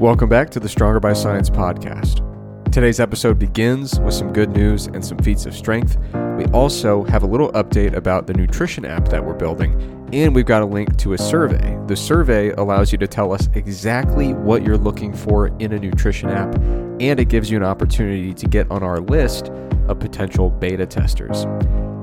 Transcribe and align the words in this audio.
Welcome 0.00 0.30
back 0.30 0.48
to 0.52 0.60
the 0.60 0.68
Stronger 0.70 0.98
by 0.98 1.12
Science 1.12 1.50
podcast. 1.50 2.24
Today's 2.72 3.00
episode 3.00 3.38
begins 3.38 4.00
with 4.00 4.14
some 4.14 4.32
good 4.32 4.48
news 4.48 4.86
and 4.86 5.04
some 5.04 5.18
feats 5.18 5.44
of 5.44 5.54
strength. 5.54 5.98
We 6.38 6.46
also 6.54 7.04
have 7.04 7.22
a 7.22 7.26
little 7.26 7.52
update 7.52 7.94
about 7.94 8.26
the 8.26 8.32
nutrition 8.32 8.86
app 8.86 9.08
that 9.10 9.22
we're 9.22 9.34
building, 9.34 10.08
and 10.10 10.34
we've 10.34 10.46
got 10.46 10.62
a 10.62 10.64
link 10.64 10.96
to 10.96 11.12
a 11.12 11.18
survey. 11.18 11.78
The 11.86 11.96
survey 11.96 12.48
allows 12.52 12.92
you 12.92 12.96
to 12.96 13.06
tell 13.06 13.30
us 13.30 13.50
exactly 13.52 14.32
what 14.32 14.62
you're 14.62 14.78
looking 14.78 15.12
for 15.14 15.48
in 15.58 15.74
a 15.74 15.78
nutrition 15.78 16.30
app, 16.30 16.54
and 16.98 17.20
it 17.20 17.28
gives 17.28 17.50
you 17.50 17.58
an 17.58 17.64
opportunity 17.64 18.32
to 18.32 18.46
get 18.46 18.70
on 18.70 18.82
our 18.82 19.00
list 19.00 19.50
of 19.88 19.98
potential 19.98 20.48
beta 20.48 20.86
testers. 20.86 21.44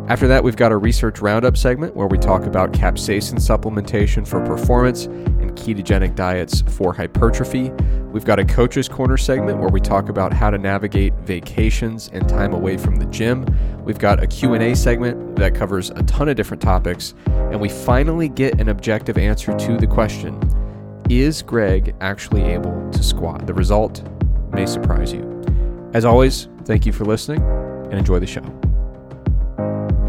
After 0.08 0.28
that, 0.28 0.44
we've 0.44 0.56
got 0.56 0.72
a 0.72 0.78
research 0.78 1.20
roundup 1.20 1.58
segment 1.58 1.96
where 1.96 2.08
we 2.08 2.20
talk 2.20 2.44
about 2.44 2.74
capsaicin 2.74 3.40
supplementation 3.40 4.26
for 4.26 4.40
performance 4.46 5.08
ketogenic 5.58 6.16
diets 6.16 6.62
for 6.62 6.94
hypertrophy. 6.94 7.72
We've 8.12 8.24
got 8.24 8.40
a 8.40 8.46
coach's 8.46 8.88
corner 8.88 9.18
segment 9.18 9.60
where 9.60 9.70
we 9.70 9.82
talk 9.82 10.08
about 10.08 10.32
how 10.32 10.50
to 10.50 10.58
navigate 10.58 11.14
vacations 11.16 12.10
and 12.14 12.28
time 12.30 12.54
away 12.54 12.78
from 12.78 12.96
the 12.96 13.06
gym. 13.08 13.46
We've 13.84 14.00
got 14.00 14.24
a 14.24 14.28
Q&A 14.28 14.76
segment 14.76 15.36
that 15.36 15.56
covers 15.56 15.90
a 15.90 16.04
ton 16.04 16.30
of 16.30 16.38
different 16.38 16.62
topics, 16.62 17.14
and 17.26 17.60
we 17.60 17.68
finally 17.68 18.30
get 18.30 18.62
an 18.62 18.70
objective 18.70 19.18
answer 19.18 19.58
to 19.58 19.78
the 19.78 19.88
question: 19.88 20.40
Is 21.10 21.42
Greg 21.42 21.96
actually 22.00 22.44
able 22.44 22.90
to 22.92 23.04
squat? 23.04 23.46
The 23.46 23.54
result 23.54 24.04
may 24.54 24.66
surprise 24.66 25.12
you. 25.12 25.44
As 25.94 26.06
always, 26.06 26.48
thank 26.66 26.86
you 26.86 26.94
for 26.94 27.04
listening 27.04 27.42
and 27.42 27.94
enjoy 27.94 28.20
the 28.20 28.28
show. 28.28 28.44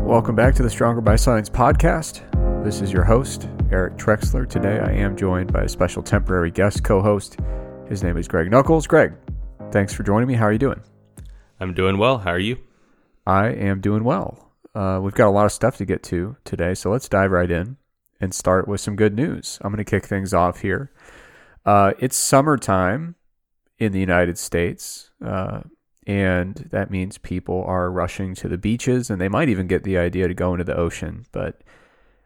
Welcome 0.04 0.36
back 0.36 0.54
to 0.54 0.62
the 0.62 0.70
Stronger 0.70 1.00
by 1.00 1.16
Science 1.16 1.50
podcast. 1.50 2.27
This 2.64 2.82
is 2.82 2.92
your 2.92 3.04
host, 3.04 3.48
Eric 3.70 3.96
Trexler. 3.96 4.46
Today 4.46 4.80
I 4.80 4.90
am 4.90 5.16
joined 5.16 5.52
by 5.52 5.62
a 5.62 5.68
special 5.68 6.02
temporary 6.02 6.50
guest 6.50 6.82
co 6.82 7.00
host. 7.00 7.38
His 7.88 8.02
name 8.02 8.16
is 8.16 8.28
Greg 8.28 8.50
Nuckols. 8.50 8.86
Greg, 8.86 9.14
thanks 9.70 9.94
for 9.94 10.02
joining 10.02 10.26
me. 10.26 10.34
How 10.34 10.46
are 10.46 10.52
you 10.52 10.58
doing? 10.58 10.80
I'm 11.60 11.72
doing 11.72 11.96
well. 11.98 12.18
How 12.18 12.32
are 12.32 12.38
you? 12.38 12.58
I 13.26 13.48
am 13.48 13.80
doing 13.80 14.04
well. 14.04 14.52
Uh, 14.74 15.00
we've 15.02 15.14
got 15.14 15.28
a 15.28 15.30
lot 15.30 15.46
of 15.46 15.52
stuff 15.52 15.76
to 15.78 15.84
get 15.84 16.02
to 16.04 16.36
today, 16.44 16.74
so 16.74 16.90
let's 16.90 17.08
dive 17.08 17.30
right 17.30 17.50
in 17.50 17.76
and 18.20 18.34
start 18.34 18.68
with 18.68 18.80
some 18.80 18.96
good 18.96 19.14
news. 19.14 19.58
I'm 19.62 19.72
going 19.72 19.82
to 19.82 19.90
kick 19.90 20.04
things 20.04 20.34
off 20.34 20.60
here. 20.60 20.90
Uh, 21.64 21.92
it's 21.98 22.16
summertime 22.16 23.14
in 23.78 23.92
the 23.92 24.00
United 24.00 24.36
States. 24.36 25.10
Uh, 25.24 25.60
and 26.08 26.68
that 26.70 26.90
means 26.90 27.18
people 27.18 27.62
are 27.66 27.90
rushing 27.90 28.34
to 28.34 28.48
the 28.48 28.58
beaches 28.58 29.10
and 29.10 29.20
they 29.20 29.28
might 29.28 29.50
even 29.50 29.66
get 29.66 29.84
the 29.84 29.98
idea 29.98 30.26
to 30.26 30.34
go 30.34 30.54
into 30.54 30.64
the 30.64 30.74
ocean 30.74 31.26
but 31.32 31.62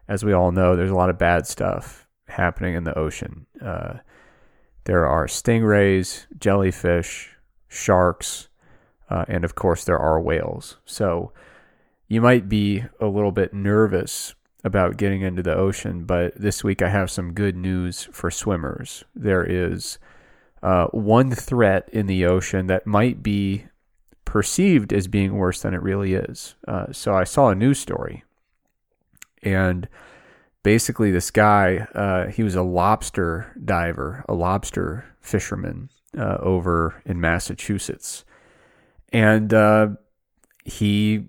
as 0.07 0.23
we 0.23 0.33
all 0.33 0.51
know 0.51 0.75
there's 0.75 0.91
a 0.91 0.95
lot 0.95 1.09
of 1.09 1.17
bad 1.17 1.47
stuff 1.47 2.07
happening 2.27 2.75
in 2.75 2.83
the 2.83 2.97
ocean. 2.97 3.45
Uh, 3.61 3.95
there 4.85 5.07
are 5.07 5.27
stingrays 5.27 6.25
jellyfish 6.37 7.29
sharks 7.67 8.49
uh, 9.09 9.25
and 9.27 9.43
of 9.43 9.55
course 9.55 9.83
there 9.85 9.99
are 9.99 10.21
whales. 10.21 10.77
So 10.85 11.31
you 12.07 12.21
might 12.21 12.49
be 12.49 12.83
a 12.99 13.07
little 13.07 13.31
bit 13.31 13.53
nervous 13.53 14.35
about 14.63 14.97
getting 14.97 15.21
into 15.21 15.43
the 15.43 15.53
ocean 15.53 16.05
but 16.05 16.33
this 16.35 16.63
week 16.63 16.81
i 16.81 16.87
have 16.87 17.11
some 17.11 17.33
good 17.33 17.55
news 17.55 18.07
for 18.11 18.31
swimmers. 18.31 19.03
There 19.15 19.43
is 19.43 19.99
uh, 20.63 20.87
one 20.87 21.31
threat 21.31 21.89
in 21.91 22.07
the 22.07 22.25
ocean 22.25 22.67
that 22.67 22.87
might 22.87 23.21
be 23.21 23.65
perceived 24.25 24.93
as 24.93 25.07
being 25.07 25.35
worse 25.35 25.61
than 25.61 25.73
it 25.73 25.81
really 25.81 26.13
is. 26.13 26.55
Uh, 26.67 26.87
so 26.91 27.13
I 27.13 27.25
saw 27.25 27.49
a 27.49 27.55
news 27.55 27.79
story, 27.79 28.23
and 29.43 29.87
basically, 30.63 31.11
this 31.11 31.31
guy, 31.31 31.87
uh, 31.93 32.27
he 32.27 32.43
was 32.43 32.55
a 32.55 32.63
lobster 32.63 33.53
diver, 33.63 34.23
a 34.27 34.33
lobster 34.33 35.05
fisherman 35.21 35.89
uh, 36.17 36.37
over 36.39 37.01
in 37.05 37.19
Massachusetts. 37.19 38.25
And 39.11 39.53
uh, 39.53 39.89
he 40.63 41.25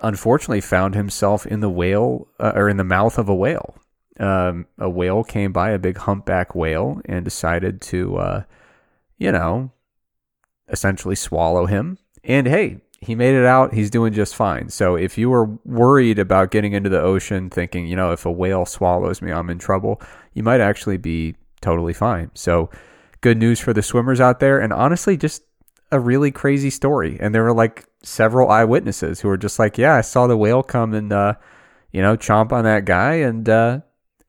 unfortunately 0.00 0.60
found 0.60 0.94
himself 0.94 1.46
in 1.46 1.60
the 1.60 1.70
whale 1.70 2.28
uh, 2.38 2.52
or 2.54 2.68
in 2.68 2.76
the 2.76 2.84
mouth 2.84 3.18
of 3.18 3.28
a 3.28 3.34
whale. 3.34 3.76
Um, 4.20 4.66
a 4.78 4.88
whale 4.88 5.24
came 5.24 5.52
by, 5.52 5.70
a 5.70 5.78
big 5.78 5.96
humpback 5.96 6.54
whale, 6.54 7.00
and 7.06 7.24
decided 7.24 7.80
to, 7.82 8.16
uh, 8.16 8.42
you 9.18 9.32
know, 9.32 9.72
essentially 10.68 11.16
swallow 11.16 11.66
him 11.66 11.98
and 12.24 12.46
hey, 12.46 12.80
he 13.00 13.14
made 13.14 13.34
it 13.34 13.44
out. 13.44 13.74
He's 13.74 13.90
doing 13.90 14.12
just 14.12 14.34
fine. 14.34 14.68
So 14.68 14.96
if 14.96 15.18
you 15.18 15.28
were 15.28 15.46
worried 15.64 16.18
about 16.18 16.50
getting 16.50 16.72
into 16.72 16.88
the 16.88 17.00
ocean 17.00 17.50
thinking, 17.50 17.86
you 17.86 17.96
know, 17.96 18.12
if 18.12 18.24
a 18.24 18.32
whale 18.32 18.64
swallows 18.64 19.20
me, 19.20 19.30
I'm 19.30 19.50
in 19.50 19.58
trouble, 19.58 20.00
you 20.32 20.42
might 20.42 20.60
actually 20.60 20.96
be 20.96 21.36
totally 21.60 21.92
fine. 21.92 22.30
So 22.34 22.70
good 23.20 23.38
news 23.38 23.60
for 23.60 23.72
the 23.72 23.82
swimmers 23.82 24.20
out 24.20 24.40
there. 24.40 24.58
And 24.58 24.72
honestly, 24.72 25.16
just 25.16 25.42
a 25.92 26.00
really 26.00 26.30
crazy 26.30 26.70
story. 26.70 27.18
And 27.20 27.34
there 27.34 27.42
were 27.42 27.52
like 27.52 27.86
several 28.02 28.50
eyewitnesses 28.50 29.20
who 29.20 29.28
were 29.28 29.36
just 29.36 29.58
like, 29.58 29.78
yeah, 29.78 29.94
I 29.94 30.00
saw 30.00 30.26
the 30.26 30.36
whale 30.36 30.62
come 30.62 30.94
and, 30.94 31.12
uh, 31.12 31.34
you 31.92 32.00
know, 32.00 32.16
chomp 32.16 32.52
on 32.52 32.64
that 32.64 32.84
guy. 32.84 33.14
And, 33.14 33.48
uh, 33.48 33.80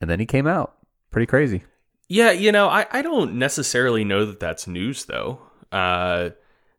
and 0.02 0.09
then 0.09 0.20
he 0.20 0.25
came 0.25 0.48
out. 0.48 0.75
Pretty 1.12 1.28
crazy. 1.28 1.64
Yeah. 2.09 2.31
You 2.31 2.52
know, 2.52 2.68
I, 2.68 2.86
I 2.92 3.02
don't 3.02 3.36
necessarily 3.36 4.04
know 4.04 4.25
that 4.25 4.40
that's 4.40 4.68
news 4.68 5.06
though. 5.06 5.40
Uh, 5.72 6.31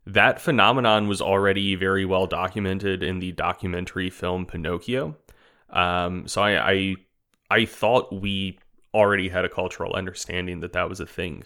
that 0.07 0.39
phenomenon 0.39 1.07
was 1.07 1.21
already 1.21 1.75
very 1.75 2.05
well 2.05 2.27
documented 2.27 3.03
in 3.03 3.19
the 3.19 3.33
documentary 3.33 4.09
film 4.09 4.45
Pinocchio. 4.45 5.17
Um, 5.69 6.27
so 6.27 6.41
I, 6.41 6.71
I, 6.71 6.95
I 7.51 7.65
thought 7.65 8.13
we 8.13 8.57
already 8.93 9.27
had 9.27 9.43
a 9.43 9.49
cultural 9.49 9.93
understanding 9.93 10.61
that 10.61 10.73
that 10.73 10.87
was 10.87 11.01
a 11.01 11.05
thing. 11.05 11.43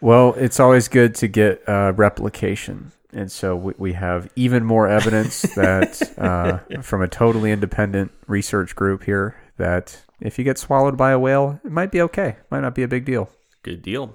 Well, 0.00 0.34
it's 0.34 0.60
always 0.60 0.86
good 0.86 1.16
to 1.16 1.26
get 1.26 1.68
uh, 1.68 1.92
replication. 1.96 2.92
And 3.12 3.30
so 3.30 3.56
we, 3.56 3.74
we 3.76 3.92
have 3.94 4.30
even 4.36 4.64
more 4.64 4.86
evidence 4.86 5.42
that 5.56 6.00
uh, 6.16 6.58
from 6.80 7.02
a 7.02 7.08
totally 7.08 7.50
independent 7.50 8.12
research 8.28 8.76
group 8.76 9.02
here 9.02 9.34
that 9.56 10.00
if 10.20 10.38
you 10.38 10.44
get 10.44 10.58
swallowed 10.58 10.96
by 10.96 11.10
a 11.10 11.18
whale, 11.18 11.60
it 11.64 11.72
might 11.72 11.90
be 11.90 12.00
okay. 12.02 12.36
Might 12.50 12.60
not 12.60 12.76
be 12.76 12.84
a 12.84 12.88
big 12.88 13.04
deal. 13.04 13.30
Good 13.62 13.82
deal. 13.82 14.14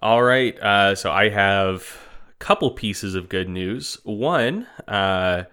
All 0.00 0.22
right. 0.22 0.56
Uh, 0.60 0.94
so 0.94 1.10
I 1.10 1.28
have 1.28 1.98
couple 2.42 2.72
pieces 2.72 3.14
of 3.14 3.28
good 3.28 3.48
news. 3.48 3.98
One, 4.02 4.66
uh, 4.88 5.44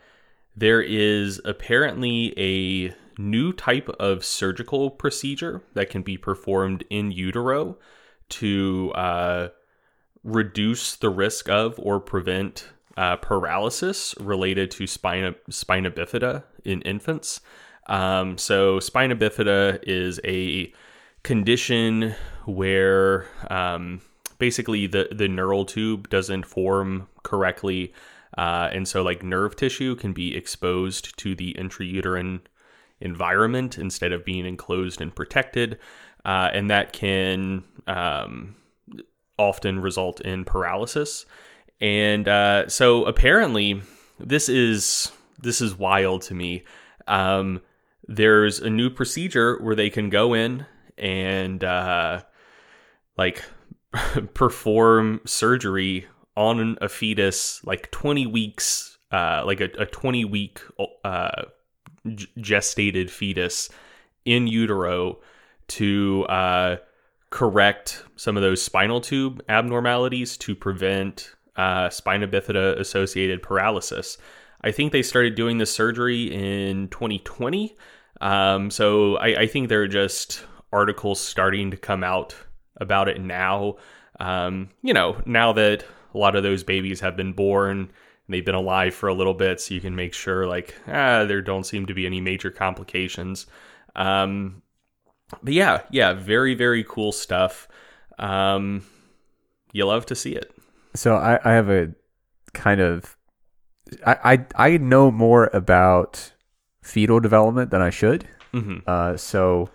there 0.56 0.82
is 0.82 1.40
apparently 1.46 2.34
a 2.36 2.96
new 3.22 3.54
type 3.54 3.90
of 4.00 4.26
surgical 4.26 4.90
procedure 4.90 5.62
that 5.76 5.92
can 5.92 6.02
be 6.02 6.18
performed 6.18 6.84
in 6.90 7.12
utero 7.12 7.78
to 8.30 8.92
uh, 8.96 9.50
reduce 10.24 10.96
the 10.96 11.12
risk 11.12 11.48
of 11.48 11.78
or 11.78 12.00
prevent 12.00 12.70
uh, 12.98 13.18
paralysis 13.18 14.16
related 14.20 14.72
to 14.72 14.88
spina, 14.88 15.36
spina 15.48 15.92
bifida 15.92 16.44
in 16.66 16.82
infants. 16.82 17.40
Um, 17.86 18.36
so, 18.40 18.80
spina 18.80 19.16
bifida 19.16 19.78
is 19.84 20.20
a 20.26 20.74
condition 21.22 22.16
where 22.46 23.28
um, 23.52 24.02
basically 24.40 24.88
the 24.88 25.10
the 25.12 25.28
neural 25.28 25.66
tube 25.66 26.10
doesn't 26.10 26.46
form 26.46 27.08
correctly, 27.24 27.94
uh, 28.38 28.70
and 28.72 28.88
so 28.88 29.04
like 29.04 29.22
nerve 29.24 29.56
tissue 29.56 29.96
can 29.96 30.14
be 30.14 30.36
exposed 30.36 31.18
to 31.20 31.36
the 31.36 31.54
intrauterine 31.60 32.42
environment 33.02 33.78
instead 33.78 34.12
of 34.12 34.26
being 34.26 34.46
enclosed 34.46 35.02
and 35.02 35.16
protected, 35.16 35.78
uh, 36.26 36.50
and 36.54 36.70
that 36.70 36.94
can 36.94 37.64
um, 37.88 38.56
often 39.38 39.80
result 39.80 40.22
in 40.22 40.44
paralysis. 40.46 41.26
And 41.82 42.28
uh, 42.28 42.68
so 42.68 43.06
apparently, 43.06 43.82
this 44.20 44.50
is 44.50 45.12
this 45.42 45.62
is 45.62 45.78
wild 45.78 46.24
to 46.24 46.34
me. 46.34 46.64
Um, 47.08 47.62
there's 48.08 48.60
a 48.60 48.70
new 48.70 48.90
procedure 48.90 49.58
where 49.62 49.76
they 49.76 49.90
can 49.90 50.10
go 50.10 50.34
in 50.34 50.66
and 50.98 51.64
uh, 51.64 52.22
like 53.18 53.44
perform 54.34 55.22
surgery 55.26 56.08
on 56.36 56.78
a 56.82 56.88
fetus 56.88 57.64
like 57.66 57.90
20 57.92 58.28
weeks 58.28 58.98
uh, 59.12 59.42
like 59.46 59.60
a, 59.62 59.70
a 59.78 59.86
20 59.86 60.26
week 60.26 60.62
uh, 61.04 61.44
gestated 62.40 63.10
fetus 63.10 63.70
in 64.26 64.48
utero 64.48 65.18
to 65.68 66.26
uh, 66.30 66.78
correct 67.30 68.04
some 68.16 68.38
of 68.38 68.44
those 68.44 68.62
spinal 68.62 69.02
tube 69.02 69.42
abnormalities 69.50 70.38
to 70.38 70.56
prevent 70.56 71.36
uh, 71.56 71.90
spina 71.90 72.28
bifida 72.28 72.80
associated 72.80 73.42
paralysis. 73.42 74.18
I 74.62 74.72
think 74.72 74.92
they 74.92 75.04
started 75.04 75.36
doing 75.36 75.58
this 75.58 75.74
surgery 75.74 76.32
in 76.32 76.90
2020. 76.90 77.76
Um, 78.22 78.70
so 78.70 79.16
I, 79.18 79.42
I 79.42 79.48
think 79.48 79.70
there 79.70 79.82
are 79.82 79.88
just 79.88 80.46
articles 80.72 81.20
starting 81.20 81.72
to 81.72 81.78
come 81.78 82.04
out 82.04 82.36
about 82.80 83.08
it 83.10 83.22
now. 83.22 83.76
Um, 84.20 84.70
you 84.82 84.94
know, 84.94 85.22
now 85.26 85.54
that 85.54 85.86
a 86.14 86.18
lot 86.18 86.36
of 86.36 86.44
those 86.44 86.64
babies 86.64 87.00
have 87.00 87.16
been 87.16 87.34
born, 87.34 87.80
and 87.80 87.90
they've 88.28 88.46
been 88.46 88.56
alive 88.56 88.94
for 88.94 89.10
a 89.10 89.14
little 89.14 89.34
bit, 89.34 89.62
so 89.62 89.74
you 89.74 89.82
can 89.82 89.96
make 89.96 90.14
sure 90.14 90.48
like 90.48 90.76
ah, 90.88 91.26
there 91.26 91.42
don't 91.42 91.66
seem 91.66 91.86
to 91.86 91.94
be 91.94 92.06
any 92.06 92.22
major 92.22 92.52
complications. 92.52 93.48
Um, 93.96 94.62
but 95.44 95.54
yeah, 95.54 95.82
yeah, 95.92 96.14
very 96.14 96.56
very 96.56 96.84
cool 96.84 97.12
stuff. 97.12 97.68
Um, 98.18 98.84
you 99.72 99.86
love 99.86 100.06
to 100.08 100.16
see 100.16 100.34
it. 100.34 100.52
So 100.96 101.16
I, 101.16 101.40
I 101.44 101.54
have 101.54 101.70
a 101.70 101.94
kind 102.54 102.82
of 102.82 103.16
I, 104.06 104.18
I 104.58 104.70
I 104.74 104.78
know 104.78 105.12
more 105.12 105.50
about 105.54 106.34
fetal 106.82 107.20
development 107.20 107.72
than 107.72 107.82
I 107.82 107.90
should. 107.90 108.28
hmm 108.52 108.80
Uh, 108.88 109.16
so 109.18 109.70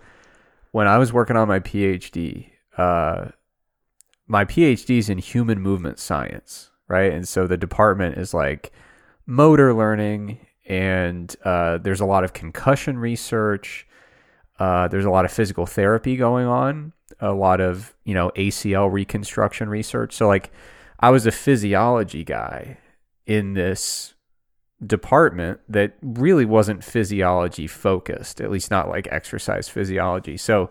when 0.71 0.87
I 0.87 0.97
was 0.97 1.13
working 1.13 1.37
on 1.37 1.47
my 1.47 1.59
PhD, 1.59 2.49
uh, 2.77 3.29
my 4.27 4.45
PhD 4.45 4.97
is 4.97 5.09
in 5.09 5.17
human 5.17 5.59
movement 5.61 5.99
science, 5.99 6.71
right? 6.87 7.11
And 7.11 7.27
so 7.27 7.47
the 7.47 7.57
department 7.57 8.17
is 8.17 8.33
like 8.33 8.71
motor 9.25 9.73
learning, 9.73 10.39
and 10.67 11.35
uh, 11.43 11.77
there's 11.77 12.01
a 12.01 12.05
lot 12.05 12.23
of 12.23 12.33
concussion 12.33 12.97
research. 12.97 13.87
Uh, 14.59 14.87
there's 14.87 15.05
a 15.05 15.09
lot 15.09 15.25
of 15.25 15.31
physical 15.31 15.65
therapy 15.65 16.15
going 16.15 16.47
on, 16.47 16.93
a 17.19 17.33
lot 17.33 17.61
of 17.61 17.93
you 18.03 18.13
know 18.13 18.31
ACL 18.35 18.91
reconstruction 18.91 19.69
research. 19.69 20.13
So 20.13 20.27
like, 20.27 20.51
I 20.99 21.09
was 21.09 21.25
a 21.25 21.31
physiology 21.31 22.23
guy 22.23 22.77
in 23.25 23.53
this 23.53 24.13
department 24.85 25.59
that 25.69 25.93
really 26.01 26.45
wasn't 26.45 26.83
physiology 26.83 27.67
focused, 27.67 28.41
at 28.41 28.51
least 28.51 28.71
not 28.71 28.89
like 28.89 29.07
exercise 29.11 29.69
physiology. 29.69 30.37
So 30.37 30.69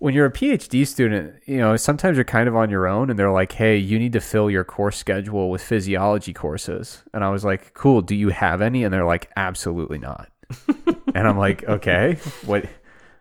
when 0.00 0.14
you're 0.14 0.26
a 0.26 0.32
PhD 0.32 0.86
student, 0.86 1.34
you 1.44 1.58
know, 1.58 1.76
sometimes 1.76 2.16
you're 2.16 2.24
kind 2.24 2.48
of 2.48 2.56
on 2.56 2.70
your 2.70 2.88
own 2.88 3.10
and 3.10 3.18
they're 3.18 3.30
like, 3.30 3.52
"Hey, 3.52 3.76
you 3.76 3.98
need 3.98 4.14
to 4.14 4.20
fill 4.20 4.50
your 4.50 4.64
course 4.64 4.96
schedule 4.96 5.50
with 5.50 5.62
physiology 5.62 6.32
courses." 6.32 7.04
And 7.12 7.22
I 7.22 7.28
was 7.28 7.44
like, 7.44 7.74
"Cool, 7.74 8.00
do 8.00 8.14
you 8.16 8.30
have 8.30 8.62
any?" 8.62 8.82
And 8.82 8.92
they're 8.92 9.04
like, 9.04 9.30
"Absolutely 9.36 9.98
not." 9.98 10.28
and 11.14 11.28
I'm 11.28 11.36
like, 11.36 11.64
"Okay, 11.64 12.18
what 12.46 12.64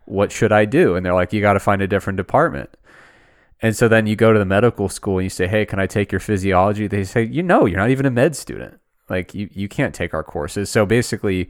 what 0.06 0.32
should 0.32 0.54
I 0.54 0.64
do?" 0.64 0.96
And 0.96 1.06
they're 1.06 1.14
like, 1.14 1.34
"You 1.34 1.42
got 1.42 1.54
to 1.54 1.60
find 1.60 1.82
a 1.82 1.88
different 1.88 2.16
department." 2.16 2.70
And 3.62 3.76
so 3.76 3.90
then 3.90 4.08
you 4.08 4.16
go 4.16 4.32
to 4.32 4.40
the 4.40 4.46
medical 4.46 4.88
school 4.88 5.18
and 5.18 5.26
you 5.26 5.30
say, 5.30 5.48
"Hey, 5.48 5.66
can 5.66 5.80
I 5.80 5.86
take 5.86 6.14
your 6.14 6.22
physiology?" 6.22 6.88
They 6.88 7.04
say, 7.04 7.24
"You 7.24 7.44
know, 7.44 7.66
you're 7.66 7.80
not 7.80 7.90
even 7.90 8.06
a 8.06 8.12
med 8.12 8.38
student. 8.38 8.80
Like 9.10 9.36
you 9.36 9.50
you 9.52 9.68
can't 9.68 9.94
take 9.94 10.14
our 10.14 10.24
courses." 10.24 10.70
So 10.70 10.86
basically, 10.86 11.50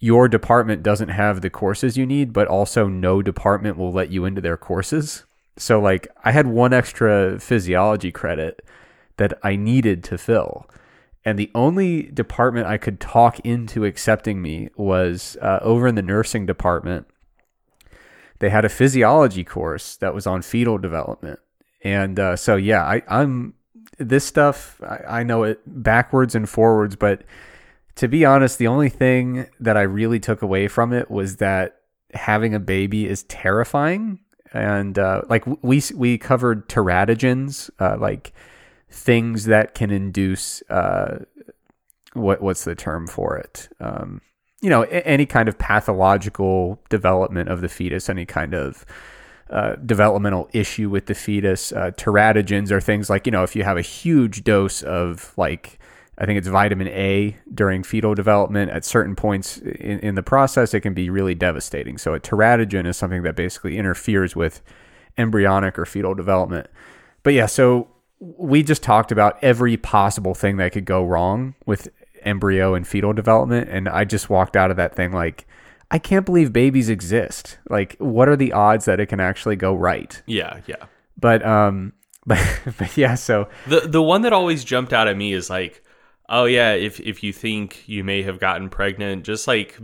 your 0.00 0.28
department 0.28 0.82
doesn't 0.82 1.10
have 1.10 1.42
the 1.42 1.50
courses 1.50 1.96
you 1.96 2.06
need, 2.06 2.32
but 2.32 2.48
also 2.48 2.88
no 2.88 3.20
department 3.20 3.76
will 3.76 3.92
let 3.92 4.10
you 4.10 4.24
into 4.24 4.40
their 4.40 4.56
courses. 4.56 5.24
So 5.58 5.78
like 5.78 6.08
I 6.24 6.32
had 6.32 6.46
one 6.46 6.72
extra 6.72 7.38
physiology 7.38 8.10
credit 8.10 8.64
that 9.18 9.38
I 9.42 9.56
needed 9.56 10.02
to 10.04 10.16
fill. 10.16 10.66
And 11.22 11.38
the 11.38 11.50
only 11.54 12.04
department 12.04 12.66
I 12.66 12.78
could 12.78 12.98
talk 12.98 13.40
into 13.40 13.84
accepting 13.84 14.40
me 14.40 14.70
was 14.74 15.36
uh, 15.42 15.58
over 15.60 15.86
in 15.86 15.94
the 15.94 16.02
nursing 16.02 16.46
department. 16.46 17.06
They 18.38 18.48
had 18.48 18.64
a 18.64 18.70
physiology 18.70 19.44
course 19.44 19.96
that 19.96 20.14
was 20.14 20.26
on 20.26 20.40
fetal 20.40 20.78
development. 20.78 21.40
And 21.84 22.18
uh, 22.18 22.36
so, 22.36 22.56
yeah, 22.56 22.82
I, 22.82 23.02
I'm 23.06 23.52
this 23.98 24.24
stuff, 24.24 24.80
I, 24.82 25.18
I 25.20 25.22
know 25.24 25.42
it 25.42 25.60
backwards 25.66 26.34
and 26.34 26.48
forwards, 26.48 26.96
but 26.96 27.22
to 28.00 28.08
be 28.08 28.24
honest, 28.24 28.56
the 28.56 28.66
only 28.66 28.88
thing 28.88 29.46
that 29.60 29.76
I 29.76 29.82
really 29.82 30.18
took 30.18 30.40
away 30.40 30.68
from 30.68 30.94
it 30.94 31.10
was 31.10 31.36
that 31.36 31.82
having 32.14 32.54
a 32.54 32.58
baby 32.58 33.06
is 33.06 33.24
terrifying. 33.24 34.20
And 34.54 34.98
uh, 34.98 35.20
like 35.28 35.44
we 35.62 35.82
we 35.94 36.16
covered 36.16 36.66
teratogens, 36.70 37.68
uh, 37.78 37.98
like 38.00 38.32
things 38.88 39.44
that 39.44 39.74
can 39.74 39.90
induce 39.90 40.62
uh, 40.70 41.26
what 42.14 42.40
what's 42.40 42.64
the 42.64 42.74
term 42.74 43.06
for 43.06 43.36
it? 43.36 43.68
Um, 43.80 44.22
you 44.62 44.70
know, 44.70 44.84
any 44.84 45.26
kind 45.26 45.46
of 45.46 45.58
pathological 45.58 46.80
development 46.88 47.50
of 47.50 47.60
the 47.60 47.68
fetus, 47.68 48.08
any 48.08 48.24
kind 48.24 48.54
of 48.54 48.86
uh, 49.50 49.74
developmental 49.74 50.48
issue 50.54 50.88
with 50.88 51.04
the 51.04 51.14
fetus. 51.14 51.70
Uh, 51.70 51.90
teratogens 51.98 52.70
are 52.70 52.80
things 52.80 53.10
like 53.10 53.26
you 53.26 53.32
know 53.32 53.42
if 53.42 53.54
you 53.54 53.62
have 53.62 53.76
a 53.76 53.82
huge 53.82 54.42
dose 54.42 54.82
of 54.82 55.34
like 55.36 55.78
I 56.20 56.26
think 56.26 56.36
it's 56.36 56.48
vitamin 56.48 56.88
A 56.88 57.34
during 57.52 57.82
fetal 57.82 58.14
development 58.14 58.70
at 58.70 58.84
certain 58.84 59.16
points 59.16 59.56
in, 59.56 60.00
in 60.00 60.14
the 60.16 60.22
process, 60.22 60.74
it 60.74 60.80
can 60.80 60.92
be 60.92 61.08
really 61.08 61.34
devastating. 61.34 61.96
So 61.96 62.12
a 62.12 62.20
teratogen 62.20 62.86
is 62.86 62.98
something 62.98 63.22
that 63.22 63.34
basically 63.34 63.78
interferes 63.78 64.36
with 64.36 64.60
embryonic 65.16 65.78
or 65.78 65.86
fetal 65.86 66.14
development. 66.14 66.66
But 67.22 67.32
yeah, 67.32 67.46
so 67.46 67.88
we 68.18 68.62
just 68.62 68.82
talked 68.82 69.10
about 69.10 69.42
every 69.42 69.78
possible 69.78 70.34
thing 70.34 70.58
that 70.58 70.72
could 70.72 70.84
go 70.84 71.02
wrong 71.02 71.54
with 71.64 71.88
embryo 72.22 72.74
and 72.74 72.86
fetal 72.86 73.14
development, 73.14 73.70
and 73.70 73.88
I 73.88 74.04
just 74.04 74.28
walked 74.28 74.56
out 74.56 74.70
of 74.70 74.76
that 74.76 74.94
thing 74.94 75.12
like. 75.12 75.46
I 75.92 75.98
can't 75.98 76.24
believe 76.24 76.52
babies 76.52 76.88
exist. 76.88 77.58
Like, 77.68 77.96
what 77.98 78.28
are 78.28 78.36
the 78.36 78.52
odds 78.52 78.84
that 78.84 79.00
it 79.00 79.06
can 79.06 79.18
actually 79.18 79.56
go 79.56 79.74
right? 79.74 80.22
Yeah, 80.24 80.60
yeah. 80.68 80.84
But, 81.18 81.44
um, 81.44 81.94
but, 82.26 82.38
but 82.78 82.96
yeah. 82.96 83.16
So 83.16 83.48
The 83.66 83.80
the 83.80 84.00
one 84.00 84.22
that 84.22 84.32
always 84.32 84.62
jumped 84.62 84.92
out 84.92 85.08
at 85.08 85.16
me 85.16 85.32
is 85.32 85.50
like, 85.50 85.82
oh 86.30 86.44
yeah, 86.44 86.72
if 86.72 87.00
if 87.00 87.22
you 87.22 87.32
think 87.32 87.86
you 87.86 88.02
may 88.04 88.22
have 88.22 88.38
gotten 88.40 88.70
pregnant, 88.70 89.24
just 89.24 89.46
like 89.46 89.78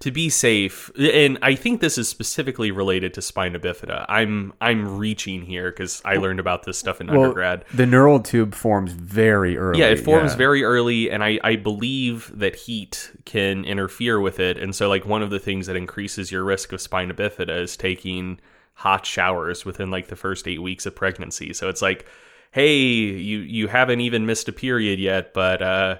to 0.00 0.10
be 0.10 0.28
safe. 0.28 0.90
And 0.98 1.38
I 1.40 1.54
think 1.54 1.80
this 1.80 1.96
is 1.96 2.08
specifically 2.08 2.70
related 2.70 3.14
to 3.14 3.22
spina 3.22 3.58
bifida. 3.58 4.04
I'm 4.08 4.52
I'm 4.60 4.98
reaching 4.98 5.42
here 5.42 5.70
because 5.70 6.02
I 6.04 6.16
learned 6.16 6.40
about 6.40 6.64
this 6.64 6.78
stuff 6.78 7.00
in 7.00 7.08
undergrad. 7.10 7.64
the 7.72 7.86
neural 7.86 8.20
tube 8.20 8.54
forms 8.54 8.92
very 8.92 9.56
early. 9.56 9.80
Yeah, 9.80 9.86
it 9.86 10.00
forms 10.00 10.34
very 10.34 10.62
early, 10.62 11.10
and 11.10 11.24
I, 11.24 11.38
I 11.42 11.56
believe 11.56 12.30
that 12.34 12.54
heat 12.54 13.12
can 13.24 13.64
interfere 13.64 14.20
with 14.20 14.40
it. 14.40 14.58
And 14.58 14.74
so, 14.74 14.88
like, 14.88 15.06
one 15.06 15.22
of 15.22 15.30
the 15.30 15.38
things 15.38 15.66
that 15.66 15.76
increases 15.76 16.30
your 16.30 16.44
risk 16.44 16.72
of 16.72 16.80
spina 16.80 17.14
bifida 17.14 17.62
is 17.62 17.76
taking 17.76 18.40
hot 18.74 19.06
showers 19.06 19.64
within 19.64 19.90
like 19.90 20.08
the 20.08 20.16
first 20.16 20.48
eight 20.48 20.60
weeks 20.60 20.84
of 20.84 20.94
pregnancy. 20.94 21.52
So 21.52 21.68
it's 21.68 21.80
like, 21.80 22.06
hey, 22.54 22.76
you 22.76 23.40
you 23.40 23.66
haven't 23.66 24.00
even 24.00 24.26
missed 24.26 24.48
a 24.48 24.52
period 24.52 25.00
yet, 25.00 25.34
but 25.34 25.60
uh, 25.60 25.96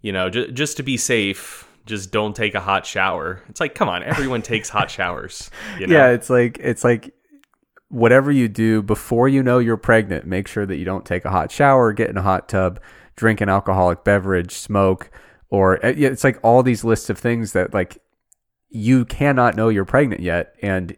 you 0.00 0.10
know, 0.10 0.28
j- 0.28 0.50
just 0.50 0.76
to 0.78 0.82
be 0.82 0.96
safe, 0.96 1.68
just 1.86 2.10
don't 2.10 2.34
take 2.34 2.56
a 2.56 2.60
hot 2.60 2.84
shower. 2.84 3.40
It's 3.48 3.60
like, 3.60 3.76
come 3.76 3.88
on, 3.88 4.02
everyone 4.02 4.42
takes 4.42 4.68
hot 4.68 4.90
showers. 4.96 5.48
You 5.78 5.86
know? 5.86 5.94
Yeah, 5.94 6.08
it's 6.08 6.28
like 6.28 6.58
it's 6.58 6.82
like 6.82 7.14
whatever 7.88 8.32
you 8.32 8.48
do 8.48 8.82
before 8.82 9.28
you 9.28 9.44
know 9.44 9.60
you're 9.60 9.76
pregnant, 9.76 10.26
make 10.26 10.48
sure 10.48 10.66
that 10.66 10.76
you 10.76 10.84
don't 10.84 11.06
take 11.06 11.24
a 11.24 11.30
hot 11.30 11.52
shower, 11.52 11.92
get 11.92 12.10
in 12.10 12.16
a 12.16 12.22
hot 12.22 12.48
tub, 12.48 12.80
drink 13.14 13.40
an 13.40 13.48
alcoholic 13.48 14.02
beverage, 14.02 14.56
smoke, 14.56 15.08
or 15.50 15.76
uh, 15.86 15.94
it's 15.96 16.24
like 16.24 16.40
all 16.42 16.64
these 16.64 16.82
lists 16.82 17.10
of 17.10 17.18
things 17.18 17.52
that 17.52 17.72
like 17.72 17.98
you 18.70 19.04
cannot 19.04 19.54
know 19.54 19.68
you're 19.68 19.84
pregnant 19.84 20.20
yet, 20.20 20.56
and 20.62 20.96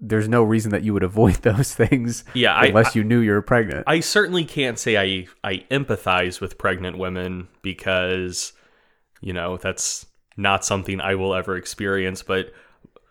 there's 0.00 0.28
no 0.28 0.42
reason 0.44 0.70
that 0.70 0.82
you 0.84 0.92
would 0.94 1.02
avoid 1.02 1.34
those 1.42 1.74
things 1.74 2.24
Yeah, 2.34 2.54
I- 2.54 2.66
unless 2.66 2.94
you 2.94 3.02
knew 3.04 3.18
you 3.20 3.32
were 3.32 3.42
pregnant. 3.42 3.84
I 3.86 4.00
certainly 4.00 4.44
can't 4.44 4.78
say 4.78 4.96
I 4.96 5.26
I 5.42 5.64
empathize 5.70 6.40
with 6.40 6.58
pregnant 6.58 6.98
women 6.98 7.48
because 7.62 8.52
you 9.20 9.32
know 9.32 9.56
that's 9.56 10.06
not 10.36 10.64
something 10.64 11.00
I 11.00 11.16
will 11.16 11.34
ever 11.34 11.56
experience 11.56 12.22
but 12.22 12.52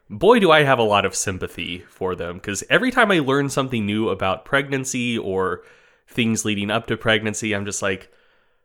boy 0.10 0.40
do 0.40 0.50
I 0.52 0.64
have 0.64 0.80
a 0.80 0.84
lot 0.84 1.06
of 1.06 1.14
sympathy 1.14 1.80
for 1.90 2.16
them 2.16 2.40
cuz 2.40 2.64
every 2.70 2.92
time 2.92 3.12
I 3.12 3.20
learn 3.20 3.50
something 3.50 3.86
new 3.86 4.08
about 4.08 4.46
pregnancy 4.46 5.18
or 5.18 5.64
things 6.08 6.46
leading 6.46 6.72
up 6.72 6.88
to 6.88 6.96
pregnancy 6.96 7.54
I'm 7.54 7.66
just 7.66 7.82
like 7.82 8.10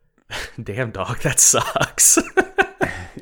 damn 0.63 0.93
dog 0.93 1.19
that 1.23 1.41
sucks. 1.41 2.19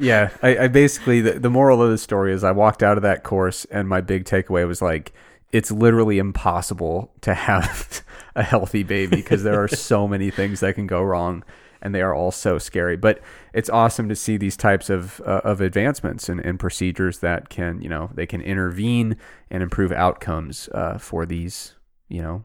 yeah, 0.01 0.31
I, 0.43 0.59
I 0.59 0.69
basically 0.69 1.21
the, 1.21 1.39
the 1.39 1.51
moral 1.51 1.83
of 1.83 1.91
the 1.91 1.99
story 1.99 2.33
is 2.33 2.43
I 2.43 2.53
walked 2.53 2.83
out 2.83 2.97
of 2.97 3.03
that 3.03 3.23
course 3.23 3.67
and 3.67 3.89
my 3.89 4.01
big 4.01 4.25
takeaway 4.25 4.67
was 4.67 4.81
like 4.81 5.13
it's 5.53 5.71
literally 5.71 6.19
impossible 6.19 7.13
to 7.21 7.35
have 7.35 8.03
a 8.35 8.43
healthy 8.43 8.83
baby 8.83 9.17
because 9.17 9.43
there 9.43 9.63
are 9.63 9.69
so 9.91 10.09
many 10.09 10.31
things 10.31 10.61
that 10.61 10.75
can 10.75 10.87
go 10.87 11.03
wrong 11.03 11.45
and 11.83 11.95
they 11.95 12.03
are 12.03 12.15
all 12.15 12.31
so 12.31 12.59
scary. 12.59 12.97
But 12.97 13.21
it's 13.53 13.69
awesome 13.69 14.09
to 14.09 14.17
see 14.17 14.37
these 14.37 14.57
types 14.57 14.91
of 14.91 15.21
uh, 15.27 15.41
of 15.45 15.61
advancements 15.61 16.29
and, 16.29 16.41
and 16.41 16.59
procedures 16.59 17.19
that 17.19 17.49
can 17.49 17.81
you 17.83 17.89
know 17.89 18.11
they 18.15 18.27
can 18.27 18.41
intervene 18.41 19.17
and 19.51 19.63
improve 19.63 19.93
outcomes 19.93 20.69
uh, 20.73 20.99
for 20.99 21.27
these 21.27 21.75
you 22.09 22.23
know 22.23 22.45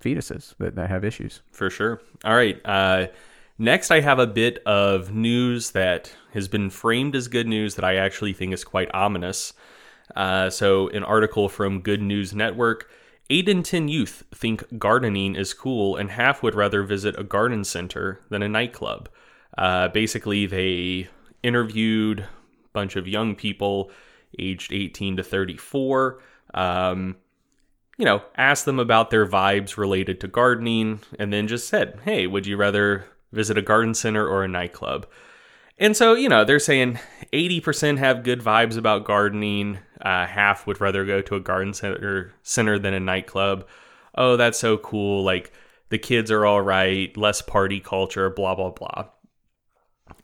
fetuses 0.00 0.54
that, 0.58 0.76
that 0.76 0.88
have 0.88 1.04
issues. 1.04 1.42
For 1.52 1.68
sure. 1.68 2.00
All 2.24 2.36
right. 2.36 2.60
Uh, 2.64 3.08
next, 3.58 3.90
I 3.90 4.00
have 4.00 4.18
a 4.18 4.26
bit 4.26 4.62
of 4.66 5.12
news 5.12 5.72
that 5.72 6.12
has 6.32 6.48
been 6.48 6.70
framed 6.70 7.14
as 7.14 7.28
good 7.28 7.46
news 7.46 7.74
that 7.74 7.84
I 7.84 7.96
actually 7.96 8.32
think 8.32 8.52
is 8.52 8.64
quite 8.64 8.92
ominous. 8.94 9.52
Uh, 10.14 10.50
so, 10.50 10.88
an 10.88 11.02
article 11.04 11.48
from 11.48 11.80
Good 11.80 12.02
News 12.02 12.34
Network. 12.34 12.88
Eight 13.28 13.48
in 13.48 13.64
ten 13.64 13.88
youth 13.88 14.22
think 14.32 14.78
gardening 14.78 15.34
is 15.34 15.52
cool, 15.52 15.96
and 15.96 16.10
half 16.12 16.42
would 16.42 16.54
rather 16.54 16.84
visit 16.84 17.18
a 17.18 17.24
garden 17.24 17.64
center 17.64 18.20
than 18.28 18.42
a 18.42 18.48
nightclub. 18.48 19.08
Uh, 19.58 19.88
basically, 19.88 20.46
they 20.46 21.08
interviewed 21.42 22.20
a 22.20 22.26
bunch 22.72 22.94
of 22.94 23.08
young 23.08 23.34
people 23.34 23.90
aged 24.38 24.72
18 24.72 25.16
to 25.16 25.22
34. 25.22 26.20
Um, 26.54 27.16
you 27.98 28.04
know, 28.04 28.22
asked 28.36 28.64
them 28.64 28.78
about 28.78 29.10
their 29.10 29.26
vibes 29.26 29.76
related 29.76 30.20
to 30.20 30.28
gardening, 30.28 31.00
and 31.18 31.32
then 31.32 31.48
just 31.48 31.68
said, 31.68 31.98
hey, 32.04 32.26
would 32.26 32.46
you 32.46 32.56
rather 32.56 33.06
visit 33.36 33.56
a 33.56 33.62
garden 33.62 33.94
center 33.94 34.26
or 34.26 34.42
a 34.42 34.48
nightclub? 34.48 35.06
And 35.78 35.96
so, 35.96 36.14
you 36.14 36.28
know, 36.28 36.44
they're 36.44 36.58
saying 36.58 36.98
80% 37.32 37.98
have 37.98 38.24
good 38.24 38.40
vibes 38.40 38.76
about 38.76 39.04
gardening, 39.04 39.78
uh, 40.00 40.26
half 40.26 40.66
would 40.66 40.80
rather 40.80 41.04
go 41.04 41.20
to 41.20 41.36
a 41.36 41.40
garden 41.40 41.74
center, 41.74 42.32
center 42.42 42.78
than 42.78 42.94
a 42.94 43.00
nightclub. 43.00 43.68
Oh, 44.14 44.36
that's 44.36 44.58
so 44.58 44.78
cool. 44.78 45.22
Like, 45.22 45.52
the 45.88 45.98
kids 45.98 46.30
are 46.30 46.44
all 46.44 46.62
right, 46.62 47.16
less 47.16 47.42
party 47.42 47.80
culture, 47.80 48.28
blah 48.30 48.54
blah 48.54 48.70
blah. 48.70 49.06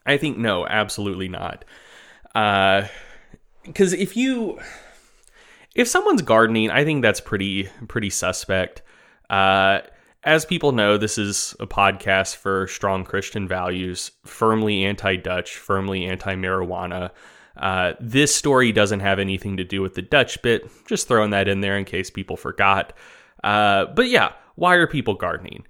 I 0.05 0.17
think 0.17 0.39
no, 0.39 0.67
absolutely 0.67 1.29
not. 1.29 1.65
Uh, 2.35 2.89
because 3.65 3.93
if 3.93 4.17
you 4.17 4.59
if 5.75 5.89
someone's 5.89 6.23
gardening, 6.23 6.71
I 6.71 6.85
think 6.85 7.03
that's 7.03 7.21
pretty 7.21 7.69
pretty 7.89 8.11
suspect. 8.11 8.83
Uh, 9.31 9.81
as 10.25 10.45
people 10.45 10.73
know, 10.73 10.97
this 10.97 11.19
is 11.19 11.55
a 11.59 11.67
podcast 11.67 12.37
for 12.37 12.67
strong 12.69 13.05
Christian 13.05 13.49
values, 13.49 14.13
firmly 14.25 14.85
anti-Dutch, 14.85 15.57
firmly 15.57 16.05
anti-marijuana. 16.05 17.11
Uh, 17.57 17.93
this 18.01 18.35
story 18.35 18.73
doesn't 18.73 19.01
have 19.01 19.19
anything 19.19 19.57
to 19.57 19.65
do 19.65 19.83
with 19.83 19.95
the 19.95 20.03
Dutch 20.03 20.41
bit. 20.43 20.71
Just 20.87 21.09
throwing 21.09 21.31
that 21.31 21.49
in 21.49 21.61
there 21.61 21.77
in 21.77 21.85
case 21.85 22.09
people 22.09 22.37
forgot. 22.37 22.93
Uh, 23.43 23.87
but 23.87 24.09
yeah, 24.09 24.33
why 24.55 24.75
are 24.75 24.87
people 24.87 25.15
gardening? 25.15 25.65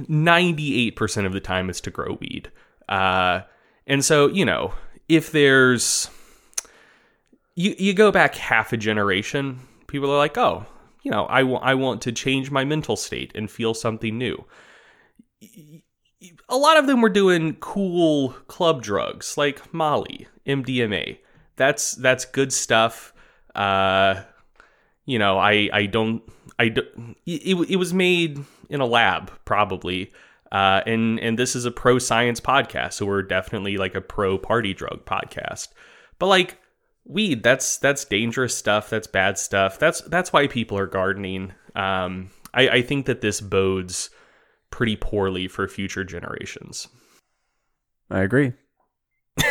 98% 0.00 1.26
of 1.26 1.32
the 1.32 1.40
time 1.40 1.70
it's 1.70 1.80
to 1.82 1.90
grow 1.90 2.18
weed. 2.20 2.50
Uh, 2.88 3.40
and 3.86 4.04
so, 4.04 4.26
you 4.26 4.44
know, 4.44 4.74
if 5.08 5.30
there's 5.32 6.10
you 7.54 7.74
you 7.78 7.94
go 7.94 8.12
back 8.12 8.34
half 8.34 8.72
a 8.72 8.76
generation, 8.76 9.60
people 9.86 10.10
are 10.10 10.18
like, 10.18 10.36
"Oh, 10.36 10.66
you 11.06 11.12
know, 11.12 11.24
I, 11.30 11.42
w- 11.42 11.60
I 11.62 11.74
want 11.74 12.02
to 12.02 12.10
change 12.10 12.50
my 12.50 12.64
mental 12.64 12.96
state 12.96 13.30
and 13.36 13.48
feel 13.48 13.74
something 13.74 14.18
new." 14.18 14.44
A 16.48 16.56
lot 16.56 16.78
of 16.78 16.88
them 16.88 17.00
were 17.00 17.08
doing 17.08 17.54
cool 17.60 18.30
club 18.48 18.82
drugs 18.82 19.38
like 19.38 19.72
Molly, 19.72 20.26
MDMA. 20.48 21.18
That's 21.54 21.92
that's 21.92 22.24
good 22.24 22.52
stuff. 22.52 23.14
Uh, 23.54 24.24
you 25.04 25.20
know, 25.20 25.38
I 25.38 25.70
I 25.72 25.86
don't 25.86 26.24
I 26.58 26.70
don't, 26.70 27.16
it, 27.24 27.70
it 27.70 27.76
was 27.76 27.94
made 27.94 28.44
in 28.68 28.80
a 28.80 28.86
lab 28.86 29.30
probably. 29.44 30.10
Uh, 30.50 30.80
and 30.86 31.20
and 31.20 31.38
this 31.38 31.54
is 31.54 31.66
a 31.66 31.70
pro 31.70 32.00
science 32.00 32.40
podcast, 32.40 32.94
so 32.94 33.06
we're 33.06 33.22
definitely 33.22 33.76
like 33.76 33.94
a 33.94 34.00
pro 34.00 34.38
party 34.38 34.74
drug 34.74 35.04
podcast. 35.04 35.68
But 36.18 36.26
like 36.26 36.58
weed, 37.06 37.42
that's 37.42 37.78
that's 37.78 38.04
dangerous 38.04 38.56
stuff. 38.56 38.90
That's 38.90 39.06
bad 39.06 39.38
stuff. 39.38 39.78
That's 39.78 40.00
that's 40.02 40.32
why 40.32 40.46
people 40.46 40.78
are 40.78 40.86
gardening. 40.86 41.52
Um, 41.74 42.30
I, 42.52 42.68
I 42.68 42.82
think 42.82 43.06
that 43.06 43.20
this 43.20 43.40
bodes 43.40 44.10
pretty 44.70 44.96
poorly 44.96 45.48
for 45.48 45.68
future 45.68 46.04
generations. 46.04 46.88
I 48.10 48.20
agree. 48.20 48.52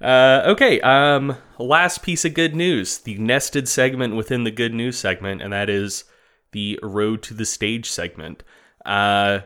uh, 0.00 0.42
okay. 0.46 0.80
Um, 0.80 1.36
last 1.58 2.02
piece 2.02 2.24
of 2.24 2.34
good 2.34 2.54
news: 2.54 2.98
the 2.98 3.18
nested 3.18 3.68
segment 3.68 4.16
within 4.16 4.44
the 4.44 4.50
good 4.50 4.74
news 4.74 4.98
segment, 4.98 5.42
and 5.42 5.52
that 5.52 5.68
is 5.68 6.04
the 6.52 6.78
road 6.82 7.22
to 7.24 7.34
the 7.34 7.44
stage 7.46 7.90
segment. 7.90 8.42
Uh, 8.84 9.40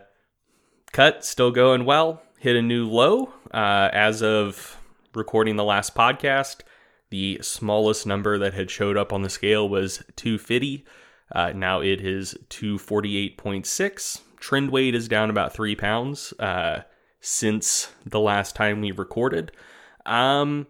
cut 0.93 1.25
still 1.25 1.51
going 1.51 1.85
well. 1.85 2.23
Hit 2.39 2.55
a 2.55 2.63
new 2.63 2.89
low 2.89 3.33
uh, 3.53 3.89
as 3.93 4.23
of 4.23 4.78
recording 5.15 5.57
the 5.57 5.65
last 5.65 5.95
podcast. 5.95 6.61
The 7.11 7.39
smallest 7.43 8.07
number 8.07 8.39
that 8.39 8.55
had 8.55 8.71
showed 8.71 8.97
up 8.97 9.13
on 9.13 9.23
the 9.23 9.31
scale 9.31 9.69
was 9.69 10.03
250. 10.17 10.85
Uh, 11.35 11.53
now 11.55 11.81
it 11.81 12.01
is 12.01 12.35
248.6. 12.51 14.21
Trend 14.39 14.71
weight 14.71 14.95
is 14.95 15.09
down 15.09 15.31
about 15.31 15.53
three 15.53 15.75
pounds 15.75 16.33
uh, 16.39 16.83
since 17.21 17.93
the 18.05 18.21
last 18.21 18.55
time 18.55 18.81
we 18.81 18.91
recorded. 18.91 19.53
Um, 20.07 20.67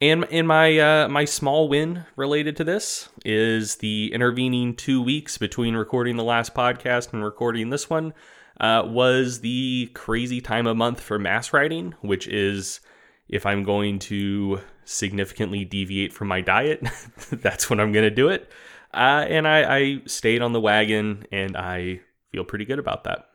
and 0.00 0.24
and 0.30 0.48
my 0.48 0.78
uh, 0.78 1.08
my 1.08 1.24
small 1.24 1.68
win 1.68 2.04
related 2.16 2.56
to 2.56 2.64
this 2.64 3.08
is 3.24 3.76
the 3.76 4.12
intervening 4.12 4.74
two 4.74 5.00
weeks 5.00 5.38
between 5.38 5.74
recording 5.76 6.16
the 6.16 6.24
last 6.24 6.54
podcast 6.54 7.12
and 7.12 7.24
recording 7.24 7.70
this 7.70 7.88
one 7.88 8.12
uh, 8.60 8.82
was 8.84 9.40
the 9.40 9.90
crazy 9.94 10.40
time 10.40 10.66
of 10.66 10.76
month 10.76 11.00
for 11.00 11.18
mass 11.18 11.52
writing, 11.52 11.94
which 12.00 12.26
is 12.26 12.80
if 13.28 13.46
I'm 13.46 13.62
going 13.62 13.98
to 14.00 14.60
significantly 14.84 15.64
deviate 15.64 16.12
from 16.12 16.28
my 16.28 16.40
diet, 16.40 16.86
that's 17.30 17.70
when 17.70 17.80
I'm 17.80 17.92
going 17.92 18.04
to 18.04 18.14
do 18.14 18.28
it. 18.28 18.50
Uh, 18.92 19.26
and 19.28 19.48
I, 19.48 19.76
I 19.78 20.02
stayed 20.06 20.42
on 20.42 20.52
the 20.52 20.60
wagon, 20.60 21.26
and 21.32 21.56
I 21.56 22.00
feel 22.30 22.44
pretty 22.44 22.64
good 22.64 22.78
about 22.78 23.04
that. 23.04 23.28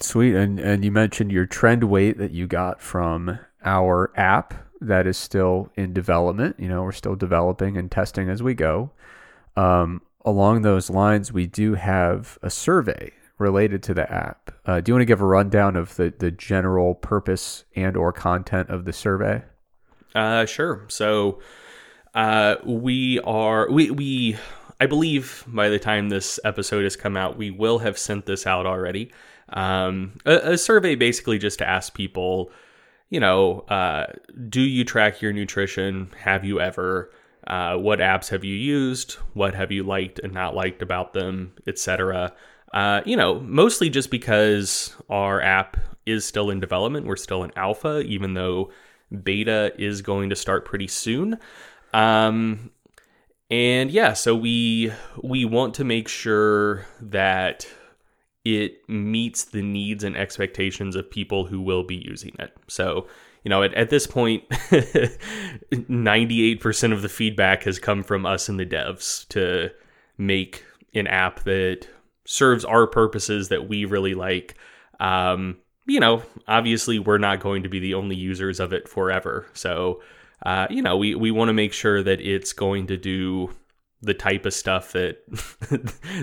Sweet, 0.00 0.36
and 0.36 0.60
and 0.60 0.84
you 0.84 0.92
mentioned 0.92 1.32
your 1.32 1.46
trend 1.46 1.84
weight 1.84 2.18
that 2.18 2.30
you 2.30 2.46
got 2.46 2.80
from 2.80 3.40
our 3.64 4.12
app 4.16 4.54
that 4.80 5.08
is 5.08 5.18
still 5.18 5.72
in 5.74 5.92
development. 5.92 6.54
You 6.58 6.68
know, 6.68 6.82
we're 6.82 6.92
still 6.92 7.16
developing 7.16 7.76
and 7.76 7.90
testing 7.90 8.28
as 8.28 8.40
we 8.40 8.54
go. 8.54 8.92
Um, 9.56 10.02
along 10.24 10.62
those 10.62 10.88
lines, 10.88 11.32
we 11.32 11.48
do 11.48 11.74
have 11.74 12.38
a 12.42 12.50
survey 12.50 13.12
related 13.38 13.82
to 13.84 13.94
the 13.94 14.12
app. 14.12 14.52
Uh, 14.66 14.80
do 14.80 14.90
you 14.90 14.94
want 14.94 15.02
to 15.02 15.06
give 15.06 15.20
a 15.20 15.26
rundown 15.26 15.76
of 15.76 15.96
the, 15.96 16.12
the 16.18 16.30
general 16.30 16.94
purpose 16.94 17.64
and 17.74 17.96
or 17.96 18.12
content 18.12 18.68
of 18.68 18.84
the 18.84 18.92
survey? 18.92 19.42
Uh, 20.14 20.44
sure. 20.44 20.84
So 20.88 21.40
uh, 22.14 22.56
we 22.64 23.20
are 23.20 23.70
we 23.70 23.90
we 23.90 24.36
I 24.80 24.86
believe 24.86 25.44
by 25.46 25.68
the 25.68 25.78
time 25.78 26.08
this 26.08 26.38
episode 26.44 26.84
has 26.84 26.96
come 26.96 27.16
out, 27.16 27.36
we 27.36 27.50
will 27.50 27.78
have 27.78 27.98
sent 27.98 28.26
this 28.26 28.46
out 28.46 28.66
already. 28.66 29.12
Um, 29.50 30.18
a, 30.26 30.52
a 30.52 30.58
survey 30.58 30.94
basically 30.94 31.38
just 31.38 31.58
to 31.58 31.68
ask 31.68 31.94
people, 31.94 32.50
you 33.08 33.20
know, 33.20 33.60
uh, 33.68 34.06
do 34.48 34.60
you 34.60 34.84
track 34.84 35.22
your 35.22 35.32
nutrition? 35.32 36.10
Have 36.20 36.44
you 36.44 36.60
ever? 36.60 37.10
Uh, 37.46 37.76
what 37.76 37.98
apps 37.98 38.28
have 38.28 38.44
you 38.44 38.54
used? 38.54 39.14
What 39.32 39.54
have 39.54 39.72
you 39.72 39.82
liked 39.82 40.18
and 40.18 40.34
not 40.34 40.54
liked 40.54 40.82
about 40.82 41.14
them, 41.14 41.54
etc. 41.66 42.34
Uh, 42.72 43.00
you 43.06 43.16
know, 43.16 43.40
mostly 43.40 43.88
just 43.88 44.10
because 44.10 44.94
our 45.08 45.40
app 45.40 45.76
is 46.06 46.24
still 46.24 46.50
in 46.50 46.60
development. 46.60 47.06
We're 47.06 47.16
still 47.16 47.44
in 47.44 47.52
alpha, 47.56 48.00
even 48.00 48.34
though 48.34 48.70
beta 49.22 49.72
is 49.78 50.02
going 50.02 50.30
to 50.30 50.36
start 50.36 50.64
pretty 50.64 50.88
soon. 50.88 51.38
Um, 51.94 52.70
and 53.50 53.90
yeah, 53.90 54.12
so 54.12 54.36
we 54.36 54.92
we 55.22 55.44
want 55.44 55.74
to 55.74 55.84
make 55.84 56.08
sure 56.08 56.86
that 57.00 57.66
it 58.44 58.88
meets 58.88 59.44
the 59.44 59.62
needs 59.62 60.04
and 60.04 60.16
expectations 60.16 60.96
of 60.96 61.10
people 61.10 61.46
who 61.46 61.60
will 61.60 61.84
be 61.84 61.96
using 61.96 62.34
it. 62.38 62.56
So, 62.66 63.06
you 63.44 63.50
know, 63.50 63.62
at, 63.62 63.74
at 63.74 63.90
this 63.90 64.06
point, 64.06 64.48
98% 64.50 66.92
of 66.92 67.02
the 67.02 67.08
feedback 67.08 67.64
has 67.64 67.78
come 67.78 68.02
from 68.02 68.24
us 68.24 68.48
and 68.48 68.58
the 68.58 68.64
devs 68.64 69.28
to 69.28 69.70
make 70.16 70.64
an 70.94 71.06
app 71.06 71.44
that 71.44 71.88
serves 72.28 72.62
our 72.62 72.86
purposes 72.86 73.48
that 73.48 73.68
we 73.68 73.86
really 73.86 74.12
like. 74.12 74.54
Um, 75.00 75.56
you 75.86 75.98
know, 75.98 76.22
obviously 76.46 76.98
we're 76.98 77.16
not 77.16 77.40
going 77.40 77.62
to 77.62 77.70
be 77.70 77.80
the 77.80 77.94
only 77.94 78.16
users 78.16 78.60
of 78.60 78.74
it 78.74 78.86
forever. 78.86 79.46
So, 79.54 80.02
uh, 80.44 80.66
you 80.68 80.82
know, 80.82 80.98
we, 80.98 81.14
we 81.14 81.30
want 81.30 81.48
to 81.48 81.54
make 81.54 81.72
sure 81.72 82.02
that 82.02 82.20
it's 82.20 82.52
going 82.52 82.86
to 82.88 82.98
do 82.98 83.56
the 84.02 84.12
type 84.12 84.44
of 84.44 84.52
stuff 84.52 84.92
that 84.92 85.26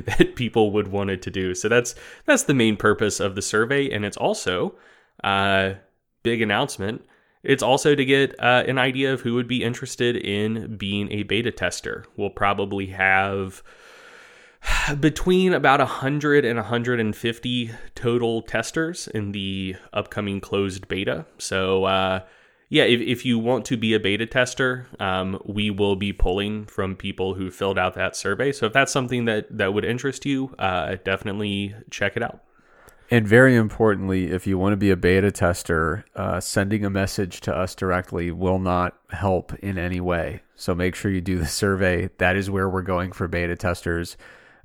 that 0.05 0.33
people 0.35 0.71
would 0.71 0.89
want 0.89 1.09
it 1.09 1.23
to 1.23 1.31
do. 1.31 1.55
So 1.55 1.67
that's 1.67 1.95
that's 2.25 2.43
the 2.43 2.53
main 2.53 2.77
purpose 2.77 3.19
of 3.19 3.33
the 3.33 3.41
survey, 3.41 3.89
and 3.89 4.05
it's 4.05 4.15
also 4.15 4.75
uh, 5.23 5.73
big 6.21 6.41
announcement. 6.41 7.03
It's 7.41 7.63
also 7.63 7.95
to 7.95 8.05
get 8.05 8.39
uh, 8.39 8.63
an 8.67 8.77
idea 8.77 9.11
of 9.11 9.21
who 9.21 9.33
would 9.33 9.47
be 9.47 9.63
interested 9.63 10.15
in 10.15 10.77
being 10.77 11.11
a 11.11 11.23
beta 11.23 11.51
tester. 11.51 12.05
We'll 12.15 12.29
probably 12.29 12.87
have 12.87 13.63
between 14.99 15.53
about 15.53 15.79
100 15.79 16.45
and 16.45 16.57
150 16.57 17.71
total 17.93 18.41
testers 18.41 19.07
in 19.07 19.31
the 19.31 19.75
upcoming 19.93 20.39
closed 20.41 20.87
beta. 20.87 21.25
So, 21.37 21.85
uh, 21.85 22.21
yeah, 22.69 22.83
if, 22.83 22.99
if 23.01 23.25
you 23.25 23.37
want 23.37 23.65
to 23.65 23.77
be 23.77 23.93
a 23.93 23.99
beta 23.99 24.25
tester, 24.25 24.87
um, 24.99 25.39
we 25.45 25.69
will 25.69 25.95
be 25.95 26.13
pulling 26.13 26.65
from 26.65 26.95
people 26.95 27.35
who 27.35 27.51
filled 27.51 27.77
out 27.77 27.93
that 27.93 28.15
survey. 28.15 28.51
So, 28.51 28.65
if 28.65 28.73
that's 28.73 28.91
something 28.91 29.25
that, 29.25 29.45
that 29.57 29.73
would 29.73 29.85
interest 29.85 30.25
you, 30.25 30.55
uh, 30.59 30.97
definitely 31.03 31.75
check 31.89 32.15
it 32.15 32.23
out. 32.23 32.41
And 33.11 33.27
very 33.27 33.55
importantly, 33.55 34.31
if 34.31 34.47
you 34.47 34.57
want 34.57 34.73
to 34.73 34.77
be 34.77 34.89
a 34.89 34.97
beta 34.97 35.31
tester, 35.31 36.05
uh, 36.15 36.39
sending 36.39 36.83
a 36.83 36.89
message 36.89 37.39
to 37.41 37.55
us 37.55 37.75
directly 37.75 38.31
will 38.31 38.57
not 38.57 38.97
help 39.11 39.53
in 39.59 39.77
any 39.77 39.99
way. 39.99 40.41
So 40.55 40.73
make 40.73 40.95
sure 40.95 41.11
you 41.11 41.21
do 41.21 41.37
the 41.37 41.45
survey. 41.45 42.09
That 42.17 42.35
is 42.35 42.49
where 42.49 42.67
we're 42.67 42.81
going 42.81 43.11
for 43.11 43.27
beta 43.27 43.55
testers 43.55 44.17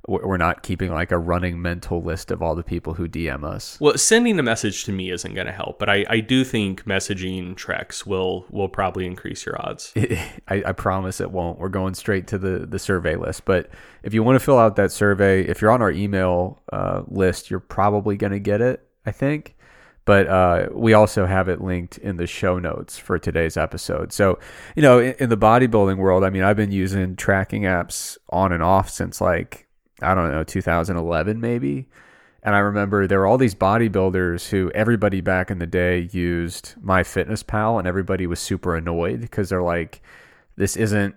we're 0.07 0.37
not 0.37 0.63
keeping 0.63 0.91
like 0.91 1.11
a 1.11 1.17
running 1.17 1.61
mental 1.61 2.01
list 2.01 2.31
of 2.31 2.41
all 2.41 2.55
the 2.55 2.63
people 2.63 2.95
who 2.95 3.07
DM 3.07 3.43
us. 3.43 3.77
Well, 3.79 3.97
sending 3.97 4.39
a 4.39 4.43
message 4.43 4.83
to 4.85 4.91
me 4.91 5.11
isn't 5.11 5.33
going 5.33 5.47
to 5.47 5.53
help, 5.53 5.77
but 5.77 5.89
I, 5.89 6.05
I 6.09 6.19
do 6.21 6.43
think 6.43 6.85
messaging 6.85 7.55
Trex 7.55 8.05
will 8.05 8.45
will 8.49 8.69
probably 8.69 9.05
increase 9.05 9.45
your 9.45 9.61
odds. 9.61 9.93
I, 9.97 10.63
I 10.65 10.71
promise 10.71 11.21
it 11.21 11.31
won't. 11.31 11.59
We're 11.59 11.69
going 11.69 11.93
straight 11.93 12.27
to 12.27 12.37
the 12.37 12.65
the 12.65 12.79
survey 12.79 13.15
list. 13.15 13.45
But 13.45 13.69
if 14.03 14.13
you 14.13 14.23
want 14.23 14.37
to 14.37 14.43
fill 14.43 14.57
out 14.57 14.75
that 14.77 14.91
survey, 14.91 15.43
if 15.43 15.61
you're 15.61 15.71
on 15.71 15.81
our 15.81 15.91
email 15.91 16.61
uh, 16.73 17.03
list, 17.07 17.51
you're 17.51 17.59
probably 17.59 18.17
going 18.17 18.33
to 18.33 18.39
get 18.39 18.61
it. 18.61 18.85
I 19.05 19.11
think. 19.11 19.55
But 20.03 20.27
uh, 20.27 20.69
we 20.71 20.93
also 20.93 21.27
have 21.27 21.47
it 21.47 21.61
linked 21.61 21.99
in 21.99 22.17
the 22.17 22.25
show 22.25 22.57
notes 22.57 22.97
for 22.97 23.19
today's 23.19 23.55
episode. 23.55 24.11
So, 24.11 24.39
you 24.75 24.81
know, 24.81 24.97
in, 24.97 25.13
in 25.19 25.29
the 25.29 25.37
bodybuilding 25.37 25.97
world, 25.97 26.23
I 26.23 26.31
mean, 26.31 26.41
I've 26.41 26.57
been 26.57 26.71
using 26.71 27.15
tracking 27.15 27.63
apps 27.63 28.17
on 28.29 28.51
and 28.51 28.63
off 28.63 28.89
since 28.89 29.21
like 29.21 29.67
I 30.01 30.13
don't 30.15 30.31
know, 30.31 30.43
2011 30.43 31.39
maybe. 31.39 31.87
And 32.43 32.55
I 32.55 32.59
remember 32.59 33.05
there 33.05 33.19
were 33.19 33.27
all 33.27 33.37
these 33.37 33.53
bodybuilders 33.53 34.49
who 34.49 34.71
everybody 34.71 35.21
back 35.21 35.51
in 35.51 35.59
the 35.59 35.67
day 35.67 36.09
used 36.11 36.73
MyFitnessPal, 36.83 37.77
and 37.77 37.87
everybody 37.87 38.25
was 38.25 38.39
super 38.39 38.75
annoyed 38.75 39.21
because 39.21 39.49
they're 39.49 39.61
like, 39.61 40.01
this 40.55 40.75
isn't 40.75 41.15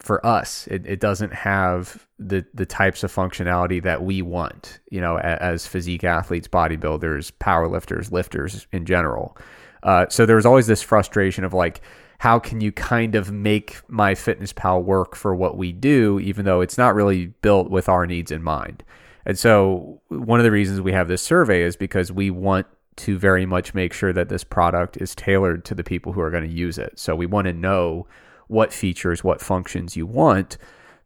for 0.00 0.24
us. 0.26 0.66
It, 0.66 0.84
it 0.86 1.00
doesn't 1.00 1.32
have 1.32 2.06
the 2.18 2.44
the 2.52 2.66
types 2.66 3.04
of 3.04 3.14
functionality 3.14 3.82
that 3.82 4.02
we 4.02 4.22
want, 4.22 4.80
you 4.90 5.00
know, 5.00 5.18
as, 5.18 5.38
as 5.40 5.66
physique 5.66 6.04
athletes, 6.04 6.48
bodybuilders, 6.48 7.32
powerlifters, 7.40 8.10
lifters 8.10 8.66
in 8.72 8.86
general. 8.86 9.36
Uh, 9.82 10.06
so 10.08 10.26
there 10.26 10.36
was 10.36 10.46
always 10.46 10.66
this 10.66 10.82
frustration 10.82 11.44
of 11.44 11.54
like, 11.54 11.80
how 12.18 12.38
can 12.38 12.60
you 12.60 12.72
kind 12.72 13.14
of 13.14 13.30
make 13.30 13.80
MyFitnessPal 13.88 14.82
work 14.82 15.14
for 15.14 15.34
what 15.34 15.56
we 15.56 15.72
do, 15.72 16.18
even 16.20 16.44
though 16.44 16.60
it's 16.60 16.78
not 16.78 16.94
really 16.94 17.26
built 17.26 17.70
with 17.70 17.88
our 17.88 18.06
needs 18.06 18.30
in 18.30 18.42
mind? 18.42 18.82
And 19.26 19.38
so 19.38 20.00
one 20.08 20.40
of 20.40 20.44
the 20.44 20.50
reasons 20.50 20.80
we 20.80 20.92
have 20.92 21.08
this 21.08 21.22
survey 21.22 21.62
is 21.62 21.76
because 21.76 22.12
we 22.12 22.30
want 22.30 22.66
to 22.96 23.18
very 23.18 23.44
much 23.44 23.74
make 23.74 23.92
sure 23.92 24.12
that 24.12 24.28
this 24.28 24.44
product 24.44 24.96
is 24.96 25.14
tailored 25.14 25.64
to 25.66 25.74
the 25.74 25.84
people 25.84 26.12
who 26.12 26.20
are 26.20 26.30
going 26.30 26.48
to 26.48 26.54
use 26.54 26.78
it. 26.78 26.98
So 26.98 27.14
we 27.14 27.26
want 27.26 27.46
to 27.46 27.52
know 27.52 28.06
what 28.48 28.72
features, 28.72 29.22
what 29.22 29.40
functions 29.40 29.96
you 29.96 30.06
want, 30.06 30.56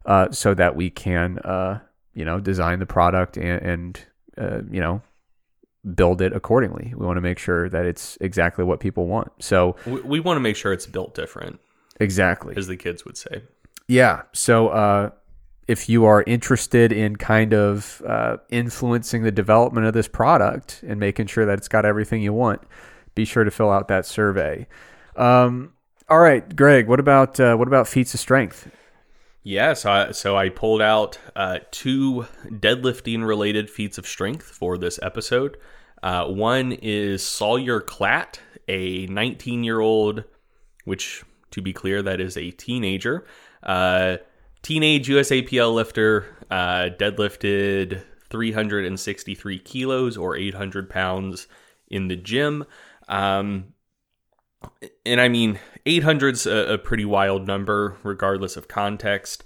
uh, 0.05 0.31
so 0.31 0.53
that 0.53 0.75
we 0.75 0.89
can, 0.89 1.39
uh, 1.39 1.79
you 2.13 2.23
know, 2.23 2.39
design 2.39 2.79
the 2.79 2.85
product 2.85 3.37
and, 3.37 3.61
and 3.61 4.05
uh, 4.37 4.61
you 4.71 4.79
know, 4.79 5.01
build 5.95 6.21
it 6.21 6.33
accordingly. 6.33 6.93
We 6.95 7.05
want 7.05 7.17
to 7.17 7.21
make 7.21 7.39
sure 7.39 7.69
that 7.69 7.85
it's 7.85 8.17
exactly 8.21 8.63
what 8.63 8.79
people 8.79 9.07
want. 9.07 9.31
So 9.39 9.75
we, 9.85 10.01
we 10.01 10.19
want 10.19 10.37
to 10.37 10.41
make 10.41 10.55
sure 10.55 10.73
it's 10.73 10.85
built 10.85 11.15
different. 11.15 11.59
Exactly. 11.99 12.55
As 12.57 12.67
the 12.67 12.77
kids 12.77 13.05
would 13.05 13.17
say. 13.17 13.43
Yeah. 13.87 14.23
So 14.33 14.69
uh, 14.69 15.09
if 15.67 15.89
you 15.89 16.05
are 16.05 16.23
interested 16.23 16.91
in 16.91 17.15
kind 17.15 17.53
of 17.53 18.01
uh, 18.05 18.37
influencing 18.49 19.23
the 19.23 19.31
development 19.31 19.87
of 19.87 19.93
this 19.93 20.07
product 20.07 20.83
and 20.87 20.99
making 20.99 21.27
sure 21.27 21.45
that 21.45 21.57
it's 21.57 21.67
got 21.67 21.85
everything 21.85 22.21
you 22.21 22.33
want, 22.33 22.61
be 23.15 23.25
sure 23.25 23.43
to 23.43 23.51
fill 23.51 23.71
out 23.71 23.87
that 23.87 24.05
survey. 24.05 24.67
Um, 25.15 25.73
all 26.09 26.19
right, 26.19 26.55
Greg. 26.55 26.87
What 26.87 26.99
about 26.99 27.39
uh, 27.39 27.55
what 27.55 27.67
about 27.67 27.87
feats 27.87 28.13
of 28.13 28.19
strength? 28.19 28.69
Yeah, 29.43 29.73
so 29.73 29.91
I, 29.91 30.11
so 30.11 30.37
I 30.37 30.49
pulled 30.49 30.81
out 30.81 31.17
uh, 31.35 31.59
two 31.71 32.27
deadlifting 32.45 33.25
related 33.25 33.69
feats 33.69 33.97
of 33.97 34.05
strength 34.05 34.43
for 34.43 34.77
this 34.77 34.99
episode. 35.01 35.57
Uh, 36.03 36.27
one 36.27 36.73
is 36.73 37.25
Sawyer 37.25 37.81
Klatt, 37.81 38.39
a 38.67 39.07
19 39.07 39.63
year 39.63 39.79
old, 39.79 40.23
which 40.85 41.23
to 41.51 41.61
be 41.61 41.73
clear, 41.73 42.01
that 42.01 42.21
is 42.21 42.37
a 42.37 42.51
teenager, 42.51 43.25
uh, 43.63 44.17
teenage 44.61 45.07
USAPL 45.07 45.73
lifter, 45.73 46.25
uh, 46.49 46.89
deadlifted 46.97 48.03
363 48.29 49.59
kilos 49.59 50.17
or 50.17 50.35
800 50.35 50.89
pounds 50.89 51.47
in 51.89 52.07
the 52.07 52.15
gym. 52.15 52.63
Um, 53.09 53.73
and 55.05 55.21
I 55.21 55.27
mean, 55.27 55.59
800's 55.85 56.45
a, 56.45 56.73
a 56.73 56.77
pretty 56.77 57.05
wild 57.05 57.47
number, 57.47 57.97
regardless 58.03 58.57
of 58.57 58.67
context. 58.67 59.43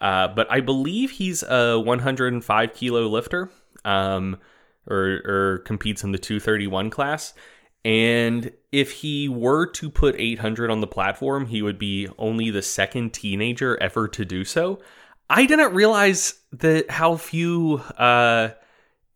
Uh, 0.00 0.28
but 0.28 0.50
I 0.50 0.60
believe 0.60 1.12
he's 1.12 1.42
a 1.42 1.78
105 1.78 2.74
kilo 2.74 3.08
lifter, 3.08 3.50
um, 3.84 4.38
or, 4.86 5.20
or 5.24 5.58
competes 5.64 6.04
in 6.04 6.12
the 6.12 6.18
231 6.18 6.90
class. 6.90 7.34
And 7.84 8.52
if 8.72 8.92
he 8.92 9.28
were 9.28 9.66
to 9.72 9.90
put 9.90 10.14
800 10.18 10.70
on 10.70 10.80
the 10.80 10.86
platform, 10.86 11.46
he 11.46 11.62
would 11.62 11.78
be 11.78 12.08
only 12.18 12.50
the 12.50 12.62
second 12.62 13.12
teenager 13.12 13.80
ever 13.80 14.08
to 14.08 14.24
do 14.24 14.44
so. 14.44 14.80
I 15.30 15.46
didn't 15.46 15.74
realize 15.74 16.34
that 16.52 16.90
how 16.90 17.16
few 17.16 17.82
uh, 17.96 18.50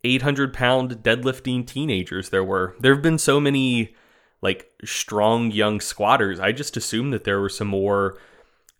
800 0.03 0.53
pound 0.53 0.97
deadlifting 1.03 1.65
teenagers 1.65 2.29
there 2.29 2.43
were. 2.43 2.75
There 2.79 2.93
have 2.93 3.03
been 3.03 3.17
so 3.17 3.39
many 3.39 3.95
like 4.43 4.69
strong 4.83 5.49
young 5.49 5.79
squatters. 5.79 6.39
I 6.39 6.51
just 6.51 6.77
assumed 6.77 7.13
that 7.13 7.23
there 7.23 7.39
were 7.39 7.49
some 7.49 7.69
more 7.69 8.19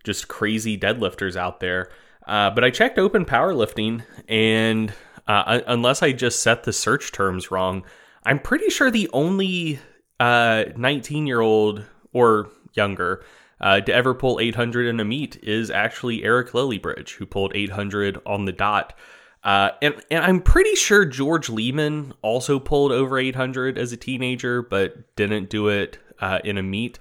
just 0.03 0.27
crazy 0.27 0.77
deadlifters 0.77 1.35
out 1.37 1.61
there. 1.61 1.89
Uh, 2.27 2.49
but 2.49 2.63
I 2.63 2.69
checked 2.69 2.99
open 2.99 3.25
powerlifting, 3.25 4.03
and 4.27 4.93
uh, 5.27 5.61
unless 5.65 6.03
I 6.03 6.11
just 6.11 6.41
set 6.41 6.63
the 6.63 6.73
search 6.73 7.11
terms 7.11 7.49
wrong, 7.49 7.83
I'm 8.23 8.39
pretty 8.39 8.69
sure 8.69 8.91
the 8.91 9.09
only 9.13 9.79
19 10.19 11.23
uh, 11.23 11.27
year 11.27 11.41
old 11.41 11.85
or 12.13 12.49
younger 12.73 13.23
uh, 13.59 13.81
to 13.81 13.93
ever 13.93 14.13
pull 14.13 14.39
800 14.39 14.87
in 14.87 14.99
a 14.99 15.05
meet 15.05 15.37
is 15.41 15.71
actually 15.71 16.23
Eric 16.23 16.51
Lilliebridge, 16.51 17.15
who 17.15 17.25
pulled 17.25 17.55
800 17.55 18.19
on 18.25 18.45
the 18.45 18.51
dot. 18.51 18.93
Uh, 19.43 19.71
and, 19.81 19.95
and 20.09 20.23
I'm 20.23 20.41
pretty 20.41 20.75
sure 20.75 21.03
George 21.05 21.47
Leeman 21.47 22.13
also 22.21 22.59
pulled 22.59 22.91
over 22.91 23.17
800 23.17 23.77
as 23.77 23.91
a 23.91 23.97
teenager, 23.97 24.61
but 24.61 25.15
didn't 25.15 25.49
do 25.49 25.67
it 25.67 25.97
uh, 26.19 26.39
in 26.43 26.57
a 26.57 26.63
meet. 26.63 26.97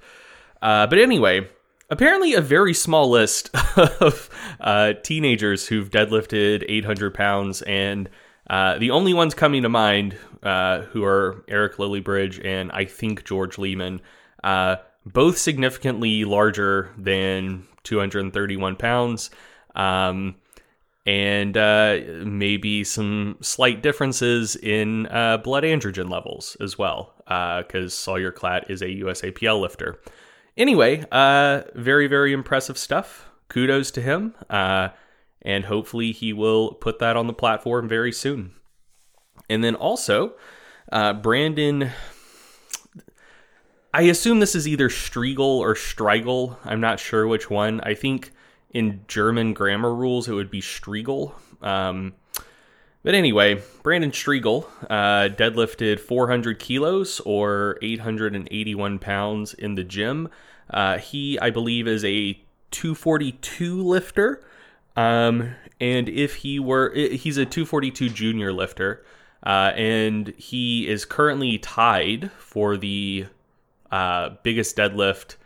Uh, 0.60 0.86
but 0.88 0.98
anyway, 0.98 1.48
apparently 1.88 2.34
a 2.34 2.40
very 2.40 2.74
small 2.74 3.08
list 3.08 3.50
of 3.76 4.28
uh, 4.60 4.94
teenagers 5.04 5.68
who've 5.68 5.90
deadlifted 5.90 6.64
800 6.68 7.14
pounds, 7.14 7.62
and 7.62 8.10
uh, 8.50 8.76
the 8.78 8.90
only 8.90 9.14
ones 9.14 9.34
coming 9.34 9.62
to 9.62 9.68
mind 9.68 10.14
who 10.42 11.04
are 11.04 11.44
Eric 11.46 11.76
Lilliebridge 11.76 12.44
and 12.44 12.72
I 12.72 12.86
think 12.86 13.24
George 13.24 13.56
Leeman, 13.56 14.00
both 15.06 15.38
significantly 15.38 16.24
larger 16.24 16.90
than 16.98 17.68
231 17.84 18.76
pounds. 18.76 19.30
Um, 19.76 20.34
and 21.04 21.56
uh, 21.56 21.98
maybe 22.24 22.84
some 22.84 23.36
slight 23.40 23.82
differences 23.82 24.54
in 24.56 25.06
uh, 25.06 25.38
blood 25.38 25.64
androgen 25.64 26.10
levels 26.10 26.56
as 26.60 26.78
well, 26.78 27.14
because 27.26 27.92
uh, 27.92 27.96
Sawyer 27.96 28.30
Klatt 28.30 28.70
is 28.70 28.82
a 28.82 28.86
USAPL 28.86 29.60
lifter. 29.60 30.00
Anyway, 30.56 31.04
uh, 31.10 31.62
very, 31.74 32.06
very 32.06 32.32
impressive 32.32 32.78
stuff. 32.78 33.28
Kudos 33.48 33.90
to 33.92 34.00
him. 34.00 34.34
Uh, 34.48 34.90
and 35.42 35.64
hopefully 35.64 36.12
he 36.12 36.32
will 36.32 36.74
put 36.74 37.00
that 37.00 37.16
on 37.16 37.26
the 37.26 37.32
platform 37.32 37.88
very 37.88 38.12
soon. 38.12 38.52
And 39.48 39.64
then 39.64 39.74
also, 39.74 40.34
Brandon. 40.90 41.90
I 43.94 44.02
assume 44.02 44.40
this 44.40 44.54
is 44.54 44.66
either 44.66 44.88
Striegel 44.88 45.58
or 45.58 45.74
Striegel. 45.74 46.56
I'm 46.64 46.80
not 46.80 46.98
sure 46.98 47.26
which 47.26 47.50
one. 47.50 47.80
I 47.82 47.94
think 47.94 48.31
in 48.72 49.04
German 49.08 49.52
grammar 49.52 49.94
rules, 49.94 50.28
it 50.28 50.32
would 50.32 50.50
be 50.50 50.60
Striegel. 50.60 51.34
Um, 51.60 52.14
but 53.02 53.14
anyway, 53.14 53.60
Brandon 53.82 54.12
Striegel 54.12 54.66
uh, 54.88 55.28
deadlifted 55.34 55.98
400 55.98 56.58
kilos 56.58 57.20
or 57.20 57.78
881 57.82 58.98
pounds 58.98 59.54
in 59.54 59.74
the 59.74 59.84
gym. 59.84 60.28
Uh, 60.70 60.98
he, 60.98 61.38
I 61.38 61.50
believe, 61.50 61.88
is 61.88 62.04
a 62.04 62.34
242 62.70 63.82
lifter. 63.82 64.44
Um, 64.96 65.54
and 65.80 66.08
if 66.08 66.36
he 66.36 66.60
were, 66.60 66.94
he's 66.94 67.38
a 67.38 67.44
242 67.44 68.08
junior 68.08 68.52
lifter. 68.52 69.04
Uh, 69.44 69.72
and 69.74 70.28
he 70.36 70.86
is 70.86 71.04
currently 71.04 71.58
tied 71.58 72.30
for 72.38 72.76
the 72.76 73.26
uh, 73.90 74.30
biggest 74.44 74.76
deadlift 74.76 75.36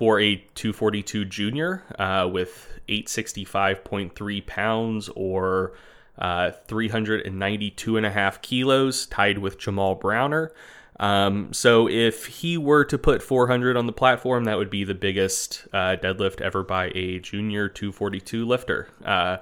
for 0.00 0.18
a 0.18 0.36
242 0.54 1.26
junior 1.26 1.82
uh, 1.98 2.26
with 2.26 2.80
865.3 2.88 4.46
pounds 4.46 5.10
or 5.14 5.74
uh, 6.16 6.52
392 6.68 7.96
and 7.98 8.06
a 8.06 8.10
half 8.10 8.40
kilos, 8.40 9.04
tied 9.04 9.36
with 9.36 9.58
Jamal 9.58 9.94
Browner. 9.94 10.54
Um, 10.98 11.52
so 11.52 11.86
if 11.86 12.24
he 12.24 12.56
were 12.56 12.86
to 12.86 12.96
put 12.96 13.22
400 13.22 13.76
on 13.76 13.84
the 13.84 13.92
platform, 13.92 14.44
that 14.44 14.56
would 14.56 14.70
be 14.70 14.84
the 14.84 14.94
biggest 14.94 15.68
uh, 15.74 15.96
deadlift 16.02 16.40
ever 16.40 16.62
by 16.62 16.90
a 16.94 17.18
junior 17.18 17.68
242 17.68 18.46
lifter. 18.46 18.88
Uh, 19.04 19.36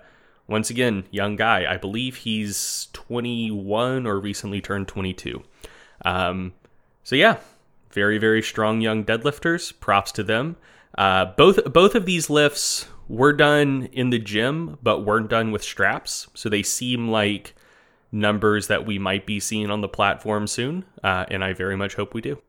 once 0.48 0.70
again, 0.70 1.04
young 1.12 1.36
guy. 1.36 1.72
I 1.72 1.76
believe 1.76 2.16
he's 2.16 2.88
21 2.94 4.08
or 4.08 4.18
recently 4.18 4.60
turned 4.60 4.88
22. 4.88 5.40
Um, 6.04 6.52
so 7.04 7.14
yeah, 7.14 7.36
very 7.90 8.18
very 8.18 8.42
strong 8.42 8.80
young 8.80 9.04
deadlifters. 9.04 9.78
Props 9.80 10.12
to 10.12 10.22
them. 10.22 10.56
Uh, 10.96 11.26
both 11.36 11.72
both 11.72 11.94
of 11.94 12.06
these 12.06 12.30
lifts 12.30 12.86
were 13.08 13.32
done 13.32 13.88
in 13.92 14.10
the 14.10 14.18
gym, 14.18 14.78
but 14.82 15.04
weren't 15.04 15.30
done 15.30 15.50
with 15.50 15.62
straps, 15.62 16.28
so 16.34 16.48
they 16.48 16.62
seem 16.62 17.08
like 17.08 17.54
numbers 18.12 18.68
that 18.68 18.86
we 18.86 18.98
might 18.98 19.26
be 19.26 19.40
seeing 19.40 19.70
on 19.70 19.80
the 19.80 19.88
platform 19.88 20.46
soon, 20.46 20.84
uh, 21.02 21.24
and 21.30 21.42
I 21.42 21.52
very 21.52 21.76
much 21.76 21.94
hope 21.94 22.14
we 22.14 22.20
do. 22.20 22.40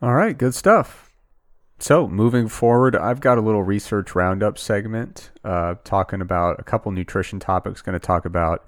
All 0.00 0.14
right, 0.14 0.36
good 0.36 0.54
stuff. 0.54 1.10
So 1.78 2.08
moving 2.08 2.48
forward, 2.48 2.96
I've 2.96 3.20
got 3.20 3.38
a 3.38 3.40
little 3.40 3.62
research 3.62 4.14
roundup 4.14 4.58
segment 4.58 5.30
uh, 5.44 5.76
talking 5.84 6.20
about 6.20 6.58
a 6.58 6.64
couple 6.64 6.90
nutrition 6.92 7.38
topics. 7.38 7.82
Going 7.82 7.98
to 7.98 8.04
talk 8.04 8.24
about 8.24 8.66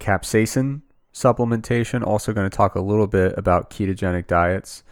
capsaicin 0.00 0.82
supplementation. 1.12 2.06
Also 2.06 2.32
going 2.32 2.48
to 2.48 2.56
talk 2.56 2.74
a 2.74 2.80
little 2.80 3.06
bit 3.06 3.34
about 3.36 3.70
ketogenic 3.70 4.26
diets. 4.26 4.82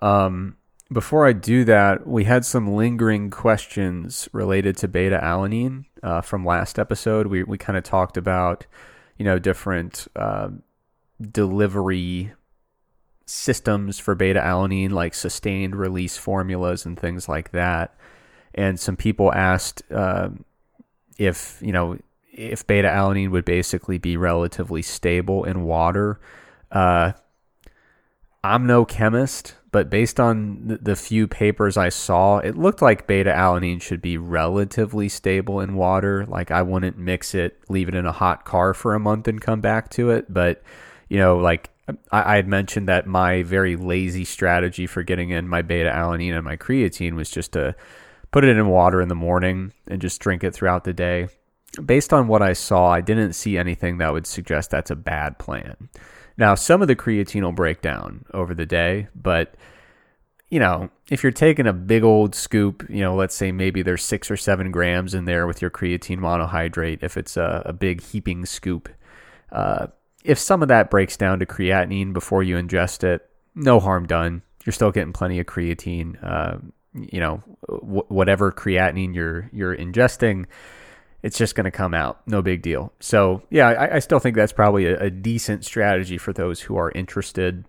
Um, 0.00 0.56
before 0.90 1.26
I 1.26 1.32
do 1.32 1.64
that, 1.64 2.06
we 2.06 2.24
had 2.24 2.44
some 2.44 2.74
lingering 2.74 3.30
questions 3.30 4.28
related 4.32 4.76
to 4.78 4.88
beta 4.88 5.20
alanine 5.22 5.84
uh, 6.02 6.22
from 6.22 6.46
last 6.46 6.78
episode. 6.78 7.26
We 7.26 7.42
we 7.42 7.58
kind 7.58 7.76
of 7.76 7.84
talked 7.84 8.16
about, 8.16 8.66
you 9.18 9.24
know, 9.24 9.38
different 9.38 10.08
uh, 10.16 10.48
delivery 11.20 12.32
systems 13.26 13.98
for 13.98 14.14
beta 14.14 14.40
alanine, 14.40 14.90
like 14.90 15.14
sustained 15.14 15.76
release 15.76 16.16
formulas 16.16 16.86
and 16.86 16.98
things 16.98 17.28
like 17.28 17.50
that. 17.50 17.94
And 18.54 18.80
some 18.80 18.96
people 18.96 19.32
asked 19.34 19.82
uh, 19.92 20.30
if 21.18 21.58
you 21.60 21.72
know 21.72 21.98
if 22.38 22.66
beta 22.66 22.88
alanine 22.88 23.30
would 23.30 23.44
basically 23.44 23.98
be 23.98 24.16
relatively 24.16 24.80
stable 24.80 25.44
in 25.44 25.64
water. 25.64 26.20
Uh, 26.70 27.12
I'm 28.44 28.66
no 28.66 28.84
chemist, 28.84 29.56
but 29.72 29.90
based 29.90 30.20
on 30.20 30.78
the 30.80 30.94
few 30.94 31.26
papers 31.26 31.76
I 31.76 31.88
saw, 31.88 32.38
it 32.38 32.56
looked 32.56 32.80
like 32.80 33.08
beta 33.08 33.32
alanine 33.32 33.82
should 33.82 34.00
be 34.00 34.16
relatively 34.16 35.08
stable 35.08 35.60
in 35.60 35.74
water. 35.74 36.24
Like 36.26 36.52
I 36.52 36.62
wouldn't 36.62 36.96
mix 36.96 37.34
it, 37.34 37.58
leave 37.68 37.88
it 37.88 37.96
in 37.96 38.06
a 38.06 38.12
hot 38.12 38.44
car 38.44 38.72
for 38.72 38.94
a 38.94 39.00
month 39.00 39.26
and 39.26 39.40
come 39.40 39.60
back 39.60 39.90
to 39.90 40.10
it. 40.10 40.32
But, 40.32 40.62
you 41.08 41.18
know, 41.18 41.38
like 41.38 41.70
I, 42.12 42.32
I 42.32 42.36
had 42.36 42.46
mentioned 42.46 42.88
that 42.88 43.08
my 43.08 43.42
very 43.42 43.74
lazy 43.74 44.24
strategy 44.24 44.86
for 44.86 45.02
getting 45.02 45.30
in 45.30 45.48
my 45.48 45.62
beta 45.62 45.90
alanine 45.90 46.34
and 46.34 46.44
my 46.44 46.56
creatine 46.56 47.14
was 47.14 47.30
just 47.30 47.52
to 47.54 47.74
put 48.30 48.44
it 48.44 48.56
in 48.56 48.68
water 48.68 49.00
in 49.00 49.08
the 49.08 49.14
morning 49.16 49.72
and 49.88 50.00
just 50.00 50.20
drink 50.20 50.44
it 50.44 50.54
throughout 50.54 50.84
the 50.84 50.92
day. 50.92 51.28
Based 51.84 52.12
on 52.12 52.28
what 52.28 52.42
I 52.42 52.54
saw, 52.54 52.90
I 52.90 53.00
didn't 53.00 53.34
see 53.34 53.58
anything 53.58 53.98
that 53.98 54.12
would 54.12 54.26
suggest 54.26 54.70
that's 54.70 54.90
a 54.90 54.96
bad 54.96 55.38
plan. 55.38 55.88
Now, 56.36 56.54
some 56.54 56.82
of 56.82 56.88
the 56.88 56.96
creatine 56.96 57.42
will 57.42 57.52
break 57.52 57.82
down 57.82 58.24
over 58.32 58.54
the 58.54 58.66
day, 58.66 59.08
but 59.14 59.54
you 60.50 60.58
know, 60.58 60.88
if 61.10 61.22
you're 61.22 61.32
taking 61.32 61.66
a 61.66 61.72
big 61.72 62.02
old 62.02 62.34
scoop, 62.34 62.86
you 62.88 63.02
know, 63.02 63.14
let's 63.14 63.34
say 63.34 63.52
maybe 63.52 63.82
there's 63.82 64.02
six 64.02 64.30
or 64.30 64.36
seven 64.36 64.70
grams 64.70 65.12
in 65.12 65.26
there 65.26 65.46
with 65.46 65.60
your 65.60 65.70
creatine 65.70 66.18
monohydrate, 66.18 67.02
if 67.02 67.16
it's 67.16 67.36
a, 67.36 67.62
a 67.66 67.72
big 67.72 68.02
heaping 68.02 68.46
scoop, 68.46 68.88
uh, 69.52 69.88
if 70.24 70.38
some 70.38 70.62
of 70.62 70.68
that 70.68 70.90
breaks 70.90 71.16
down 71.16 71.38
to 71.38 71.46
creatinine 71.46 72.12
before 72.12 72.42
you 72.42 72.56
ingest 72.56 73.04
it, 73.04 73.28
no 73.54 73.78
harm 73.78 74.06
done. 74.06 74.42
You're 74.64 74.72
still 74.72 74.90
getting 74.90 75.12
plenty 75.12 75.38
of 75.38 75.46
creatine. 75.46 76.16
Uh, 76.22 76.58
you 76.94 77.20
know, 77.20 77.42
w- 77.68 78.04
whatever 78.08 78.50
creatinine 78.50 79.14
you're 79.14 79.48
you're 79.52 79.76
ingesting, 79.76 80.46
it's 81.22 81.38
just 81.38 81.54
going 81.54 81.64
to 81.64 81.70
come 81.70 81.94
out. 81.94 82.20
No 82.26 82.42
big 82.42 82.62
deal. 82.62 82.92
So, 83.00 83.42
yeah, 83.50 83.68
I, 83.68 83.96
I 83.96 83.98
still 83.98 84.18
think 84.18 84.36
that's 84.36 84.52
probably 84.52 84.86
a, 84.86 84.98
a, 85.04 85.10
decent 85.10 85.64
strategy 85.64 86.16
for 86.16 86.32
those 86.32 86.60
who 86.62 86.76
are 86.76 86.92
interested. 86.92 87.64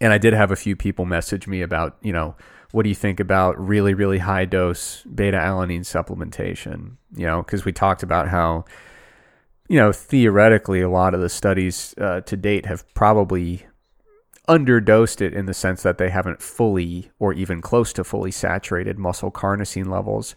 And 0.00 0.12
I 0.12 0.18
did 0.18 0.32
have 0.32 0.50
a 0.50 0.56
few 0.56 0.74
people 0.74 1.04
message 1.04 1.46
me 1.46 1.60
about, 1.60 1.96
you 2.00 2.12
know, 2.12 2.36
what 2.72 2.82
do 2.82 2.88
you 2.88 2.94
think 2.94 3.20
about 3.20 3.58
really, 3.60 3.94
really 3.94 4.18
high 4.18 4.46
dose 4.46 5.02
beta 5.02 5.36
alanine 5.36 5.80
supplementation? 5.80 6.96
You 7.14 7.26
know, 7.26 7.42
because 7.42 7.64
we 7.64 7.72
talked 7.72 8.02
about 8.02 8.28
how, 8.28 8.64
you 9.68 9.78
know, 9.78 9.92
theoretically, 9.92 10.80
a 10.80 10.88
lot 10.88 11.14
of 11.14 11.20
the 11.20 11.28
studies 11.28 11.94
uh, 11.98 12.22
to 12.22 12.36
date 12.36 12.66
have 12.66 12.92
probably 12.94 13.66
underdosed 14.48 15.20
it 15.20 15.32
in 15.32 15.46
the 15.46 15.54
sense 15.54 15.82
that 15.82 15.98
they 15.98 16.10
haven't 16.10 16.42
fully 16.42 17.10
or 17.18 17.32
even 17.32 17.60
close 17.60 17.92
to 17.92 18.04
fully 18.04 18.30
saturated 18.30 18.98
muscle 18.98 19.30
carnosine 19.30 19.88
levels 19.88 20.34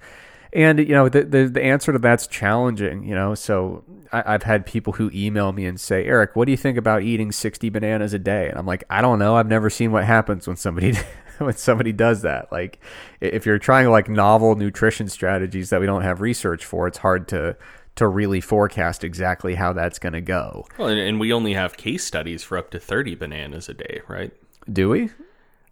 and 0.57 0.79
you 0.79 0.93
know 0.93 1.07
the, 1.07 1.23
the, 1.23 1.45
the 1.45 1.63
answer 1.63 1.93
to 1.93 1.99
that's 1.99 2.27
challenging 2.27 3.03
you 3.03 3.15
know? 3.15 3.35
So 3.35 3.83
I, 4.11 4.31
have 4.31 4.43
had 4.43 4.65
people 4.65 4.93
who 4.93 5.11
email 5.13 5.53
me 5.53 5.65
and 5.65 5.79
say 5.79 6.03
eric 6.05 6.35
what 6.35 6.45
do 6.45 6.51
you 6.51 6.57
think 6.57 6.77
about 6.77 7.03
eating 7.03 7.31
60 7.31 7.69
bananas 7.69 8.13
a 8.13 8.19
day? 8.19 8.49
And 8.49 8.57
i'm 8.57 8.65
like 8.65 8.83
i 8.89 8.99
don't 8.99 9.19
know. 9.19 9.35
I've 9.35 9.47
never 9.47 9.69
seen 9.69 9.91
what 9.91 10.03
happens 10.03 10.47
when 10.47 10.57
somebody 10.57 10.95
when 11.37 11.55
somebody 11.55 11.93
does 11.93 12.23
that. 12.23 12.51
Like 12.51 12.79
if 13.21 13.45
you're 13.45 13.59
trying 13.59 13.87
like 13.89 14.09
novel 14.09 14.55
nutrition 14.55 15.07
strategies 15.07 15.69
that 15.69 15.79
we 15.79 15.85
don't 15.85 16.01
have 16.01 16.19
research 16.19 16.65
for 16.65 16.87
it's 16.87 16.97
hard 16.97 17.27
to 17.29 17.55
to 17.95 18.07
really 18.07 18.41
forecast 18.41 19.03
exactly 19.03 19.55
how 19.55 19.73
that's 19.73 19.97
going 19.97 20.13
to 20.13 20.21
go. 20.21 20.65
Well 20.77 20.87
and, 20.87 20.99
and 20.99 21.19
we 21.19 21.31
only 21.31 21.53
have 21.53 21.77
case 21.77 22.03
studies 22.03 22.43
for 22.43 22.57
up 22.57 22.71
to 22.71 22.79
30 22.79 23.15
bananas 23.15 23.69
a 23.69 23.75
day 23.75 24.01
right? 24.07 24.33
Do 24.71 24.89
we? 24.89 25.11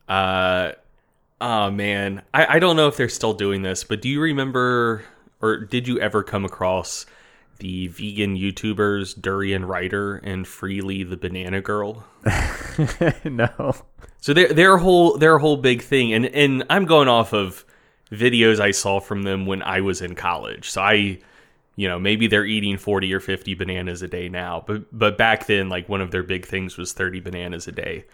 Uh 0.07 0.73
Oh 1.41 1.69
man, 1.69 2.21
I, 2.33 2.55
I 2.55 2.59
don't 2.59 2.75
know 2.75 2.87
if 2.87 2.97
they're 2.97 3.09
still 3.09 3.33
doing 3.33 3.61
this, 3.61 3.83
but 3.83 4.01
do 4.01 4.09
you 4.09 4.21
remember 4.21 5.03
or 5.41 5.57
did 5.57 5.87
you 5.87 5.99
ever 5.99 6.23
come 6.23 6.45
across 6.45 7.05
the 7.59 7.87
vegan 7.87 8.35
YouTubers 8.35 9.19
Durianrider 9.19 10.19
and 10.23 10.45
Freelee 10.45 11.07
the 11.09 11.17
Banana 11.17 11.61
Girl? 11.61 12.05
no. 13.23 13.75
So 14.21 14.33
their 14.33 14.51
their 14.53 14.77
whole 14.77 15.17
their 15.17 15.37
whole 15.37 15.57
big 15.57 15.81
thing, 15.81 16.13
and 16.13 16.25
and 16.25 16.63
I'm 16.69 16.85
going 16.85 17.07
off 17.07 17.33
of 17.33 17.65
videos 18.11 18.59
I 18.59 18.71
saw 18.71 18.99
from 18.99 19.23
them 19.23 19.45
when 19.45 19.61
I 19.61 19.81
was 19.81 20.01
in 20.01 20.15
college. 20.15 20.69
So 20.69 20.81
I, 20.81 21.19
you 21.75 21.87
know, 21.87 21.99
maybe 21.99 22.27
they're 22.27 22.45
eating 22.45 22.77
40 22.77 23.13
or 23.13 23.19
50 23.19 23.53
bananas 23.55 24.01
a 24.01 24.07
day 24.07 24.29
now, 24.29 24.63
but 24.65 24.85
but 24.97 25.17
back 25.17 25.47
then, 25.47 25.69
like 25.69 25.87
one 25.89 26.01
of 26.01 26.11
their 26.11 26.23
big 26.23 26.45
things 26.45 26.77
was 26.77 26.93
30 26.93 27.19
bananas 27.19 27.67
a 27.67 27.71
day. 27.71 28.05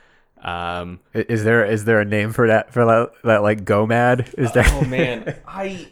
Um, 0.41 0.99
is 1.13 1.43
there 1.43 1.63
is 1.65 1.85
there 1.85 1.99
a 1.99 2.05
name 2.05 2.33
for 2.33 2.47
that 2.47 2.73
for 2.73 2.85
that, 2.85 3.11
that 3.23 3.43
like 3.43 3.63
GOMAD? 3.63 4.33
Is 4.39 4.51
there? 4.53 4.65
Oh 4.67 4.85
man, 4.85 5.39
I 5.47 5.87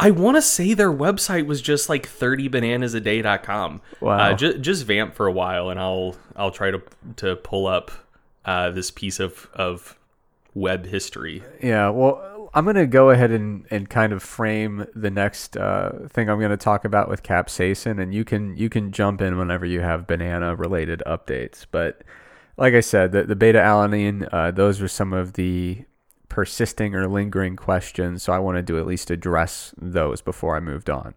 I 0.00 0.10
want 0.10 0.36
to 0.36 0.42
say 0.42 0.74
their 0.74 0.92
website 0.92 1.46
was 1.46 1.60
just 1.60 1.88
like 1.88 2.08
30bananasaday.com. 2.08 3.80
Wow. 4.00 4.18
Uh, 4.18 4.34
just 4.34 4.60
just 4.60 4.86
vamp 4.86 5.14
for 5.14 5.26
a 5.26 5.32
while, 5.32 5.70
and 5.70 5.78
I'll 5.78 6.16
I'll 6.36 6.50
try 6.50 6.70
to 6.70 6.82
to 7.16 7.36
pull 7.36 7.66
up 7.66 7.90
uh, 8.44 8.70
this 8.70 8.90
piece 8.90 9.20
of 9.20 9.48
of 9.54 9.98
web 10.54 10.86
history. 10.86 11.42
Yeah. 11.62 11.90
Well, 11.90 12.50
I'm 12.54 12.64
gonna 12.64 12.86
go 12.86 13.10
ahead 13.10 13.30
and 13.30 13.66
and 13.70 13.90
kind 13.90 14.12
of 14.12 14.22
frame 14.22 14.86
the 14.94 15.10
next 15.10 15.56
uh, 15.56 16.08
thing 16.08 16.28
I'm 16.28 16.40
gonna 16.40 16.56
talk 16.56 16.84
about 16.84 17.08
with 17.08 17.22
capsaicin, 17.22 18.00
and 18.00 18.14
you 18.14 18.24
can 18.24 18.56
you 18.56 18.68
can 18.68 18.92
jump 18.92 19.20
in 19.20 19.36
whenever 19.36 19.66
you 19.66 19.80
have 19.80 20.06
banana 20.06 20.54
related 20.54 21.02
updates, 21.06 21.66
but 21.70 22.02
like 22.58 22.74
I 22.74 22.80
said, 22.80 23.12
the, 23.12 23.22
the 23.22 23.36
beta 23.36 23.60
alanine, 23.60 24.28
uh, 24.32 24.50
those 24.50 24.80
were 24.80 24.88
some 24.88 25.12
of 25.12 25.34
the 25.34 25.84
persisting 26.28 26.94
or 26.94 27.08
lingering 27.08 27.56
questions. 27.56 28.24
So 28.24 28.32
I 28.32 28.38
wanted 28.38 28.66
to 28.66 28.78
at 28.78 28.86
least 28.86 29.10
address 29.10 29.72
those 29.78 30.20
before 30.20 30.56
I 30.56 30.60
moved 30.60 30.90
on. 30.90 31.14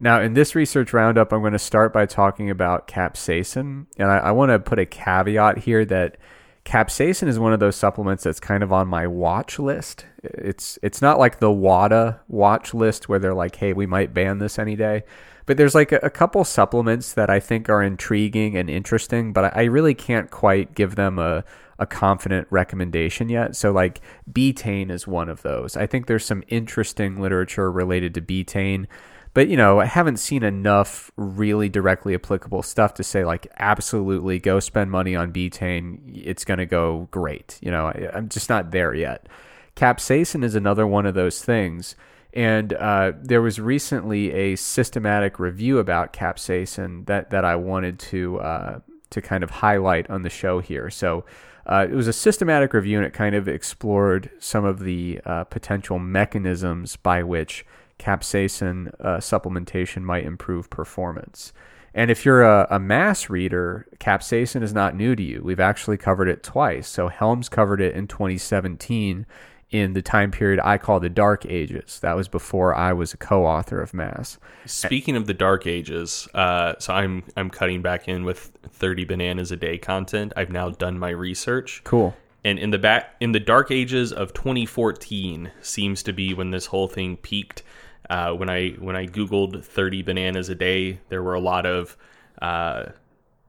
Now, 0.00 0.20
in 0.20 0.34
this 0.34 0.54
research 0.54 0.92
roundup, 0.92 1.32
I'm 1.32 1.40
going 1.40 1.52
to 1.52 1.58
start 1.58 1.92
by 1.92 2.06
talking 2.06 2.50
about 2.50 2.86
capsaicin. 2.86 3.86
And 3.96 4.10
I, 4.10 4.18
I 4.18 4.30
want 4.32 4.50
to 4.50 4.58
put 4.58 4.78
a 4.78 4.86
caveat 4.86 5.58
here 5.58 5.84
that 5.86 6.18
capsaicin 6.64 7.28
is 7.28 7.38
one 7.38 7.52
of 7.52 7.60
those 7.60 7.76
supplements 7.76 8.24
that's 8.24 8.40
kind 8.40 8.62
of 8.62 8.72
on 8.72 8.86
my 8.86 9.06
watch 9.06 9.58
list. 9.58 10.06
It's 10.22 10.78
it's 10.82 11.00
not 11.00 11.18
like 11.18 11.38
the 11.38 11.50
WADA 11.50 12.20
watch 12.28 12.74
list 12.74 13.08
where 13.08 13.18
they're 13.18 13.34
like, 13.34 13.56
hey, 13.56 13.72
we 13.72 13.86
might 13.86 14.14
ban 14.14 14.38
this 14.38 14.58
any 14.58 14.76
day. 14.76 15.04
But 15.48 15.56
there's 15.56 15.74
like 15.74 15.92
a, 15.92 16.00
a 16.02 16.10
couple 16.10 16.44
supplements 16.44 17.14
that 17.14 17.30
I 17.30 17.40
think 17.40 17.70
are 17.70 17.82
intriguing 17.82 18.54
and 18.54 18.68
interesting, 18.68 19.32
but 19.32 19.44
I, 19.46 19.62
I 19.62 19.64
really 19.64 19.94
can't 19.94 20.30
quite 20.30 20.74
give 20.74 20.94
them 20.94 21.18
a, 21.18 21.42
a 21.78 21.86
confident 21.86 22.46
recommendation 22.50 23.30
yet. 23.30 23.56
So 23.56 23.72
like 23.72 24.02
betaine 24.30 24.90
is 24.90 25.06
one 25.06 25.30
of 25.30 25.40
those. 25.40 25.74
I 25.74 25.86
think 25.86 26.06
there's 26.06 26.26
some 26.26 26.44
interesting 26.48 27.18
literature 27.18 27.72
related 27.72 28.12
to 28.14 28.20
betaine 28.20 28.86
but 29.34 29.48
you 29.48 29.56
know 29.58 29.78
i 29.78 29.84
haven't 29.84 30.16
seen 30.16 30.42
enough 30.42 31.10
really 31.16 31.68
directly 31.68 32.14
applicable 32.14 32.62
stuff 32.62 32.94
to 32.94 33.04
say 33.04 33.26
like 33.26 33.46
absolutely 33.58 34.38
go 34.38 34.58
spend 34.58 34.90
money 34.90 35.14
on 35.14 35.30
betaine 35.30 35.98
it's 36.14 36.46
going 36.46 36.56
to 36.58 36.64
go 36.64 37.06
great 37.10 37.58
you 37.60 37.70
know 37.70 37.86
I, 37.88 38.10
am 38.14 38.30
just 38.30 38.48
not 38.48 38.70
there 38.70 38.94
yet 38.94 39.28
capsaicin 39.76 40.42
is 40.42 40.54
another 40.54 40.86
one 40.86 41.04
of 41.04 41.14
those 41.14 41.44
things 41.44 41.94
and 42.34 42.72
uh, 42.74 43.12
there 43.20 43.42
was 43.42 43.60
recently 43.60 44.32
a 44.32 44.56
systematic 44.56 45.38
review 45.38 45.78
about 45.78 46.12
capsaicin 46.12 47.06
that, 47.06 47.30
that 47.30 47.44
I 47.44 47.56
wanted 47.56 47.98
to 48.00 48.40
uh, 48.40 48.80
to 49.10 49.22
kind 49.22 49.42
of 49.42 49.50
highlight 49.50 50.10
on 50.10 50.22
the 50.22 50.28
show 50.28 50.60
here. 50.60 50.90
So 50.90 51.24
uh, 51.66 51.86
it 51.90 51.94
was 51.94 52.08
a 52.08 52.12
systematic 52.12 52.72
review, 52.72 52.98
and 52.98 53.06
it 53.06 53.12
kind 53.12 53.34
of 53.34 53.48
explored 53.48 54.30
some 54.38 54.64
of 54.64 54.80
the 54.80 55.20
uh, 55.24 55.44
potential 55.44 55.98
mechanisms 55.98 56.96
by 56.96 57.22
which 57.22 57.64
capsaicin 57.98 58.88
uh, 59.00 59.18
supplementation 59.18 60.02
might 60.02 60.24
improve 60.24 60.70
performance. 60.70 61.52
And 61.94 62.10
if 62.10 62.24
you're 62.24 62.42
a, 62.42 62.66
a 62.70 62.78
mass 62.78 63.28
reader, 63.28 63.86
capsaicin 63.98 64.62
is 64.62 64.72
not 64.72 64.94
new 64.94 65.16
to 65.16 65.22
you. 65.22 65.42
We've 65.42 65.60
actually 65.60 65.96
covered 65.96 66.28
it 66.28 66.42
twice. 66.42 66.86
So 66.86 67.08
Helms 67.08 67.48
covered 67.48 67.80
it 67.80 67.94
in 67.94 68.06
2017 68.06 69.26
in 69.70 69.92
the 69.92 70.02
time 70.02 70.30
period 70.30 70.60
I 70.64 70.78
call 70.78 71.00
the 71.00 71.08
Dark 71.08 71.44
Ages. 71.46 72.00
That 72.00 72.16
was 72.16 72.28
before 72.28 72.74
I 72.74 72.92
was 72.92 73.12
a 73.12 73.16
co-author 73.16 73.80
of 73.80 73.92
Mass. 73.92 74.38
Speaking 74.64 75.16
of 75.16 75.26
the 75.26 75.34
Dark 75.34 75.66
Ages, 75.66 76.28
uh, 76.34 76.74
so 76.78 76.94
I'm 76.94 77.24
I'm 77.36 77.50
cutting 77.50 77.82
back 77.82 78.08
in 78.08 78.24
with 78.24 78.50
30 78.70 79.04
bananas 79.04 79.52
a 79.52 79.56
day 79.56 79.78
content. 79.78 80.32
I've 80.36 80.50
now 80.50 80.70
done 80.70 80.98
my 80.98 81.10
research. 81.10 81.82
Cool. 81.84 82.16
And 82.44 82.58
in 82.58 82.70
the 82.70 82.78
back 82.78 83.14
in 83.20 83.32
the 83.32 83.40
Dark 83.40 83.70
Ages 83.70 84.12
of 84.12 84.32
2014 84.32 85.50
seems 85.60 86.02
to 86.04 86.12
be 86.12 86.32
when 86.32 86.50
this 86.50 86.66
whole 86.66 86.88
thing 86.88 87.16
peaked. 87.16 87.62
Uh, 88.08 88.32
when 88.32 88.48
I 88.48 88.70
when 88.78 88.96
I 88.96 89.06
googled 89.06 89.62
30 89.62 90.02
bananas 90.02 90.48
a 90.48 90.54
day, 90.54 91.00
there 91.10 91.22
were 91.22 91.34
a 91.34 91.40
lot 91.40 91.66
of, 91.66 91.94
uh, 92.40 92.86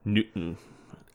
new, 0.04 0.56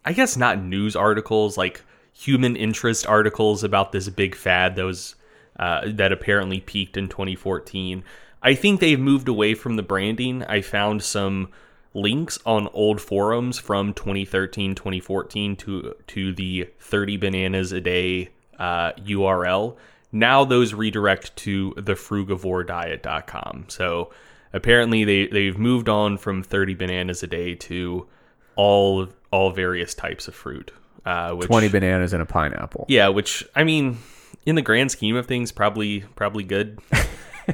I 0.04 0.14
guess 0.14 0.36
not 0.36 0.64
news 0.64 0.96
articles 0.96 1.56
like 1.56 1.84
human 2.18 2.56
interest 2.56 3.06
articles 3.06 3.64
about 3.64 3.92
this 3.92 4.08
big 4.10 4.36
fad 4.36 4.76
that 4.76 4.86
was 4.86 5.16
uh, 5.60 5.82
that 5.86 6.12
apparently 6.12 6.60
peaked 6.60 6.98
in 6.98 7.08
2014. 7.10 8.04
I 8.42 8.56
think 8.56 8.80
they've 8.80 9.00
moved 9.00 9.28
away 9.28 9.54
from 9.54 9.76
the 9.76 9.84
branding. 9.84 10.44
I 10.44 10.62
found 10.62 11.04
some 11.04 11.50
links 11.94 12.38
on 12.46 12.68
old 12.74 13.02
forums 13.02 13.58
from 13.58 13.94
2013, 13.94 14.76
2014 14.76 15.56
to 15.58 15.94
to 16.08 16.34
the 16.34 16.70
30 16.80 17.18
bananas 17.18 17.72
a 17.72 17.82
day 17.82 18.30
uh, 18.60 18.92
URL. 18.94 19.76
Now 20.12 20.46
those 20.46 20.74
redirect 20.74 21.36
to 21.38 21.72
thefrugivorediet.com. 21.78 23.66
So 23.68 24.12
apparently 24.54 25.04
they 25.04 25.28
they've 25.28 25.58
moved 25.58 25.90
on 25.90 26.18
from 26.18 26.44
30 26.44 26.76
bananas 26.76 27.24
a 27.24 27.28
day 27.28 27.56
to 27.56 28.08
all 28.56 29.10
all 29.32 29.52
various 29.52 29.94
types 29.94 30.28
of 30.30 30.36
fruit. 30.36 30.72
Uh, 31.06 31.34
which, 31.34 31.48
20 31.48 31.70
bananas 31.70 32.14
and 32.14 32.22
a 32.22 32.26
pineapple. 32.26 32.86
Yeah, 32.90 33.10
which 33.10 33.46
I 33.56 33.64
mean, 33.64 34.00
in 34.46 34.56
the 34.56 34.62
grand 34.62 34.92
scheme 34.92 35.16
of 35.16 35.28
things, 35.28 35.52
probably 35.52 36.02
probably 36.16 36.44
good. 36.44 36.80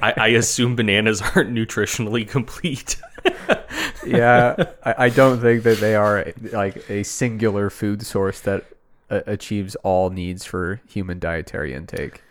I, 0.01 0.13
I, 0.15 0.27
assume 0.37 0.75
bananas 0.75 1.21
aren't 1.21 1.51
nutritionally 1.51 2.27
complete. 2.27 2.95
yeah, 4.05 4.55
I, 4.83 5.05
I, 5.05 5.09
don't 5.09 5.41
think 5.41 5.63
that 5.63 5.79
they 5.79 5.95
are 5.95 6.31
like 6.53 6.89
a 6.89 7.03
singular 7.03 7.69
food 7.69 8.05
source 8.05 8.39
that 8.41 8.65
uh, 9.09 9.21
achieves 9.27 9.75
all 9.83 10.09
needs 10.09 10.45
for 10.45 10.81
human 10.87 11.19
dietary 11.19 11.73
intake. 11.73 12.23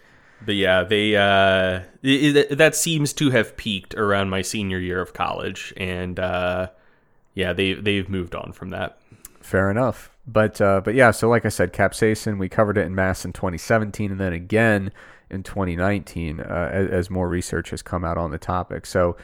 But 0.44 0.54
yeah, 0.54 0.84
they 0.84 1.16
uh, 1.16 1.82
it, 2.02 2.56
that 2.56 2.74
seems 2.74 3.12
to 3.14 3.30
have 3.30 3.56
peaked 3.58 3.94
around 3.94 4.30
my 4.30 4.40
senior 4.40 4.78
year 4.78 5.00
of 5.00 5.12
college, 5.12 5.74
and 5.76 6.18
uh, 6.18 6.70
yeah, 7.34 7.52
they 7.52 7.74
they've 7.74 8.08
moved 8.08 8.34
on 8.34 8.52
from 8.52 8.70
that. 8.70 8.98
Fair 9.40 9.70
enough. 9.70 10.10
But 10.32 10.60
uh, 10.60 10.80
but 10.84 10.94
yeah, 10.94 11.10
so 11.10 11.28
like 11.28 11.44
I 11.44 11.48
said, 11.48 11.72
capsaicin, 11.72 12.38
we 12.38 12.48
covered 12.48 12.78
it 12.78 12.86
in 12.86 12.94
mass 12.94 13.24
in 13.24 13.32
2017, 13.32 14.12
and 14.12 14.20
then 14.20 14.32
again 14.32 14.92
in 15.28 15.42
2019 15.42 16.40
uh, 16.40 16.44
as, 16.72 16.88
as, 16.88 17.10
more 17.10 17.28
research 17.28 17.70
has 17.70 17.82
come 17.82 18.04
out 18.04 18.18
on 18.18 18.32
the 18.32 18.38
topic. 18.38 18.84
So 18.84 19.16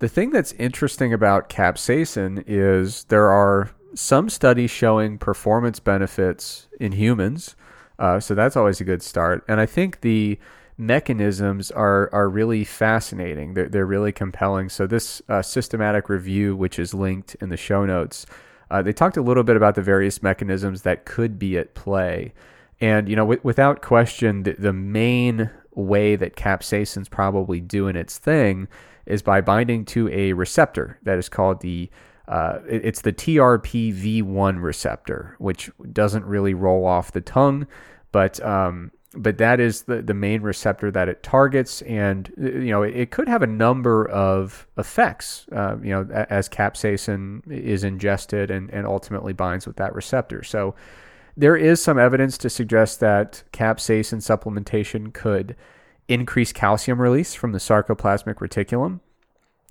the 0.00 0.08
thing 0.08 0.30
that's 0.30 0.52
interesting 0.54 1.12
about 1.12 1.48
capsaicin 1.48 2.42
is 2.48 3.04
there 3.04 3.28
are 3.28 3.70
some 3.94 4.28
studies 4.28 4.70
showing 4.70 5.18
performance 5.18 5.78
benefits 5.78 6.66
in 6.80 6.92
humans. 6.92 7.54
Uh, 7.98 8.18
so 8.18 8.34
that's 8.34 8.56
always 8.56 8.80
a 8.80 8.84
good 8.84 9.02
start. 9.02 9.44
And 9.46 9.60
I 9.60 9.66
think 9.66 10.00
the 10.00 10.38
mechanisms 10.78 11.70
are 11.70 12.08
are 12.12 12.28
really 12.28 12.64
fascinating. 12.64 13.54
They're, 13.54 13.68
they're 13.68 13.86
really 13.86 14.12
compelling. 14.12 14.68
So 14.68 14.86
this 14.86 15.22
uh, 15.28 15.42
systematic 15.42 16.08
review, 16.08 16.56
which 16.56 16.78
is 16.78 16.94
linked 16.94 17.36
in 17.40 17.48
the 17.48 17.56
show 17.56 17.84
notes, 17.84 18.26
uh, 18.72 18.80
they 18.80 18.92
talked 18.92 19.18
a 19.18 19.22
little 19.22 19.44
bit 19.44 19.54
about 19.54 19.74
the 19.74 19.82
various 19.82 20.22
mechanisms 20.22 20.80
that 20.82 21.04
could 21.04 21.38
be 21.38 21.58
at 21.58 21.74
play. 21.74 22.32
And, 22.80 23.06
you 23.06 23.14
know, 23.14 23.24
w- 23.24 23.40
without 23.42 23.82
question, 23.82 24.44
the, 24.44 24.54
the 24.54 24.72
main 24.72 25.50
way 25.74 26.16
that 26.16 26.36
capsaicin's 26.36 27.08
probably 27.08 27.60
doing 27.60 27.96
its 27.96 28.16
thing 28.16 28.68
is 29.04 29.20
by 29.20 29.42
binding 29.42 29.84
to 29.84 30.08
a 30.08 30.32
receptor 30.32 30.98
that 31.02 31.18
is 31.18 31.28
called 31.28 31.60
the 31.60 31.90
uh, 32.28 32.60
it's 32.66 33.02
the 33.02 33.12
TRPV1 33.12 34.62
receptor, 34.62 35.34
which 35.38 35.70
doesn't 35.92 36.24
really 36.24 36.54
roll 36.54 36.86
off 36.86 37.12
the 37.12 37.20
tongue, 37.20 37.66
but 38.10 38.42
um, 38.42 38.90
but 39.14 39.38
that 39.38 39.60
is 39.60 39.82
the, 39.82 40.02
the 40.02 40.14
main 40.14 40.42
receptor 40.42 40.90
that 40.90 41.08
it 41.08 41.22
targets. 41.22 41.82
And 41.82 42.32
you 42.36 42.70
know 42.70 42.82
it, 42.82 42.96
it 42.96 43.10
could 43.10 43.28
have 43.28 43.42
a 43.42 43.46
number 43.46 44.08
of 44.08 44.66
effects 44.78 45.46
uh, 45.52 45.76
you 45.82 45.90
know 45.90 46.08
as 46.30 46.48
capsaicin 46.48 47.50
is 47.50 47.84
ingested 47.84 48.50
and, 48.50 48.70
and 48.70 48.86
ultimately 48.86 49.32
binds 49.32 49.66
with 49.66 49.76
that 49.76 49.94
receptor. 49.94 50.42
So 50.42 50.74
there 51.36 51.56
is 51.56 51.82
some 51.82 51.98
evidence 51.98 52.36
to 52.38 52.50
suggest 52.50 53.00
that 53.00 53.42
capsaicin 53.52 54.18
supplementation 54.18 55.12
could 55.12 55.56
increase 56.08 56.52
calcium 56.52 57.00
release 57.00 57.34
from 57.34 57.52
the 57.52 57.58
sarcoplasmic 57.58 58.34
reticulum. 58.34 59.00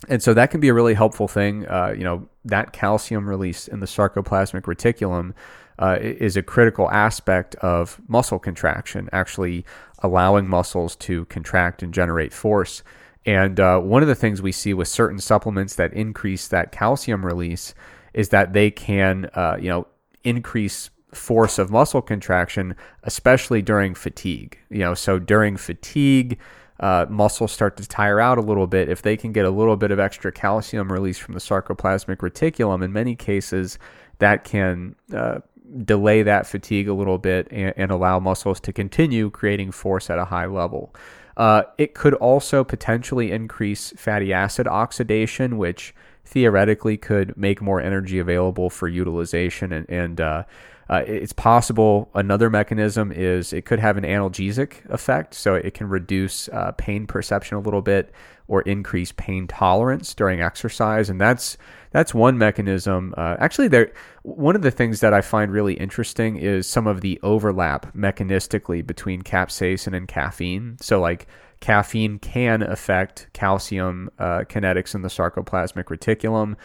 And 0.09 0.23
so 0.23 0.33
that 0.33 0.49
can 0.49 0.59
be 0.59 0.69
a 0.69 0.73
really 0.73 0.95
helpful 0.95 1.27
thing 1.27 1.67
uh, 1.67 1.93
you 1.97 2.03
know 2.03 2.27
that 2.45 2.73
calcium 2.73 3.29
release 3.29 3.67
in 3.67 3.79
the 3.79 3.85
sarcoplasmic 3.85 4.63
reticulum 4.63 5.33
uh, 5.81 5.97
is 5.99 6.37
a 6.37 6.43
critical 6.43 6.89
aspect 6.91 7.55
of 7.55 7.99
muscle 8.07 8.39
contraction, 8.39 9.09
actually 9.11 9.65
allowing 9.99 10.47
muscles 10.47 10.95
to 10.95 11.25
contract 11.25 11.81
and 11.81 11.93
generate 11.93 12.31
force. 12.31 12.83
And 13.25 13.59
uh, 13.59 13.79
one 13.79 14.01
of 14.01 14.07
the 14.07 14.15
things 14.15 14.41
we 14.41 14.51
see 14.51 14.73
with 14.73 14.87
certain 14.87 15.19
supplements 15.19 15.75
that 15.75 15.93
increase 15.93 16.47
that 16.47 16.71
calcium 16.71 17.25
release 17.25 17.73
is 18.13 18.29
that 18.29 18.53
they 18.53 18.71
can, 18.71 19.29
uh, 19.33 19.57
you 19.59 19.69
know, 19.69 19.87
increase 20.23 20.89
force 21.13 21.59
of 21.59 21.69
muscle 21.69 22.01
contraction, 22.01 22.75
especially 23.03 23.61
during 23.61 23.95
fatigue. 23.95 24.57
You 24.69 24.79
know, 24.79 24.93
so 24.93 25.19
during 25.19 25.57
fatigue, 25.57 26.39
uh, 26.79 27.05
muscles 27.09 27.51
start 27.51 27.77
to 27.77 27.87
tire 27.87 28.19
out 28.19 28.37
a 28.37 28.41
little 28.41 28.67
bit. 28.67 28.89
If 28.89 29.01
they 29.01 29.17
can 29.17 29.31
get 29.31 29.45
a 29.45 29.51
little 29.51 29.77
bit 29.77 29.91
of 29.91 29.99
extra 29.99 30.31
calcium 30.31 30.91
release 30.91 31.17
from 31.17 31.33
the 31.33 31.39
sarcoplasmic 31.39 32.17
reticulum, 32.17 32.83
in 32.83 32.91
many 32.91 33.15
cases, 33.15 33.77
that 34.17 34.43
can 34.43 34.95
uh, 35.13 35.39
delay 35.85 36.23
that 36.23 36.45
fatigue 36.45 36.87
a 36.87 36.93
little 36.93 37.17
bit 37.17 37.47
and, 37.51 37.73
and, 37.77 37.91
allow 37.91 38.19
muscles 38.19 38.59
to 38.59 38.73
continue 38.73 39.29
creating 39.29 39.71
force 39.71 40.09
at 40.09 40.19
a 40.19 40.25
high 40.25 40.45
level. 40.45 40.93
Uh, 41.37 41.63
it 41.77 41.93
could 41.93 42.13
also 42.15 42.63
potentially 42.63 43.31
increase 43.31 43.91
fatty 43.95 44.33
acid 44.33 44.67
oxidation, 44.67 45.57
which 45.57 45.93
theoretically 46.25 46.97
could 46.97 47.35
make 47.37 47.61
more 47.61 47.81
energy 47.81 48.19
available 48.19 48.69
for 48.69 48.87
utilization. 48.87 49.71
And, 49.71 49.89
and 49.89 50.21
uh, 50.21 50.43
uh, 50.89 51.03
it's 51.07 51.33
possible 51.33 52.09
another 52.13 52.49
mechanism 52.49 53.11
is 53.13 53.53
it 53.53 53.65
could 53.65 53.79
have 53.79 53.95
an 53.95 54.03
analgesic 54.03 54.85
effect, 54.89 55.33
so 55.33 55.55
it 55.55 55.73
can 55.73 55.87
reduce 55.87 56.49
uh, 56.49 56.73
pain 56.73 57.07
perception 57.07 57.55
a 57.57 57.61
little 57.61 57.81
bit 57.81 58.11
or 58.49 58.61
increase 58.63 59.13
pain 59.13 59.47
tolerance 59.47 60.13
during 60.13 60.41
exercise, 60.41 61.09
and 61.09 61.21
that's 61.21 61.57
that's 61.91 62.13
one 62.13 62.37
mechanism. 62.37 63.13
Uh, 63.17 63.35
actually, 63.39 63.67
there 63.67 63.91
one 64.23 64.55
of 64.55 64.61
the 64.61 64.71
things 64.71 64.99
that 65.01 65.13
I 65.13 65.21
find 65.21 65.51
really 65.51 65.73
interesting 65.73 66.37
is 66.37 66.65
some 66.67 66.87
of 66.87 67.01
the 67.01 67.19
overlap 67.21 67.93
mechanistically 67.93 68.85
between 68.85 69.21
capsaicin 69.21 69.95
and 69.95 70.07
caffeine. 70.07 70.77
So, 70.81 70.99
like 70.99 71.27
caffeine 71.59 72.19
can 72.19 72.61
affect 72.63 73.27
calcium 73.33 74.09
uh, 74.19 74.39
kinetics 74.49 74.95
in 74.95 75.01
the 75.01 75.09
sarcoplasmic 75.09 75.85
reticulum. 75.85 76.55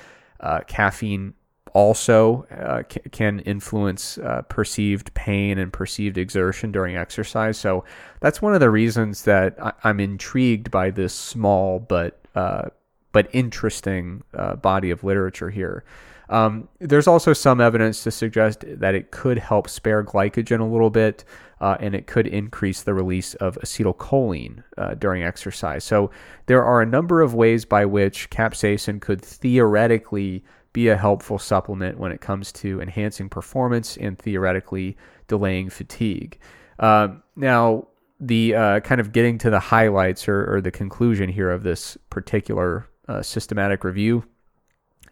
Uh, 0.40 0.60
caffeine 0.66 1.34
also 1.72 2.46
uh, 2.50 2.82
c- 2.90 3.00
can 3.10 3.40
influence 3.40 4.16
uh, 4.18 4.42
perceived 4.48 5.12
pain 5.12 5.58
and 5.58 5.72
perceived 5.72 6.16
exertion 6.16 6.72
during 6.72 6.96
exercise. 6.96 7.58
So 7.58 7.84
that's 8.20 8.40
one 8.40 8.54
of 8.54 8.60
the 8.60 8.70
reasons 8.70 9.24
that 9.24 9.56
I- 9.62 9.90
am 9.90 10.00
intrigued 10.00 10.70
by 10.70 10.90
this 10.90 11.12
small 11.12 11.78
but 11.80 12.18
uh, 12.34 12.70
but 13.16 13.31
interesting 13.33 14.22
uh, 14.35 14.55
body 14.57 14.90
of 14.90 15.02
literature 15.02 15.48
here. 15.48 15.85
Um, 16.29 16.68
there's 16.81 17.07
also 17.07 17.33
some 17.33 17.62
evidence 17.62 18.02
to 18.05 18.11
suggest 18.11 18.62
that 18.66 18.94
it 18.94 19.11
could 19.11 19.38
help 19.38 19.70
spare 19.70 20.05
glycogen 20.05 20.61
a 20.61 20.64
little 20.64 20.90
bit, 20.90 21.24
uh, 21.62 21.79
and 21.81 21.94
it 21.94 22.07
could 22.07 22.26
increase 22.26 22.83
the 22.83 22.92
release 22.92 23.33
of 23.37 23.57
acetylcholine 23.62 24.64
uh, 24.76 24.96
during 24.96 25.22
exercise. 25.22 25.83
So 25.83 26.11
there 26.44 26.62
are 26.62 26.83
a 26.83 26.85
number 26.85 27.22
of 27.22 27.33
ways 27.33 27.64
by 27.64 27.87
which 27.87 28.29
capsaicin 28.29 29.00
could 29.00 29.22
theoretically 29.22 30.44
be 30.74 30.88
a 30.88 30.96
helpful 30.98 31.38
supplement 31.38 31.98
when 31.98 32.12
it 32.12 32.20
comes 32.20 32.52
to 32.52 32.83
enhancing 32.83 33.31
performance 33.31 33.96
and 33.96 34.18
theoretically 34.18 34.94
delaying 35.26 35.70
fatigue. 35.70 36.38
Um, 36.81 37.22
now, 37.35 37.87
the 38.20 38.55
uh, 38.55 38.81
kind 38.81 39.00
of 39.00 39.12
getting 39.12 39.38
to 39.38 39.48
the 39.48 39.61
highlights 39.61 40.29
or, 40.29 40.55
or, 40.55 40.61
the 40.61 40.70
conclusion 40.70 41.29
here 41.29 41.50
of 41.50 41.62
this 41.62 41.98
particular 42.09 42.88
uh, 43.09 43.23
systematic 43.23 43.85
review, 43.85 44.25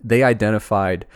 they 0.03 0.23
identified 0.23 1.07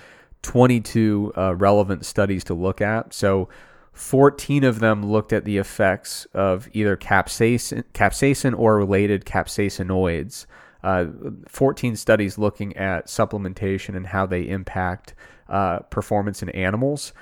22 0.42 1.32
uh, 1.36 1.54
relevant 1.54 2.04
studies 2.04 2.44
to 2.44 2.54
look 2.54 2.80
at. 2.80 3.12
So, 3.12 3.48
14 3.92 4.62
of 4.62 4.78
them 4.78 5.04
looked 5.04 5.32
at 5.32 5.44
the 5.44 5.58
effects 5.58 6.24
of 6.32 6.68
either 6.72 6.96
capsaicin, 6.96 7.82
capsaicin 7.94 8.56
or 8.56 8.76
related 8.76 9.24
capsaicinoids 9.24 10.46
uh, 10.82 11.06
14 11.48 11.96
studies 11.96 12.38
looking 12.38 12.76
at 12.76 13.06
supplementation 13.06 13.96
and 13.96 14.06
how 14.06 14.26
they 14.26 14.48
impact 14.48 15.14
uh, 15.48 15.80
performance 15.80 16.42
in 16.42 16.48
animals. 16.50 17.12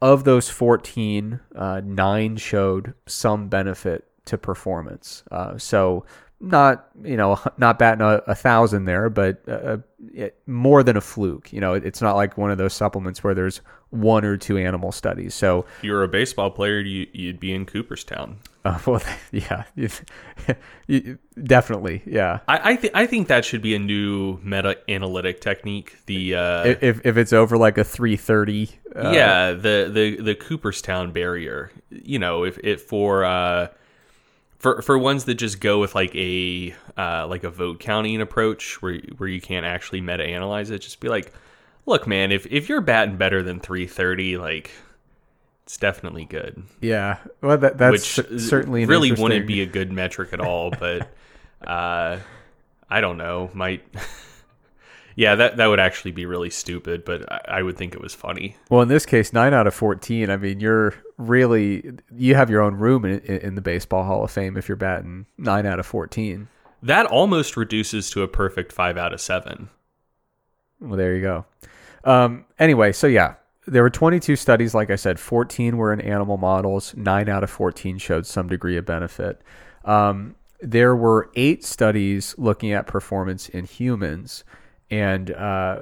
Of 0.00 0.24
those 0.24 0.48
14, 0.48 1.40
uh, 1.54 1.80
nine 1.84 2.36
showed 2.36 2.94
some 3.06 3.48
benefit 3.48 4.06
to 4.26 4.38
performance. 4.38 5.24
Uh, 5.30 5.58
so 5.58 6.04
not 6.40 6.88
you 7.02 7.16
know 7.16 7.38
not 7.58 7.78
batting 7.78 8.02
a, 8.02 8.22
a 8.26 8.34
thousand 8.34 8.84
there, 8.84 9.08
but 9.08 9.42
uh, 9.48 9.78
uh, 10.18 10.28
more 10.46 10.82
than 10.82 10.96
a 10.96 11.00
fluke. 11.00 11.52
You 11.52 11.60
know, 11.60 11.74
it's 11.74 12.02
not 12.02 12.16
like 12.16 12.36
one 12.36 12.50
of 12.50 12.58
those 12.58 12.74
supplements 12.74 13.24
where 13.24 13.34
there's 13.34 13.60
one 13.90 14.24
or 14.24 14.36
two 14.36 14.58
animal 14.58 14.92
studies. 14.92 15.34
So 15.34 15.66
if 15.78 15.84
you 15.84 15.92
were 15.92 16.02
a 16.02 16.08
baseball 16.08 16.50
player, 16.50 16.80
you, 16.80 17.06
you'd 17.12 17.38
be 17.38 17.52
in 17.52 17.64
Cooperstown. 17.64 18.38
Uh, 18.64 18.78
well, 18.86 19.02
yeah, 19.32 19.64
you, 20.86 21.18
definitely, 21.42 22.02
yeah. 22.06 22.40
I 22.48 22.72
I, 22.72 22.76
th- 22.76 22.92
I 22.94 23.06
think 23.06 23.28
that 23.28 23.44
should 23.44 23.62
be 23.62 23.74
a 23.74 23.78
new 23.78 24.38
meta 24.42 24.78
analytic 24.88 25.40
technique. 25.40 25.96
The 26.06 26.34
uh, 26.34 26.64
if 26.80 27.04
if 27.04 27.16
it's 27.16 27.32
over 27.32 27.56
like 27.56 27.78
a 27.78 27.84
three 27.84 28.16
thirty, 28.16 28.70
uh, 28.94 29.10
yeah, 29.10 29.52
the 29.52 29.90
the 29.92 30.16
the 30.22 30.34
Cooperstown 30.34 31.12
barrier. 31.12 31.70
You 31.90 32.18
know, 32.18 32.44
if 32.44 32.58
it 32.58 32.80
for 32.80 33.24
uh, 33.24 33.68
for 34.64 34.80
for 34.80 34.96
ones 34.96 35.26
that 35.26 35.34
just 35.34 35.60
go 35.60 35.78
with 35.78 35.94
like 35.94 36.14
a 36.16 36.74
uh, 36.96 37.26
like 37.26 37.44
a 37.44 37.50
vote 37.50 37.80
counting 37.80 38.22
approach 38.22 38.80
where 38.80 38.98
where 39.18 39.28
you 39.28 39.38
can't 39.38 39.66
actually 39.66 40.00
meta 40.00 40.24
analyze 40.24 40.70
it, 40.70 40.78
just 40.78 41.00
be 41.00 41.08
like, 41.10 41.34
look, 41.84 42.06
man, 42.06 42.32
if 42.32 42.46
if 42.46 42.70
you're 42.70 42.80
batting 42.80 43.18
better 43.18 43.42
than 43.42 43.60
three 43.60 43.86
thirty, 43.86 44.38
like 44.38 44.70
it's 45.64 45.76
definitely 45.76 46.24
good. 46.24 46.62
Yeah, 46.80 47.18
well, 47.42 47.58
that 47.58 47.76
that's 47.76 48.16
Which 48.16 48.40
certainly 48.40 48.86
really 48.86 49.08
interesting- 49.10 49.22
wouldn't 49.22 49.46
be 49.46 49.60
a 49.60 49.66
good 49.66 49.92
metric 49.92 50.32
at 50.32 50.40
all, 50.40 50.70
but 50.70 51.10
uh, 51.66 52.20
I 52.88 53.00
don't 53.02 53.18
know. 53.18 53.50
Might 53.52 53.84
yeah, 55.16 55.34
that 55.34 55.56
that 55.56 55.66
would 55.66 55.80
actually 55.80 56.12
be 56.12 56.26
really 56.26 56.50
stupid, 56.50 57.04
but 57.04 57.30
I, 57.32 57.58
I 57.58 57.62
would 57.62 57.76
think 57.76 57.94
it 57.94 58.00
was 58.00 58.14
funny. 58.14 58.56
Well, 58.70 58.82
in 58.82 58.88
this 58.88 59.06
case, 59.06 59.32
nine 59.32 59.54
out 59.54 59.66
of 59.66 59.74
fourteen. 59.74 60.30
I 60.30 60.36
mean, 60.36 60.60
you're 60.60 60.94
really 61.18 61.92
you 62.14 62.34
have 62.34 62.50
your 62.50 62.62
own 62.62 62.74
room 62.74 63.04
in, 63.04 63.20
in 63.20 63.54
the 63.54 63.62
baseball 63.62 64.04
Hall 64.04 64.24
of 64.24 64.30
Fame 64.30 64.56
if 64.56 64.68
you're 64.68 64.76
batting 64.76 65.26
nine 65.38 65.66
out 65.66 65.78
of 65.78 65.86
fourteen. 65.86 66.48
That 66.82 67.06
almost 67.06 67.56
reduces 67.56 68.10
to 68.10 68.22
a 68.22 68.28
perfect 68.28 68.72
five 68.72 68.98
out 68.98 69.14
of 69.14 69.20
seven. 69.20 69.70
Well, 70.80 70.98
there 70.98 71.14
you 71.14 71.22
go. 71.22 71.46
Um, 72.04 72.44
anyway, 72.58 72.92
so 72.92 73.06
yeah, 73.06 73.36
there 73.66 73.82
were 73.82 73.90
22 73.90 74.36
studies. 74.36 74.74
Like 74.74 74.90
I 74.90 74.96
said, 74.96 75.18
14 75.18 75.76
were 75.76 75.92
in 75.92 76.00
animal 76.00 76.36
models. 76.36 76.94
Nine 76.96 77.28
out 77.28 77.42
of 77.42 77.50
14 77.50 77.98
showed 77.98 78.26
some 78.26 78.48
degree 78.48 78.76
of 78.76 78.84
benefit. 78.84 79.40
Um, 79.84 80.34
there 80.60 80.94
were 80.94 81.30
eight 81.36 81.64
studies 81.64 82.34
looking 82.38 82.72
at 82.72 82.86
performance 82.86 83.48
in 83.48 83.64
humans, 83.64 84.44
and 84.90 85.30
uh, 85.30 85.80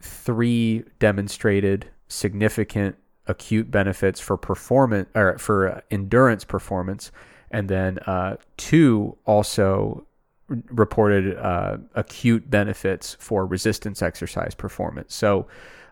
three 0.00 0.84
demonstrated 0.98 1.90
significant 2.08 2.96
acute 3.26 3.70
benefits 3.70 4.20
for 4.20 4.36
performance 4.36 5.08
or 5.14 5.38
for 5.38 5.82
endurance 5.90 6.44
performance, 6.44 7.12
and 7.50 7.68
then 7.68 7.98
uh, 8.00 8.36
two 8.56 9.16
also 9.26 10.06
reported 10.48 11.36
uh, 11.36 11.76
acute 11.94 12.48
benefits 12.50 13.16
for 13.20 13.46
resistance 13.46 14.02
exercise 14.02 14.54
performance. 14.54 15.14
So, 15.14 15.46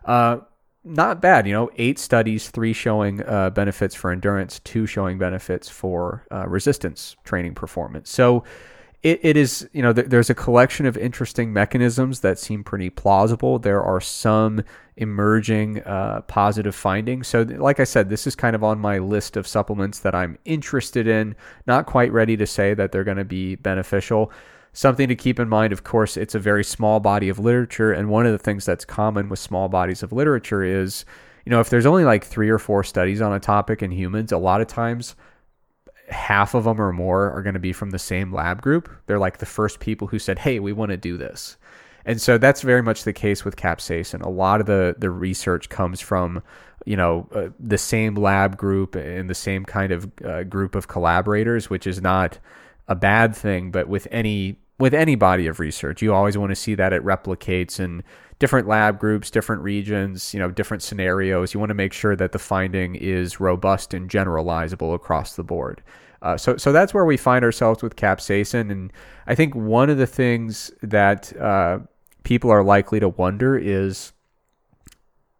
uh, 0.05 0.39
not 0.83 1.21
bad. 1.21 1.45
You 1.45 1.53
know, 1.53 1.69
eight 1.75 1.99
studies, 1.99 2.49
three 2.49 2.73
showing 2.73 3.21
uh, 3.23 3.49
benefits 3.49 3.93
for 3.93 4.09
endurance, 4.09 4.59
two 4.59 4.85
showing 4.85 5.17
benefits 5.17 5.67
for 5.67 6.25
uh, 6.31 6.47
resistance 6.47 7.17
training 7.23 7.55
performance. 7.55 8.09
So, 8.09 8.43
it, 9.03 9.19
it 9.23 9.37
is, 9.37 9.69
you 9.73 9.81
know, 9.81 9.93
th- 9.93 10.07
there's 10.07 10.29
a 10.29 10.35
collection 10.35 10.85
of 10.85 10.97
interesting 10.97 11.53
mechanisms 11.53 12.21
that 12.21 12.39
seem 12.39 12.63
pretty 12.63 12.89
plausible. 12.89 13.59
There 13.59 13.81
are 13.81 14.01
some 14.01 14.63
emerging 14.95 15.83
uh, 15.83 16.21
positive 16.21 16.73
findings. 16.73 17.27
So, 17.27 17.45
th- 17.45 17.59
like 17.59 17.79
I 17.79 17.83
said, 17.83 18.09
this 18.09 18.25
is 18.25 18.35
kind 18.35 18.55
of 18.55 18.63
on 18.63 18.79
my 18.79 18.97
list 18.97 19.37
of 19.37 19.47
supplements 19.47 19.99
that 19.99 20.15
I'm 20.15 20.37
interested 20.45 21.07
in. 21.07 21.35
Not 21.67 21.85
quite 21.85 22.11
ready 22.11 22.35
to 22.37 22.47
say 22.47 22.73
that 22.73 22.91
they're 22.91 23.03
going 23.03 23.17
to 23.17 23.25
be 23.25 23.55
beneficial. 23.55 24.31
Something 24.73 25.07
to 25.09 25.15
keep 25.15 25.39
in 25.39 25.47
mind, 25.47 25.73
of 25.73 25.83
course, 25.83 26.17
it's 26.17 26.35
a 26.35 26.39
very 26.39 26.63
small 26.63 26.99
body 26.99 27.29
of 27.29 27.39
literature. 27.39 27.91
And 27.91 28.09
one 28.09 28.25
of 28.25 28.31
the 28.31 28.37
things 28.37 28.65
that's 28.65 28.85
common 28.85 29.29
with 29.29 29.39
small 29.39 29.69
bodies 29.69 30.01
of 30.03 30.11
literature 30.11 30.63
is, 30.63 31.05
you 31.45 31.51
know, 31.51 31.59
if 31.59 31.69
there's 31.69 31.85
only 31.85 32.03
like 32.03 32.23
three 32.23 32.49
or 32.49 32.59
four 32.59 32.83
studies 32.83 33.21
on 33.21 33.33
a 33.33 33.39
topic 33.39 33.81
in 33.81 33.91
humans, 33.91 34.31
a 34.31 34.37
lot 34.37 34.61
of 34.61 34.67
times 34.67 35.15
half 36.09 36.53
of 36.53 36.63
them 36.63 36.79
or 36.79 36.93
more 36.93 37.31
are 37.31 37.41
going 37.41 37.53
to 37.53 37.59
be 37.59 37.73
from 37.73 37.91
the 37.91 37.99
same 37.99 38.33
lab 38.33 38.61
group. 38.61 38.89
They're 39.05 39.19
like 39.19 39.37
the 39.39 39.45
first 39.45 39.79
people 39.79 40.07
who 40.07 40.19
said, 40.19 40.39
"Hey, 40.39 40.59
we 40.59 40.73
want 40.73 40.91
to 40.91 40.97
do 40.97 41.17
this." 41.17 41.57
And 42.05 42.21
so 42.21 42.37
that's 42.37 42.61
very 42.61 42.81
much 42.81 43.03
the 43.03 43.13
case 43.13 43.43
with 43.43 43.57
capsaicin. 43.57 44.23
A 44.23 44.29
lot 44.29 44.61
of 44.61 44.65
the 44.65 44.95
the 44.97 45.09
research 45.09 45.69
comes 45.69 45.99
from, 45.99 46.41
you 46.85 46.95
know, 46.95 47.27
uh, 47.33 47.49
the 47.59 47.77
same 47.77 48.15
lab 48.15 48.57
group 48.57 48.95
and 48.95 49.29
the 49.29 49.35
same 49.35 49.65
kind 49.65 49.91
of 49.91 50.11
uh, 50.23 50.43
group 50.43 50.75
of 50.75 50.87
collaborators, 50.87 51.69
which 51.69 51.85
is 51.85 52.01
not 52.01 52.39
a 52.87 52.95
bad 52.95 53.35
thing, 53.35 53.71
but 53.71 53.89
with 53.89 54.07
any 54.09 54.59
with 54.79 54.93
any 54.93 55.15
body 55.15 55.47
of 55.47 55.59
research, 55.59 56.01
you 56.01 56.13
always 56.13 56.37
want 56.37 56.51
to 56.51 56.55
see 56.55 56.75
that 56.75 56.93
it 56.93 57.03
replicates 57.03 57.79
in 57.79 58.03
different 58.39 58.67
lab 58.67 58.99
groups, 58.99 59.31
different 59.31 59.61
regions, 59.61 60.33
you 60.33 60.39
know, 60.39 60.51
different 60.51 60.83
scenarios. 60.83 61.53
You 61.53 61.59
want 61.59 61.69
to 61.69 61.75
make 61.75 61.93
sure 61.93 62.15
that 62.15 62.31
the 62.31 62.39
finding 62.39 62.95
is 62.95 63.39
robust 63.39 63.93
and 63.93 64.09
generalizable 64.09 64.93
across 64.93 65.35
the 65.35 65.43
board. 65.43 65.81
Uh, 66.21 66.37
so, 66.37 66.57
so 66.57 66.71
that's 66.71 66.93
where 66.93 67.05
we 67.05 67.17
find 67.17 67.45
ourselves 67.45 67.83
with 67.83 67.95
capsaicin, 67.95 68.71
and 68.71 68.91
I 69.27 69.35
think 69.35 69.53
one 69.53 69.89
of 69.89 69.97
the 69.97 70.07
things 70.07 70.71
that 70.81 71.35
uh, 71.39 71.79
people 72.23 72.49
are 72.49 72.63
likely 72.63 72.99
to 72.99 73.09
wonder 73.09 73.55
is, 73.55 74.13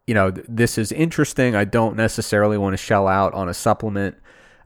you 0.05 0.13
know, 0.13 0.29
th- 0.29 0.45
this 0.47 0.77
is 0.77 0.91
interesting. 0.91 1.55
I 1.55 1.65
don't 1.65 1.95
necessarily 1.95 2.57
want 2.59 2.73
to 2.73 2.77
shell 2.77 3.07
out 3.07 3.33
on 3.33 3.49
a 3.49 3.53
supplement. 3.55 4.17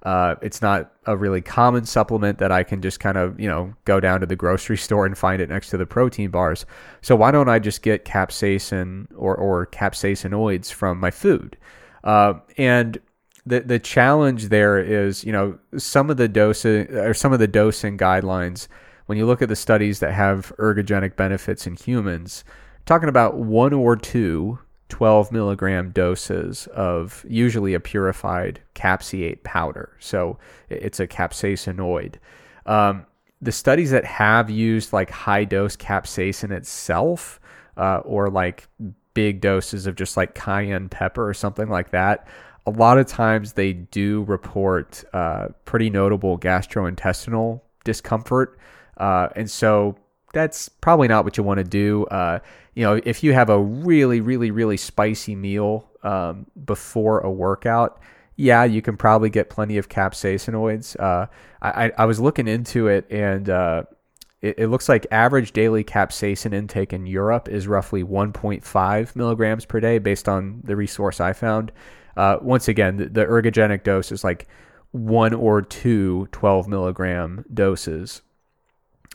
Uh, 0.03 0.35
it's 0.41 0.61
not 0.61 0.91
a 1.05 1.15
really 1.15 1.41
common 1.41 1.85
supplement 1.85 2.39
that 2.39 2.51
I 2.51 2.63
can 2.63 2.81
just 2.81 2.99
kind 2.99 3.17
of, 3.17 3.39
you 3.39 3.47
know, 3.47 3.73
go 3.85 3.99
down 3.99 4.19
to 4.21 4.25
the 4.25 4.35
grocery 4.35 4.77
store 4.77 5.05
and 5.05 5.17
find 5.17 5.41
it 5.41 5.49
next 5.49 5.69
to 5.69 5.77
the 5.77 5.85
protein 5.85 6.31
bars. 6.31 6.65
So 7.01 7.15
why 7.15 7.31
don't 7.31 7.49
I 7.49 7.59
just 7.59 7.81
get 7.81 8.05
capsaicin 8.05 9.07
or, 9.15 9.35
or 9.35 9.67
capsaicinoids 9.67 10.71
from 10.71 10.99
my 10.99 11.11
food? 11.11 11.57
Uh, 12.03 12.35
and 12.57 12.99
the 13.45 13.61
the 13.61 13.79
challenge 13.79 14.49
there 14.49 14.77
is, 14.77 15.23
you 15.23 15.31
know, 15.31 15.57
some 15.77 16.09
of 16.09 16.17
the 16.17 16.27
dosing 16.27 16.87
or 16.91 17.13
some 17.13 17.33
of 17.33 17.39
the 17.39 17.47
dosing 17.47 17.97
guidelines. 17.97 18.67
When 19.07 19.17
you 19.17 19.25
look 19.25 19.41
at 19.41 19.49
the 19.49 19.55
studies 19.55 19.99
that 19.99 20.13
have 20.13 20.53
ergogenic 20.57 21.15
benefits 21.15 21.67
in 21.67 21.75
humans, 21.75 22.43
talking 22.85 23.09
about 23.09 23.35
one 23.35 23.73
or 23.73 23.95
two 23.95 24.59
12 24.91 25.32
milligram 25.32 25.89
doses 25.91 26.67
of 26.67 27.25
usually 27.27 27.73
a 27.73 27.80
purified 27.80 28.60
capsiate 28.73 29.43
powder. 29.45 29.95
So 29.99 30.38
it's 30.69 30.99
a 30.99 31.08
capsaicinoid. 31.08 32.15
Um, 32.65 33.06
the 33.41 33.54
studies 33.54 33.89
that 33.91 34.04
have 34.04 34.49
used 34.49 34.91
like 34.91 35.10
high 35.10 35.45
dose 35.45 35.77
capsaicin 35.77 36.51
itself, 36.51 37.39
uh, 37.77 37.99
or 37.99 38.30
like 38.30 38.67
big 39.13 39.39
doses 39.39 39.88
of 39.88 39.95
just 39.95 40.17
like 40.17 40.36
cayenne 40.36 40.89
pepper 40.89 41.27
or 41.27 41.34
something 41.34 41.69
like 41.69 41.91
that, 41.91 42.27
a 42.65 42.71
lot 42.71 42.97
of 42.97 43.08
times 43.08 43.54
they 43.54 43.71
do 43.71 44.23
report 44.23 45.06
uh, 45.13 45.47
pretty 45.63 45.89
notable 45.89 46.38
gastrointestinal 46.38 47.62
discomfort. 47.86 48.60
Uh, 48.97 49.30
and 49.38 49.49
so 49.49 49.95
that's 50.33 50.69
probably 50.69 51.07
not 51.07 51.23
what 51.23 51.37
you 51.37 51.43
want 51.43 51.57
to 51.59 51.63
do. 51.63 52.05
Uh, 52.05 52.39
you 52.73 52.83
know, 52.83 53.01
if 53.03 53.23
you 53.23 53.33
have 53.33 53.49
a 53.49 53.59
really, 53.59 54.21
really, 54.21 54.51
really 54.51 54.77
spicy 54.77 55.35
meal 55.35 55.89
um, 56.03 56.45
before 56.65 57.19
a 57.19 57.31
workout, 57.31 57.99
yeah, 58.35 58.63
you 58.63 58.81
can 58.81 58.97
probably 58.97 59.29
get 59.29 59.49
plenty 59.49 59.77
of 59.77 59.89
capsaicinoids. 59.89 60.99
Uh, 60.99 61.27
I, 61.61 61.91
I 61.97 62.05
was 62.05 62.19
looking 62.19 62.47
into 62.47 62.87
it, 62.87 63.05
and 63.11 63.49
uh, 63.49 63.83
it, 64.41 64.55
it, 64.57 64.67
looks 64.67 64.89
like 64.89 65.05
average 65.11 65.51
daily 65.51 65.83
capsaicin 65.83 66.53
intake 66.53 66.93
in 66.93 67.05
Europe 67.05 67.49
is 67.49 67.67
roughly 67.67 68.03
1.5 68.03 69.15
milligrams 69.15 69.65
per 69.65 69.79
day, 69.79 69.99
based 69.99 70.27
on 70.27 70.61
the 70.63 70.75
resource 70.75 71.19
I 71.19 71.33
found. 71.33 71.71
Uh, 72.17 72.37
once 72.41 72.67
again, 72.67 72.97
the, 72.97 73.05
the 73.09 73.25
ergogenic 73.25 73.83
dose 73.83 74.11
is 74.11 74.23
like 74.23 74.47
one 74.91 75.33
or 75.33 75.61
two 75.61 76.27
12 76.31 76.67
milligram 76.67 77.45
doses. 77.53 78.21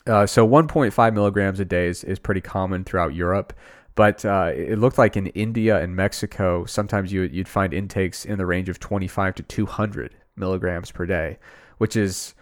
Uh, 0.07 0.25
so 0.25 0.47
1.5 0.47 1.13
milligrams 1.13 1.59
a 1.59 1.65
day 1.65 1.87
is, 1.87 2.03
is 2.03 2.19
pretty 2.19 2.41
common 2.41 2.83
throughout 2.83 3.13
Europe, 3.13 3.53
but 3.95 4.23
uh, 4.25 4.51
it 4.55 4.77
looked 4.77 4.97
like 4.97 5.17
in 5.17 5.27
India 5.27 5.81
and 5.81 5.95
Mexico, 5.95 6.65
sometimes 6.65 7.11
you, 7.11 7.23
you'd 7.23 7.47
find 7.47 7.73
intakes 7.73 8.25
in 8.25 8.37
the 8.37 8.45
range 8.45 8.69
of 8.69 8.79
25 8.79 9.35
to 9.35 9.43
200 9.43 10.15
milligrams 10.35 10.91
per 10.91 11.05
day, 11.05 11.39
which 11.79 11.95
is 11.95 12.35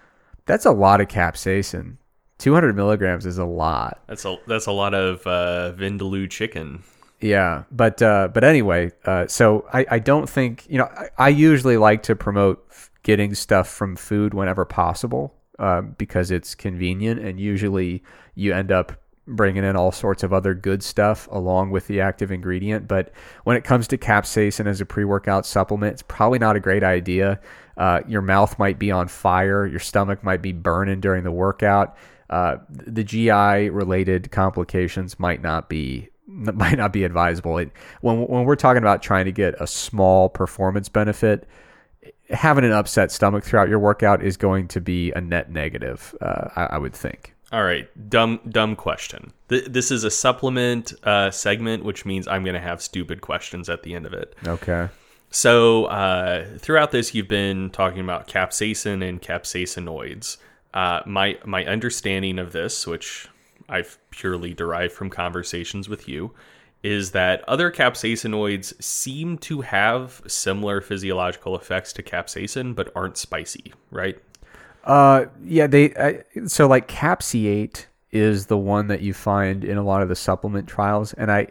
that's 0.46 0.66
a 0.66 0.72
lot 0.72 1.02
of 1.02 1.08
capsaicin. 1.08 1.98
200 2.38 2.76
milligrams 2.76 3.26
is 3.26 3.38
a 3.38 3.46
lot. 3.46 4.02
That's 4.08 4.26
a 4.26 4.38
that's 4.46 4.66
a 4.66 4.72
lot 4.74 4.94
of 4.94 5.26
uh, 5.26 5.72
vindaloo 5.78 6.30
chicken. 6.30 6.84
Yeah, 7.22 7.64
but 7.72 8.02
uh, 8.02 8.28
but 8.34 8.44
anyway, 8.44 8.92
uh, 9.06 9.28
so 9.28 9.66
I, 9.72 9.86
I 9.90 10.00
don't 10.00 10.30
think 10.30 10.66
you 10.70 10.78
know 10.78 10.90
I, 10.98 11.10
I 11.18 11.30
usually 11.30 11.78
like 11.78 12.04
to 12.04 12.16
promote 12.16 12.68
getting 13.04 13.34
stuff 13.34 13.70
from 13.70 13.96
food 13.96 14.34
whenever 14.34 14.66
possible 14.66 15.34
uh, 15.60 15.82
because 15.82 16.32
it's 16.32 16.56
convenient 16.56 17.20
and 17.20 17.40
usually 17.40 18.04
you 18.36 18.54
end 18.54 18.72
up 18.72 18.94
bringing 19.28 19.64
in 19.64 19.76
all 19.76 19.92
sorts 19.92 20.24
of 20.24 20.32
other 20.32 20.54
good 20.54 20.84
stuff 20.84 21.28
along 21.32 21.72
with 21.72 21.88
the 21.88 22.00
active 22.02 22.32
ingredient. 22.32 22.88
But 22.88 23.12
when 23.44 23.58
it 23.58 23.64
comes 23.64 23.88
to 23.90 23.98
capsaicin 23.98 24.68
as 24.68 24.82
a 24.82 24.86
pre 24.86 25.04
workout 25.04 25.46
supplement, 25.46 25.94
it's 25.94 26.04
probably 26.04 26.40
not 26.40 26.56
a 26.56 26.60
great 26.60 26.84
idea. 26.84 27.40
Uh, 27.78 28.02
your 28.08 28.22
mouth 28.22 28.58
might 28.60 28.80
be 28.80 28.92
on 28.92 29.08
fire, 29.08 29.66
your 29.66 29.80
stomach 29.80 30.24
might 30.24 30.42
be 30.42 30.52
burning 30.52 31.00
during 31.00 31.24
the 31.24 31.32
workout. 31.32 31.98
Uh, 32.30 32.58
the 32.70 33.04
GI 33.04 33.70
related 33.70 34.32
complications 34.32 35.20
might 35.20 35.42
not 35.42 35.70
be 35.70 36.10
might 36.28 36.78
not 36.78 36.94
be 36.94 37.04
advisable. 37.04 37.58
It, 37.58 37.72
when 38.02 38.28
when 38.28 38.46
we're 38.46 38.56
talking 38.56 38.82
about 38.82 39.02
trying 39.02 39.26
to 39.26 39.32
get 39.32 39.56
a 39.60 39.68
small 39.68 40.30
performance 40.30 40.90
benefit, 40.90 41.48
having 42.30 42.64
an 42.64 42.72
upset 42.72 43.12
stomach 43.12 43.44
throughout 43.44 43.70
your 43.70 43.80
workout 43.80 44.24
is 44.24 44.38
going 44.38 44.68
to 44.70 44.82
be 44.82 45.12
a 45.12 45.22
net 45.22 45.52
negative. 45.52 46.16
Uh, 46.22 46.50
I, 46.56 46.64
I 46.64 46.78
would 46.78 46.94
think. 46.94 47.34
All 47.52 47.64
right, 47.64 47.88
dumb 48.10 48.40
dumb 48.50 48.76
question. 48.76 49.32
Th- 49.50 49.66
this 49.66 49.92
is 49.92 50.04
a 50.04 50.12
supplement 50.12 50.94
uh, 51.04 51.32
segment, 51.32 51.86
which 51.86 52.06
means 52.06 52.28
I'm 52.28 52.44
going 52.44 52.56
to 52.56 52.60
have 52.60 52.82
stupid 52.82 53.22
questions 53.22 53.70
at 53.70 53.84
the 53.84 53.94
end 53.94 54.06
of 54.06 54.14
it. 54.14 54.36
Okay. 54.46 54.90
So 55.30 55.86
uh, 55.86 56.46
throughout 56.58 56.92
this, 56.92 57.14
you've 57.14 57.28
been 57.28 57.70
talking 57.70 58.00
about 58.00 58.28
capsaicin 58.28 59.08
and 59.08 59.22
capsaicinoids. 59.22 60.38
Uh, 60.74 61.02
my 61.06 61.38
my 61.46 61.64
understanding 61.66 62.40
of 62.40 62.52
this, 62.52 62.88
which 62.88 63.28
I've 63.70 63.98
purely 64.10 64.54
derived 64.54 64.94
from 64.94 65.10
conversations 65.10 65.88
with 65.88 66.08
you, 66.08 66.32
is 66.86 67.12
that 67.12 67.44
other 67.50 67.72
capsaicinoids 67.72 68.80
seem 68.82 69.40
to 69.40 69.62
have 69.62 70.22
similar 70.28 70.82
physiological 70.82 71.56
effects 71.56 71.92
to 71.92 72.04
capsaicin, 72.04 72.76
but 72.76 72.92
aren't 72.96 73.18
spicy, 73.18 73.74
right? 73.90 74.20
Uh, 74.84 75.26
yeah, 75.44 75.66
they 75.66 75.96
uh, 75.96 76.14
so 76.48 76.68
like 76.68 76.88
capsiate 76.88 77.88
is 78.12 78.46
the 78.46 78.58
one 78.58 78.86
that 78.88 79.02
you 79.02 79.16
find 79.16 79.64
in 79.64 79.78
a 79.78 79.84
lot 79.84 80.04
of 80.04 80.10
the 80.10 80.16
supplement 80.16 80.68
trials, 80.68 81.12
and 81.14 81.32
I 81.32 81.48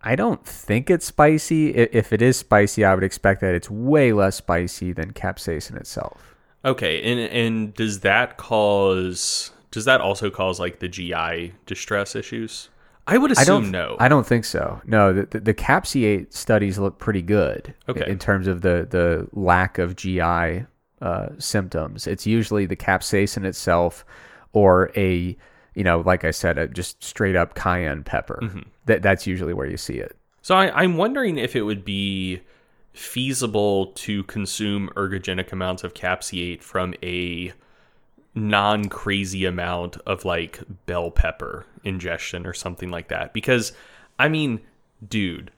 I 0.00 0.16
don't 0.16 0.42
think 0.46 0.88
it's 0.88 1.04
spicy. 1.04 1.74
If 1.74 2.10
it 2.14 2.22
is 2.22 2.38
spicy, 2.38 2.86
I 2.86 2.94
would 2.94 3.04
expect 3.04 3.42
that 3.42 3.54
it's 3.54 3.70
way 3.70 4.14
less 4.14 4.36
spicy 4.36 4.94
than 4.94 5.12
capsaicin 5.12 5.76
itself. 5.76 6.34
Okay, 6.64 7.02
and 7.02 7.20
and 7.20 7.74
does 7.74 8.00
that 8.00 8.38
cause 8.38 9.50
does 9.70 9.84
that 9.84 10.00
also 10.00 10.30
cause 10.30 10.58
like 10.58 10.78
the 10.78 10.88
GI 10.88 11.52
distress 11.66 12.16
issues? 12.16 12.70
I 13.06 13.18
would 13.18 13.36
I 13.36 13.42
assume 13.42 13.64
don't 13.64 13.70
no. 13.70 13.96
I 14.00 14.08
don't 14.08 14.26
think 14.26 14.44
so. 14.44 14.80
No, 14.86 15.12
the, 15.12 15.26
the, 15.26 15.40
the 15.40 15.54
capsiate 15.54 16.32
studies 16.32 16.78
look 16.78 16.98
pretty 16.98 17.22
good. 17.22 17.74
Okay. 17.88 18.08
In 18.08 18.18
terms 18.18 18.46
of 18.46 18.62
the 18.62 18.86
the 18.88 19.28
lack 19.32 19.78
of 19.78 19.96
GI 19.96 20.64
uh, 21.02 21.28
symptoms, 21.38 22.06
it's 22.06 22.26
usually 22.26 22.66
the 22.66 22.76
capsaicin 22.76 23.44
itself, 23.44 24.04
or 24.52 24.90
a 24.96 25.36
you 25.74 25.84
know, 25.84 26.00
like 26.00 26.24
I 26.24 26.30
said, 26.30 26.56
a 26.56 26.66
just 26.66 27.02
straight 27.02 27.36
up 27.36 27.54
cayenne 27.54 28.04
pepper. 28.04 28.38
Mm-hmm. 28.42 28.60
That 28.86 29.02
that's 29.02 29.26
usually 29.26 29.52
where 29.52 29.66
you 29.66 29.76
see 29.76 29.98
it. 29.98 30.16
So 30.40 30.54
I, 30.54 30.82
I'm 30.82 30.96
wondering 30.96 31.38
if 31.38 31.56
it 31.56 31.62
would 31.62 31.84
be 31.84 32.40
feasible 32.92 33.86
to 33.86 34.22
consume 34.24 34.88
ergogenic 34.94 35.52
amounts 35.52 35.84
of 35.84 35.94
capsiate 35.94 36.62
from 36.62 36.94
a 37.02 37.52
non 38.34 38.88
crazy 38.88 39.44
amount 39.44 39.96
of 40.06 40.24
like 40.24 40.62
bell 40.86 41.10
pepper 41.10 41.66
ingestion 41.84 42.46
or 42.46 42.52
something 42.52 42.90
like 42.90 43.08
that. 43.08 43.32
Because, 43.32 43.72
I 44.18 44.28
mean, 44.28 44.60
dude, 45.06 45.50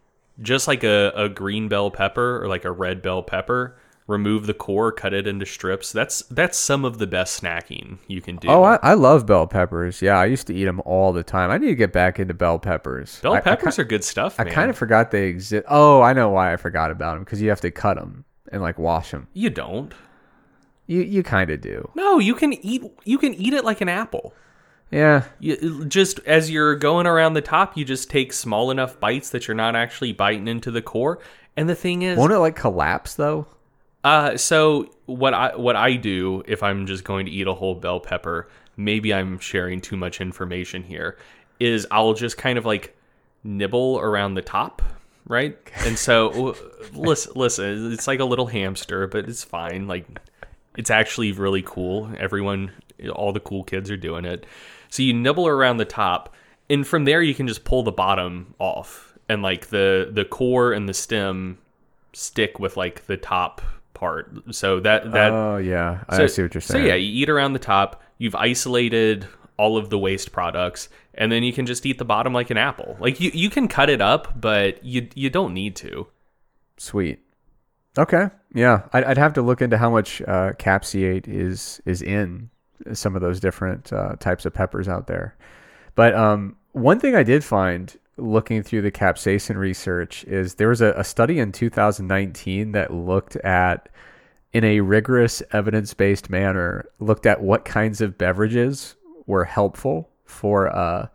just 0.42 0.68
like 0.68 0.84
a, 0.84 1.12
a 1.14 1.28
green 1.28 1.68
bell 1.68 1.90
pepper 1.90 2.42
or 2.42 2.48
like 2.48 2.64
a 2.64 2.72
red 2.72 3.00
bell 3.02 3.22
pepper, 3.22 3.76
remove 4.06 4.46
the 4.46 4.54
core, 4.54 4.92
cut 4.92 5.12
it 5.14 5.26
into 5.26 5.46
strips. 5.46 5.92
That's 5.92 6.22
that's 6.30 6.56
some 6.58 6.84
of 6.84 6.98
the 6.98 7.06
best 7.06 7.42
snacking 7.42 7.98
you 8.06 8.20
can 8.20 8.36
do. 8.36 8.48
Oh, 8.48 8.62
I, 8.62 8.78
I 8.82 8.94
love 8.94 9.26
bell 9.26 9.46
peppers. 9.46 10.02
Yeah, 10.02 10.16
I 10.18 10.26
used 10.26 10.46
to 10.48 10.54
eat 10.54 10.64
them 10.64 10.80
all 10.84 11.12
the 11.12 11.24
time. 11.24 11.50
I 11.50 11.58
need 11.58 11.68
to 11.68 11.74
get 11.74 11.92
back 11.92 12.18
into 12.20 12.34
bell 12.34 12.58
peppers. 12.58 13.18
bell 13.20 13.34
I- 13.34 13.40
peppers 13.40 13.78
are 13.78 13.84
good 13.84 14.04
stuff, 14.04 14.38
I 14.38 14.44
kind 14.44 14.70
of 14.70 14.76
forgot 14.76 15.10
they 15.10 15.26
exist. 15.26 15.64
Oh, 15.68 16.02
I 16.02 16.12
know 16.12 16.28
why 16.28 16.52
I 16.52 16.56
forgot 16.56 16.90
about 16.90 17.14
them 17.14 17.24
because 17.24 17.40
you 17.40 17.48
have 17.48 17.60
to 17.62 17.70
cut 17.70 17.96
them 17.96 18.24
and 18.52 18.62
like 18.62 18.78
wash 18.78 19.10
them. 19.10 19.28
you 19.32 19.50
don't. 19.50 19.92
You 20.88 21.00
you 21.00 21.24
kind 21.24 21.50
of 21.50 21.60
do. 21.60 21.90
No, 21.96 22.20
you 22.20 22.36
can 22.36 22.52
eat 22.64 22.84
you 23.04 23.18
can 23.18 23.34
eat 23.34 23.52
it 23.54 23.64
like 23.64 23.80
an 23.80 23.88
apple. 23.88 24.32
Yeah. 24.90 25.24
You, 25.40 25.84
just 25.86 26.20
as 26.20 26.50
you're 26.50 26.76
going 26.76 27.06
around 27.06 27.34
the 27.34 27.40
top, 27.42 27.76
you 27.76 27.84
just 27.84 28.08
take 28.08 28.32
small 28.32 28.70
enough 28.70 29.00
bites 29.00 29.30
that 29.30 29.48
you're 29.48 29.54
not 29.54 29.74
actually 29.76 30.12
biting 30.12 30.46
into 30.48 30.70
the 30.70 30.82
core. 30.82 31.18
And 31.56 31.68
the 31.68 31.74
thing 31.74 32.02
is, 32.02 32.18
Won't 32.18 32.32
it 32.32 32.38
like 32.38 32.56
collapse 32.56 33.14
though? 33.14 33.46
uh, 34.04 34.36
so 34.36 34.88
what 35.06 35.34
I 35.34 35.56
what 35.56 35.74
I 35.74 35.96
do 35.96 36.42
if 36.46 36.62
I'm 36.62 36.86
just 36.86 37.02
going 37.02 37.26
to 37.26 37.32
eat 37.32 37.46
a 37.48 37.54
whole 37.54 37.74
bell 37.74 37.98
pepper, 37.98 38.48
maybe 38.76 39.12
I'm 39.12 39.38
sharing 39.38 39.80
too 39.80 39.96
much 39.96 40.20
information 40.20 40.82
here, 40.84 41.16
is 41.58 41.86
I'll 41.90 42.14
just 42.14 42.36
kind 42.38 42.56
of 42.58 42.64
like 42.64 42.96
nibble 43.42 43.98
around 44.00 44.34
the 44.34 44.42
top, 44.42 44.82
right? 45.26 45.56
And 45.84 45.98
so 45.98 46.54
listen, 46.92 47.32
listen, 47.34 47.92
it's 47.92 48.06
like 48.06 48.20
a 48.20 48.24
little 48.24 48.46
hamster, 48.46 49.06
but 49.08 49.28
it's 49.28 49.42
fine. 49.42 49.88
Like 49.88 50.06
it's 50.76 50.90
actually 50.90 51.32
really 51.32 51.62
cool. 51.62 52.10
Everyone, 52.18 52.70
all 53.12 53.32
the 53.32 53.40
cool 53.40 53.64
kids 53.64 53.90
are 53.90 53.96
doing 53.96 54.24
it. 54.24 54.46
So 54.96 55.02
you 55.02 55.12
nibble 55.12 55.46
around 55.46 55.76
the 55.76 55.84
top, 55.84 56.34
and 56.70 56.86
from 56.86 57.04
there 57.04 57.20
you 57.20 57.34
can 57.34 57.46
just 57.46 57.64
pull 57.64 57.82
the 57.82 57.92
bottom 57.92 58.54
off, 58.58 59.12
and 59.28 59.42
like 59.42 59.66
the 59.66 60.08
the 60.10 60.24
core 60.24 60.72
and 60.72 60.88
the 60.88 60.94
stem 60.94 61.58
stick 62.14 62.58
with 62.58 62.78
like 62.78 63.06
the 63.06 63.18
top 63.18 63.60
part. 63.92 64.32
So 64.52 64.80
that 64.80 65.12
that 65.12 65.32
oh 65.32 65.58
yeah, 65.58 66.02
I 66.08 66.16
so, 66.16 66.26
see 66.26 66.40
what 66.40 66.54
you're 66.54 66.62
saying. 66.62 66.84
so 66.84 66.88
yeah, 66.88 66.94
you 66.94 67.22
eat 67.22 67.28
around 67.28 67.52
the 67.52 67.58
top. 67.58 68.02
You've 68.16 68.34
isolated 68.34 69.28
all 69.58 69.76
of 69.76 69.90
the 69.90 69.98
waste 69.98 70.32
products, 70.32 70.88
and 71.12 71.30
then 71.30 71.42
you 71.42 71.52
can 71.52 71.66
just 71.66 71.84
eat 71.84 71.98
the 71.98 72.06
bottom 72.06 72.32
like 72.32 72.48
an 72.48 72.56
apple. 72.56 72.96
Like 72.98 73.20
you, 73.20 73.30
you 73.34 73.50
can 73.50 73.68
cut 73.68 73.90
it 73.90 74.00
up, 74.00 74.40
but 74.40 74.82
you 74.82 75.08
you 75.14 75.28
don't 75.28 75.52
need 75.52 75.76
to. 75.76 76.06
Sweet. 76.78 77.18
Okay. 77.98 78.30
Yeah, 78.54 78.88
I'd, 78.94 79.04
I'd 79.04 79.18
have 79.18 79.34
to 79.34 79.42
look 79.42 79.60
into 79.60 79.76
how 79.76 79.90
much 79.90 80.22
uh, 80.22 80.54
capsiate 80.54 81.28
is 81.28 81.82
is 81.84 82.00
in 82.00 82.48
some 82.92 83.14
of 83.14 83.22
those 83.22 83.40
different 83.40 83.92
uh, 83.92 84.16
types 84.16 84.44
of 84.44 84.54
peppers 84.54 84.88
out 84.88 85.06
there. 85.06 85.36
But 85.94 86.14
um, 86.14 86.56
one 86.72 87.00
thing 87.00 87.14
I 87.14 87.22
did 87.22 87.42
find 87.42 87.96
looking 88.16 88.62
through 88.62 88.82
the 88.82 88.90
capsaicin 88.90 89.56
research 89.56 90.24
is 90.24 90.54
there 90.54 90.68
was 90.68 90.80
a, 90.80 90.92
a 90.92 91.04
study 91.04 91.38
in 91.38 91.52
2019 91.52 92.72
that 92.72 92.92
looked 92.92 93.36
at 93.36 93.88
in 94.52 94.64
a 94.64 94.80
rigorous 94.80 95.42
evidence-based 95.52 96.30
manner 96.30 96.86
looked 96.98 97.26
at 97.26 97.42
what 97.42 97.64
kinds 97.64 98.00
of 98.00 98.16
beverages 98.16 98.94
were 99.26 99.44
helpful 99.44 100.08
for 100.24 100.74
uh, 100.74 101.06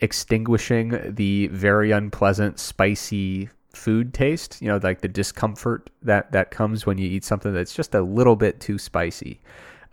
extinguishing 0.00 1.14
the 1.14 1.46
very 1.46 1.92
unpleasant 1.92 2.58
spicy 2.58 3.48
food 3.70 4.12
taste 4.12 4.60
you 4.60 4.68
know 4.68 4.78
like 4.82 5.00
the 5.00 5.08
discomfort 5.08 5.88
that 6.02 6.30
that 6.32 6.50
comes 6.50 6.84
when 6.84 6.98
you 6.98 7.08
eat 7.08 7.24
something 7.24 7.54
that's 7.54 7.74
just 7.74 7.94
a 7.94 8.02
little 8.02 8.36
bit 8.36 8.60
too 8.60 8.76
spicy 8.76 9.40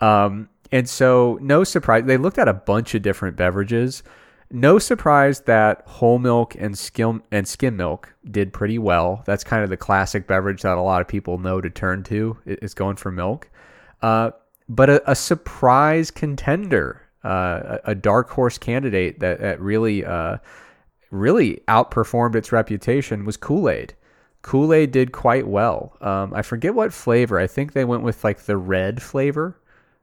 um, 0.02 0.50
and 0.72 0.88
so 0.88 1.38
no 1.42 1.64
surprise 1.64 2.04
they 2.06 2.18
looked 2.18 2.38
at 2.38 2.48
a 2.48 2.54
bunch 2.54 2.96
of 2.96 3.02
different 3.02 3.36
beverages 3.36 4.04
no 4.52 4.80
surprise 4.80 5.42
that 5.42 5.84
whole 5.86 6.18
milk 6.18 6.56
and 6.56 6.78
skim 6.78 7.22
and 7.32 7.48
skim 7.48 7.78
milk 7.78 8.14
did 8.32 8.52
pretty 8.54 8.80
well 8.80 9.24
that's 9.26 9.44
kind 9.44 9.64
of 9.64 9.70
the 9.70 9.78
classic 9.78 10.26
beverage 10.28 10.62
that 10.64 10.78
a 10.78 10.82
lot 10.82 11.02
of 11.02 11.08
people 11.08 11.38
know 11.38 11.62
to 11.62 11.70
turn 11.70 12.04
to 12.04 12.38
i- 12.48 12.58
is 12.62 12.74
going 12.74 12.96
for 12.96 13.12
milk 13.12 13.50
uh, 14.02 14.32
but 14.70 14.90
a, 14.90 15.12
a 15.12 15.16
surprise 15.16 16.12
contender, 16.12 17.02
uh, 17.26 17.80
a, 17.86 17.92
a 17.92 17.96
dark 17.96 18.30
horse 18.30 18.58
candidate 18.58 19.20
that, 19.20 19.42
that 19.42 19.60
really, 19.60 20.06
uh, 20.06 20.38
really 21.12 21.62
outperformed 21.68 22.36
its 22.36 22.52
reputation 22.52 23.26
was 23.26 23.36
Kool 23.36 23.70
Aid. 23.70 23.96
Kool 24.42 24.72
Aid 24.74 24.92
did 24.92 25.12
quite 25.12 25.48
well. 25.48 25.98
Um, 26.02 26.34
I 26.34 26.44
forget 26.44 26.76
what 26.76 26.94
flavor. 26.94 27.40
I 27.40 27.48
think 27.48 27.74
they 27.74 27.84
went 27.84 28.04
with 28.04 28.24
like 28.24 28.42
the 28.42 28.58
red 28.58 29.02
flavor 29.02 29.60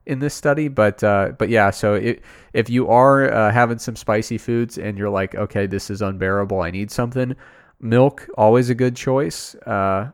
in 0.07 0.21
this 0.21 0.35
study, 0.35 0.69
but 0.69 1.03
uh, 1.05 1.33
but 1.39 1.49
yeah. 1.49 1.71
So 1.71 1.95
it, 1.95 2.23
if 2.53 2.71
you 2.71 2.89
are 2.89 3.33
uh, 3.33 3.53
having 3.53 3.79
some 3.79 3.97
spicy 3.97 4.39
foods 4.39 4.79
and 4.79 4.97
you're 4.97 5.11
like, 5.11 5.35
okay, 5.35 5.67
this 5.67 5.91
is 5.91 6.01
unbearable, 6.01 6.61
I 6.61 6.71
need 6.71 6.91
something. 6.91 7.37
Milk 7.81 8.27
always 8.39 8.71
a 8.71 8.75
good 8.75 8.97
choice. 8.97 9.55
Uh, 9.67 10.13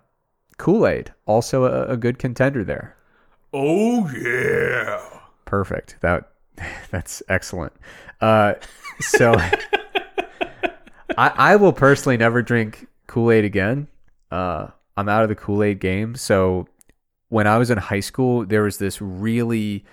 Kool 0.59 0.87
Aid 0.87 1.13
also 1.27 1.65
a, 1.65 1.93
a 1.93 1.97
good 1.97 2.19
contender 2.19 2.65
there. 2.65 2.97
Oh 3.53 4.11
yeah. 4.11 5.21
Perfect. 5.45 5.97
That 6.01 6.33
that's 6.91 7.23
excellent. 7.29 7.73
Uh, 8.21 8.55
so 9.01 9.35
I, 11.19 11.33
I 11.37 11.57
will 11.57 11.73
personally 11.73 12.17
never 12.17 12.43
drink 12.43 12.87
Kool 13.07 13.31
Aid 13.31 13.45
again. 13.45 13.89
Uh, 14.31 14.69
I'm 14.97 15.09
out 15.09 15.23
of 15.23 15.29
the 15.29 15.35
Kool 15.35 15.63
Aid 15.63 15.81
game. 15.81 16.15
So 16.15 16.67
when 17.33 17.47
I 17.47 17.57
was 17.57 17.71
in 17.71 17.79
high 17.79 18.01
school, 18.11 18.45
there 18.45 18.63
was 18.63 18.77
this 18.77 19.01
really, 19.01 19.85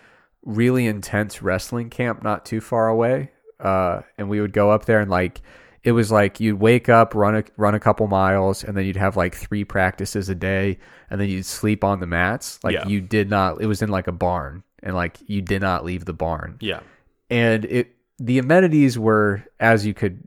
really 0.43 0.85
intense 0.85 1.41
wrestling 1.41 1.89
camp 1.89 2.21
not 2.21 2.45
too 2.45 2.59
far 2.59 2.89
away, 2.89 3.31
uh, 3.61 4.01
and 4.17 4.29
we 4.29 4.41
would 4.41 4.51
go 4.53 4.71
up 4.71 4.83
there 4.85 4.99
and 4.99 5.09
like 5.09 5.41
it 5.81 5.93
was 5.93 6.11
like 6.11 6.41
you'd 6.41 6.59
wake 6.59 6.89
up, 6.89 7.15
run 7.15 7.35
a 7.37 7.43
run 7.55 7.75
a 7.75 7.79
couple 7.79 8.05
miles, 8.07 8.63
and 8.65 8.75
then 8.75 8.83
you'd 8.85 8.97
have 8.97 9.15
like 9.15 9.33
three 9.35 9.63
practices 9.63 10.27
a 10.27 10.35
day, 10.35 10.77
and 11.09 11.21
then 11.21 11.29
you'd 11.29 11.45
sleep 11.45 11.83
on 11.85 12.01
the 12.01 12.05
mats. 12.07 12.59
Like 12.61 12.73
Yeah. 12.73 12.87
you 12.87 12.99
did 12.99 13.29
not. 13.29 13.61
It 13.61 13.67
was 13.67 13.81
in 13.81 13.87
like 13.89 14.07
a 14.07 14.11
barn, 14.11 14.63
and 14.83 14.93
like 14.93 15.17
you 15.27 15.41
did 15.41 15.61
not 15.61 15.85
leave 15.85 16.03
the 16.03 16.13
barn 16.13 16.57
Yeah. 16.59 16.81
and 17.29 17.63
it 17.65 17.95
the 18.19 18.37
amenities 18.37 18.99
were 18.99 19.45
as 19.61 19.85
you 19.85 19.93
could 19.93 20.23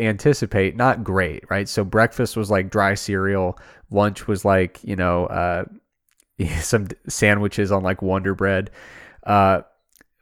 anticipate 0.00 0.76
not 0.76 1.02
great 1.04 1.42
right 1.50 1.68
so 1.68 1.82
breakfast 1.84 2.36
was 2.36 2.50
like 2.50 2.70
dry 2.70 2.94
cereal 2.94 3.58
lunch 3.90 4.26
was 4.26 4.44
like 4.44 4.78
you 4.84 4.94
know 4.96 5.26
uh 5.26 5.64
some 6.60 6.88
sandwiches 7.08 7.72
on 7.72 7.82
like 7.82 8.02
wonder 8.02 8.34
bread 8.34 8.70
uh 9.24 9.62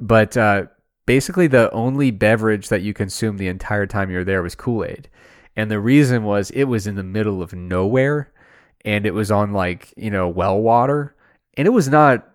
but 0.01 0.37
uh 0.37 0.65
basically 1.07 1.47
the 1.47 1.71
only 1.73 2.11
beverage 2.11 2.69
that 2.69 2.83
you 2.83 2.95
consumed 2.95 3.39
the 3.39 3.49
entire 3.49 3.87
time 3.87 4.11
you 4.11 4.19
were 4.19 4.25
there 4.25 4.43
was 4.43 4.55
kool-aid 4.55 5.09
and 5.57 5.71
the 5.71 5.81
reason 5.81 6.25
was 6.25 6.51
it 6.51 6.65
was 6.65 6.87
in 6.87 6.95
the 6.95 7.03
middle 7.03 7.43
of 7.43 7.53
nowhere 7.53 8.33
and 8.85 9.07
it 9.07 9.15
was 9.15 9.31
on 9.31 9.53
like 9.53 9.93
you 9.97 10.11
know 10.11 10.29
well 10.29 10.59
water 10.61 11.15
and 11.57 11.67
it 11.67 11.71
was 11.71 11.89
not. 11.89 12.29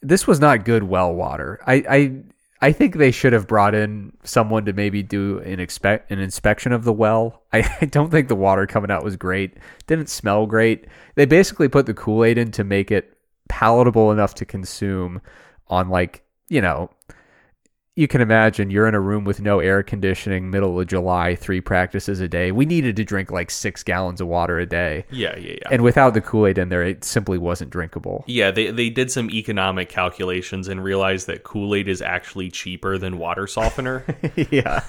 This 0.00 0.26
was 0.26 0.40
not 0.40 0.64
good 0.64 0.82
well 0.82 1.14
water. 1.14 1.60
I 1.66 1.74
I 1.88 2.22
I 2.62 2.70
think 2.70 2.94
they 2.94 3.10
should 3.10 3.32
have 3.32 3.48
brought 3.48 3.74
in 3.74 4.12
someone 4.22 4.64
to 4.66 4.72
maybe 4.72 5.02
do 5.02 5.40
an 5.40 5.58
expect 5.58 6.12
an 6.12 6.20
inspection 6.20 6.72
of 6.72 6.84
the 6.84 6.92
well. 6.92 7.42
I, 7.52 7.68
I 7.80 7.86
don't 7.86 8.10
think 8.10 8.28
the 8.28 8.36
water 8.36 8.66
coming 8.66 8.90
out 8.90 9.02
was 9.02 9.16
great. 9.16 9.58
Didn't 9.88 10.08
smell 10.08 10.46
great. 10.46 10.86
They 11.16 11.26
basically 11.26 11.68
put 11.68 11.86
the 11.86 11.94
Kool 11.94 12.24
Aid 12.24 12.38
in 12.38 12.52
to 12.52 12.64
make 12.64 12.92
it 12.92 13.18
palatable 13.48 14.12
enough 14.12 14.34
to 14.36 14.44
consume 14.44 15.20
on 15.66 15.88
like 15.88 16.22
you 16.48 16.60
know 16.60 16.88
you 17.94 18.08
can 18.08 18.22
imagine 18.22 18.70
you're 18.70 18.88
in 18.88 18.94
a 18.94 19.00
room 19.00 19.24
with 19.24 19.42
no 19.42 19.60
air 19.60 19.82
conditioning, 19.82 20.50
middle 20.50 20.80
of 20.80 20.86
July, 20.86 21.34
three 21.34 21.60
practices 21.60 22.20
a 22.20 22.28
day. 22.28 22.50
We 22.50 22.64
needed 22.64 22.96
to 22.96 23.04
drink 23.04 23.30
like 23.30 23.50
six 23.50 23.82
gallons 23.82 24.22
of 24.22 24.28
water 24.28 24.58
a 24.58 24.64
day. 24.64 25.04
Yeah, 25.10 25.36
yeah, 25.36 25.56
yeah. 25.60 25.68
And 25.70 25.82
without 25.82 26.14
the 26.14 26.22
Kool 26.22 26.46
Aid 26.46 26.56
in 26.56 26.70
there, 26.70 26.82
it 26.82 27.04
simply 27.04 27.36
wasn't 27.36 27.70
drinkable. 27.70 28.24
Yeah, 28.26 28.50
they, 28.50 28.70
they 28.70 28.88
did 28.88 29.10
some 29.10 29.30
economic 29.30 29.90
calculations 29.90 30.68
and 30.68 30.82
realized 30.82 31.26
that 31.26 31.42
Kool 31.42 31.74
Aid 31.74 31.86
is 31.86 32.00
actually 32.00 32.50
cheaper 32.50 32.96
than 32.96 33.18
water 33.18 33.46
softener. 33.46 34.06
yeah. 34.50 34.84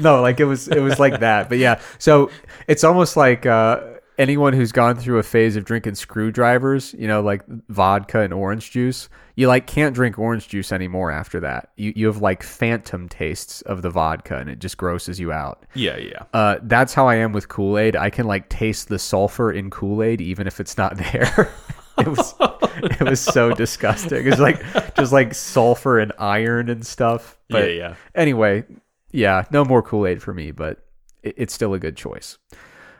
No, 0.00 0.20
like 0.20 0.40
it 0.40 0.46
was 0.46 0.66
it 0.66 0.80
was 0.80 0.98
like 0.98 1.20
that. 1.20 1.48
But 1.48 1.58
yeah. 1.58 1.80
So 1.98 2.30
it's 2.66 2.82
almost 2.82 3.16
like 3.16 3.46
uh 3.46 3.93
anyone 4.18 4.52
who's 4.52 4.72
gone 4.72 4.96
through 4.96 5.18
a 5.18 5.22
phase 5.22 5.56
of 5.56 5.64
drinking 5.64 5.94
screwdrivers, 5.96 6.94
you 6.94 7.08
know, 7.08 7.20
like 7.20 7.42
vodka 7.68 8.20
and 8.20 8.32
orange 8.32 8.70
juice, 8.70 9.08
you 9.36 9.48
like 9.48 9.66
can't 9.66 9.94
drink 9.94 10.18
orange 10.18 10.48
juice 10.48 10.72
anymore 10.72 11.10
after 11.10 11.40
that. 11.40 11.70
You 11.76 11.92
you 11.96 12.06
have 12.06 12.18
like 12.22 12.42
phantom 12.42 13.08
tastes 13.08 13.62
of 13.62 13.82
the 13.82 13.90
vodka 13.90 14.36
and 14.36 14.48
it 14.48 14.58
just 14.58 14.76
grosses 14.76 15.18
you 15.18 15.32
out. 15.32 15.66
yeah, 15.74 15.96
yeah. 15.96 16.22
Uh, 16.32 16.58
that's 16.62 16.94
how 16.94 17.08
I 17.08 17.16
am 17.16 17.32
with 17.32 17.48
Kool 17.48 17.78
Aid. 17.78 17.96
I 17.96 18.10
can 18.10 18.26
like 18.26 18.48
taste 18.48 18.88
the 18.88 18.98
sulfur 18.98 19.52
in 19.52 19.70
Kool 19.70 20.02
Aid 20.02 20.20
even 20.20 20.46
if 20.46 20.60
it's 20.60 20.76
not 20.76 20.96
there. 21.12 21.52
it 21.98 22.08
was 22.08 22.34
it 22.40 23.02
was 23.02 23.20
so 23.20 23.52
disgusting. 23.54 24.26
It's 24.26 24.40
like 24.40 24.62
just 24.94 25.12
like 25.12 25.34
sulfur 25.34 25.98
and 25.98 26.12
iron 26.18 26.68
and 26.68 26.86
stuff. 26.86 27.38
But 27.48 27.70
yeah, 27.70 27.74
yeah. 27.74 27.94
anyway, 28.14 28.64
yeah, 29.10 29.44
no 29.50 29.64
more 29.64 29.82
Kool 29.82 30.06
Aid 30.06 30.22
for 30.22 30.32
me, 30.32 30.50
but 30.52 30.84
it, 31.22 31.34
it's 31.36 31.54
still 31.54 31.74
a 31.74 31.78
good 31.78 31.96
choice. 31.96 32.38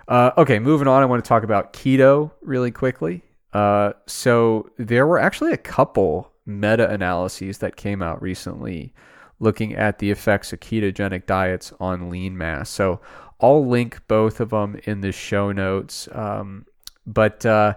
Uh, 0.06 0.30
okay, 0.36 0.58
moving 0.58 0.88
on. 0.88 1.02
I 1.02 1.06
want 1.06 1.24
to 1.24 1.28
talk 1.28 1.42
about 1.42 1.72
keto 1.72 2.30
really 2.42 2.70
quickly. 2.70 3.22
Uh, 3.52 3.92
so 4.06 4.68
there 4.78 5.06
were 5.06 5.18
actually 5.18 5.52
a 5.52 5.56
couple 5.56 6.32
meta 6.44 6.90
analyses 6.90 7.58
that 7.58 7.76
came 7.76 8.02
out 8.02 8.20
recently 8.20 8.92
looking 9.40 9.74
at 9.74 9.98
the 9.98 10.10
effects 10.10 10.52
of 10.52 10.60
ketogenic 10.60 11.26
diets 11.26 11.72
on 11.80 12.10
lean 12.10 12.36
mass. 12.36 12.68
So 12.68 13.00
I'll 13.40 13.66
link 13.66 14.00
both 14.08 14.40
of 14.40 14.50
them 14.50 14.78
in 14.84 15.00
the 15.00 15.12
show 15.12 15.52
notes. 15.52 16.08
Um, 16.12 16.66
but 17.06 17.44
uh, 17.44 17.74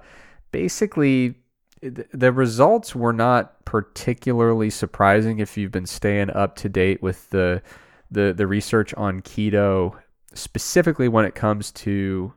basically, 0.51 1.35
th- 1.81 2.07
the 2.11 2.31
results 2.31 2.95
were 2.95 3.13
not 3.13 3.65
particularly 3.65 4.69
surprising 4.69 5.39
if 5.39 5.57
you've 5.57 5.71
been 5.71 5.85
staying 5.85 6.29
up 6.31 6.55
to 6.57 6.69
date 6.69 7.01
with 7.01 7.29
the 7.29 7.61
the 8.09 8.33
the 8.33 8.47
research 8.47 8.93
on 8.93 9.21
keto 9.21 9.93
specifically 10.37 11.07
when 11.07 11.25
it 11.25 11.35
comes 11.35 11.71
to 11.71 12.33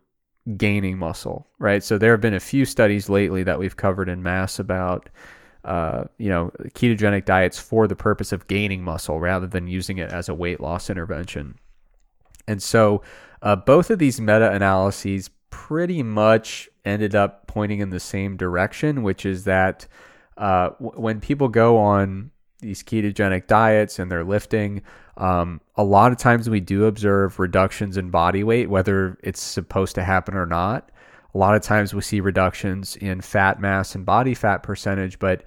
gaining 0.57 0.99
muscle, 0.99 1.47
right? 1.59 1.83
So 1.83 1.99
there 1.99 2.13
have 2.13 2.21
been 2.21 2.35
a 2.35 2.41
few 2.41 2.65
studies 2.65 3.09
lately 3.09 3.43
that 3.43 3.59
we've 3.59 3.77
covered 3.77 4.09
in 4.09 4.23
mass 4.23 4.59
about, 4.59 5.09
uh, 5.65 6.05
you 6.19 6.29
know, 6.29 6.51
ketogenic 6.75 7.25
diets 7.25 7.59
for 7.59 7.87
the 7.87 7.97
purpose 7.97 8.33
of 8.33 8.47
gaining 8.47 8.83
muscle 8.83 9.21
rather 9.21 9.47
than 9.47 9.69
using 9.69 9.99
it 9.99 10.11
as 10.11 10.29
a 10.29 10.35
weight 10.35 10.61
loss 10.61 10.91
intervention. 10.91 11.57
And 12.49 12.63
so 12.63 13.03
uh, 13.43 13.57
both 13.57 13.91
of 13.91 13.99
these 13.99 14.21
meta 14.21 14.51
analyses 14.51 15.31
pretty 15.51 16.03
much 16.03 16.69
ended 16.85 17.15
up 17.15 17.47
pointing 17.47 17.81
in 17.81 17.91
the 17.91 18.01
same 18.01 18.37
direction, 18.37 19.03
which 19.03 19.27
is 19.27 19.45
that 19.45 19.87
uh, 20.37 20.71
w- 20.81 21.01
when 21.01 21.21
people 21.21 21.49
go 21.49 21.77
on 21.77 22.31
these 22.61 22.83
ketogenic 22.83 23.47
diets 23.47 23.99
and 23.99 24.11
they're 24.11 24.25
lifting, 24.25 24.83
um, 25.21 25.61
a 25.77 25.85
lot 25.85 26.13
of 26.13 26.19
times 26.19 26.49
we 26.49 26.61
do 26.61 26.87
observe 26.87 27.39
reductions 27.39 27.99
in 27.99 28.09
body 28.09 28.43
weight, 28.43 28.71
whether 28.71 29.19
it's 29.23 29.41
supposed 29.41 29.95
to 29.97 30.03
happen 30.03 30.35
or 30.35 30.47
not. 30.47 30.91
A 31.35 31.39
lot 31.39 31.55
of 31.55 31.63
times 31.63 31.95
we 31.95 32.01
see 32.01 32.21
reductions 32.21 32.97
in 32.97 33.21
fat 33.21 33.61
mass 33.61 33.95
and 33.95 34.07
body 34.07 34.35
fat 34.35 34.63
percentage, 34.63 35.19
but 35.19 35.45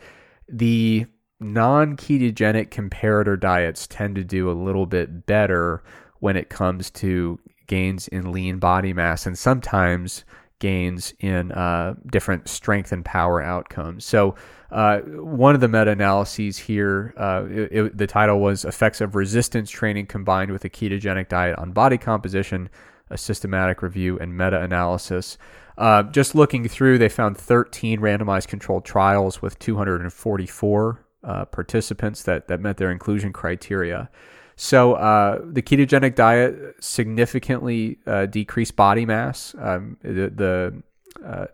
the 0.48 1.08
non 1.40 1.98
ketogenic 1.98 2.70
comparator 2.70 3.38
diets 3.38 3.88
tend 3.88 4.16
to 4.16 4.24
do 4.24 4.50
a 4.50 4.54
little 4.54 4.86
bit 4.86 5.26
better 5.26 5.84
when 6.20 6.38
it 6.38 6.50
comes 6.50 6.92
to 6.92 7.40
gains 7.66 8.08
in 8.10 8.32
lean 8.32 8.60
body 8.60 8.94
mass 8.94 9.26
and 9.26 9.38
sometimes 9.38 10.24
gains 10.64 11.14
in 11.20 11.52
uh, 11.52 11.94
different 12.10 12.48
strength 12.48 12.94
and 12.94 13.04
power 13.04 13.42
outcomes. 13.42 14.06
So, 14.06 14.36
uh, 14.72 15.00
one 15.02 15.56
of 15.56 15.60
the 15.60 15.68
meta 15.68 15.92
analyses 15.92 16.58
here, 16.58 17.14
uh, 17.18 17.44
it, 17.50 17.72
it, 17.72 17.98
the 17.98 18.08
title 18.08 18.40
was 18.40 18.64
Effects 18.64 19.02
of 19.02 19.14
Resistance 19.14 19.70
Training 19.70 20.06
Combined 20.06 20.52
with 20.52 20.64
a 20.64 20.70
Ketogenic 20.70 21.28
Diet 21.28 21.60
on 21.60 21.74
Body 21.74 21.98
Composition, 21.98 22.70
a 23.10 23.18
Systematic 23.18 23.82
Review 23.82 24.18
and 24.18 24.38
Meta 24.38 24.62
Analysis. 24.62 25.38
Uh, 25.78 26.04
just 26.04 26.34
looking 26.34 26.66
through, 26.70 26.98
they 26.98 27.10
found 27.10 27.38
13 27.38 28.00
randomized 28.00 28.48
controlled 28.48 28.86
trials 28.86 29.42
with 29.42 29.60
244 29.60 31.06
uh, 31.26 31.46
participants 31.46 32.24
that, 32.24 32.48
that 32.48 32.62
met 32.62 32.78
their 32.78 32.90
inclusion 32.90 33.34
criteria. 33.34 34.10
So 34.56 34.94
uh, 34.94 35.42
the 35.44 35.62
ketogenic 35.62 36.16
diet 36.16 36.76
significantly 36.80 38.00
uh, 38.06 38.28
decreased 38.28 38.76
body 38.76 39.06
mass. 39.06 39.56
Um, 39.58 39.98
the, 40.02 40.30
the 40.30 40.84
uh, 41.26 41.46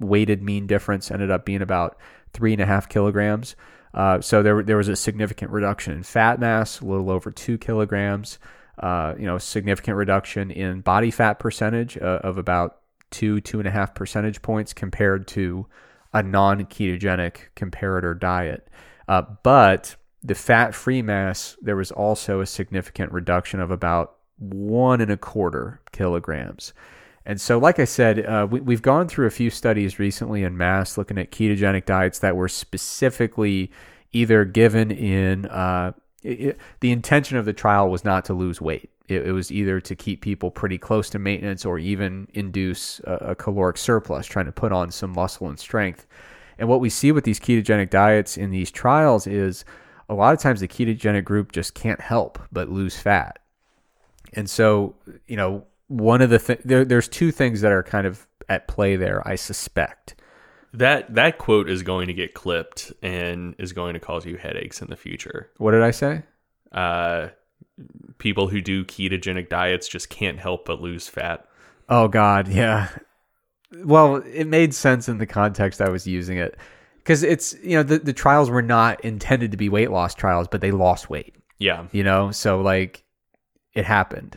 weighted 0.00 0.42
mean 0.42 0.66
difference 0.66 1.10
ended 1.10 1.30
up 1.30 1.44
being 1.44 1.62
about 1.62 1.98
three 2.32 2.52
and 2.52 2.62
a 2.62 2.66
half 2.66 2.88
kilograms. 2.88 3.56
Uh, 3.94 4.20
so 4.20 4.42
there 4.42 4.62
there 4.62 4.76
was 4.76 4.88
a 4.88 4.96
significant 4.96 5.50
reduction 5.50 5.92
in 5.92 6.02
fat 6.02 6.38
mass, 6.38 6.80
a 6.80 6.84
little 6.84 7.10
over 7.10 7.30
two 7.30 7.56
kilograms. 7.58 8.38
Uh, 8.78 9.14
you 9.18 9.24
know, 9.24 9.38
significant 9.38 9.96
reduction 9.96 10.50
in 10.50 10.82
body 10.82 11.10
fat 11.10 11.38
percentage 11.38 11.96
uh, 11.96 12.20
of 12.22 12.36
about 12.36 12.80
two 13.10 13.40
two 13.40 13.58
and 13.58 13.66
a 13.66 13.70
half 13.70 13.94
percentage 13.94 14.42
points 14.42 14.74
compared 14.74 15.26
to 15.26 15.66
a 16.12 16.22
non-ketogenic 16.22 17.36
comparator 17.56 18.18
diet. 18.18 18.68
but 19.42 19.96
the 20.26 20.34
fat-free 20.34 21.02
mass, 21.02 21.56
there 21.62 21.76
was 21.76 21.92
also 21.92 22.40
a 22.40 22.46
significant 22.46 23.12
reduction 23.12 23.60
of 23.60 23.70
about 23.70 24.16
one 24.38 25.00
and 25.00 25.10
a 25.10 25.16
quarter 25.16 25.80
kilograms. 25.92 26.72
And 27.24 27.40
so, 27.40 27.58
like 27.58 27.78
I 27.78 27.84
said, 27.84 28.24
uh, 28.24 28.46
we, 28.48 28.74
have 28.74 28.82
gone 28.82 29.08
through 29.08 29.26
a 29.26 29.30
few 29.30 29.50
studies 29.50 29.98
recently 29.98 30.42
in 30.42 30.56
mass 30.56 30.96
looking 30.96 31.18
at 31.18 31.32
ketogenic 31.32 31.84
diets 31.84 32.20
that 32.20 32.36
were 32.36 32.48
specifically 32.48 33.70
either 34.12 34.44
given 34.44 34.90
in 34.90 35.46
uh, 35.46 35.92
it, 36.22 36.58
the 36.80 36.92
intention 36.92 37.36
of 37.36 37.44
the 37.44 37.52
trial 37.52 37.88
was 37.88 38.04
not 38.04 38.24
to 38.26 38.34
lose 38.34 38.60
weight. 38.60 38.90
It, 39.08 39.26
it, 39.26 39.32
was 39.32 39.52
either 39.52 39.80
to 39.80 39.94
keep 39.94 40.20
people 40.20 40.50
pretty 40.50 40.78
close 40.78 41.08
to 41.10 41.18
maintenance 41.18 41.64
or 41.64 41.78
even 41.78 42.26
induce 42.34 43.00
a, 43.00 43.14
a 43.14 43.34
caloric 43.34 43.76
surplus, 43.76 44.26
trying 44.26 44.46
to 44.46 44.52
put 44.52 44.72
on 44.72 44.90
some 44.90 45.12
muscle 45.12 45.48
and 45.48 45.58
strength. 45.58 46.06
And 46.58 46.68
what 46.68 46.80
we 46.80 46.90
see 46.90 47.12
with 47.12 47.24
these 47.24 47.38
ketogenic 47.38 47.90
diets 47.90 48.36
in 48.36 48.50
these 48.50 48.70
trials 48.70 49.26
is 49.26 49.64
a 50.08 50.14
lot 50.14 50.34
of 50.34 50.40
times 50.40 50.60
the 50.60 50.68
ketogenic 50.68 51.24
group 51.24 51.52
just 51.52 51.74
can't 51.74 52.00
help 52.00 52.38
but 52.52 52.68
lose 52.68 52.96
fat. 52.96 53.38
And 54.32 54.48
so, 54.48 54.94
you 55.26 55.36
know, 55.36 55.64
one 55.88 56.20
of 56.20 56.30
the 56.30 56.38
th- 56.38 56.60
there, 56.64 56.84
there's 56.84 57.08
two 57.08 57.30
things 57.30 57.60
that 57.60 57.72
are 57.72 57.82
kind 57.82 58.06
of 58.06 58.26
at 58.48 58.68
play 58.68 58.96
there, 58.96 59.26
I 59.26 59.34
suspect. 59.34 60.14
That 60.72 61.14
that 61.14 61.38
quote 61.38 61.70
is 61.70 61.82
going 61.82 62.08
to 62.08 62.12
get 62.12 62.34
clipped 62.34 62.92
and 63.02 63.54
is 63.58 63.72
going 63.72 63.94
to 63.94 64.00
cause 64.00 64.26
you 64.26 64.36
headaches 64.36 64.82
in 64.82 64.88
the 64.88 64.96
future. 64.96 65.50
What 65.56 65.70
did 65.70 65.82
I 65.82 65.90
say? 65.90 66.22
Uh, 66.70 67.28
people 68.18 68.48
who 68.48 68.60
do 68.60 68.84
ketogenic 68.84 69.48
diets 69.48 69.88
just 69.88 70.10
can't 70.10 70.38
help 70.38 70.66
but 70.66 70.80
lose 70.80 71.08
fat. 71.08 71.48
Oh 71.88 72.08
God, 72.08 72.48
yeah. 72.48 72.90
Well, 73.84 74.16
it 74.16 74.46
made 74.46 74.74
sense 74.74 75.08
in 75.08 75.18
the 75.18 75.26
context 75.26 75.80
I 75.80 75.88
was 75.88 76.06
using 76.06 76.36
it 76.36 76.56
because 77.06 77.22
it's 77.22 77.54
you 77.62 77.76
know 77.76 77.84
the 77.84 78.00
the 78.00 78.12
trials 78.12 78.50
were 78.50 78.62
not 78.62 79.04
intended 79.04 79.52
to 79.52 79.56
be 79.56 79.68
weight 79.68 79.92
loss 79.92 80.12
trials, 80.12 80.48
but 80.48 80.60
they 80.60 80.72
lost 80.72 81.08
weight. 81.08 81.36
Yeah, 81.56 81.86
you 81.92 82.02
know, 82.02 82.32
so 82.32 82.60
like 82.60 83.04
it 83.74 83.84
happened. 83.84 84.36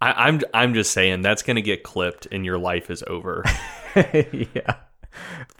I, 0.00 0.26
I'm 0.26 0.40
I'm 0.52 0.74
just 0.74 0.92
saying 0.92 1.22
that's 1.22 1.44
gonna 1.44 1.60
get 1.60 1.84
clipped 1.84 2.26
and 2.32 2.44
your 2.44 2.58
life 2.58 2.90
is 2.90 3.04
over. 3.06 3.44
yeah. 3.94 4.74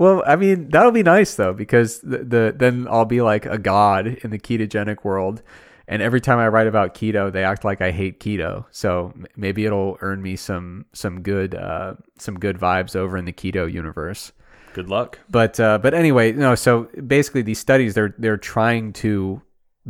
Well, 0.00 0.24
I 0.26 0.34
mean 0.34 0.68
that'll 0.68 0.90
be 0.90 1.04
nice 1.04 1.36
though 1.36 1.52
because 1.52 2.00
the, 2.00 2.18
the 2.18 2.54
then 2.56 2.88
I'll 2.90 3.04
be 3.04 3.22
like 3.22 3.46
a 3.46 3.56
god 3.56 4.08
in 4.08 4.30
the 4.30 4.38
ketogenic 4.40 5.04
world, 5.04 5.42
and 5.86 6.02
every 6.02 6.20
time 6.20 6.40
I 6.40 6.48
write 6.48 6.66
about 6.66 6.94
keto, 6.94 7.30
they 7.30 7.44
act 7.44 7.64
like 7.64 7.80
I 7.80 7.92
hate 7.92 8.18
keto. 8.18 8.64
So 8.72 9.14
maybe 9.36 9.64
it'll 9.64 9.96
earn 10.00 10.22
me 10.22 10.34
some 10.34 10.86
some 10.92 11.22
good 11.22 11.54
uh, 11.54 11.94
some 12.18 12.36
good 12.36 12.58
vibes 12.58 12.96
over 12.96 13.16
in 13.16 13.26
the 13.26 13.32
keto 13.32 13.72
universe. 13.72 14.32
Good 14.76 14.90
luck. 14.90 15.18
But 15.30 15.58
uh, 15.58 15.78
but 15.78 15.94
anyway, 15.94 16.32
no. 16.32 16.54
So 16.54 16.90
basically, 17.06 17.40
these 17.40 17.58
studies 17.58 17.94
they're 17.94 18.14
they're 18.18 18.36
trying 18.36 18.92
to 19.04 19.40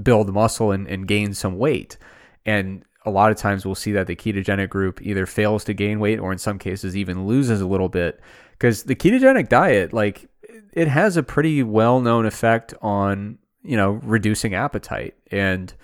build 0.01 0.33
muscle 0.33 0.71
and, 0.71 0.87
and 0.87 1.09
gain 1.09 1.35
some 1.35 1.59
weight, 1.59 1.99
and 2.45 2.85
a 3.05 3.11
lot 3.11 3.33
of 3.33 3.37
times 3.37 3.67
we'll 3.67 3.75
see 3.75 3.91
that 3.91 4.07
the 4.07 4.15
ketogenic 4.15 4.69
group 4.69 5.03
either 5.03 5.27
fails 5.27 5.65
to 5.65 5.75
gain 5.75 5.99
weight 5.99 6.21
or 6.21 6.31
in 6.31 6.39
some 6.39 6.57
cases 6.57 6.97
even 6.97 7.27
loses 7.27 7.61
a 7.61 7.67
little 7.67 7.89
bit 7.89 8.21
because 8.53 8.85
the 8.85 8.95
ketogenic 8.95 9.49
diet 9.49 9.93
like 9.93 10.31
it 10.73 10.87
has 10.87 11.17
a 11.17 11.23
pretty 11.25 11.65
well 11.65 12.01
known 12.01 12.25
effect 12.25 12.73
on 12.81 13.39
you 13.65 13.77
know 13.77 13.99
reducing 14.05 14.55
appetite 14.55 15.17
and 15.33 15.75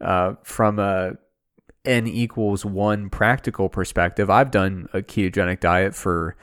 uh, 0.00 0.32
from 0.42 0.78
a 0.78 1.12
n 1.84 2.06
equals 2.06 2.64
one 2.64 3.10
practical 3.10 3.68
perspective, 3.68 4.30
I've 4.30 4.50
done 4.50 4.88
a 4.94 5.02
ketogenic 5.02 5.60
diet 5.60 5.94
for 5.94 6.36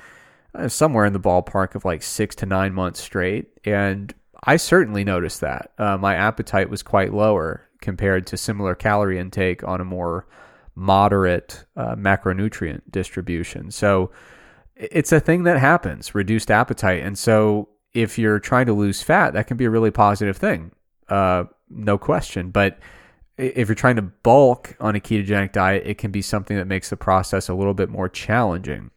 somewhere 0.67 1.05
in 1.05 1.13
the 1.13 1.19
ballpark 1.19 1.75
of 1.75 1.85
like 1.85 2.03
six 2.03 2.35
to 2.35 2.45
nine 2.45 2.73
months 2.73 3.01
straight, 3.01 3.47
and 3.65 4.13
I 4.43 4.57
certainly 4.57 5.03
noticed 5.03 5.41
that 5.41 5.71
uh, 5.77 5.97
my 5.97 6.15
appetite 6.15 6.69
was 6.69 6.83
quite 6.83 7.13
lower 7.13 7.69
compared 7.81 8.27
to 8.27 8.37
similar 8.37 8.75
calorie 8.75 9.19
intake 9.19 9.63
on 9.63 9.81
a 9.81 9.85
more 9.85 10.27
moderate 10.75 11.65
uh, 11.75 11.95
macronutrient 11.95 12.81
distribution. 12.89 13.71
So 13.71 14.11
it's 14.75 15.11
a 15.11 15.19
thing 15.19 15.43
that 15.43 15.59
happens, 15.59 16.15
reduced 16.15 16.49
appetite. 16.49 17.03
And 17.03 17.17
so 17.17 17.69
if 17.93 18.17
you're 18.17 18.39
trying 18.39 18.65
to 18.65 18.73
lose 18.73 19.03
fat, 19.03 19.33
that 19.33 19.47
can 19.47 19.57
be 19.57 19.65
a 19.65 19.69
really 19.69 19.91
positive 19.91 20.37
thing, 20.37 20.71
uh, 21.09 21.45
no 21.69 21.97
question. 21.97 22.49
But 22.49 22.79
if 23.37 23.67
you're 23.67 23.75
trying 23.75 23.95
to 23.97 24.01
bulk 24.01 24.75
on 24.79 24.95
a 24.95 24.99
ketogenic 24.99 25.51
diet, 25.51 25.83
it 25.85 25.97
can 25.97 26.11
be 26.11 26.21
something 26.21 26.57
that 26.57 26.67
makes 26.67 26.89
the 26.89 26.97
process 26.97 27.49
a 27.49 27.53
little 27.53 27.73
bit 27.73 27.89
more 27.89 28.09
challenging. 28.09 28.91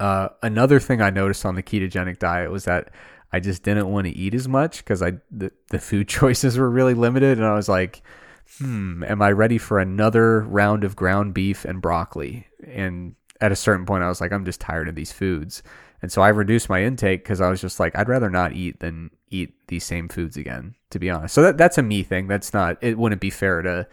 Uh, 0.00 0.28
another 0.42 0.80
thing 0.80 1.00
I 1.00 1.10
noticed 1.10 1.44
on 1.44 1.54
the 1.54 1.62
ketogenic 1.62 2.18
diet 2.18 2.50
was 2.50 2.64
that 2.64 2.90
I 3.32 3.40
just 3.40 3.62
didn't 3.62 3.90
want 3.90 4.06
to 4.06 4.16
eat 4.16 4.34
as 4.34 4.48
much 4.48 4.78
because 4.78 5.02
I 5.02 5.14
the, 5.30 5.52
the 5.70 5.78
food 5.78 6.08
choices 6.08 6.58
were 6.58 6.70
really 6.70 6.94
limited, 6.94 7.38
and 7.38 7.46
I 7.46 7.54
was 7.54 7.68
like, 7.68 8.02
hmm, 8.58 9.02
am 9.04 9.22
I 9.22 9.32
ready 9.32 9.58
for 9.58 9.78
another 9.78 10.40
round 10.40 10.84
of 10.84 10.96
ground 10.96 11.34
beef 11.34 11.64
and 11.64 11.80
broccoli? 11.80 12.46
And 12.66 13.14
at 13.40 13.52
a 13.52 13.56
certain 13.56 13.86
point, 13.86 14.04
I 14.04 14.08
was 14.08 14.20
like, 14.20 14.32
I'm 14.32 14.44
just 14.44 14.60
tired 14.60 14.88
of 14.88 14.94
these 14.94 15.12
foods. 15.12 15.62
And 16.02 16.12
so 16.12 16.22
I 16.22 16.28
reduced 16.28 16.68
my 16.68 16.82
intake 16.82 17.24
because 17.24 17.40
I 17.40 17.48
was 17.48 17.60
just 17.60 17.80
like, 17.80 17.96
I'd 17.96 18.08
rather 18.08 18.28
not 18.28 18.52
eat 18.52 18.80
than 18.80 19.10
eat 19.30 19.54
these 19.68 19.84
same 19.84 20.08
foods 20.08 20.36
again, 20.36 20.74
to 20.90 20.98
be 20.98 21.08
honest. 21.10 21.34
So 21.34 21.42
that, 21.42 21.56
that's 21.56 21.78
a 21.78 21.82
me 21.82 22.02
thing. 22.02 22.28
That's 22.28 22.52
not, 22.52 22.76
it 22.82 22.98
wouldn't 22.98 23.20
be 23.20 23.30
fair 23.30 23.62
to 23.62 23.88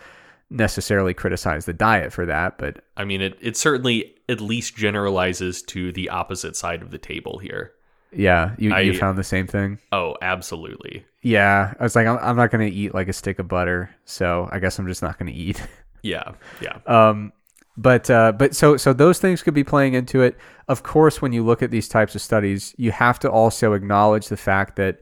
necessarily 0.49 1.14
criticize 1.14 1.66
the 1.66 1.74
diet 1.74 2.12
for 2.12 2.26
that. 2.26 2.58
But 2.58 2.84
I 2.97 3.06
mean, 3.06 3.22
it, 3.22 3.38
it 3.41 3.56
certainly 3.56 4.16
at 4.32 4.41
least 4.41 4.75
generalizes 4.75 5.61
to 5.63 5.91
the 5.91 6.09
opposite 6.09 6.55
side 6.55 6.82
of 6.82 6.89
the 6.89 6.97
table 6.97 7.38
here. 7.38 7.73
Yeah, 8.13 8.55
you, 8.57 8.73
I, 8.73 8.82
you 8.82 8.97
found 8.97 9.17
the 9.17 9.23
same 9.23 9.47
thing? 9.47 9.77
Oh, 9.91 10.15
absolutely. 10.21 11.05
Yeah, 11.21 11.73
I 11.79 11.84
was 11.84 11.95
like, 11.95 12.07
I'm, 12.07 12.17
I'm 12.17 12.36
not 12.36 12.51
going 12.51 12.69
to 12.69 12.75
eat 12.75 12.93
like 12.93 13.07
a 13.07 13.13
stick 13.13 13.39
of 13.39 13.47
butter, 13.47 13.89
so 14.05 14.49
I 14.51 14.59
guess 14.59 14.79
I'm 14.79 14.88
just 14.88 15.01
not 15.01 15.19
going 15.19 15.32
to 15.32 15.38
eat. 15.38 15.61
Yeah, 16.03 16.32
yeah. 16.59 16.79
Um, 16.88 17.32
but 17.77 18.09
uh, 18.09 18.32
but 18.32 18.55
so 18.55 18.75
so 18.75 18.91
those 18.91 19.19
things 19.19 19.43
could 19.43 19.53
be 19.53 19.63
playing 19.63 19.93
into 19.93 20.23
it. 20.23 20.36
Of 20.67 20.82
course, 20.82 21.21
when 21.21 21.32
you 21.32 21.45
look 21.45 21.61
at 21.61 21.69
these 21.69 21.88
types 21.88 22.15
of 22.15 22.23
studies, 22.23 22.73
you 22.75 22.91
have 22.91 23.19
to 23.19 23.29
also 23.29 23.73
acknowledge 23.73 24.27
the 24.27 24.36
fact 24.36 24.77
that 24.77 25.01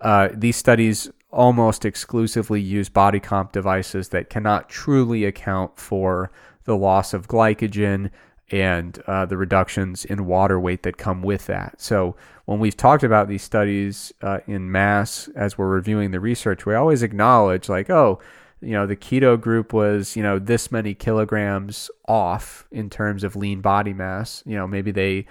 uh, 0.00 0.28
these 0.32 0.54
studies 0.54 1.10
almost 1.32 1.84
exclusively 1.84 2.60
use 2.60 2.88
body 2.88 3.18
comp 3.18 3.50
devices 3.50 4.10
that 4.10 4.30
cannot 4.30 4.68
truly 4.68 5.24
account 5.24 5.80
for 5.80 6.30
the 6.62 6.76
loss 6.76 7.12
of 7.12 7.28
glycogen 7.28 8.10
and 8.50 8.98
uh, 9.06 9.26
the 9.26 9.36
reductions 9.36 10.04
in 10.04 10.26
water 10.26 10.58
weight 10.60 10.82
that 10.84 10.96
come 10.96 11.22
with 11.22 11.46
that. 11.46 11.80
So 11.80 12.14
when 12.44 12.60
we've 12.60 12.76
talked 12.76 13.02
about 13.02 13.28
these 13.28 13.42
studies 13.42 14.12
uh, 14.22 14.38
in 14.46 14.70
mass 14.70 15.28
as 15.34 15.58
we're 15.58 15.68
reviewing 15.68 16.12
the 16.12 16.20
research, 16.20 16.64
we 16.64 16.74
always 16.74 17.02
acknowledge 17.02 17.68
like, 17.68 17.90
oh, 17.90 18.20
you 18.60 18.72
know, 18.72 18.86
the 18.86 18.96
keto 18.96 19.38
group 19.38 19.72
was, 19.72 20.16
you 20.16 20.22
know, 20.22 20.38
this 20.38 20.70
many 20.70 20.94
kilograms 20.94 21.90
off 22.06 22.66
in 22.70 22.88
terms 22.88 23.24
of 23.24 23.36
lean 23.36 23.60
body 23.60 23.92
mass. 23.92 24.42
You 24.46 24.56
know, 24.56 24.66
maybe 24.66 24.92
they, 24.92 25.26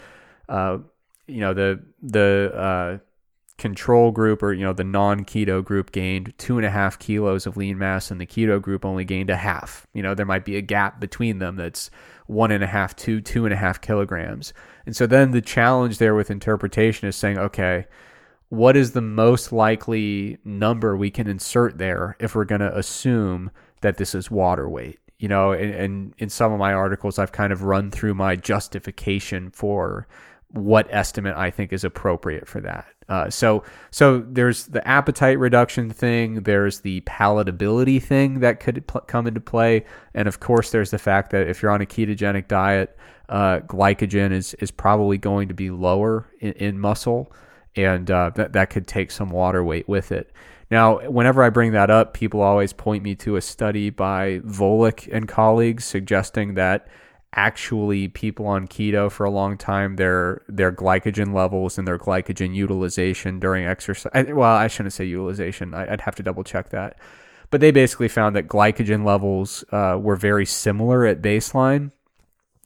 uh, 0.49 0.79
you 1.27 1.39
know, 1.39 1.53
the 1.53 1.81
the 2.03 2.51
uh, 2.53 2.97
control 3.57 4.11
group 4.11 4.43
or 4.43 4.53
you 4.53 4.65
know 4.65 4.73
the 4.73 4.83
non-keto 4.83 5.63
group 5.63 5.91
gained 5.91 6.33
two 6.37 6.57
and 6.57 6.65
a 6.65 6.69
half 6.69 6.99
kilos 6.99 7.47
of 7.47 7.57
lean 7.57 7.77
mass, 7.77 8.11
and 8.11 8.21
the 8.21 8.25
keto 8.25 8.61
group 8.61 8.85
only 8.85 9.05
gained 9.05 9.29
a 9.29 9.37
half. 9.37 9.87
You 9.93 10.03
know, 10.03 10.13
there 10.13 10.25
might 10.25 10.45
be 10.45 10.57
a 10.57 10.61
gap 10.61 10.99
between 10.99 11.39
them 11.39 11.55
that's 11.55 11.89
one 12.27 12.51
and 12.51 12.63
a 12.63 12.67
half 12.67 12.95
to 12.95 13.21
two 13.21 13.45
and 13.45 13.53
a 13.53 13.57
half 13.57 13.81
kilograms. 13.81 14.53
And 14.85 14.95
so 14.95 15.05
then 15.07 15.31
the 15.31 15.41
challenge 15.41 15.97
there 15.97 16.15
with 16.15 16.31
interpretation 16.31 17.07
is 17.07 17.15
saying, 17.15 17.37
okay, 17.37 17.85
what 18.49 18.77
is 18.77 18.91
the 18.91 19.01
most 19.01 19.51
likely 19.51 20.37
number 20.43 20.95
we 20.95 21.11
can 21.11 21.27
insert 21.27 21.77
there 21.77 22.15
if 22.19 22.35
we're 22.35 22.45
going 22.45 22.61
to 22.61 22.77
assume 22.77 23.51
that 23.81 23.97
this 23.97 24.15
is 24.15 24.29
water 24.31 24.69
weight? 24.69 24.99
You 25.17 25.27
know, 25.29 25.51
and, 25.51 25.73
and, 25.73 26.13
in 26.17 26.29
some 26.29 26.51
of 26.51 26.59
my 26.59 26.73
articles, 26.73 27.17
I've 27.17 27.31
kind 27.31 27.53
of 27.53 27.63
run 27.63 27.89
through 27.89 28.15
my 28.15 28.35
justification 28.35 29.49
for 29.49 30.07
what 30.49 30.87
estimate 30.89 31.35
I 31.35 31.51
think 31.51 31.71
is 31.71 31.85
appropriate 31.85 32.47
for 32.47 32.59
that. 32.61 32.85
Uh, 33.07 33.29
so, 33.29 33.63
so 33.91 34.19
there's 34.19 34.65
the 34.65 34.85
appetite 34.87 35.37
reduction 35.37 35.91
thing. 35.91 36.41
There's 36.41 36.79
the 36.79 37.01
palatability 37.01 38.01
thing 38.01 38.39
that 38.39 38.59
could 38.59 38.85
pl- 38.87 39.01
come 39.01 39.27
into 39.27 39.41
play, 39.41 39.85
and 40.13 40.27
of 40.27 40.39
course, 40.39 40.71
there's 40.71 40.91
the 40.91 40.97
fact 40.97 41.31
that 41.31 41.47
if 41.47 41.61
you're 41.61 41.71
on 41.71 41.81
a 41.81 41.85
ketogenic 41.85 42.47
diet, 42.47 42.97
uh, 43.29 43.59
glycogen 43.59 44.31
is 44.31 44.53
is 44.55 44.71
probably 44.71 45.17
going 45.17 45.47
to 45.47 45.53
be 45.53 45.69
lower 45.69 46.27
in, 46.39 46.53
in 46.53 46.79
muscle 46.79 47.31
and 47.75 48.09
uh, 48.09 48.31
that 48.35 48.53
that 48.53 48.69
could 48.69 48.87
take 48.87 49.11
some 49.11 49.29
water 49.29 49.63
weight 49.63 49.87
with 49.87 50.11
it. 50.11 50.31
Now, 50.71 51.07
whenever 51.09 51.43
I 51.43 51.49
bring 51.49 51.73
that 51.73 51.89
up, 51.89 52.13
people 52.13 52.41
always 52.41 52.73
point 52.73 53.03
me 53.03 53.15
to 53.15 53.35
a 53.35 53.41
study 53.41 53.89
by 53.91 54.39
Volek 54.39 55.07
and 55.11 55.27
colleagues 55.27 55.85
suggesting 55.85 56.55
that 56.55 56.87
actually 57.35 58.07
people 58.07 58.47
on 58.47 58.67
keto 58.67 59.11
for 59.11 59.25
a 59.25 59.29
long 59.29 59.57
time 59.57 59.97
their 59.97 60.41
their 60.47 60.71
glycogen 60.71 61.33
levels 61.33 61.77
and 61.77 61.87
their 61.87 61.99
glycogen 61.99 62.55
utilization 62.55 63.39
during 63.39 63.65
exercise 63.65 64.11
well 64.29 64.55
i 64.55 64.67
shouldn't 64.67 64.93
say 64.93 65.03
utilization 65.03 65.73
i'd 65.73 66.01
have 66.01 66.15
to 66.15 66.23
double 66.23 66.43
check 66.43 66.69
that 66.69 66.97
but 67.51 67.61
they 67.61 67.71
basically 67.71 68.07
found 68.07 68.35
that 68.35 68.47
glycogen 68.47 69.05
levels 69.05 69.63
uh, 69.71 69.97
were 70.01 70.15
very 70.15 70.45
similar 70.45 71.05
at 71.05 71.21
baseline 71.21 71.91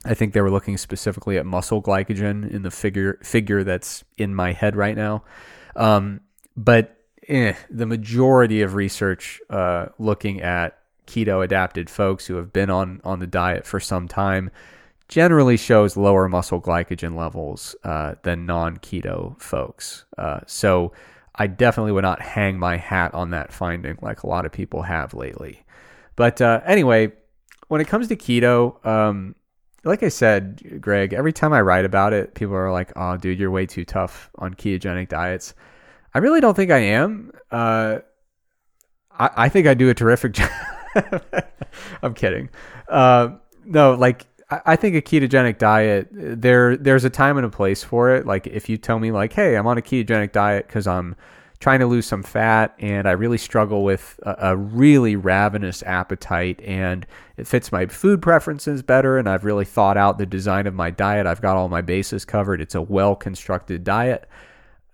I 0.05 0.13
think 0.13 0.33
they 0.33 0.41
were 0.41 0.51
looking 0.51 0.77
specifically 0.77 1.37
at 1.37 1.45
muscle 1.45 1.81
glycogen 1.81 2.49
in 2.49 2.61
the 2.61 2.71
figure 2.71 3.19
figure 3.21 3.63
that's 3.63 4.03
in 4.17 4.33
my 4.33 4.53
head 4.53 4.75
right 4.75 4.95
now. 4.95 5.23
Um, 5.75 6.21
but 6.55 6.95
eh, 7.27 7.53
the 7.69 7.85
majority 7.85 8.61
of 8.61 8.75
research 8.75 9.41
uh, 9.49 9.87
looking 9.97 10.41
at 10.41 10.78
keto 11.09 11.43
adapted 11.43 11.89
folks 11.89 12.27
who 12.27 12.35
have 12.35 12.53
been 12.53 12.69
on 12.69 13.01
on 13.03 13.19
the 13.19 13.27
diet 13.27 13.65
for 13.65 13.79
some 13.79 14.07
time 14.07 14.51
generally 15.09 15.57
shows 15.57 15.97
lower 15.97 16.29
muscle 16.29 16.61
glycogen 16.61 17.17
levels 17.17 17.75
uh, 17.83 18.15
than 18.23 18.45
non 18.45 18.77
keto 18.77 19.39
folks. 19.41 20.05
Uh, 20.17 20.39
so 20.45 20.93
I 21.35 21.47
definitely 21.47 21.91
would 21.91 22.03
not 22.03 22.21
hang 22.21 22.57
my 22.57 22.77
hat 22.77 23.13
on 23.13 23.31
that 23.31 23.51
finding 23.51 23.97
like 24.01 24.23
a 24.23 24.27
lot 24.27 24.45
of 24.45 24.51
people 24.51 24.83
have 24.83 25.13
lately. 25.13 25.65
But 26.15 26.41
uh, 26.41 26.61
anyway, 26.65 27.11
when 27.67 27.81
it 27.81 27.87
comes 27.87 28.07
to 28.09 28.15
keto, 28.15 28.85
um, 28.85 29.35
like 29.83 30.03
I 30.03 30.09
said, 30.09 30.79
Greg, 30.79 31.13
every 31.13 31.33
time 31.33 31.53
I 31.53 31.61
write 31.61 31.85
about 31.85 32.13
it, 32.13 32.35
people 32.35 32.55
are 32.55 32.71
like, 32.71 32.91
"Oh, 32.95 33.17
dude, 33.17 33.39
you're 33.39 33.51
way 33.51 33.65
too 33.65 33.85
tough 33.85 34.29
on 34.37 34.53
ketogenic 34.53 35.09
diets." 35.09 35.53
I 36.13 36.19
really 36.19 36.41
don't 36.41 36.55
think 36.55 36.71
I 36.71 36.79
am. 36.79 37.31
Uh, 37.51 37.99
I, 39.11 39.29
I 39.37 39.49
think 39.49 39.67
I 39.67 39.73
do 39.73 39.89
a 39.89 39.93
terrific 39.93 40.33
job. 40.33 40.51
I'm 42.01 42.13
kidding. 42.13 42.49
Uh, 42.87 43.29
no, 43.65 43.93
like 43.93 44.25
I, 44.49 44.75
think 44.75 44.95
a 44.95 45.01
ketogenic 45.01 45.57
diet 45.59 46.07
there 46.11 46.75
there's 46.75 47.05
a 47.05 47.09
time 47.09 47.37
and 47.37 47.45
a 47.45 47.49
place 47.49 47.83
for 47.83 48.15
it. 48.15 48.25
Like 48.25 48.47
if 48.47 48.67
you 48.67 48.77
tell 48.77 48.99
me 48.99 49.11
like, 49.11 49.33
"Hey, 49.33 49.55
I'm 49.55 49.67
on 49.67 49.77
a 49.77 49.81
ketogenic 49.81 50.31
diet 50.31 50.67
because 50.67 50.87
I'm 50.87 51.15
trying 51.59 51.79
to 51.81 51.85
lose 51.85 52.05
some 52.05 52.23
fat 52.23 52.73
and 52.79 53.07
I 53.07 53.11
really 53.11 53.37
struggle 53.37 53.83
with 53.83 54.17
a, 54.23 54.51
a, 54.51 54.55
really 54.55 55.17
ravenous 55.17 55.83
appetite 55.83 56.61
and 56.61 57.05
it 57.35 57.47
fits 57.47 57.69
my 57.69 57.85
food 57.87 58.21
preferences 58.21 58.81
better 58.81 59.17
and 59.17 59.27
I've 59.27 59.43
really 59.43 59.65
thought 59.65 59.97
out 59.97 60.17
the 60.17 60.25
design 60.25 60.67
of 60.67 60.73
my 60.73 60.89
diet. 60.89 61.27
I've 61.27 61.41
got 61.41 61.57
all 61.57 61.67
my 61.67 61.81
bases 61.81 62.23
covered. 62.23 62.61
It's 62.61 62.75
a 62.75 62.81
well 62.81 63.13
constructed 63.15 63.83
diet. 63.83 64.29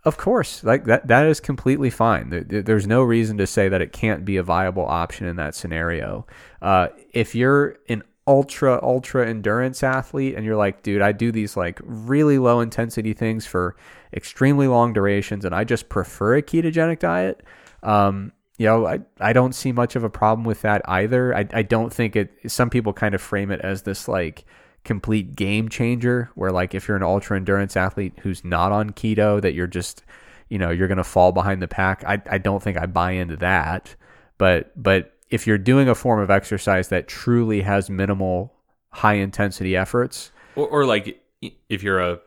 Of 0.06 0.18
course, 0.18 0.64
like 0.64 0.86
that 0.86 1.08
that 1.08 1.26
is 1.26 1.40
completely 1.40 1.90
fine. 1.90 2.30
There, 2.30 2.62
there's 2.62 2.86
no 2.86 3.02
reason 3.02 3.38
to 3.40 3.48
say 3.48 3.70
that 3.70 3.82
it 3.82 3.92
can't 3.92 4.24
be 4.24 4.38
a 4.38 4.44
viable 4.44 4.86
option 4.86 5.26
in 5.26 5.36
that 5.38 5.56
scenario. 5.56 6.28
Uh, 6.62 6.90
if 7.12 7.34
you're 7.34 7.78
an 7.90 8.04
ultra 8.28 8.80
ultra 8.84 9.28
endurance 9.28 9.84
athlete 9.84 10.34
and 10.36 10.44
you're 10.48 10.56
like 10.56 10.82
dude 10.82 11.00
i 11.00 11.12
do 11.12 11.32
these 11.32 11.56
like 11.56 11.80
really 11.84 12.40
low 12.40 12.60
intensity 12.60 13.14
things 13.14 13.46
for 13.46 13.76
extremely 14.14 14.68
long 14.68 14.94
durations 14.94 15.46
and 15.46 15.54
i 15.54 15.64
just 15.64 15.90
prefer 15.90 16.38
a 16.38 16.42
ketogenic 16.42 16.98
diet 16.98 17.44
um, 17.84 18.32
you 18.58 18.66
know 18.66 18.88
I, 18.88 19.02
I 19.20 19.32
don't 19.32 19.54
see 19.54 19.72
much 19.72 19.96
of 19.96 20.04
a 20.04 20.10
problem 20.10 20.44
with 20.44 20.64
that 20.64 20.82
either 20.86 21.36
I, 21.36 21.48
I 21.54 21.62
don't 21.62 21.94
think 21.94 22.16
it 22.16 22.32
some 22.48 22.72
people 22.72 22.94
kind 22.94 23.14
of 23.14 23.22
frame 23.22 23.52
it 23.52 23.62
as 23.62 23.84
this 23.84 24.08
like 24.08 24.44
complete 24.86 25.36
game 25.36 25.68
changer 25.68 26.30
where 26.36 26.52
like 26.52 26.74
if 26.74 26.88
you're 26.88 26.98
an 26.98 27.04
ultra 27.04 27.36
endurance 27.36 27.76
athlete 27.76 28.14
who's 28.22 28.46
not 28.46 28.72
on 28.72 28.92
keto 28.92 29.42
that 29.42 29.54
you're 29.54 29.68
just 29.68 30.04
you 30.48 30.58
know 30.58 30.70
you're 30.70 30.88
gonna 30.88 31.04
fall 31.04 31.32
behind 31.32 31.62
the 31.62 31.68
pack 31.68 32.04
i, 32.06 32.22
I 32.30 32.38
don't 32.38 32.64
think 32.64 32.78
i 32.78 32.86
buy 32.86 33.12
into 33.12 33.36
that 33.38 33.96
but 34.38 34.72
but 34.82 35.14
if 35.30 35.48
you're 35.48 35.58
doing 35.58 35.90
a 35.90 35.96
form 35.96 36.20
of 36.20 36.30
exercise 36.30 36.88
that 36.90 37.08
truly 37.08 37.62
has 37.62 37.90
minimal 37.90 38.54
high 38.90 39.16
intensity 39.16 39.76
efforts 39.76 40.32
or, 40.56 40.68
or 40.68 40.86
like 40.86 41.22
if 41.68 41.84
you're 41.84 42.00
a 42.00 42.20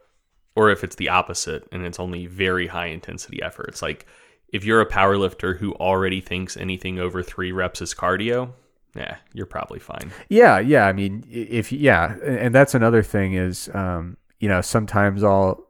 or 0.59 0.71
if 0.71 0.83
it's 0.83 0.97
the 0.97 1.09
opposite 1.09 1.69
and 1.71 1.87
it's 1.87 2.01
only 2.01 2.27
very 2.27 2.67
high 2.67 2.89
intensity 2.89 3.41
efforts. 3.41 3.81
Like 3.81 4.07
if 4.49 4.65
you're 4.65 4.81
a 4.81 4.87
power 4.87 5.17
lifter 5.17 5.55
who 5.55 5.73
already 5.75 6.21
thinks 6.21 6.57
anything 6.57 6.99
over 6.99 7.23
three 7.23 7.53
reps 7.53 7.81
is 7.81 7.95
cardio, 7.95 8.51
yeah, 8.95 9.17
you're 9.33 9.47
probably 9.47 9.79
fine. 9.79 10.13
Yeah, 10.29 10.59
yeah. 10.59 10.87
I 10.87 10.93
mean, 10.93 11.25
if 11.31 11.73
yeah, 11.73 12.17
and 12.25 12.55
that's 12.55 12.75
another 12.75 13.03
thing 13.03 13.35
is, 13.35 13.71
um, 13.75 14.17
you 14.41 14.49
know, 14.49 14.61
sometimes 14.61 15.23
I'll 15.23 15.67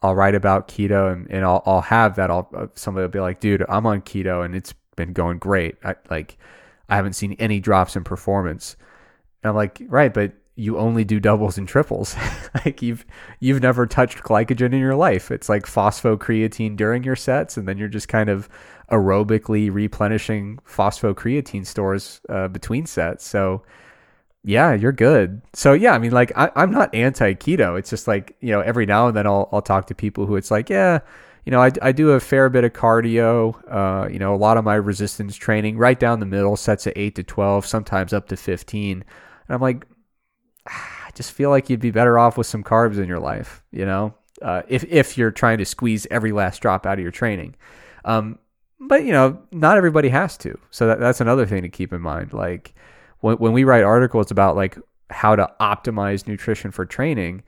I'll 0.00 0.14
write 0.14 0.34
about 0.34 0.68
keto 0.68 1.12
and, 1.12 1.30
and 1.30 1.44
I'll 1.44 1.62
I'll 1.66 1.80
have 1.80 2.16
that. 2.16 2.30
I'll 2.30 2.48
uh, 2.56 2.66
somebody 2.74 3.04
will 3.04 3.10
be 3.10 3.20
like, 3.20 3.40
dude, 3.40 3.64
I'm 3.68 3.86
on 3.86 4.02
keto 4.02 4.44
and 4.44 4.54
it's 4.54 4.74
been 4.96 5.12
going 5.12 5.38
great. 5.38 5.76
I 5.84 5.96
like 6.10 6.38
I 6.88 6.96
haven't 6.96 7.14
seen 7.14 7.34
any 7.38 7.60
drops 7.60 7.96
in 7.96 8.04
performance. 8.04 8.76
And 9.42 9.50
I'm 9.50 9.56
like, 9.56 9.82
right, 9.88 10.12
but 10.12 10.32
you 10.54 10.78
only 10.78 11.04
do 11.04 11.18
doubles 11.18 11.56
and 11.56 11.66
triples. 11.66 12.14
like 12.64 12.82
you've 12.82 13.06
you've 13.40 13.62
never 13.62 13.86
touched 13.86 14.18
glycogen 14.18 14.72
in 14.72 14.78
your 14.78 14.96
life. 14.96 15.30
It's 15.30 15.48
like 15.48 15.64
phosphocreatine 15.64 16.76
during 16.76 17.02
your 17.04 17.16
sets, 17.16 17.56
and 17.56 17.66
then 17.66 17.78
you're 17.78 17.88
just 17.88 18.08
kind 18.08 18.28
of 18.28 18.48
aerobically 18.92 19.72
replenishing 19.72 20.58
phosphocreatine 20.68 21.66
stores 21.66 22.20
uh, 22.28 22.48
between 22.48 22.86
sets. 22.86 23.26
So 23.26 23.62
yeah, 24.44 24.74
you're 24.74 24.92
good. 24.92 25.40
So 25.54 25.72
yeah, 25.72 25.92
I 25.92 25.98
mean, 25.98 26.12
like 26.12 26.32
I, 26.36 26.50
I'm 26.54 26.70
not 26.70 26.94
anti 26.94 27.34
keto. 27.34 27.78
It's 27.78 27.90
just 27.90 28.06
like 28.06 28.36
you 28.40 28.50
know, 28.50 28.60
every 28.60 28.86
now 28.86 29.08
and 29.08 29.16
then 29.16 29.26
I'll 29.26 29.48
I'll 29.52 29.62
talk 29.62 29.86
to 29.86 29.94
people 29.94 30.26
who 30.26 30.36
it's 30.36 30.50
like, 30.50 30.68
yeah, 30.68 31.00
you 31.44 31.50
know, 31.50 31.60
I, 31.60 31.70
I 31.80 31.92
do 31.92 32.10
a 32.10 32.20
fair 32.20 32.48
bit 32.48 32.64
of 32.64 32.72
cardio. 32.72 33.54
Uh, 33.70 34.08
you 34.08 34.18
know, 34.18 34.34
a 34.34 34.36
lot 34.36 34.56
of 34.56 34.64
my 34.64 34.74
resistance 34.74 35.36
training 35.36 35.78
right 35.78 35.98
down 35.98 36.20
the 36.20 36.26
middle, 36.26 36.56
sets 36.56 36.86
at 36.86 36.92
eight 36.96 37.14
to 37.16 37.22
twelve, 37.22 37.66
sometimes 37.66 38.12
up 38.12 38.28
to 38.28 38.36
fifteen. 38.36 39.04
And 39.48 39.54
I'm 39.54 39.60
like, 39.60 39.86
I 40.66 41.10
just 41.14 41.32
feel 41.32 41.50
like 41.50 41.70
you'd 41.70 41.80
be 41.80 41.90
better 41.90 42.18
off 42.18 42.36
with 42.36 42.46
some 42.46 42.64
carbs 42.64 42.98
in 42.98 43.08
your 43.08 43.20
life, 43.20 43.62
you 43.70 43.86
know, 43.86 44.14
uh, 44.42 44.62
if 44.68 44.84
if 44.84 45.16
you're 45.16 45.30
trying 45.30 45.58
to 45.58 45.64
squeeze 45.64 46.06
every 46.10 46.32
last 46.32 46.60
drop 46.60 46.84
out 46.84 46.98
of 46.98 47.02
your 47.02 47.12
training. 47.12 47.54
Um, 48.04 48.38
but 48.88 49.04
you 49.04 49.12
know, 49.12 49.40
not 49.50 49.76
everybody 49.76 50.08
has 50.08 50.36
to. 50.38 50.58
So 50.70 50.86
that, 50.86 51.00
that's 51.00 51.20
another 51.20 51.46
thing 51.46 51.62
to 51.62 51.68
keep 51.68 51.92
in 51.92 52.00
mind. 52.00 52.32
Like 52.32 52.74
when 53.20 53.36
when 53.36 53.52
we 53.52 53.64
write 53.64 53.84
articles 53.84 54.30
about 54.30 54.56
like 54.56 54.78
how 55.10 55.36
to 55.36 55.50
optimize 55.60 56.26
nutrition 56.26 56.70
for 56.70 56.84
training, 56.84 57.42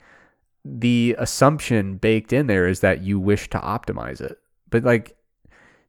the 0.63 1.15
assumption 1.19 1.97
baked 1.97 2.33
in 2.33 2.47
there 2.47 2.67
is 2.67 2.79
that 2.81 3.01
you 3.01 3.19
wish 3.19 3.49
to 3.51 3.59
optimize 3.59 4.21
it. 4.21 4.39
But 4.69 4.83
like, 4.83 5.15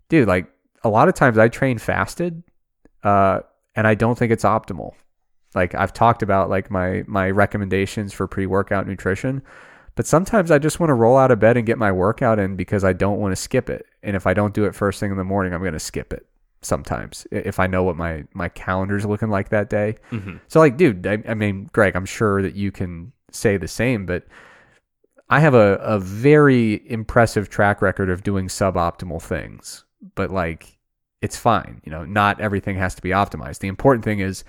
dude, 0.08 0.28
like 0.28 0.46
a 0.84 0.88
lot 0.88 1.08
of 1.08 1.14
times 1.14 1.38
I 1.38 1.48
train 1.48 1.78
fasted, 1.78 2.42
uh, 3.02 3.40
and 3.74 3.86
I 3.86 3.94
don't 3.94 4.16
think 4.16 4.32
it's 4.32 4.44
optimal 4.44 4.94
like 5.56 5.74
I've 5.74 5.92
talked 5.92 6.22
about 6.22 6.50
like 6.50 6.70
my 6.70 7.02
my 7.06 7.30
recommendations 7.30 8.12
for 8.12 8.28
pre-workout 8.28 8.86
nutrition, 8.86 9.42
but 9.96 10.06
sometimes 10.06 10.50
I 10.50 10.58
just 10.58 10.78
want 10.78 10.90
to 10.90 10.94
roll 10.94 11.16
out 11.16 11.30
of 11.30 11.40
bed 11.40 11.56
and 11.56 11.66
get 11.66 11.78
my 11.78 11.90
workout 11.90 12.38
in 12.38 12.54
because 12.54 12.84
I 12.84 12.92
don't 12.92 13.18
want 13.18 13.32
to 13.32 13.36
skip 13.36 13.70
it. 13.70 13.86
And 14.06 14.16
if 14.16 14.26
I 14.26 14.32
don't 14.32 14.54
do 14.54 14.64
it 14.64 14.74
first 14.74 15.00
thing 15.00 15.10
in 15.10 15.18
the 15.18 15.24
morning, 15.24 15.52
I'm 15.52 15.60
going 15.60 15.72
to 15.74 15.78
skip 15.78 16.12
it 16.12 16.26
sometimes 16.62 17.26
if 17.30 17.60
I 17.60 17.66
know 17.66 17.82
what 17.84 17.96
my 17.96 18.24
my 18.32 18.48
calendar's 18.48 19.04
looking 19.04 19.28
like 19.28 19.50
that 19.50 19.68
day. 19.68 19.96
Mm-hmm. 20.10 20.38
So 20.48 20.60
like, 20.60 20.76
dude, 20.76 21.06
I, 21.06 21.22
I 21.28 21.34
mean, 21.34 21.68
Greg, 21.72 21.94
I'm 21.94 22.06
sure 22.06 22.40
that 22.42 22.54
you 22.54 22.72
can 22.72 23.12
say 23.30 23.56
the 23.56 23.68
same, 23.68 24.06
but 24.06 24.26
I 25.28 25.40
have 25.40 25.54
a, 25.54 25.74
a 25.76 25.98
very 25.98 26.88
impressive 26.90 27.48
track 27.48 27.82
record 27.82 28.08
of 28.08 28.22
doing 28.22 28.48
suboptimal 28.48 29.20
things, 29.20 29.84
but 30.14 30.30
like 30.30 30.78
it's 31.20 31.36
fine. 31.36 31.80
You 31.84 31.90
know, 31.90 32.04
not 32.04 32.40
everything 32.40 32.76
has 32.76 32.94
to 32.94 33.02
be 33.02 33.10
optimized. 33.10 33.58
The 33.58 33.68
important 33.68 34.04
thing 34.04 34.20
is 34.20 34.44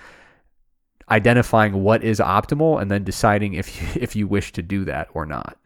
identifying 1.10 1.84
what 1.84 2.04
is 2.04 2.20
optimal 2.20 2.82
and 2.82 2.92
then 2.92 3.04
deciding 3.04 3.54
if 3.54 3.82
you, 3.82 4.02
if 4.02 4.16
you 4.16 4.28
wish 4.28 4.52
to 4.54 4.62
do 4.62 4.86
that 4.86 5.10
or 5.14 5.26
not. 5.26 5.58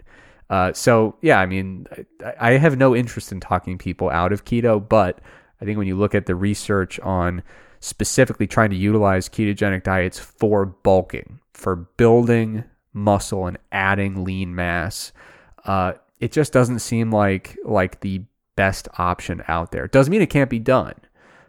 Uh, 0.52 0.74
so 0.74 1.16
yeah, 1.22 1.40
I 1.40 1.46
mean, 1.46 1.88
I, 2.24 2.34
I 2.40 2.52
have 2.58 2.78
no 2.78 2.94
interest 2.94 3.32
in 3.32 3.40
talking 3.40 3.78
people 3.78 4.10
out 4.10 4.34
of 4.34 4.44
keto, 4.44 4.88
but 4.88 5.20
I 5.62 5.66
think 5.66 5.78
when 5.78 5.88
you 5.88 5.96
look 5.96 6.14
at 6.14 6.26
the 6.26 6.36
research 6.36 7.00
on 7.00 7.42
specifically 7.80 8.48
trying 8.48 8.70
to 8.70 8.76
utilize 8.76 9.30
ketogenic 9.30 9.84
diets 9.84 10.20
for 10.20 10.66
bulking, 10.66 11.40
for 11.54 11.78
building 11.78 12.66
muscle 12.92 13.48
and 13.48 13.58
adding 13.72 14.26
lean 14.26 14.54
mass, 14.54 15.14
uh, 15.64 15.94
it 16.20 16.34
just 16.34 16.52
doesn't 16.52 16.80
seem 16.80 17.12
like 17.12 17.58
like 17.64 18.02
the 18.02 18.22
best 18.58 18.90
option 18.98 19.42
out 19.48 19.72
there. 19.72 19.86
It 19.86 19.94
Doesn't 19.94 20.12
mean 20.12 20.22
it 20.22 20.30
can't 20.30 20.50
be 20.50 20.60
done. 20.60 20.96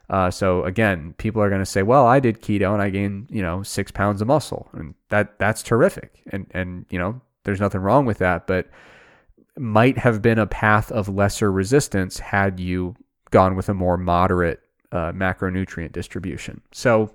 Uh, 0.08 0.30
so 0.30 0.62
again, 0.62 1.14
people 1.18 1.42
are 1.42 1.48
going 1.48 1.60
to 1.60 1.66
say, 1.66 1.82
"Well, 1.82 2.06
I 2.06 2.20
did 2.20 2.40
keto 2.40 2.72
and 2.72 2.80
I 2.80 2.90
gained, 2.90 3.26
you 3.30 3.42
know, 3.42 3.64
six 3.64 3.90
pounds 3.90 4.22
of 4.22 4.28
muscle, 4.28 4.68
and 4.74 4.94
that 5.08 5.40
that's 5.40 5.64
terrific." 5.64 6.22
And 6.30 6.46
and 6.52 6.86
you 6.88 7.00
know, 7.00 7.20
there's 7.42 7.60
nothing 7.60 7.80
wrong 7.80 8.06
with 8.06 8.18
that, 8.18 8.46
but 8.46 8.68
might 9.58 9.98
have 9.98 10.22
been 10.22 10.38
a 10.38 10.46
path 10.46 10.90
of 10.90 11.08
lesser 11.08 11.52
resistance 11.52 12.18
had 12.18 12.58
you 12.58 12.94
gone 13.30 13.56
with 13.56 13.68
a 13.68 13.74
more 13.74 13.96
moderate 13.96 14.60
uh, 14.92 15.12
macronutrient 15.12 15.92
distribution. 15.92 16.60
So, 16.72 17.14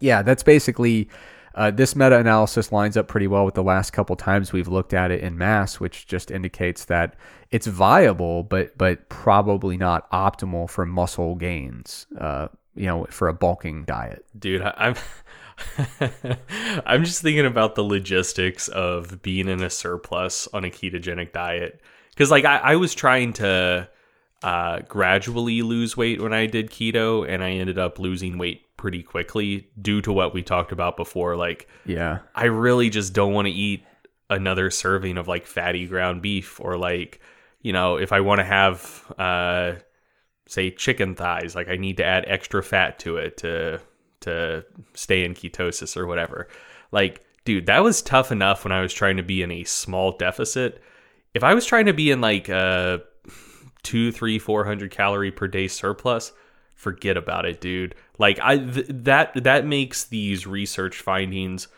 yeah, 0.00 0.22
that's 0.22 0.42
basically 0.42 1.08
uh, 1.54 1.70
this 1.70 1.94
meta 1.94 2.18
analysis 2.18 2.72
lines 2.72 2.96
up 2.96 3.08
pretty 3.08 3.26
well 3.26 3.44
with 3.44 3.54
the 3.54 3.62
last 3.62 3.92
couple 3.92 4.16
times 4.16 4.52
we've 4.52 4.68
looked 4.68 4.94
at 4.94 5.10
it 5.10 5.20
in 5.20 5.36
mass, 5.36 5.80
which 5.80 6.06
just 6.06 6.30
indicates 6.30 6.86
that 6.86 7.14
it's 7.50 7.66
viable, 7.66 8.42
but 8.42 8.76
but 8.78 9.08
probably 9.08 9.76
not 9.76 10.10
optimal 10.10 10.68
for 10.68 10.86
muscle 10.86 11.34
gains. 11.34 12.06
Uh, 12.18 12.48
you 12.74 12.86
know, 12.86 13.04
for 13.10 13.28
a 13.28 13.34
bulking 13.34 13.84
diet. 13.84 14.24
Dude, 14.38 14.62
I'm 14.62 14.94
I'm 16.86 17.04
just 17.04 17.22
thinking 17.22 17.46
about 17.46 17.74
the 17.74 17.84
logistics 17.84 18.68
of 18.68 19.22
being 19.22 19.48
in 19.48 19.62
a 19.62 19.70
surplus 19.70 20.48
on 20.52 20.64
a 20.64 20.70
ketogenic 20.70 21.32
diet 21.32 21.80
because, 22.10 22.30
like, 22.30 22.44
I, 22.44 22.58
I 22.58 22.76
was 22.76 22.94
trying 22.94 23.32
to 23.34 23.88
uh, 24.42 24.80
gradually 24.88 25.62
lose 25.62 25.96
weight 25.96 26.20
when 26.20 26.32
I 26.32 26.46
did 26.46 26.70
keto, 26.70 27.28
and 27.28 27.42
I 27.42 27.52
ended 27.52 27.78
up 27.78 27.98
losing 27.98 28.38
weight 28.38 28.76
pretty 28.76 29.02
quickly 29.02 29.68
due 29.80 30.02
to 30.02 30.12
what 30.12 30.34
we 30.34 30.42
talked 30.42 30.72
about 30.72 30.96
before. 30.96 31.36
Like, 31.36 31.68
yeah, 31.86 32.20
I 32.34 32.46
really 32.46 32.90
just 32.90 33.12
don't 33.12 33.32
want 33.32 33.46
to 33.46 33.52
eat 33.52 33.84
another 34.28 34.70
serving 34.70 35.18
of 35.18 35.28
like 35.28 35.46
fatty 35.46 35.86
ground 35.86 36.22
beef 36.22 36.58
or 36.60 36.76
like, 36.76 37.20
you 37.60 37.72
know, 37.72 37.96
if 37.96 38.12
I 38.12 38.20
want 38.20 38.40
to 38.40 38.44
have, 38.44 39.12
uh, 39.18 39.74
say 40.46 40.70
chicken 40.70 41.14
thighs, 41.14 41.54
like 41.54 41.68
I 41.68 41.76
need 41.76 41.98
to 41.98 42.04
add 42.04 42.24
extra 42.26 42.62
fat 42.62 42.98
to 43.00 43.18
it 43.18 43.38
to 43.38 43.80
to 44.22 44.64
stay 44.94 45.24
in 45.24 45.34
ketosis 45.34 45.96
or 45.96 46.06
whatever. 46.06 46.48
Like, 46.90 47.24
dude, 47.44 47.66
that 47.66 47.82
was 47.82 48.02
tough 48.02 48.32
enough 48.32 48.64
when 48.64 48.72
I 48.72 48.80
was 48.80 48.92
trying 48.92 49.16
to 49.16 49.22
be 49.22 49.42
in 49.42 49.50
a 49.50 49.64
small 49.64 50.16
deficit. 50.16 50.82
If 51.34 51.44
I 51.44 51.54
was 51.54 51.66
trying 51.66 51.86
to 51.86 51.92
be 51.92 52.10
in 52.10 52.20
like 52.20 52.48
a 52.48 53.02
two, 53.82 54.12
three, 54.12 54.38
four 54.38 54.64
hundred 54.64 54.90
calorie 54.90 55.32
per 55.32 55.48
day 55.48 55.68
surplus, 55.68 56.32
forget 56.74 57.16
about 57.16 57.46
it, 57.46 57.60
dude. 57.60 57.94
Like 58.18 58.38
I 58.42 58.58
th- 58.58 58.86
that 58.88 59.44
that 59.44 59.66
makes 59.66 60.04
these 60.04 60.46
research 60.46 61.00
findings 61.00 61.68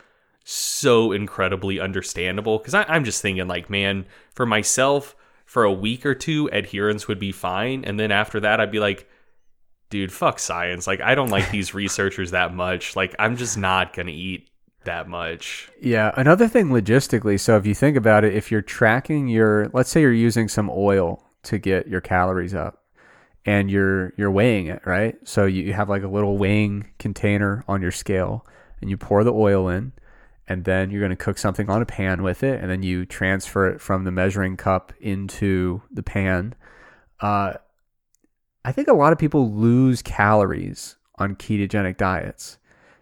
so 0.44 1.12
incredibly 1.12 1.80
understandable 1.80 2.58
because 2.58 2.74
I'm 2.74 3.04
just 3.04 3.22
thinking 3.22 3.48
like, 3.48 3.70
man, 3.70 4.06
for 4.34 4.44
myself, 4.44 5.16
for 5.46 5.64
a 5.64 5.72
week 5.72 6.04
or 6.04 6.14
two, 6.14 6.50
adherence 6.52 7.08
would 7.08 7.18
be 7.18 7.32
fine, 7.32 7.84
and 7.84 7.98
then 7.98 8.10
after 8.10 8.40
that, 8.40 8.60
I'd 8.60 8.70
be 8.70 8.80
like, 8.80 9.08
dude, 9.90 10.12
fuck 10.12 10.38
science. 10.38 10.86
Like 10.86 11.00
I 11.00 11.14
don't 11.14 11.30
like 11.30 11.50
these 11.50 11.74
researchers 11.74 12.32
that 12.32 12.54
much. 12.54 12.96
Like 12.96 13.14
I'm 13.18 13.36
just 13.36 13.56
not 13.56 13.94
gonna 13.94 14.10
eat 14.10 14.48
that 14.84 15.08
much. 15.08 15.70
Yeah. 15.80 16.12
Another 16.16 16.48
thing 16.48 16.68
logistically, 16.68 17.40
so 17.40 17.56
if 17.56 17.66
you 17.66 17.74
think 17.74 17.96
about 17.96 18.24
it, 18.24 18.34
if 18.34 18.50
you're 18.50 18.62
tracking 18.62 19.28
your, 19.28 19.70
let's 19.72 19.90
say 19.90 20.00
you're 20.00 20.12
using 20.12 20.48
some 20.48 20.70
oil 20.70 21.24
to 21.44 21.58
get 21.58 21.88
your 21.88 22.00
calories 22.00 22.54
up 22.54 22.82
and 23.44 23.70
you're 23.70 24.12
you're 24.16 24.30
weighing 24.30 24.66
it, 24.66 24.82
right? 24.86 25.16
So 25.24 25.44
you 25.44 25.72
have 25.72 25.88
like 25.88 26.02
a 26.02 26.08
little 26.08 26.38
weighing 26.38 26.90
container 26.98 27.64
on 27.68 27.82
your 27.82 27.90
scale 27.90 28.46
and 28.80 28.88
you 28.88 28.96
pour 28.96 29.24
the 29.24 29.32
oil 29.32 29.68
in 29.68 29.92
and 30.46 30.64
then 30.64 30.90
you're 30.90 31.00
going 31.00 31.10
to 31.10 31.16
cook 31.16 31.38
something 31.38 31.70
on 31.70 31.82
a 31.82 31.86
pan 31.86 32.22
with 32.22 32.42
it 32.42 32.60
and 32.60 32.70
then 32.70 32.82
you 32.82 33.06
transfer 33.06 33.68
it 33.68 33.80
from 33.80 34.04
the 34.04 34.10
measuring 34.10 34.56
cup 34.56 34.92
into 35.00 35.82
the 35.90 36.02
pan. 36.02 36.54
Uh, 37.20 37.54
I 38.64 38.72
think 38.72 38.88
a 38.88 38.94
lot 38.94 39.12
of 39.12 39.18
people 39.18 39.52
lose 39.52 40.02
calories 40.02 40.96
on 41.16 41.36
ketogenic 41.36 41.96
diets 41.96 42.58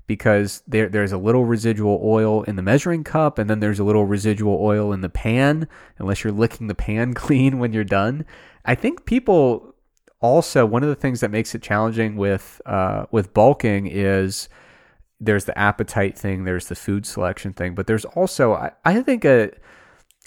because 0.07 0.63
there 0.67 0.89
there's 0.89 1.13
a 1.13 1.19
little 1.19 1.45
residual 1.45 2.01
oil 2.03 2.43
in 2.43 2.57
the 2.57 2.63
measuring 2.63 3.05
cup 3.05 3.39
and 3.39 3.49
then 3.49 3.61
there's 3.61 3.79
a 3.79 3.85
little 3.85 4.05
residual 4.05 4.59
oil 4.61 4.93
in 4.93 5.01
the 5.01 5.09
pan 5.09 5.69
unless 5.99 6.25
you're 6.25 6.33
licking 6.33 6.67
the 6.67 6.75
pan 6.75 7.15
clean 7.23 7.59
when 7.59 7.73
you're 7.73 7.85
done. 7.85 8.25
I 8.65 8.75
think 8.75 9.05
people 9.05 9.75
also 10.21 10.65
one 10.67 10.83
of 10.83 10.89
the 10.89 10.95
things 10.95 11.21
that 11.21 11.31
makes 11.31 11.55
it 11.55 11.63
challenging 11.63 12.17
with 12.17 12.61
uh, 12.67 13.07
with 13.11 13.35
bulking 13.35 13.87
is 13.87 14.49
there's 15.21 15.45
the 15.45 15.57
appetite 15.57 16.19
thing, 16.19 16.45
there's 16.45 16.67
the 16.67 16.75
food 16.75 17.07
selection 17.07 17.53
thing, 17.53 17.75
but 17.75 17.87
there's 17.87 18.05
also 18.05 18.55
I, 18.55 18.73
I 18.85 19.01
think 19.03 19.25
a 19.25 19.53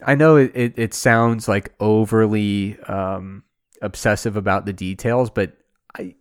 I 0.06 0.16
know 0.16 0.36
it, 0.36 0.52
it, 0.54 0.74
it 0.78 0.94
sounds 0.94 1.48
like 1.48 1.74
overly 1.80 2.78
um, 2.82 3.44
obsessive 3.86 4.36
about 4.36 4.66
the 4.66 4.74
details, 4.74 5.30
but 5.30 5.54
I, 5.98 6.16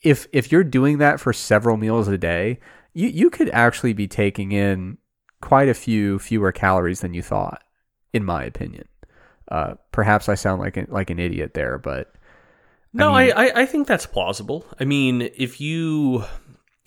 if 0.00 0.26
if 0.32 0.50
you're 0.50 0.64
doing 0.64 0.98
that 0.98 1.20
for 1.20 1.32
several 1.32 1.76
meals 1.76 2.08
a 2.08 2.16
day, 2.16 2.60
you 2.94 3.08
you 3.08 3.30
could 3.30 3.50
actually 3.50 3.92
be 3.92 4.08
taking 4.08 4.52
in 4.52 4.98
quite 5.40 5.68
a 5.68 5.74
few 5.74 6.18
fewer 6.18 6.52
calories 6.52 7.00
than 7.00 7.12
you 7.12 7.22
thought, 7.22 7.62
in 8.12 8.24
my 8.24 8.44
opinion. 8.44 8.86
Uh, 9.50 9.74
perhaps 9.90 10.28
I 10.28 10.34
sound 10.34 10.60
like 10.60 10.76
an, 10.76 10.86
like 10.88 11.10
an 11.10 11.18
idiot 11.18 11.52
there, 11.54 11.78
but 11.78 12.14
No, 12.92 13.12
I 13.12 13.24
I, 13.24 13.30
I, 13.30 13.52
I 13.62 13.66
think 13.66 13.86
that's 13.86 14.06
plausible. 14.06 14.64
I 14.80 14.84
mean, 14.84 15.22
if 15.36 15.60
you 15.60 16.24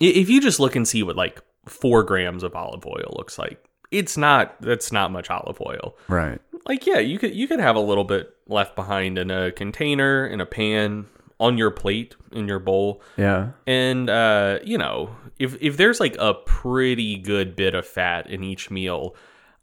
if 0.00 0.28
you 0.28 0.40
just 0.40 0.58
look 0.58 0.74
and 0.74 0.88
see 0.88 1.02
what 1.02 1.16
like 1.16 1.40
four 1.66 2.02
grams 2.02 2.42
of 2.42 2.54
olive 2.54 2.86
oil 2.86 3.14
looks 3.16 3.38
like, 3.38 3.62
it's 3.90 4.16
not 4.16 4.60
that's 4.60 4.90
not 4.90 5.12
much 5.12 5.30
olive 5.30 5.60
oil. 5.60 5.96
right, 6.08 6.40
Like, 6.66 6.86
yeah, 6.86 6.98
you 6.98 7.18
could 7.18 7.34
you 7.34 7.46
could 7.48 7.60
have 7.60 7.76
a 7.76 7.80
little 7.80 8.04
bit 8.04 8.34
left 8.48 8.74
behind 8.74 9.18
in 9.18 9.30
a 9.30 9.52
container, 9.52 10.26
in 10.26 10.40
a 10.40 10.46
pan, 10.46 11.06
on 11.38 11.56
your 11.58 11.70
plate, 11.70 12.16
in 12.32 12.48
your 12.48 12.58
bowl. 12.58 13.02
yeah, 13.16 13.50
And 13.66 14.10
uh, 14.10 14.58
you 14.64 14.76
know, 14.78 15.14
if 15.38 15.56
if 15.60 15.76
there's 15.76 16.00
like 16.00 16.16
a 16.18 16.34
pretty 16.34 17.18
good 17.18 17.54
bit 17.56 17.74
of 17.74 17.86
fat 17.86 18.28
in 18.28 18.42
each 18.42 18.70
meal, 18.70 19.14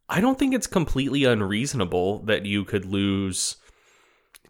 I 0.07 0.21
don't 0.21 0.39
think 0.39 0.53
it's 0.53 0.67
completely 0.67 1.25
unreasonable 1.25 2.19
that 2.19 2.45
you 2.45 2.63
could 2.63 2.85
lose 2.85 3.57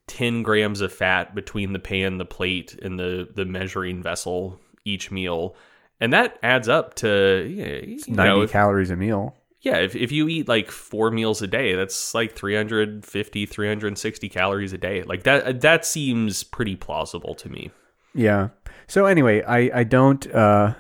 10 0.08 0.43
grams 0.43 0.82
of 0.82 0.91
fat 0.91 1.34
between 1.34 1.74
the 1.74 1.80
pan, 1.80 2.18
the 2.18 2.26
plate, 2.26 2.78
and 2.82 2.99
the 2.99 3.28
the 3.34 3.45
measuring 3.45 4.04
vessel 4.04 4.60
each 4.86 5.10
meal. 5.12 5.56
And 5.99 6.12
that 6.12 6.38
adds 6.43 6.68
up 6.68 6.95
to 6.95 7.47
yeah, 7.49 7.78
you 7.86 7.99
ninety 8.10 8.14
know, 8.36 8.41
if- 8.41 8.51
calories 8.51 8.89
a 8.91 8.95
meal. 8.95 9.36
Yeah, 9.64 9.78
if, 9.78 9.95
if 9.95 10.11
you 10.11 10.28
eat 10.28 10.49
like 10.49 10.70
four 10.70 11.09
meals 11.09 11.41
a 11.41 11.47
day, 11.47 11.74
that's 11.74 12.14
like 12.14 12.36
350, 12.36 13.45
360 13.45 14.30
calories 14.30 14.74
a 14.74 14.78
day. 14.78 15.03
Like 15.03 15.24
that 15.24 15.61
that 15.61 15.86
seems 15.86 16.43
pretty 16.43 16.76
plausible 16.76 17.34
to 17.36 17.49
me. 17.49 17.72
Yeah. 18.14 18.49
So 18.88 19.05
anyway, 19.05 19.41
I 19.41 19.72
I 19.74 19.84
don't. 19.86 20.30
Uh, 20.30 20.76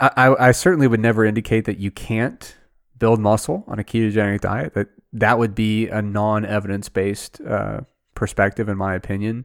I, 0.00 0.10
I 0.16 0.48
I 0.48 0.52
certainly 0.52 0.86
would 0.86 1.00
never 1.00 1.24
indicate 1.24 1.64
that 1.64 1.78
you 1.78 1.90
can't 1.90 2.56
build 2.96 3.18
muscle 3.18 3.64
on 3.66 3.80
a 3.80 3.84
ketogenic 3.84 4.40
diet. 4.40 4.74
That 4.74 4.86
that 5.12 5.40
would 5.40 5.56
be 5.56 5.88
a 5.88 6.00
non-evidence 6.00 6.88
based 6.88 7.40
uh, 7.40 7.80
perspective, 8.14 8.68
in 8.68 8.78
my 8.78 8.94
opinion. 8.94 9.44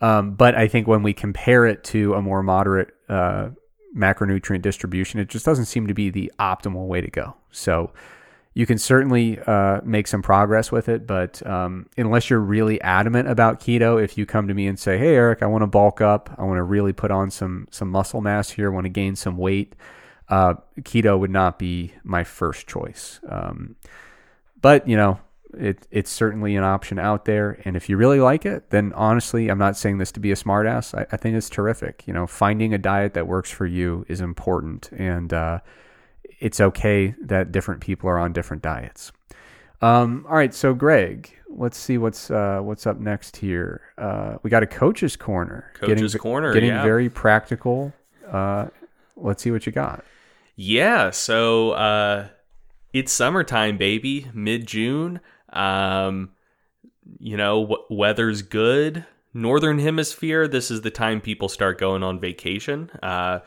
Um, 0.00 0.34
but 0.34 0.54
I 0.54 0.68
think 0.68 0.86
when 0.86 1.02
we 1.02 1.12
compare 1.12 1.66
it 1.66 1.82
to 1.84 2.14
a 2.14 2.22
more 2.22 2.42
moderate 2.42 2.94
uh, 3.08 3.48
macronutrient 3.96 4.62
distribution, 4.62 5.20
it 5.20 5.28
just 5.28 5.44
doesn't 5.44 5.66
seem 5.66 5.86
to 5.86 5.94
be 5.94 6.10
the 6.10 6.32
optimal 6.38 6.86
way 6.86 7.00
to 7.00 7.10
go. 7.10 7.36
So 7.50 7.92
you 8.54 8.66
can 8.66 8.78
certainly 8.78 9.38
uh, 9.46 9.80
make 9.84 10.08
some 10.08 10.22
progress 10.22 10.72
with 10.72 10.88
it, 10.88 11.06
but 11.06 11.44
um, 11.46 11.86
unless 11.96 12.28
you're 12.28 12.40
really 12.40 12.80
adamant 12.80 13.28
about 13.28 13.60
keto, 13.60 14.02
if 14.02 14.18
you 14.18 14.26
come 14.26 14.48
to 14.48 14.54
me 14.54 14.66
and 14.66 14.78
say, 14.78 14.98
"Hey, 14.98 15.14
Eric, 15.14 15.42
I 15.42 15.46
want 15.46 15.62
to 15.62 15.68
bulk 15.68 16.00
up, 16.00 16.30
I 16.36 16.42
want 16.42 16.58
to 16.58 16.64
really 16.64 16.92
put 16.92 17.10
on 17.10 17.30
some 17.30 17.68
some 17.70 17.88
muscle 17.88 18.20
mass 18.20 18.50
here, 18.50 18.70
I 18.70 18.74
want 18.74 18.86
to 18.86 18.90
gain 18.90 19.14
some 19.14 19.36
weight," 19.36 19.76
uh, 20.28 20.54
keto 20.80 21.18
would 21.18 21.30
not 21.30 21.58
be 21.58 21.94
my 22.02 22.24
first 22.24 22.66
choice. 22.66 23.20
Um, 23.28 23.76
but 24.60 24.88
you 24.88 24.96
know, 24.96 25.20
it 25.54 25.86
it's 25.90 26.10
certainly 26.10 26.56
an 26.56 26.64
option 26.64 26.98
out 26.98 27.24
there, 27.24 27.60
and 27.64 27.76
if 27.76 27.88
you 27.88 27.96
really 27.96 28.20
like 28.20 28.46
it, 28.46 28.70
then 28.70 28.92
honestly, 28.94 29.48
I'm 29.48 29.58
not 29.58 29.76
saying 29.76 29.98
this 29.98 30.12
to 30.12 30.20
be 30.20 30.30
a 30.32 30.36
smartass. 30.36 30.96
I, 30.96 31.06
I 31.12 31.16
think 31.16 31.36
it's 31.36 31.50
terrific. 31.50 32.04
You 32.06 32.12
know, 32.12 32.26
finding 32.26 32.74
a 32.74 32.78
diet 32.78 33.14
that 33.14 33.26
works 33.26 33.50
for 33.50 33.66
you 33.66 34.04
is 34.08 34.20
important, 34.20 34.90
and 34.92 35.32
uh, 35.32 35.60
it's 36.38 36.60
okay 36.60 37.14
that 37.20 37.52
different 37.52 37.80
people 37.80 38.08
are 38.08 38.18
on 38.18 38.32
different 38.32 38.62
diets. 38.62 39.12
Um, 39.82 40.26
all 40.28 40.36
right, 40.36 40.52
so 40.52 40.74
Greg, 40.74 41.34
let's 41.48 41.78
see 41.78 41.98
what's 41.98 42.30
uh, 42.30 42.60
what's 42.62 42.86
up 42.86 42.98
next 42.98 43.36
here. 43.36 43.80
Uh, 43.98 44.36
we 44.42 44.50
got 44.50 44.62
a 44.62 44.66
coach's 44.66 45.16
corner. 45.16 45.72
Coach's 45.74 46.12
getting, 46.12 46.18
corner, 46.18 46.52
getting 46.52 46.70
yeah. 46.70 46.82
very 46.82 47.08
practical. 47.08 47.92
Uh, 48.30 48.68
let's 49.16 49.42
see 49.42 49.50
what 49.50 49.66
you 49.66 49.72
got. 49.72 50.04
Yeah, 50.56 51.10
so 51.10 51.70
uh 51.72 52.28
it's 52.92 53.12
summertime, 53.12 53.76
baby, 53.76 54.28
mid 54.34 54.66
June. 54.66 55.20
Um 55.52 56.30
you 57.18 57.36
know, 57.36 57.62
w- 57.62 57.84
weather's 57.90 58.42
good. 58.42 59.04
Northern 59.32 59.78
hemisphere, 59.78 60.46
this 60.46 60.70
is 60.70 60.82
the 60.82 60.90
time 60.90 61.20
people 61.20 61.48
start 61.48 61.78
going 61.78 62.02
on 62.02 62.20
vacation. 62.20 62.90
Uh 63.02 63.40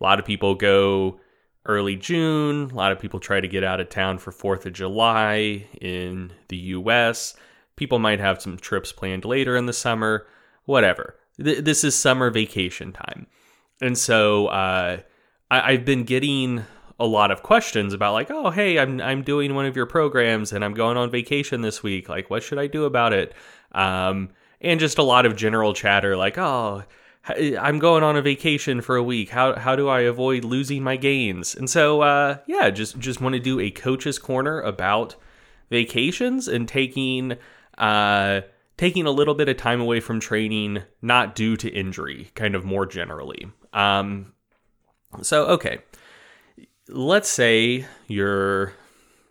a 0.00 0.04
lot 0.04 0.18
of 0.18 0.24
people 0.24 0.54
go 0.54 1.20
early 1.66 1.96
June. 1.96 2.70
A 2.70 2.74
lot 2.74 2.92
of 2.92 2.98
people 2.98 3.20
try 3.20 3.40
to 3.40 3.48
get 3.48 3.62
out 3.64 3.80
of 3.80 3.90
town 3.90 4.18
for 4.18 4.32
4th 4.32 4.64
of 4.64 4.72
July 4.72 5.66
in 5.80 6.32
the 6.48 6.56
US. 6.56 7.34
People 7.76 7.98
might 7.98 8.20
have 8.20 8.40
some 8.40 8.56
trips 8.56 8.92
planned 8.92 9.24
later 9.24 9.56
in 9.56 9.66
the 9.66 9.72
summer, 9.72 10.26
whatever. 10.64 11.16
Th- 11.42 11.62
this 11.62 11.84
is 11.84 11.94
summer 11.94 12.30
vacation 12.30 12.92
time. 12.92 13.26
And 13.80 13.96
so 13.96 14.46
uh 14.48 15.00
I, 15.50 15.72
I've 15.72 15.84
been 15.84 16.04
getting 16.04 16.64
a 17.00 17.06
lot 17.06 17.30
of 17.30 17.42
questions 17.42 17.92
about 17.92 18.12
like, 18.12 18.30
oh, 18.30 18.50
hey, 18.50 18.78
I'm 18.78 19.00
I'm 19.00 19.22
doing 19.22 19.54
one 19.54 19.66
of 19.66 19.74
your 19.74 19.86
programs 19.86 20.52
and 20.52 20.64
I'm 20.64 20.74
going 20.74 20.96
on 20.96 21.10
vacation 21.10 21.62
this 21.62 21.82
week. 21.82 22.08
Like, 22.08 22.30
what 22.30 22.42
should 22.42 22.58
I 22.58 22.68
do 22.68 22.84
about 22.84 23.12
it? 23.12 23.34
Um, 23.72 24.30
and 24.60 24.78
just 24.78 24.98
a 24.98 25.02
lot 25.02 25.26
of 25.26 25.34
general 25.34 25.72
chatter 25.72 26.16
like, 26.16 26.38
oh, 26.38 26.84
I'm 27.26 27.78
going 27.78 28.02
on 28.02 28.16
a 28.16 28.22
vacation 28.22 28.80
for 28.80 28.96
a 28.96 29.02
week. 29.02 29.30
How 29.30 29.58
how 29.58 29.74
do 29.74 29.88
I 29.88 30.00
avoid 30.00 30.44
losing 30.44 30.82
my 30.82 30.96
gains? 30.96 31.54
And 31.54 31.68
so, 31.68 32.02
uh, 32.02 32.38
yeah, 32.46 32.70
just 32.70 32.98
just 32.98 33.20
want 33.20 33.34
to 33.34 33.40
do 33.40 33.58
a 33.58 33.70
coach's 33.70 34.18
corner 34.18 34.60
about 34.60 35.16
vacations 35.70 36.48
and 36.48 36.68
taking 36.68 37.36
uh 37.78 38.42
taking 38.76 39.06
a 39.06 39.10
little 39.10 39.34
bit 39.34 39.48
of 39.48 39.56
time 39.56 39.80
away 39.80 40.00
from 40.00 40.20
training 40.20 40.82
not 41.00 41.34
due 41.34 41.56
to 41.56 41.68
injury 41.68 42.30
kind 42.34 42.54
of 42.54 42.64
more 42.64 42.84
generally 42.84 43.46
um 43.72 44.32
so 45.22 45.46
okay 45.46 45.78
let's 46.92 47.28
say 47.28 47.86
you're 48.06 48.72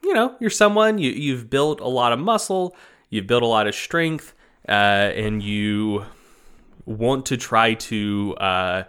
you 0.03 0.13
know 0.13 0.35
you're 0.39 0.49
someone 0.49 0.97
you, 0.97 1.11
you've 1.11 1.49
built 1.49 1.79
a 1.79 1.87
lot 1.87 2.11
of 2.11 2.19
muscle 2.19 2.75
you've 3.09 3.27
built 3.27 3.43
a 3.43 3.47
lot 3.47 3.67
of 3.67 3.75
strength 3.75 4.33
uh, 4.67 4.71
and 4.71 5.41
you 5.41 6.05
want 6.85 7.27
to 7.27 7.37
try 7.37 7.73
to 7.75 8.35
uh, 8.39 8.83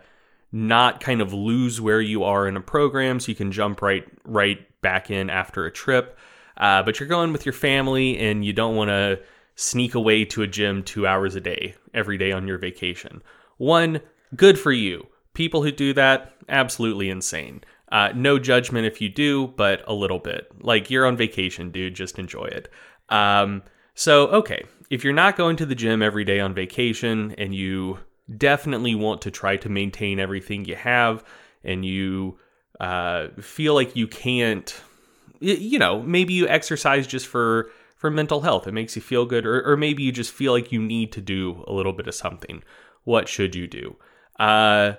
not 0.53 1.01
kind 1.01 1.21
of 1.21 1.33
lose 1.33 1.81
where 1.81 2.01
you 2.01 2.25
are 2.25 2.49
in 2.49 2.57
a 2.57 2.61
program 2.61 3.21
so 3.21 3.29
you 3.29 3.37
can 3.37 3.53
jump 3.53 3.83
right 3.83 4.07
right 4.25 4.67
back 4.81 5.11
in 5.11 5.31
after 5.31 5.67
a 5.67 5.71
trip. 5.71 6.19
Uh, 6.57 6.83
but 6.83 6.99
you're 6.99 7.09
going 7.09 7.33
with 7.33 7.47
your 7.47 7.53
family 7.53 8.19
and 8.19 8.45
you 8.45 8.53
don't 8.53 8.77
want 8.77 8.89
to 8.89 9.19
sneak 9.55 9.95
away 9.95 10.25
to 10.25 10.43
a 10.43 10.47
gym 10.47 10.83
two 10.83 11.07
hours 11.07 11.35
a 11.35 11.41
day 11.41 11.75
every 11.95 12.19
day 12.19 12.33
on 12.33 12.47
your 12.47 12.59
vacation. 12.59 13.23
One 13.59 14.01
good 14.35 14.59
for 14.59 14.73
you. 14.73 15.07
People 15.35 15.63
who 15.63 15.71
do 15.71 15.93
that 15.95 16.35
absolutely 16.49 17.09
insane 17.09 17.63
uh, 17.91 18.11
no 18.15 18.39
judgment 18.39 18.87
if 18.87 19.01
you 19.01 19.09
do, 19.09 19.49
but 19.49 19.83
a 19.87 19.95
little 19.95 20.19
bit. 20.19 20.49
Like 20.61 20.91
you're 20.91 21.07
on 21.07 21.17
vacation, 21.17 21.71
dude. 21.71 21.95
Just 21.95 22.19
enjoy 22.19 22.45
it. 22.45 22.69
Um, 23.09 23.63
so, 23.95 24.29
okay, 24.29 24.65
if 24.91 25.05
you're 25.05 25.13
not 25.13 25.37
going 25.37 25.57
to 25.57 25.67
the 25.67 25.75
gym 25.75 26.03
every 26.03 26.25
day 26.25 26.41
on 26.41 26.55
vacation 26.55 27.35
and 27.37 27.55
you 27.55 27.99
definitely 28.37 28.95
want 28.95 29.23
to 29.23 29.31
try 29.31 29.57
to 29.57 29.69
maintain 29.69 30.21
everything 30.21 30.65
you 30.65 30.77
have 30.77 31.25
and 31.65 31.85
you 31.85 32.39
uh, 32.79 33.29
feel 33.41 33.75
like 33.75 33.97
you 33.97 34.07
can't, 34.07 34.81
you 35.41 35.79
know, 35.79 36.01
maybe 36.03 36.33
you 36.33 36.49
exercise 36.49 37.07
just 37.07 37.27
for 37.27 37.71
for 37.97 38.11
mental 38.11 38.41
health. 38.41 38.67
It 38.67 38.73
makes 38.73 38.97
you 38.97 39.03
feel 39.03 39.27
good, 39.27 39.45
or, 39.45 39.63
or 39.63 39.77
maybe 39.77 40.03
you 40.03 40.11
just 40.11 40.33
feel 40.33 40.53
like 40.53 40.73
you 40.73 40.81
need 40.81 41.13
to 41.13 41.21
do 41.21 41.63
a 41.67 41.73
little 41.73 41.93
bit 41.93 42.07
of 42.07 42.15
something. 42.15 42.63
What 43.05 43.29
should 43.29 43.55
you 43.55 43.67
do? 43.67 43.97
Uh, 44.39 44.95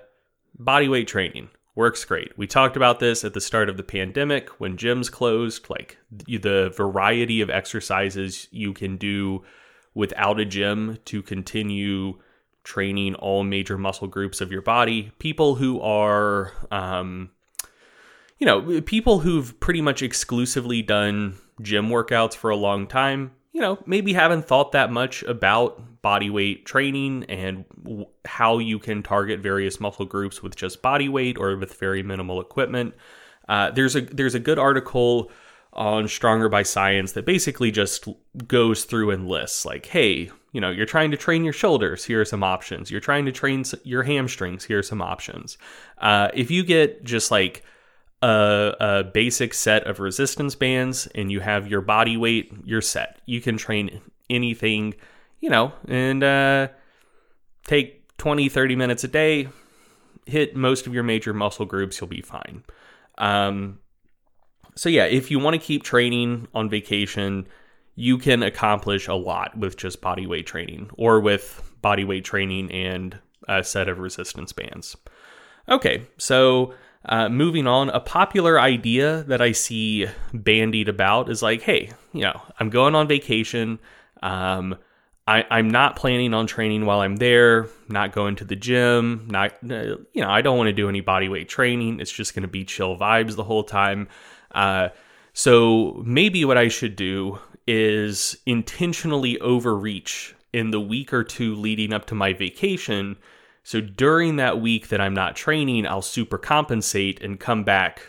body 0.60 0.88
weight 0.88 1.08
training 1.08 1.50
works 1.76 2.03
great. 2.03 2.38
We 2.38 2.47
talked 2.47 2.76
about 2.76 2.99
this 2.99 3.24
at 3.24 3.34
the 3.34 3.41
start 3.41 3.69
of 3.69 3.78
the 3.78 3.84
pandemic 3.84 4.49
when 4.59 4.78
gyms 4.78 5.11
closed, 5.11 5.69
like 5.69 5.97
the 6.11 6.74
variety 6.76 7.41
of 7.41 7.49
exercises 7.49 8.47
you 8.51 8.74
can 8.74 8.97
do 8.97 9.43
without 9.93 10.39
a 10.39 10.45
gym 10.45 10.99
to 11.05 11.22
continue 11.22 12.19
training 12.63 13.15
all 13.15 13.43
major 13.43 13.78
muscle 13.78 14.07
groups 14.07 14.41
of 14.41 14.51
your 14.51 14.61
body. 14.61 15.11
People 15.19 15.55
who 15.55 15.80
are, 15.82 16.53
um, 16.72 17.32
you 18.38 18.45
know, 18.45 18.82
people 18.82 19.19
who've 19.19 19.59
pretty 19.59 19.82
much 19.82 20.01
exclusively 20.01 20.82
done 20.82 21.38
gym 21.61 21.89
workouts 21.89 22.36
for 22.36 22.49
a 22.49 22.55
long 22.55 22.88
time, 22.88 23.32
you 23.51 23.61
know, 23.61 23.80
maybe 23.86 24.13
haven't 24.13 24.45
thought 24.45 24.72
that 24.74 24.91
much 24.91 25.24
about 25.24 25.82
body 26.02 26.30
weight 26.30 26.66
training 26.66 27.26
and 27.30 27.66
how 28.26 28.58
you 28.58 28.80
can 28.80 29.04
target 29.04 29.39
various 29.39 29.80
muscle 29.80 30.06
groups 30.06 30.41
with 30.41 30.56
just 30.56 30.82
body 30.82 31.10
weight 31.10 31.38
or 31.38 31.56
with 31.58 31.76
very 31.76 32.02
minimal 32.04 32.41
equipment. 32.41 32.93
Uh, 33.47 33.72
there's 33.72 33.95
a 33.95 34.02
there's 34.02 34.36
a 34.36 34.39
good 34.39 34.60
article 34.60 35.32
on 35.74 36.08
Stronger 36.08 36.49
by 36.49 36.64
Science 36.64 37.14
that 37.14 37.26
basically 37.26 37.72
just 37.72 38.08
goes 38.47 38.84
through 38.84 39.12
and 39.12 39.28
lists 39.28 39.66
like, 39.66 39.86
hey, 39.86 40.30
you 40.52 40.60
know, 40.60 40.70
you're 40.70 40.86
trying 40.86 41.12
to 41.12 41.18
train 41.18 41.43
your 41.43 41.54
shoulders. 41.54 42.04
Here 42.04 42.20
are 42.20 42.26
some 42.26 42.43
options. 42.43 42.91
You're 42.91 42.99
trying 42.99 43.26
to 43.26 43.32
train 43.32 43.64
your 43.84 44.04
hamstrings. 44.04 44.66
Here 44.66 44.80
are 44.80 44.84
some 44.84 45.02
options. 45.02 45.58
Uh, 45.97 46.28
if 46.34 46.52
you 46.52 46.64
get 46.64 47.06
just 47.06 47.32
like 47.32 47.64
a, 48.22 48.76
a 48.80 49.04
basic 49.04 49.54
set 49.54 49.88
of 49.88 49.99
resistance 49.99 50.56
bands 50.56 51.08
and 51.16 51.32
you 51.32 51.39
have 51.39 51.68
your 51.68 51.82
body 51.82 52.18
weight, 52.18 52.52
you're 52.66 52.82
set. 52.82 53.20
You 53.26 53.39
can 53.39 53.56
train 53.56 54.02
anything, 54.30 54.95
you 55.42 55.50
know, 55.50 55.74
and 55.88 56.24
uh, 56.24 56.68
take 57.66 58.16
20, 58.18 58.48
30 58.48 58.76
minutes 58.76 59.04
a 59.04 59.08
day, 59.08 59.50
hit 60.26 60.56
most 60.56 60.88
of 60.88 60.94
your 60.94 61.04
major 61.04 61.34
muscle 61.34 61.66
groups, 61.66 62.00
you'll 62.00 62.08
be 62.08 62.22
fine. 62.22 62.64
Um, 63.18 63.80
so, 64.76 64.88
yeah, 64.88 65.06
if 65.06 65.30
you 65.30 65.39
want 65.39 65.56
to 65.56 65.60
keep 65.60 65.84
training 65.84 66.48
on 66.54 66.70
vacation, 66.70 67.48
you 67.96 68.18
can 68.18 68.42
accomplish 68.42 69.08
a 69.08 69.14
lot 69.14 69.58
with 69.58 69.76
just 69.76 70.00
body 70.00 70.26
weight 70.26 70.46
training 70.46 70.89
or 70.94 71.20
with 71.20 71.74
body 71.82 72.04
weight 72.04 72.24
training 72.24 72.72
and 72.72 73.18
a 73.50 73.64
set 73.64 73.89
of 73.89 74.00
resistance 74.00 74.54
bands. 74.54 74.96
Okay, 75.68 76.08
so 76.18 76.74
uh, 77.06 77.30
moving 77.30 77.68
on, 77.68 77.89
a 77.89 78.00
popular 78.00 78.60
idea 78.60 79.24
that 79.24 79.42
I 79.42 79.52
see 79.52 80.08
bandied 80.34 80.88
about 80.88 81.30
is 81.30 81.42
like, 81.42 81.62
hey, 81.62 81.92
you 82.14 82.22
know, 82.22 82.42
I'm 82.60 82.70
going 82.70 82.96
on 82.96 83.08
vacation. 83.08 83.80
Um, 84.22 84.78
I, 85.32 85.45
I'm 85.49 85.69
not 85.69 85.95
planning 85.95 86.34
on 86.34 86.45
training 86.45 86.86
while 86.86 86.99
I'm 86.99 87.15
there, 87.15 87.69
not 87.88 88.11
going 88.11 88.36
to 88.38 88.43
the 88.43 88.57
gym, 88.57 89.27
not, 89.29 89.53
uh, 89.63 89.95
you 90.11 90.21
know, 90.21 90.29
I 90.29 90.41
don't 90.41 90.57
want 90.57 90.67
to 90.67 90.73
do 90.73 90.89
any 90.89 90.99
body 90.99 91.29
weight 91.29 91.47
training. 91.47 92.01
It's 92.01 92.11
just 92.11 92.36
going 92.36 92.41
to 92.41 92.49
be 92.49 92.65
chill 92.65 92.97
vibes 92.97 93.38
the 93.38 93.43
whole 93.45 93.63
time. 93.63 94.09
Uh, 94.53 94.89
so 95.32 96.03
maybe 96.05 96.43
what 96.43 96.57
I 96.57 96.67
should 96.67 96.97
do 96.97 97.39
is 97.65 98.36
intentionally 98.45 99.39
overreach 99.39 100.36
in 100.51 100.71
the 100.71 100.82
week 100.82 101.13
or 101.13 101.23
two 101.23 101.55
leading 101.55 101.93
up 101.93 102.07
to 102.07 102.15
my 102.15 102.34
vacation. 102.34 103.15
So 103.63 103.79
during 103.79 104.36
that 104.36 104.59
week 104.59 104.89
that 104.89 104.99
I'm 104.99 105.13
not 105.13 105.38
training, 105.38 105.88
I'll 105.88 106.01
super 106.01 106.38
compensate 106.38 107.21
and 107.21 107.39
come 107.39 107.63
back 107.63 108.01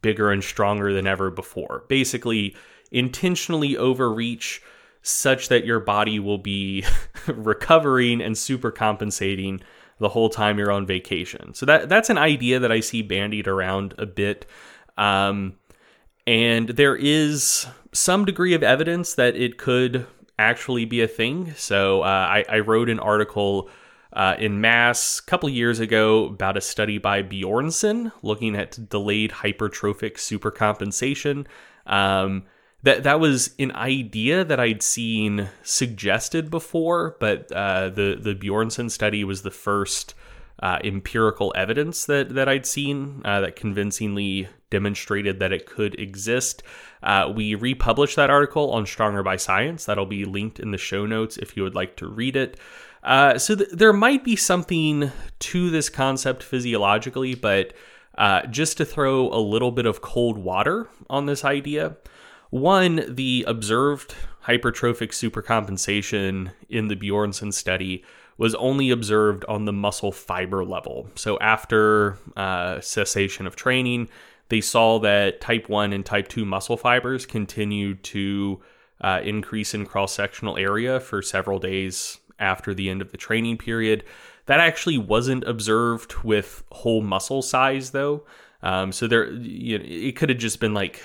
bigger 0.00 0.30
and 0.30 0.42
stronger 0.42 0.94
than 0.94 1.06
ever 1.06 1.30
before. 1.30 1.84
Basically, 1.88 2.56
intentionally 2.90 3.76
overreach 3.76 4.62
such 5.02 5.48
that 5.48 5.66
your 5.66 5.80
body 5.80 6.18
will 6.18 6.38
be 6.38 6.84
recovering 7.26 8.20
and 8.20 8.38
super 8.38 8.70
compensating 8.70 9.60
the 9.98 10.08
whole 10.08 10.28
time 10.28 10.58
you're 10.58 10.72
on 10.72 10.86
vacation. 10.86 11.54
So 11.54 11.66
that 11.66 11.88
that's 11.88 12.10
an 12.10 12.18
idea 12.18 12.58
that 12.58 12.72
I 12.72 12.80
see 12.80 13.02
bandied 13.02 13.46
around 13.46 13.94
a 13.98 14.06
bit. 14.06 14.46
Um, 14.96 15.54
and 16.26 16.68
there 16.70 16.96
is 16.96 17.66
some 17.92 18.24
degree 18.24 18.54
of 18.54 18.62
evidence 18.62 19.14
that 19.14 19.36
it 19.36 19.58
could 19.58 20.06
actually 20.38 20.84
be 20.84 21.00
a 21.02 21.08
thing. 21.08 21.52
So 21.56 22.02
uh, 22.02 22.06
I, 22.06 22.44
I, 22.48 22.58
wrote 22.60 22.88
an 22.88 23.00
article 23.00 23.68
uh, 24.12 24.34
in 24.38 24.60
Mass 24.60 25.18
a 25.20 25.22
couple 25.30 25.48
years 25.48 25.78
ago 25.80 26.26
about 26.26 26.56
a 26.56 26.60
study 26.60 26.98
by 26.98 27.22
Bjørnsen 27.22 28.12
looking 28.22 28.56
at 28.56 28.88
delayed 28.88 29.30
hypertrophic 29.30 30.14
supercompensation. 30.14 31.46
Um, 31.86 32.44
that 32.82 33.04
that 33.04 33.20
was 33.20 33.54
an 33.58 33.72
idea 33.72 34.44
that 34.44 34.58
I'd 34.58 34.82
seen 34.82 35.48
suggested 35.62 36.50
before, 36.50 37.16
but 37.20 37.50
uh, 37.52 37.88
the 37.88 38.18
the 38.20 38.34
Bjørnsen 38.34 38.90
study 38.90 39.24
was 39.24 39.42
the 39.42 39.50
first 39.50 40.14
uh, 40.62 40.78
empirical 40.84 41.52
evidence 41.56 42.06
that 42.06 42.34
that 42.34 42.48
I'd 42.48 42.66
seen 42.66 43.22
uh, 43.24 43.40
that 43.40 43.56
convincingly 43.56 44.48
demonstrated 44.70 45.38
that 45.40 45.52
it 45.52 45.66
could 45.66 45.98
exist. 46.00 46.62
Uh, 47.02 47.30
we 47.34 47.54
republished 47.54 48.16
that 48.16 48.30
article 48.30 48.70
on 48.72 48.86
Stronger 48.86 49.22
by 49.22 49.36
Science. 49.36 49.84
That'll 49.84 50.06
be 50.06 50.24
linked 50.24 50.58
in 50.58 50.70
the 50.70 50.78
show 50.78 51.04
notes 51.04 51.36
if 51.36 51.56
you 51.56 51.62
would 51.62 51.74
like 51.74 51.96
to 51.96 52.06
read 52.06 52.36
it. 52.36 52.58
Uh, 53.04 53.36
so 53.36 53.56
th- 53.56 53.68
there 53.70 53.92
might 53.92 54.24
be 54.24 54.36
something 54.36 55.10
to 55.40 55.70
this 55.70 55.88
concept 55.88 56.42
physiologically, 56.42 57.34
but 57.34 57.74
uh, 58.16 58.46
just 58.46 58.76
to 58.76 58.84
throw 58.84 59.28
a 59.28 59.40
little 59.40 59.72
bit 59.72 59.86
of 59.86 60.00
cold 60.00 60.38
water 60.38 60.88
on 61.10 61.26
this 61.26 61.44
idea. 61.44 61.96
One, 62.52 63.02
the 63.08 63.46
observed 63.48 64.14
hypertrophic 64.44 65.08
supercompensation 65.08 66.52
in 66.68 66.88
the 66.88 66.96
Bjørnsen 66.96 67.50
study 67.50 68.04
was 68.36 68.54
only 68.56 68.90
observed 68.90 69.46
on 69.46 69.64
the 69.64 69.72
muscle 69.72 70.12
fiber 70.12 70.62
level. 70.62 71.08
So 71.14 71.38
after 71.38 72.18
uh, 72.36 72.82
cessation 72.82 73.46
of 73.46 73.56
training, 73.56 74.10
they 74.50 74.60
saw 74.60 74.98
that 74.98 75.40
type 75.40 75.70
1 75.70 75.94
and 75.94 76.04
type 76.04 76.28
2 76.28 76.44
muscle 76.44 76.76
fibers 76.76 77.24
continued 77.24 78.04
to 78.04 78.60
uh, 79.00 79.20
increase 79.24 79.72
in 79.72 79.86
cross 79.86 80.12
sectional 80.12 80.58
area 80.58 81.00
for 81.00 81.22
several 81.22 81.58
days 81.58 82.18
after 82.38 82.74
the 82.74 82.90
end 82.90 83.00
of 83.00 83.12
the 83.12 83.16
training 83.16 83.56
period. 83.56 84.04
That 84.44 84.60
actually 84.60 84.98
wasn't 84.98 85.44
observed 85.44 86.16
with 86.22 86.64
whole 86.70 87.00
muscle 87.00 87.40
size, 87.40 87.92
though. 87.92 88.26
Um, 88.62 88.92
so 88.92 89.06
there, 89.06 89.32
you 89.32 89.78
know, 89.78 89.84
it 89.88 90.16
could 90.16 90.28
have 90.28 90.38
just 90.38 90.60
been 90.60 90.74
like 90.74 91.02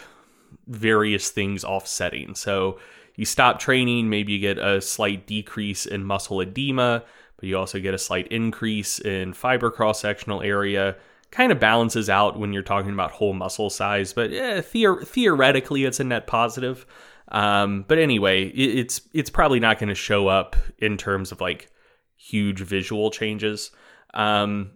various 0.67 1.29
things 1.29 1.63
offsetting. 1.63 2.35
So 2.35 2.79
you 3.15 3.25
stop 3.25 3.59
training, 3.59 4.09
maybe 4.09 4.33
you 4.33 4.39
get 4.39 4.57
a 4.57 4.81
slight 4.81 5.25
decrease 5.27 5.85
in 5.85 6.03
muscle 6.03 6.41
edema, 6.41 7.03
but 7.37 7.47
you 7.47 7.57
also 7.57 7.79
get 7.79 7.93
a 7.93 7.99
slight 7.99 8.27
increase 8.27 8.99
in 8.99 9.33
fiber 9.33 9.71
cross 9.71 10.01
sectional 10.01 10.41
area 10.41 10.95
kind 11.31 11.51
of 11.51 11.59
balances 11.59 12.09
out 12.09 12.39
when 12.39 12.53
you're 12.53 12.63
talking 12.63 12.93
about 12.93 13.11
whole 13.11 13.33
muscle 13.33 13.69
size, 13.69 14.13
but 14.13 14.31
eh, 14.31 14.61
theor- 14.61 15.05
theoretically 15.05 15.83
it's 15.85 15.99
a 15.99 16.03
net 16.03 16.27
positive. 16.27 16.85
Um, 17.29 17.83
but 17.87 17.97
anyway, 17.97 18.45
it, 18.45 18.79
it's 18.79 19.01
it's 19.13 19.29
probably 19.29 19.59
not 19.59 19.79
going 19.79 19.89
to 19.89 19.95
show 19.95 20.27
up 20.27 20.55
in 20.77 20.97
terms 20.97 21.31
of 21.31 21.41
like 21.41 21.69
huge 22.15 22.61
visual 22.61 23.11
changes. 23.11 23.71
Um, 24.13 24.71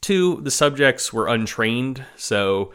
two, 0.00 0.40
the 0.40 0.50
subjects 0.50 1.12
were 1.12 1.28
untrained, 1.28 2.04
so 2.16 2.72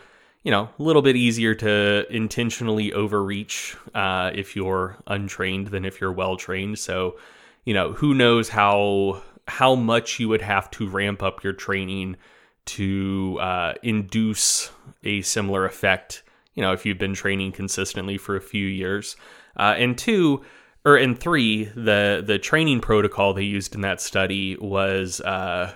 you 0.48 0.52
know 0.52 0.70
a 0.80 0.82
little 0.82 1.02
bit 1.02 1.18
easier 1.18 1.54
to 1.54 2.06
intentionally 2.10 2.94
overreach 2.94 3.76
uh, 3.94 4.32
if 4.34 4.56
you're 4.56 4.96
untrained 5.06 5.68
than 5.68 5.84
if 5.84 6.00
you're 6.00 6.14
well 6.14 6.38
trained. 6.38 6.80
So 6.80 7.18
you 7.66 7.74
know 7.74 7.92
who 7.92 8.14
knows 8.14 8.48
how 8.48 9.24
how 9.50 9.76
much 9.76 10.22
you 10.22 10.30
would 10.30 10.42
have 10.42 10.72
to 10.72 10.88
ramp 10.88 11.22
up 11.22 11.44
your 11.44 11.52
training 11.52 12.16
to 12.64 13.38
uh, 13.42 13.74
induce 13.84 14.72
a 15.04 15.22
similar 15.22 15.66
effect. 15.66 16.24
You 16.56 16.62
know, 16.62 16.72
if 16.72 16.86
you've 16.86 16.98
been 16.98 17.14
training 17.14 17.52
consistently 17.52 18.18
for 18.18 18.38
a 18.38 18.42
few 18.42 18.68
years, 18.68 19.18
uh, 19.58 19.76
and 19.78 19.98
two, 19.98 20.46
or 20.86 20.96
and 20.96 21.20
three, 21.20 21.66
the 21.66 22.24
the 22.26 22.40
training 22.40 22.80
protocol 22.80 23.34
they 23.34 23.44
used 23.44 23.76
in 23.76 23.82
that 23.82 24.00
study 24.00 24.56
was 24.56 25.20
uh, 25.20 25.74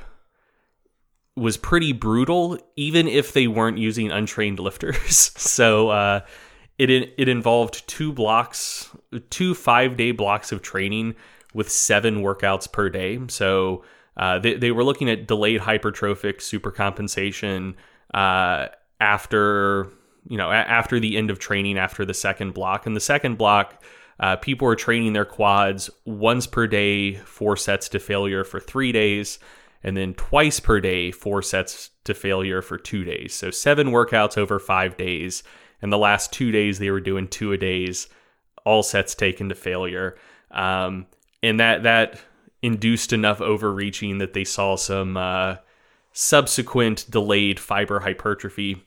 was 1.36 1.57
pretty 1.57 1.93
brutal, 1.93 2.57
even 2.75 3.07
if 3.07 3.34
they 3.34 3.47
weren't 3.47 3.77
using 3.77 4.11
untrained 4.11 4.59
lifters. 4.59 5.32
so 5.38 5.89
uh, 5.89 6.21
it 6.77 6.89
it 6.89 7.27
involved 7.29 7.88
two 7.88 8.11
blocks, 8.11 8.89
two 9.29 9.53
five 9.53 9.97
day 9.97 10.11
blocks 10.11 10.51
of 10.51 10.61
training 10.61 11.15
with 11.53 11.69
seven 11.69 12.21
workouts 12.21 12.71
per 12.71 12.89
day. 12.89 13.19
So 13.27 13.84
uh, 14.17 14.39
they, 14.39 14.55
they 14.55 14.71
were 14.71 14.84
looking 14.84 15.09
at 15.09 15.27
delayed 15.27 15.61
hypertrophic 15.61 16.38
supercompensation 16.38 17.75
uh, 18.13 18.67
after 18.99 19.88
you 20.27 20.38
know 20.38 20.51
after 20.51 20.99
the 20.99 21.17
end 21.17 21.32
of 21.32 21.39
training 21.39 21.77
after 21.77 22.05
the 22.05 22.13
second 22.13 22.53
block 22.53 22.86
and 22.86 22.95
the 22.95 23.01
second 23.01 23.38
block 23.38 23.84
uh, 24.19 24.36
people 24.36 24.67
were 24.67 24.75
training 24.75 25.13
their 25.13 25.25
quads 25.25 25.89
once 26.05 26.45
per 26.45 26.67
day 26.67 27.15
four 27.15 27.57
sets 27.57 27.89
to 27.89 27.99
failure 27.99 28.43
for 28.43 28.59
three 28.59 28.91
days 28.91 29.39
and 29.84 29.97
then 29.97 30.13
twice 30.13 30.59
per 30.59 30.79
day 30.79 31.11
four 31.11 31.41
sets 31.41 31.91
to 32.03 32.13
failure 32.13 32.61
for 32.61 32.77
two 32.77 33.03
days 33.03 33.34
so 33.34 33.49
seven 33.51 33.88
workouts 33.88 34.38
over 34.38 34.59
five 34.59 34.97
days 34.97 35.43
and 35.82 35.91
the 35.91 35.97
last 35.97 36.32
two 36.32 36.51
days 36.51 36.79
they 36.79 36.91
were 36.91 36.99
doing 36.99 37.27
two 37.27 37.51
a 37.51 37.57
days 37.57 38.07
all 38.65 38.84
sets 38.84 39.15
taken 39.15 39.49
to 39.49 39.55
failure 39.55 40.17
um, 40.51 41.05
and 41.43 41.59
that 41.59 41.84
that 41.84 42.19
induced 42.61 43.11
enough 43.13 43.41
overreaching 43.41 44.19
that 44.19 44.34
they 44.34 44.43
saw 44.43 44.75
some 44.75 45.17
uh, 45.17 45.55
subsequent 46.13 47.09
delayed 47.09 47.59
fiber 47.59 47.99
hypertrophy. 47.99 48.84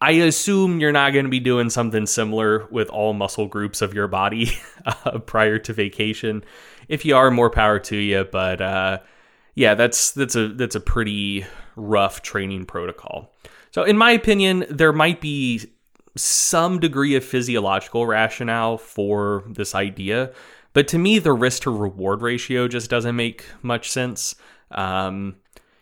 I 0.00 0.12
assume 0.12 0.80
you're 0.80 0.92
not 0.92 1.12
going 1.12 1.24
to 1.24 1.30
be 1.30 1.40
doing 1.40 1.70
something 1.70 2.06
similar 2.06 2.66
with 2.66 2.88
all 2.90 3.14
muscle 3.14 3.46
groups 3.46 3.80
of 3.80 3.94
your 3.94 4.08
body 4.08 4.52
uh, 4.86 5.18
prior 5.20 5.58
to 5.60 5.72
vacation. 5.72 6.44
If 6.88 7.04
you 7.04 7.16
are, 7.16 7.30
more 7.30 7.50
power 7.50 7.78
to 7.80 7.96
you. 7.96 8.24
But 8.24 8.60
uh, 8.60 8.98
yeah, 9.54 9.74
that's 9.74 10.12
that's 10.12 10.36
a 10.36 10.48
that's 10.48 10.74
a 10.74 10.80
pretty 10.80 11.46
rough 11.76 12.22
training 12.22 12.66
protocol. 12.66 13.32
So, 13.70 13.82
in 13.82 13.96
my 13.96 14.12
opinion, 14.12 14.66
there 14.70 14.92
might 14.92 15.20
be 15.20 15.68
some 16.16 16.78
degree 16.78 17.16
of 17.16 17.24
physiological 17.24 18.06
rationale 18.06 18.78
for 18.78 19.44
this 19.48 19.74
idea. 19.74 20.32
But 20.72 20.88
to 20.88 20.98
me, 20.98 21.18
the 21.18 21.32
risk 21.32 21.62
to 21.62 21.70
reward 21.70 22.22
ratio 22.22 22.68
just 22.68 22.90
doesn't 22.90 23.16
make 23.16 23.44
much 23.62 23.90
sense. 23.90 24.34
Um, 24.70 25.36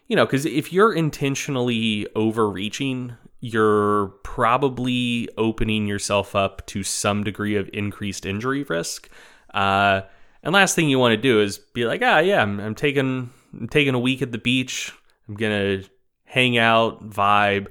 you 0.09 0.17
know, 0.17 0.27
because 0.27 0.45
if 0.45 0.73
you're 0.73 0.93
intentionally 0.93 2.07
overreaching, 2.15 3.17
you're 3.41 4.09
probably 4.23 5.29
opening 5.39 5.87
yourself 5.87 6.37
up 6.37 6.65
to 6.67 6.83
some 6.83 7.25
degree 7.25 7.57
of 7.57 7.71
increased 7.73 8.27
injury 8.27 8.65
risk. 8.65 9.09
Uh, 9.55 10.03
and 10.43 10.53
last 10.53 10.75
thing 10.75 10.89
you 10.89 10.99
want 10.99 11.13
to 11.13 11.17
do 11.17 11.41
is 11.41 11.59
be 11.59 11.87
like, 11.87 12.03
ah, 12.03 12.19
yeah, 12.19 12.43
I'm, 12.43 12.61
I'm 12.61 12.75
taking 12.75 13.31
I'm 13.53 13.69
taking 13.69 13.95
a 13.95 13.99
week 13.99 14.23
at 14.23 14.33
the 14.33 14.39
beach. 14.39 14.93
I'm 15.29 15.35
gonna 15.35 15.83
hang 16.25 16.59
out, 16.59 17.09
vibe. 17.09 17.69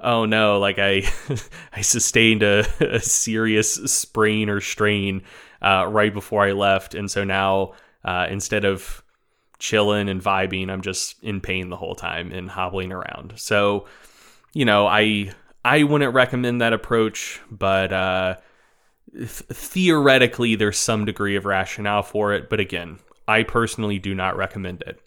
Oh 0.00 0.24
no, 0.24 0.58
like 0.58 0.78
I 0.78 1.02
I 1.72 1.82
sustained 1.82 2.42
a, 2.42 2.64
a 2.80 3.00
serious 3.00 3.74
sprain 3.74 4.48
or 4.48 4.60
strain 4.60 5.22
uh, 5.60 5.86
right 5.88 6.12
before 6.12 6.44
I 6.44 6.52
left, 6.52 6.94
and 6.94 7.10
so 7.10 7.24
now 7.24 7.72
uh, 8.04 8.26
instead 8.30 8.64
of 8.64 9.02
chilling 9.58 10.08
and 10.08 10.22
vibing, 10.22 10.70
I'm 10.70 10.82
just 10.82 11.22
in 11.22 11.40
pain 11.40 11.68
the 11.68 11.76
whole 11.76 11.94
time 11.94 12.32
and 12.32 12.48
hobbling 12.48 12.92
around. 12.92 13.34
So, 13.36 13.86
you 14.52 14.64
know, 14.64 14.86
I 14.86 15.32
I 15.64 15.82
wouldn't 15.82 16.14
recommend 16.14 16.60
that 16.60 16.72
approach, 16.72 17.40
but 17.50 17.92
uh, 17.92 18.36
th- 19.12 19.28
theoretically, 19.28 20.54
there's 20.54 20.78
some 20.78 21.04
degree 21.04 21.36
of 21.36 21.44
rationale 21.44 22.02
for 22.02 22.32
it, 22.32 22.48
but 22.48 22.60
again, 22.60 22.98
I 23.26 23.42
personally 23.42 23.98
do 23.98 24.14
not 24.14 24.36
recommend 24.36 24.82
it. 24.82 25.00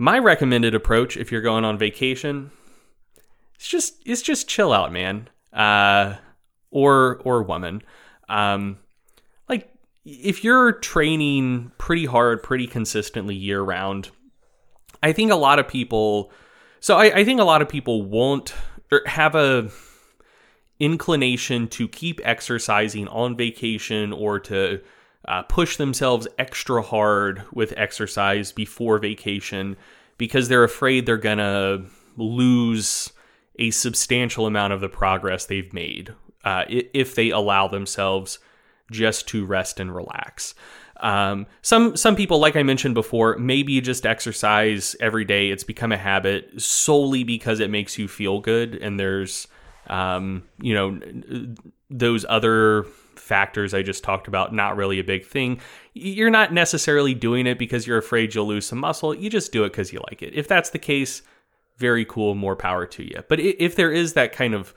My 0.00 0.20
recommended 0.20 0.76
approach, 0.76 1.16
if 1.16 1.32
you're 1.32 1.42
going 1.42 1.64
on 1.64 1.76
vacation, 1.76 2.52
it's 3.56 3.66
just 3.66 4.00
it's 4.06 4.22
just 4.22 4.48
chill 4.48 4.72
out, 4.72 4.92
man, 4.92 5.28
uh, 5.52 6.14
or 6.70 7.20
or 7.24 7.42
woman. 7.42 7.82
Um, 8.28 8.78
like 9.48 9.68
if 10.04 10.44
you're 10.44 10.72
training 10.72 11.72
pretty 11.78 12.06
hard, 12.06 12.44
pretty 12.44 12.68
consistently 12.68 13.34
year 13.34 13.60
round, 13.60 14.10
I 15.02 15.12
think 15.12 15.32
a 15.32 15.36
lot 15.36 15.58
of 15.58 15.66
people. 15.66 16.30
So 16.78 16.96
I, 16.96 17.06
I 17.18 17.24
think 17.24 17.40
a 17.40 17.44
lot 17.44 17.60
of 17.60 17.68
people 17.68 18.02
won't 18.04 18.54
or 18.92 19.02
have 19.06 19.34
a 19.34 19.68
inclination 20.78 21.66
to 21.66 21.88
keep 21.88 22.20
exercising 22.22 23.08
on 23.08 23.36
vacation 23.36 24.12
or 24.12 24.38
to 24.38 24.80
uh, 25.26 25.42
push 25.42 25.76
themselves 25.76 26.28
extra 26.38 26.82
hard 26.82 27.42
with 27.52 27.74
exercise 27.76 28.52
before 28.52 28.98
vacation 28.98 29.76
because 30.16 30.48
they're 30.48 30.64
afraid 30.64 31.06
they're 31.06 31.16
gonna 31.16 31.84
lose 32.16 33.12
a 33.58 33.70
substantial 33.70 34.46
amount 34.46 34.72
of 34.72 34.80
the 34.80 34.88
progress 34.88 35.46
they've 35.46 35.72
made 35.72 36.14
uh, 36.44 36.64
if 36.68 37.14
they 37.14 37.30
allow 37.30 37.68
themselves 37.68 38.38
just 38.90 39.28
to 39.28 39.44
rest 39.44 39.80
and 39.80 39.94
relax. 39.94 40.54
Um, 41.00 41.46
some 41.62 41.96
some 41.96 42.16
people, 42.16 42.38
like 42.38 42.56
I 42.56 42.62
mentioned 42.62 42.94
before, 42.94 43.36
maybe 43.38 43.80
just 43.80 44.04
exercise 44.04 44.96
every 45.00 45.24
day. 45.24 45.50
It's 45.50 45.64
become 45.64 45.92
a 45.92 45.96
habit 45.96 46.60
solely 46.60 47.22
because 47.22 47.60
it 47.60 47.70
makes 47.70 47.98
you 47.98 48.08
feel 48.08 48.40
good, 48.40 48.74
and 48.74 48.98
there's 48.98 49.46
um, 49.86 50.44
you 50.60 50.74
know 50.74 50.98
those 51.88 52.26
other 52.28 52.86
factors 53.18 53.74
I 53.74 53.82
just 53.82 54.04
talked 54.04 54.28
about. 54.28 54.54
Not 54.54 54.76
really 54.76 54.98
a 54.98 55.04
big 55.04 55.26
thing. 55.26 55.60
You're 55.94 56.30
not 56.30 56.52
necessarily 56.52 57.14
doing 57.14 57.46
it 57.46 57.58
because 57.58 57.86
you're 57.86 57.98
afraid 57.98 58.34
you'll 58.34 58.46
lose 58.46 58.66
some 58.66 58.78
muscle. 58.78 59.14
You 59.14 59.30
just 59.30 59.52
do 59.52 59.64
it 59.64 59.70
because 59.70 59.92
you 59.92 60.00
like 60.10 60.22
it. 60.22 60.34
If 60.34 60.48
that's 60.48 60.70
the 60.70 60.78
case, 60.78 61.22
very 61.76 62.04
cool. 62.04 62.34
More 62.34 62.56
power 62.56 62.86
to 62.86 63.02
you. 63.02 63.22
But 63.28 63.40
if 63.40 63.76
there 63.76 63.92
is 63.92 64.14
that 64.14 64.32
kind 64.32 64.54
of 64.54 64.74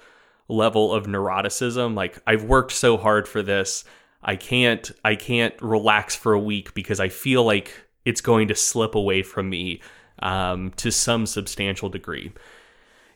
level 0.48 0.94
of 0.94 1.06
neuroticism, 1.06 1.96
like 1.96 2.20
I've 2.28 2.44
worked 2.44 2.72
so 2.72 2.98
hard 2.98 3.28
for 3.28 3.42
this 3.42 3.86
I 4.24 4.36
can't 4.36 4.92
I 5.04 5.16
can't 5.16 5.54
relax 5.62 6.16
for 6.16 6.34
a 6.34 6.40
week 6.40 6.74
because 6.74 7.00
I 7.00 7.10
feel 7.10 7.44
like 7.44 7.74
it's 8.06 8.22
going 8.22 8.48
to 8.50 8.56
slip 8.56 8.96
away 8.96 9.24
from 9.24 9.50
me 9.50 9.82
um, 10.20 10.72
to 10.78 10.92
some 10.92 11.26
substantial 11.26 11.90
degree. 11.90 12.32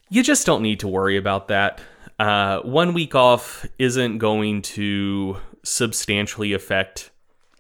You 0.10 0.24
just 0.24 0.46
don't 0.46 0.62
need 0.62 0.80
to 0.82 0.88
worry 0.88 1.18
about 1.18 1.48
that. 1.50 1.82
Uh, 2.18 2.60
one 2.62 2.94
week 2.94 3.16
off 3.16 3.66
isn't 3.78 4.20
going 4.20 4.62
to 4.62 5.38
substantially 5.64 6.54
affect 6.54 7.12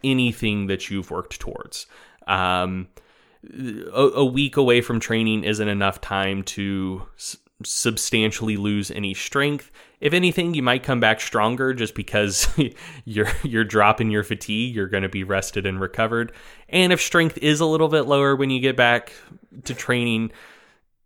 anything 0.03 0.67
that 0.67 0.89
you've 0.89 1.11
worked 1.11 1.39
towards. 1.39 1.87
Um, 2.27 2.87
a, 3.43 4.01
a, 4.15 4.25
week 4.25 4.57
away 4.57 4.81
from 4.81 4.99
training 4.99 5.43
isn't 5.43 5.67
enough 5.67 6.01
time 6.01 6.41
to 6.43 7.03
s- 7.15 7.37
substantially 7.63 8.57
lose 8.57 8.89
any 8.89 9.13
strength 9.13 9.71
if 10.05 10.13
anything, 10.13 10.53
you 10.53 10.61
might 10.61 10.83
come 10.83 10.99
back 10.99 11.21
stronger 11.21 11.73
just 11.73 11.95
because 11.95 12.47
you're 13.05 13.31
you're 13.43 13.63
dropping 13.63 14.11
your 14.11 14.23
fatigue. 14.23 14.75
You're 14.75 14.87
going 14.87 15.03
to 15.03 15.09
be 15.09 15.23
rested 15.23 15.65
and 15.65 15.79
recovered. 15.79 16.31
And 16.69 16.93
if 16.93 17.01
strength 17.01 17.37
is 17.39 17.59
a 17.59 17.65
little 17.65 17.87
bit 17.87 18.03
lower 18.03 18.35
when 18.35 18.49
you 18.51 18.59
get 18.59 18.75
back 18.75 19.13
to 19.63 19.73
training, 19.73 20.31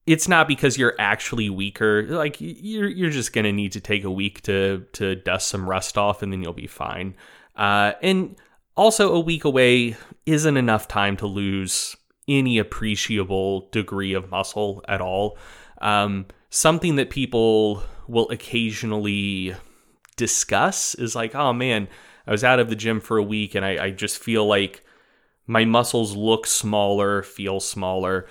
it's 0.09 0.27
not 0.27 0.47
because 0.47 0.75
you're 0.75 0.95
actually 0.97 1.51
weaker. 1.51 2.01
Like 2.07 2.37
you're 2.39 2.89
you're 2.89 3.11
just 3.11 3.31
to 3.31 3.51
need 3.51 3.73
to 3.73 3.79
take 3.79 4.03
a 4.03 4.09
week 4.09 4.41
to 4.43 4.85
to 4.93 5.15
dust 5.15 5.49
some 5.49 5.69
rust 5.69 5.99
off, 5.99 6.23
and 6.23 6.33
then 6.33 6.41
you'll 6.41 6.53
be 6.53 6.65
fine. 6.65 7.15
Uh, 7.55 7.93
and 8.01 8.35
also, 8.75 9.13
a 9.13 9.19
week 9.19 9.45
away 9.45 9.95
isn't 10.25 10.57
enough 10.57 10.87
time 10.87 11.15
to 11.17 11.27
lose 11.27 11.95
any 12.27 12.57
appreciable 12.57 13.69
degree 13.69 14.13
of 14.13 14.31
muscle 14.31 14.83
at 14.87 14.99
all. 14.99 15.37
Um, 15.79 16.25
something 16.49 16.95
that 16.95 17.11
people 17.11 17.83
will 18.07 18.29
occasionally 18.31 19.55
discuss 20.15 20.95
is 20.95 21.15
like, 21.15 21.35
oh 21.35 21.53
man, 21.53 21.87
I 22.25 22.31
was 22.31 22.43
out 22.43 22.59
of 22.59 22.69
the 22.69 22.75
gym 22.75 22.99
for 22.99 23.17
a 23.17 23.23
week 23.23 23.53
and 23.55 23.65
I, 23.65 23.85
I 23.85 23.91
just 23.91 24.17
feel 24.17 24.45
like 24.45 24.83
my 25.47 25.65
muscles 25.65 26.15
look 26.15 26.45
smaller, 26.45 27.23
feel 27.23 27.59
smaller. 27.59 28.27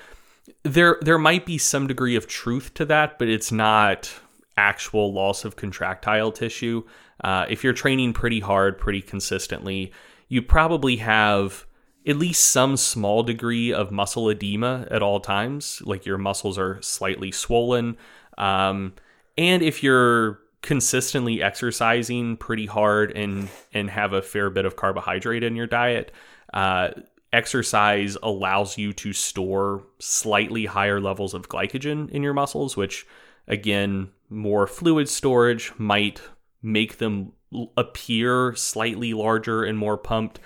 There 0.63 0.99
there 1.01 1.19
might 1.19 1.47
be 1.47 1.59
some 1.59 1.87
degree 1.87 2.17
of 2.17 2.27
truth 2.27 2.75
to 2.75 2.85
that, 2.87 3.19
but 3.19 3.29
it's 3.29 3.53
not 3.53 4.13
actual 4.57 5.13
loss 5.13 5.45
of 5.45 5.57
contractile 5.57 6.33
tissue. 6.33 6.85
Uh, 7.23 7.47
if 7.49 7.65
you're 7.65 7.73
training 7.73 8.13
pretty 8.13 8.41
hard, 8.41 8.79
pretty 8.79 9.01
consistently, 9.03 9.93
you 10.29 10.43
probably 10.43 10.97
have 10.97 11.67
at 12.07 12.17
least 12.17 12.45
some 12.45 12.77
small 12.77 13.23
degree 13.23 13.73
of 13.73 13.91
muscle 13.91 14.29
edema 14.29 14.87
at 14.91 15.03
all 15.03 15.21
times, 15.21 15.83
like 15.85 16.07
your 16.07 16.19
muscles 16.19 16.59
are 16.59 16.81
slightly 16.81 17.31
swollen. 17.31 17.97
Um, 18.39 18.95
and 19.37 19.63
if 19.63 19.83
you're 19.83 20.41
consistently 20.63 21.43
exercising 21.43 22.37
pretty 22.37 22.67
hard 22.67 23.13
and 23.13 23.49
and 23.73 23.91
have 23.91 24.13
a 24.13 24.23
fair 24.23 24.51
bit 24.51 24.65
of 24.65 24.77
carbohydrate 24.77 25.45
in 25.45 25.55
your 25.55 25.67
diet, 25.67 26.13
uh, 26.53 26.91
exercise 27.33 28.17
allows 28.23 28.79
you 28.79 28.93
to 28.95 29.13
store 29.13 29.85
slightly 29.99 30.67
higher 30.67 31.01
levels 31.01 31.35
of 31.35 31.49
glycogen 31.49 32.11
in 32.11 32.23
your 32.23 32.35
muscles, 32.35 32.77
which 32.77 33.07
again, 33.49 34.11
more 34.31 34.67
fluid 34.67 35.09
storage 35.09 35.73
might 35.79 36.21
make 36.63 36.99
them 36.99 37.33
appear 37.77 38.55
slightly 38.55 39.15
larger 39.15 39.65
and 39.65 39.79
more 39.79 39.97
pumped. 39.97 40.39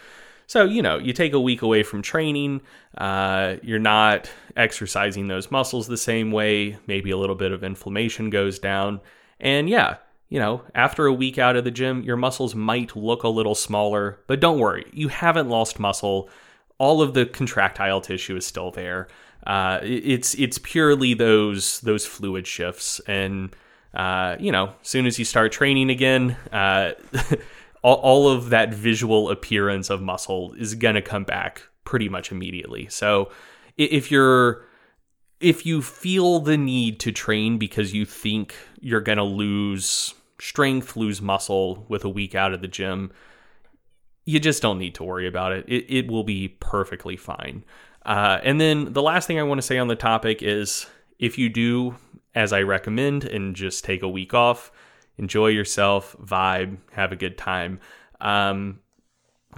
So, 0.47 0.65
you 0.65 0.83
know, 0.83 0.99
you 0.99 1.13
take 1.13 1.33
a 1.33 1.41
week 1.41 1.63
away 1.63 1.83
from 1.83 2.03
training, 2.03 2.61
uh, 2.99 3.57
you're 3.63 3.79
not 3.79 4.31
exercising 4.57 5.29
those 5.29 5.51
muscles 5.51 5.87
the 5.87 5.97
same 5.97 6.31
way, 6.31 6.79
maybe 6.87 7.11
a 7.11 7.17
little 7.17 7.35
bit 7.35 7.53
of 7.53 7.65
inflammation 7.65 8.31
goes 8.31 8.59
down. 8.59 9.01
And 9.41 9.69
yeah, 9.69 9.97
you 10.29 10.39
know, 10.39 10.63
after 10.75 11.07
a 11.07 11.13
week 11.13 11.39
out 11.39 11.57
of 11.57 11.65
the 11.65 11.71
gym, 11.71 12.03
your 12.03 12.17
muscles 12.17 12.55
might 12.55 12.95
look 12.95 13.23
a 13.23 13.29
little 13.29 13.55
smaller, 13.55 14.21
but 14.27 14.41
don't 14.41 14.59
worry, 14.59 14.87
you 14.93 15.09
haven't 15.09 15.49
lost 15.49 15.81
muscle. 15.81 16.29
All 16.79 17.03
of 17.03 17.15
the 17.15 17.27
contractile 17.27 18.01
tissue 18.01 18.37
is 18.37 18.47
still 18.47 18.71
there. 18.71 19.09
Uh, 19.47 19.81
it's 19.83 20.35
it's 20.35 20.59
purely 20.59 21.15
those 21.15 21.81
those 21.81 22.07
fluid 22.07 22.47
shifts, 22.47 23.01
and 23.07 23.55
uh, 23.95 24.37
you 24.39 24.53
know, 24.53 24.75
as 24.81 24.89
soon 24.89 25.07
as 25.07 25.19
you 25.19 25.25
start 25.25 25.53
training 25.53 25.91
again, 25.91 26.37
uh, 26.53 26.93
all, 27.83 27.97
all 27.97 28.29
of 28.29 28.51
that 28.51 28.73
visual 28.73 29.31
appearance 29.31 29.91
of 29.91 30.01
muscle 30.01 30.55
is 30.59 30.75
going 30.75 30.95
to 30.95 31.03
come 31.03 31.25
back 31.25 31.63
pretty 31.85 32.09
much 32.09 32.31
immediately. 32.31 32.87
So 32.89 33.31
if 33.77 34.11
you're 34.11 34.65
if 35.41 35.67
you 35.67 35.83
feel 35.83 36.39
the 36.39 36.57
need 36.57 37.01
to 37.01 37.11
train 37.11 37.59
because 37.59 37.93
you 37.93 38.05
think 38.05 38.55
you're 38.81 39.01
going 39.01 39.19
to 39.19 39.25
lose 39.25 40.15
strength, 40.39 40.97
lose 40.97 41.21
muscle 41.21 41.85
with 41.89 42.05
a 42.05 42.09
week 42.09 42.35
out 42.35 42.53
of 42.53 42.63
the 42.63 42.69
gym, 42.69 43.13
you 44.25 44.39
just 44.39 44.63
don't 44.63 44.79
need 44.79 44.95
to 44.97 45.05
worry 45.05 45.27
about 45.27 45.53
it. 45.53 45.65
It, 45.69 45.87
it 45.89 46.11
will 46.11 46.25
be 46.25 46.49
perfectly 46.49 47.17
fine. 47.17 47.65
Uh, 48.05 48.39
and 48.43 48.61
then 48.61 48.93
the 48.93 49.03
last 49.03 49.27
thing 49.27 49.39
I 49.39 49.43
want 49.43 49.59
to 49.59 49.67
say 49.67 49.79
on 49.79 49.89
the 49.89 49.97
topic 49.97 50.43
is 50.43 50.87
if 51.19 51.39
you 51.39 51.49
do, 51.49 51.97
as 52.35 52.53
I 52.53 52.63
recommend, 52.63 53.25
and 53.25 53.55
just 53.55 53.85
take 53.85 54.03
a 54.03 54.09
week 54.09 54.35
off, 54.35 54.73
enjoy 55.19 55.49
yourself, 55.49 56.17
vibe, 56.21 56.79
have 56.93 57.13
a 57.13 57.17
good 57.17 57.39
time. 57.39 57.81
Um, 58.21 58.81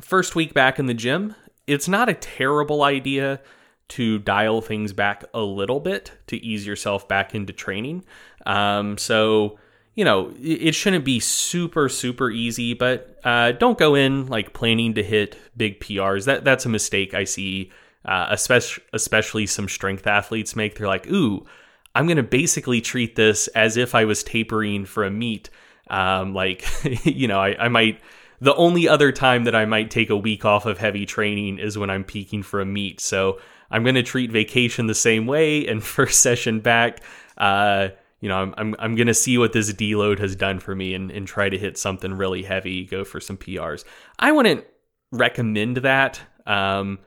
first 0.01 0.35
week 0.35 0.55
back 0.55 0.79
in 0.79 0.87
the 0.87 0.95
gym, 0.95 1.35
it's 1.67 1.89
not 1.89 2.09
a 2.09 2.15
terrible 2.15 2.83
idea 2.83 3.41
to 3.87 4.19
dial 4.19 4.61
things 4.61 4.93
back 4.93 5.25
a 5.35 5.41
little 5.41 5.81
bit 5.81 6.13
to 6.27 6.37
ease 6.37 6.67
yourself 6.67 7.07
back 7.07 7.35
into 7.35 7.53
training. 7.53 8.05
Um, 8.47 8.99
so, 8.99 9.59
you 9.95 10.05
know, 10.05 10.33
it 10.43 10.75
shouldn't 10.75 11.05
be 11.05 11.21
super, 11.21 11.89
super 11.89 12.31
easy, 12.31 12.75
but 12.75 13.19
uh, 13.23 13.53
don't 13.53 13.79
go 13.79 13.95
in 13.95 14.27
like 14.27 14.53
planning 14.53 14.95
to 14.95 15.03
hit 15.03 15.37
big 15.57 15.81
PRs. 15.81 16.25
That 16.25 16.45
that's 16.45 16.67
a 16.67 16.69
mistake 16.69 17.15
I 17.15 17.25
see, 17.25 17.71
uh, 18.05 18.27
especially 18.31 18.83
especially 18.93 19.47
some 19.47 19.69
strength 19.69 20.07
athletes 20.07 20.57
make. 20.57 20.77
They're 20.77 20.89
like, 20.89 21.07
ooh, 21.07 21.47
I'm 21.95 22.07
going 22.07 22.17
to 22.17 22.25
basically 22.25 22.81
treat 22.81 23.15
this 23.15 23.47
as 23.49 23.77
if 23.77 23.95
I 23.95 24.05
was 24.05 24.25
tapering 24.25 24.85
for 24.85 25.05
a 25.05 25.11
meet. 25.11 25.49
Um, 25.89 26.35
like, 26.35 26.65
you 27.05 27.29
know, 27.29 27.39
I, 27.39 27.67
I 27.67 27.69
might, 27.69 28.01
the 28.41 28.55
only 28.57 28.89
other 28.89 29.13
time 29.13 29.45
that 29.45 29.55
I 29.55 29.65
might 29.65 29.91
take 29.91 30.11
a 30.11 30.17
week 30.17 30.45
off 30.45 30.67
of 30.67 30.79
heavy 30.79 31.07
training 31.07 31.59
is 31.59 31.79
when 31.79 31.91
I'm 31.91 32.05
peaking 32.05 32.43
for 32.43 32.61
a 32.61 32.65
meet. 32.65 33.01
So 33.01 33.39
I'm 33.71 33.85
going 33.85 33.95
to 33.95 34.03
treat 34.03 34.33
vacation 34.33 34.87
the 34.87 34.95
same 34.95 35.27
way. 35.27 35.67
And 35.67 35.85
first 35.85 36.21
session 36.21 36.61
back, 36.61 37.01
uh, 37.39 37.91
you 38.25 38.31
know, 38.31 38.39
I'm, 38.39 38.55
I'm, 38.57 38.75
I'm 38.79 38.95
going 38.95 39.09
to 39.09 39.13
see 39.13 39.37
what 39.37 39.53
this 39.53 39.71
deload 39.71 40.19
has 40.19 40.35
done 40.35 40.59
for 40.59 40.75
me 40.75 40.95
and, 40.95 41.11
and 41.11 41.27
try 41.27 41.51
to 41.51 41.59
hit 41.59 41.77
something 41.77 42.15
really 42.15 42.43
heavy, 42.43 42.87
go 42.87 43.05
for 43.05 43.21
some 43.21 43.37
PRs. 43.37 43.85
I 44.19 44.33
wouldn't 44.33 44.65
recommend 45.13 45.77
that. 45.77 46.23
Um, 46.47 47.01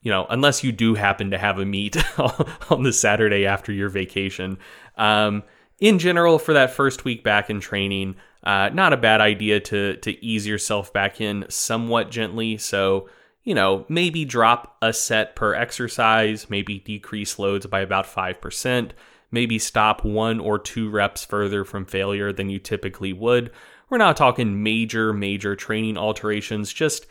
you 0.00 0.10
know, 0.10 0.24
unless 0.30 0.64
you 0.64 0.72
do 0.72 0.94
happen 0.94 1.32
to 1.32 1.36
have 1.36 1.58
a 1.58 1.66
meet 1.66 1.98
on 2.70 2.84
the 2.84 2.92
Saturday 2.94 3.44
after 3.44 3.70
your 3.70 3.90
vacation. 3.90 4.56
Um, 4.96 5.42
in 5.78 5.98
general, 5.98 6.38
for 6.38 6.54
that 6.54 6.70
first 6.70 7.04
week 7.04 7.22
back 7.22 7.50
in 7.50 7.60
training, 7.60 8.16
uh, 8.42 8.70
not 8.72 8.94
a 8.94 8.96
bad 8.96 9.20
idea 9.20 9.60
to 9.60 9.98
to 9.98 10.24
ease 10.24 10.46
yourself 10.46 10.90
back 10.90 11.20
in 11.20 11.44
somewhat 11.50 12.10
gently. 12.10 12.56
So 12.56 13.10
you 13.44 13.54
know, 13.54 13.84
maybe 13.88 14.24
drop 14.24 14.76
a 14.80 14.94
set 14.94 15.36
per 15.36 15.54
exercise, 15.54 16.48
maybe 16.48 16.78
decrease 16.78 17.38
loads 17.38 17.66
by 17.66 17.80
about 17.80 18.06
5%, 18.06 18.90
maybe 19.30 19.58
stop 19.58 20.04
one 20.04 20.40
or 20.40 20.58
two 20.58 20.88
reps 20.90 21.24
further 21.24 21.64
from 21.64 21.84
failure 21.84 22.32
than 22.32 22.50
you 22.50 22.58
typically 22.58 23.12
would. 23.12 23.50
We're 23.90 23.98
not 23.98 24.16
talking 24.16 24.62
major, 24.62 25.12
major 25.12 25.56
training 25.56 25.96
alterations, 25.96 26.72
just 26.72 27.06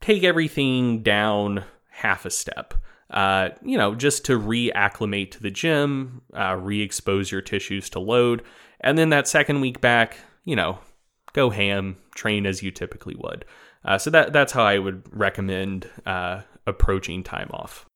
take 0.00 0.24
everything 0.24 1.02
down 1.02 1.64
half 1.90 2.24
a 2.24 2.30
step. 2.30 2.74
Uh, 3.10 3.50
you 3.62 3.78
know, 3.78 3.94
just 3.94 4.24
to 4.26 4.38
reacclimate 4.38 5.30
to 5.30 5.42
the 5.42 5.50
gym, 5.50 6.20
uh, 6.36 6.54
re 6.56 6.82
expose 6.82 7.32
your 7.32 7.40
tissues 7.40 7.88
to 7.90 7.98
load. 7.98 8.42
And 8.80 8.98
then 8.98 9.08
that 9.10 9.26
second 9.26 9.60
week 9.60 9.80
back, 9.80 10.18
you 10.44 10.54
know, 10.54 10.78
go 11.32 11.50
ham, 11.50 11.96
train 12.14 12.46
as 12.46 12.62
you 12.62 12.70
typically 12.70 13.16
would. 13.16 13.44
Uh, 13.84 13.96
so 13.96 14.10
that 14.10 14.32
that's 14.32 14.52
how 14.52 14.62
I 14.62 14.78
would 14.78 15.02
recommend 15.10 15.88
uh, 16.04 16.42
approaching 16.66 17.22
time 17.22 17.48
off. 17.52 17.86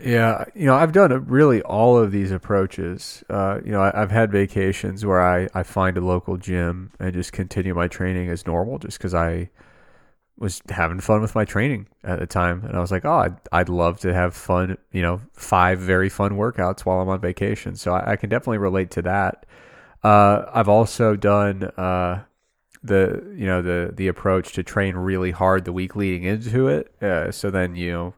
Yeah, 0.00 0.44
you 0.54 0.66
know, 0.66 0.74
I've 0.74 0.92
done 0.92 1.26
really 1.26 1.60
all 1.62 1.98
of 1.98 2.12
these 2.12 2.30
approaches. 2.30 3.24
Uh, 3.28 3.58
you 3.64 3.72
know, 3.72 3.82
I, 3.82 3.92
have 3.98 4.12
had 4.12 4.30
vacations 4.30 5.04
where 5.04 5.20
I, 5.20 5.48
I 5.54 5.64
find 5.64 5.96
a 5.96 6.00
local 6.00 6.36
gym 6.36 6.92
and 7.00 7.12
just 7.12 7.32
continue 7.32 7.74
my 7.74 7.88
training 7.88 8.28
as 8.28 8.46
normal, 8.46 8.78
just 8.78 8.98
because 8.98 9.12
I 9.12 9.50
was 10.38 10.62
having 10.68 11.00
fun 11.00 11.20
with 11.20 11.34
my 11.34 11.44
training 11.44 11.88
at 12.04 12.20
the 12.20 12.26
time, 12.26 12.64
and 12.64 12.76
I 12.76 12.80
was 12.80 12.92
like, 12.92 13.04
oh, 13.04 13.18
I'd, 13.18 13.36
I'd 13.50 13.68
love 13.68 13.98
to 14.00 14.14
have 14.14 14.34
fun. 14.36 14.78
You 14.92 15.02
know, 15.02 15.20
five 15.32 15.80
very 15.80 16.08
fun 16.08 16.32
workouts 16.32 16.80
while 16.80 17.00
I'm 17.00 17.08
on 17.08 17.20
vacation. 17.20 17.74
So 17.74 17.92
I, 17.92 18.12
I 18.12 18.16
can 18.16 18.30
definitely 18.30 18.58
relate 18.58 18.92
to 18.92 19.02
that. 19.02 19.46
Uh, 20.04 20.44
I've 20.54 20.68
also 20.68 21.16
done 21.16 21.64
uh, 21.76 22.22
the 22.84 23.34
you 23.36 23.46
know 23.46 23.62
the 23.62 23.92
the 23.92 24.06
approach 24.06 24.52
to 24.52 24.62
train 24.62 24.94
really 24.94 25.32
hard 25.32 25.64
the 25.64 25.72
week 25.72 25.96
leading 25.96 26.22
into 26.22 26.68
it. 26.68 26.94
Uh, 27.02 27.32
so 27.32 27.50
then 27.50 27.74
you 27.74 27.90
know 27.90 28.14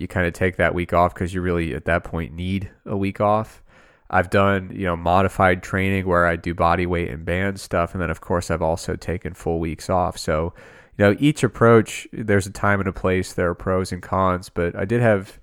you 0.00 0.08
kind 0.08 0.26
of 0.26 0.32
take 0.32 0.56
that 0.56 0.74
week 0.74 0.92
off 0.92 1.12
because 1.14 1.34
you 1.34 1.42
really 1.42 1.74
at 1.74 1.84
that 1.84 2.04
point 2.04 2.32
need 2.32 2.70
a 2.86 2.96
week 2.96 3.20
off. 3.20 3.62
I've 4.08 4.30
done 4.30 4.72
you 4.74 4.86
know 4.86 4.96
modified 4.96 5.62
training 5.62 6.06
where 6.06 6.26
I 6.26 6.36
do 6.36 6.54
body 6.54 6.86
weight 6.86 7.10
and 7.10 7.24
band 7.24 7.60
stuff, 7.60 7.92
and 7.92 8.02
then 8.02 8.10
of 8.10 8.20
course 8.20 8.50
I've 8.50 8.62
also 8.62 8.96
taken 8.96 9.34
full 9.34 9.60
weeks 9.60 9.90
off. 9.90 10.16
So 10.18 10.54
you 10.96 11.04
know 11.04 11.16
each 11.20 11.44
approach 11.44 12.08
there's 12.12 12.46
a 12.46 12.50
time 12.50 12.80
and 12.80 12.88
a 12.88 12.92
place. 12.92 13.34
There 13.34 13.50
are 13.50 13.54
pros 13.54 13.92
and 13.92 14.02
cons, 14.02 14.48
but 14.48 14.74
I 14.74 14.84
did 14.84 15.00
have 15.02 15.38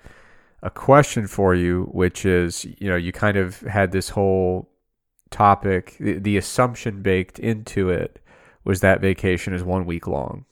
a 0.63 0.71
question 0.71 1.27
for 1.27 1.53
you, 1.53 1.83
which 1.91 2.25
is 2.25 2.65
you 2.79 2.89
know 2.89 2.95
you 2.95 3.11
kind 3.11 3.37
of 3.37 3.61
had 3.61 3.91
this 3.91 4.09
whole 4.09 4.69
topic, 5.29 5.95
the, 5.99 6.13
the 6.13 6.37
assumption 6.37 7.01
baked 7.01 7.39
into 7.39 7.89
it 7.89 8.19
was 8.63 8.81
that 8.81 9.01
vacation 9.01 9.53
is 9.53 9.63
one 9.63 9.85
week 9.85 10.07
long. 10.07 10.45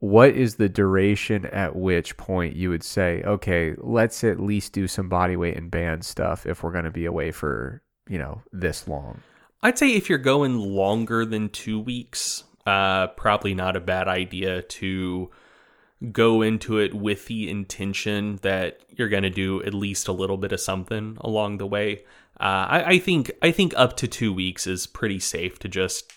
What 0.00 0.30
is 0.30 0.56
the 0.56 0.68
duration 0.68 1.46
at 1.46 1.76
which 1.76 2.16
point 2.16 2.56
you 2.56 2.70
would 2.70 2.82
say, 2.82 3.22
okay, 3.24 3.74
let's 3.78 4.22
at 4.24 4.40
least 4.40 4.72
do 4.72 4.86
some 4.86 5.08
body 5.08 5.36
weight 5.36 5.56
and 5.56 5.70
band 5.70 6.04
stuff 6.04 6.46
if 6.46 6.62
we're 6.62 6.72
going 6.72 6.84
to 6.84 6.90
be 6.90 7.06
away 7.06 7.30
for, 7.30 7.82
you 8.08 8.18
know, 8.18 8.42
this 8.52 8.86
long? 8.86 9.20
I'd 9.62 9.78
say 9.78 9.92
if 9.92 10.08
you're 10.08 10.18
going 10.18 10.58
longer 10.58 11.24
than 11.24 11.48
two 11.48 11.80
weeks, 11.80 12.44
uh, 12.66 13.08
probably 13.08 13.54
not 13.54 13.76
a 13.76 13.80
bad 13.80 14.08
idea 14.08 14.62
to 14.62 15.30
go 16.12 16.42
into 16.42 16.78
it 16.78 16.92
with 16.92 17.26
the 17.26 17.48
intention 17.48 18.38
that 18.42 18.80
you're 18.90 19.08
going 19.08 19.22
to 19.22 19.30
do 19.30 19.62
at 19.62 19.72
least 19.72 20.06
a 20.06 20.12
little 20.12 20.36
bit 20.36 20.52
of 20.52 20.60
something 20.60 21.16
along 21.22 21.56
the 21.56 21.66
way. 21.66 22.04
Uh, 22.38 22.66
I, 22.68 22.84
I, 22.86 22.98
think 22.98 23.30
I 23.40 23.52
think 23.52 23.72
up 23.76 23.96
to 23.98 24.08
two 24.08 24.34
weeks 24.34 24.66
is 24.66 24.86
pretty 24.86 25.18
safe 25.18 25.58
to 25.60 25.68
just 25.68 26.12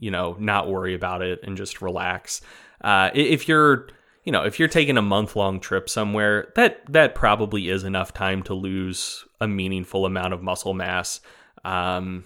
you 0.00 0.10
know, 0.10 0.36
not 0.38 0.68
worry 0.68 0.94
about 0.94 1.22
it 1.22 1.40
and 1.42 1.56
just 1.56 1.82
relax. 1.82 2.40
Uh, 2.82 3.10
if 3.14 3.48
you're, 3.48 3.88
you 4.24 4.32
know, 4.32 4.42
if 4.44 4.58
you're 4.58 4.68
taking 4.68 4.96
a 4.96 5.02
month 5.02 5.36
long 5.36 5.60
trip 5.60 5.88
somewhere, 5.88 6.52
that 6.56 6.82
that 6.92 7.14
probably 7.14 7.68
is 7.68 7.84
enough 7.84 8.12
time 8.12 8.42
to 8.44 8.54
lose 8.54 9.24
a 9.40 9.48
meaningful 9.48 10.06
amount 10.06 10.34
of 10.34 10.42
muscle 10.42 10.74
mass. 10.74 11.20
Um, 11.64 12.24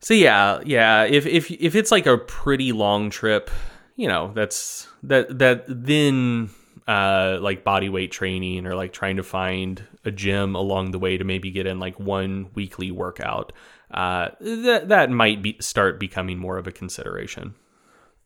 so 0.00 0.14
yeah, 0.14 0.60
yeah. 0.64 1.04
If 1.04 1.26
if 1.26 1.50
if 1.50 1.74
it's 1.74 1.90
like 1.90 2.06
a 2.06 2.18
pretty 2.18 2.72
long 2.72 3.10
trip, 3.10 3.50
you 3.96 4.08
know, 4.08 4.32
that's 4.34 4.88
that 5.04 5.38
that 5.38 5.64
then 5.68 6.50
uh, 6.86 7.38
like 7.40 7.64
body 7.64 7.88
weight 7.88 8.10
training 8.10 8.66
or 8.66 8.74
like 8.74 8.92
trying 8.92 9.16
to 9.16 9.22
find 9.22 9.86
a 10.04 10.10
gym 10.10 10.54
along 10.54 10.90
the 10.90 10.98
way 10.98 11.16
to 11.16 11.24
maybe 11.24 11.50
get 11.50 11.66
in 11.66 11.78
like 11.78 11.98
one 12.00 12.50
weekly 12.54 12.90
workout 12.90 13.52
uh, 13.92 14.30
that 14.40 14.88
that 14.88 15.10
might 15.10 15.42
be 15.42 15.56
start 15.60 16.00
becoming 16.00 16.38
more 16.38 16.58
of 16.58 16.66
a 16.66 16.72
consideration. 16.72 17.54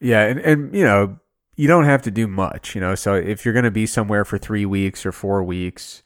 Yeah, 0.00 0.22
and 0.22 0.40
and 0.40 0.74
you 0.74 0.84
know 0.84 1.18
you 1.56 1.68
don't 1.68 1.84
have 1.84 2.02
to 2.02 2.10
do 2.10 2.26
much, 2.26 2.74
you 2.74 2.80
know. 2.80 2.94
So 2.94 3.14
if 3.14 3.44
you're 3.44 3.54
going 3.54 3.64
to 3.64 3.70
be 3.70 3.86
somewhere 3.86 4.24
for 4.24 4.38
three 4.38 4.66
weeks 4.66 5.06
or 5.06 5.12
four 5.12 5.42
weeks, 5.42 6.02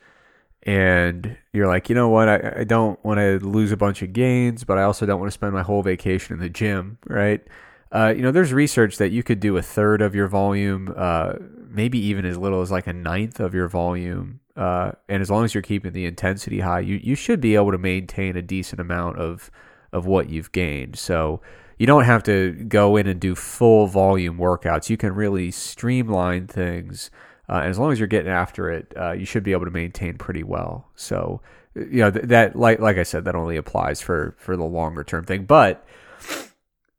and 0.63 1.37
you're 1.53 1.67
like, 1.67 1.89
you 1.89 1.95
know 1.95 2.09
what, 2.09 2.29
I, 2.29 2.61
I 2.61 2.65
don't 2.65 3.03
want 3.05 3.19
to 3.19 3.39
lose 3.41 3.73
a 3.73 3.77
bunch 3.77 4.03
of 4.03 4.13
gains, 4.13 4.63
but 4.63 4.79
I 4.79 4.85
also 4.85 5.07
don't 5.07 5.19
want 5.19 5.29
to 5.29 5.35
spend 5.35 5.53
my 5.53 5.63
whole 5.63 5.83
vacation 5.83 6.35
in 6.35 6.41
the 6.41 6.49
gym, 6.49 6.99
right? 7.09 7.45
Uh, 7.91 8.15
you 8.17 8.23
know, 8.23 8.31
there's 8.31 8.53
research 8.53 8.99
that 8.99 9.11
you 9.11 9.25
could 9.25 9.41
do 9.41 9.57
a 9.57 9.63
third 9.63 10.01
of 10.01 10.15
your 10.15 10.29
volume, 10.29 10.95
uh, 10.97 11.33
maybe 11.69 11.99
even 11.99 12.25
as 12.25 12.39
little 12.39 12.61
as 12.61 12.71
like 12.71 12.87
a 12.87 12.93
ninth 12.93 13.41
of 13.41 13.53
your 13.53 13.67
volume 13.67 14.39
uh, 14.61 14.93
and 15.09 15.23
as 15.23 15.31
long 15.31 15.45
as 15.45 15.55
you're 15.55 15.63
keeping 15.63 15.93
the 15.93 16.05
intensity 16.05 16.61
high, 16.61 16.81
you, 16.81 16.97
you 17.03 17.15
should 17.15 17.41
be 17.41 17.55
able 17.55 17.73
to 17.73 17.79
maintain 17.79 18.37
a 18.37 18.43
decent 18.43 18.81
amount 18.81 19.19
of 19.19 19.51
of 19.93 20.07
what 20.07 20.29
you've 20.29 20.53
gained. 20.53 20.97
So 20.97 21.41
you 21.81 21.87
don't 21.87 22.05
have 22.05 22.23
to 22.25 22.53
go 22.69 22.99
in 22.99 23.07
and 23.07 23.19
do 23.19 23.35
full 23.35 23.87
volume 23.87 24.37
workouts. 24.37 24.91
You 24.91 24.99
can 24.99 25.15
really 25.15 25.51
streamline 25.51 26.47
things, 26.47 27.11
uh, 27.49 27.61
and 27.61 27.71
as 27.71 27.79
long 27.79 27.91
as 27.91 27.99
you're 27.99 28.07
getting 28.07 28.31
after 28.31 28.69
it, 28.69 28.93
uh, 28.99 29.13
you 29.13 29.25
should 29.25 29.43
be 29.43 29.53
able 29.53 29.65
to 29.65 29.71
maintain 29.71 30.19
pretty 30.19 30.43
well. 30.43 30.91
So 30.95 31.41
you 31.75 32.01
know 32.03 32.11
th- 32.11 32.27
that 32.27 32.55
like 32.55 32.81
like 32.81 32.99
I 32.99 33.03
said, 33.03 33.25
that 33.25 33.35
only 33.35 33.57
applies 33.57 34.03
for 34.03 34.37
for 34.37 34.59
the 34.59 34.65
longer 34.65 35.03
term 35.03 35.25
thing. 35.25 35.47
But 35.47 35.83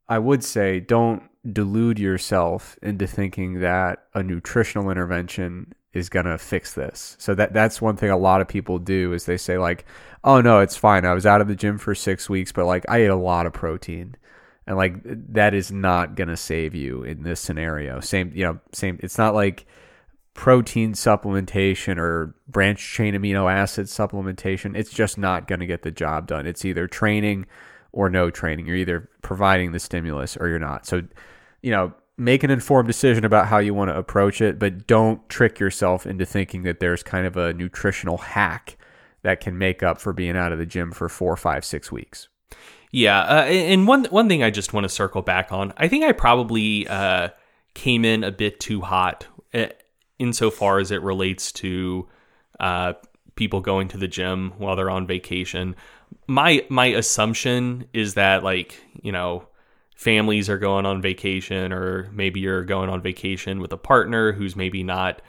I 0.10 0.18
would 0.18 0.44
say 0.44 0.80
don't 0.80 1.30
delude 1.54 2.00
yourself 2.00 2.80
into 2.82 3.06
thinking 3.06 3.60
that 3.60 4.06
a 4.16 4.24
nutritional 4.24 4.90
intervention 4.90 5.76
is 5.94 6.10
gonna 6.10 6.40
fix 6.40 6.74
this. 6.74 7.18
So 7.20 7.36
that 7.36 7.54
that's 7.54 7.84
one 7.84 7.98
thing 7.98 8.10
a 8.10 8.18
lot 8.18 8.42
of 8.42 8.48
people 8.48 8.80
do 8.80 9.14
is 9.14 9.26
they 9.26 9.38
say 9.38 9.60
like, 9.60 9.86
oh 10.24 10.42
no, 10.42 10.60
it's 10.60 10.76
fine. 10.76 11.06
I 11.06 11.14
was 11.14 11.28
out 11.28 11.40
of 11.40 11.48
the 11.48 11.56
gym 11.56 11.78
for 11.78 11.94
six 11.94 12.28
weeks, 12.28 12.52
but 12.52 12.66
like 12.66 12.84
I 12.90 13.04
ate 13.04 13.12
a 13.12 13.16
lot 13.16 13.46
of 13.46 13.54
protein. 13.54 14.16
And 14.72 14.78
like 14.78 15.02
that 15.34 15.54
is 15.54 15.70
not 15.70 16.16
gonna 16.16 16.38
save 16.38 16.74
you 16.74 17.04
in 17.04 17.24
this 17.24 17.42
scenario. 17.42 18.00
Same 18.00 18.32
you 18.34 18.46
know, 18.46 18.62
same 18.72 18.98
it's 19.04 19.18
not 19.18 19.36
like 19.36 19.66
protein 20.34 20.94
supplementation 20.94 21.98
or 21.98 22.34
branch 22.48 22.80
chain 22.80 23.14
amino 23.14 23.52
acid 23.52 23.88
supplementation. 23.88 24.78
It's 24.78 24.90
just 24.90 25.18
not 25.18 25.46
gonna 25.46 25.66
get 25.66 25.82
the 25.82 25.92
job 25.92 26.26
done. 26.26 26.48
It's 26.48 26.64
either 26.64 26.88
training 26.88 27.48
or 27.92 28.10
no 28.10 28.30
training. 28.30 28.66
You're 28.66 28.78
either 28.78 29.10
providing 29.22 29.74
the 29.74 29.80
stimulus 29.80 30.38
or 30.38 30.48
you're 30.48 30.58
not. 30.58 30.86
So, 30.86 31.04
you 31.62 31.72
know, 31.72 31.94
make 32.18 32.42
an 32.42 32.50
informed 32.50 32.88
decision 32.88 33.26
about 33.26 33.48
how 33.48 33.58
you 33.58 33.74
want 33.74 33.90
to 33.90 33.98
approach 33.98 34.40
it, 34.40 34.58
but 34.58 34.88
don't 34.88 35.28
trick 35.28 35.60
yourself 35.60 36.08
into 36.08 36.26
thinking 36.26 36.64
that 36.64 36.80
there's 36.80 37.04
kind 37.04 37.28
of 37.28 37.36
a 37.36 37.52
nutritional 37.52 38.20
hack 38.20 38.78
that 39.24 39.42
can 39.42 39.58
make 39.58 39.84
up 39.84 40.00
for 40.00 40.14
being 40.14 40.38
out 40.38 40.54
of 40.54 40.60
the 40.60 40.66
gym 40.66 40.94
for 40.94 41.10
four, 41.10 41.36
five, 41.36 41.66
six 41.66 41.92
weeks. 41.92 42.30
Yeah, 42.92 43.22
uh, 43.22 43.44
and 43.44 43.88
one 43.88 44.06
one 44.06 44.28
thing 44.28 44.44
I 44.44 44.50
just 44.50 44.74
want 44.74 44.84
to 44.84 44.90
circle 44.90 45.22
back 45.22 45.52
on, 45.52 45.74
I 45.78 45.88
think 45.88 46.04
I 46.04 46.12
probably 46.12 46.88
uh, 46.88 47.30
came 47.74 48.04
in 48.04 48.24
a 48.24 48.32
bit 48.32 48.60
too 48.60 48.82
hot 48.82 49.26
uh, 49.54 49.68
insofar 50.20 50.80
as 50.80 50.92
it 50.92 51.02
relates 51.02 51.52
to 51.54 52.08
uh, 52.60 52.94
people 53.36 53.62
going 53.62 53.88
to 53.90 53.98
the 53.98 54.10
gym 54.10 54.54
while 54.58 54.76
they're 54.76 54.90
on 54.90 55.08
vacation. 55.08 55.76
My 56.28 56.66
my 56.70 56.88
assumption 56.88 57.88
is 57.94 58.16
that 58.16 58.44
like 58.44 58.78
you 59.02 59.14
know 59.14 59.48
families 59.96 60.50
are 60.50 60.58
going 60.58 60.86
on 60.86 61.02
vacation 61.02 61.72
or 61.72 62.10
maybe 62.12 62.42
you're 62.42 62.66
going 62.66 62.90
on 62.90 63.02
vacation 63.02 63.62
with 63.62 63.72
a 63.72 63.78
partner 63.78 64.34
who's 64.34 64.56
maybe 64.56 64.84
not 64.84 65.22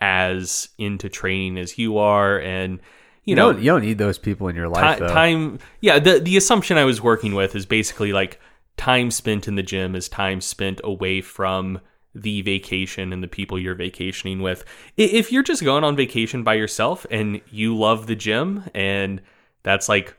as 0.00 0.68
into 0.78 1.08
training 1.08 1.58
as 1.58 1.76
you 1.76 1.98
are 1.98 2.38
and 2.40 2.80
you, 3.24 3.32
you 3.32 3.36
don't, 3.36 3.58
you 3.58 3.66
don't 3.66 3.82
need 3.82 3.98
those 3.98 4.18
people 4.18 4.48
in 4.48 4.56
your 4.56 4.68
life 4.68 4.98
time, 4.98 5.08
time 5.08 5.58
yeah 5.80 5.98
the 5.98 6.18
the 6.20 6.36
assumption 6.36 6.76
i 6.76 6.84
was 6.84 7.00
working 7.00 7.34
with 7.34 7.54
is 7.54 7.66
basically 7.66 8.12
like 8.12 8.40
time 8.76 9.10
spent 9.10 9.46
in 9.46 9.56
the 9.56 9.62
gym 9.62 9.94
is 9.94 10.08
time 10.08 10.40
spent 10.40 10.80
away 10.84 11.20
from 11.20 11.80
the 12.14 12.42
vacation 12.42 13.12
and 13.12 13.22
the 13.22 13.28
people 13.28 13.58
you're 13.58 13.74
vacationing 13.74 14.40
with 14.40 14.64
if 14.96 15.30
you're 15.30 15.42
just 15.42 15.62
going 15.62 15.84
on 15.84 15.94
vacation 15.94 16.42
by 16.42 16.54
yourself 16.54 17.06
and 17.10 17.40
you 17.50 17.76
love 17.76 18.06
the 18.06 18.16
gym 18.16 18.64
and 18.74 19.20
that's 19.62 19.88
like 19.88 20.16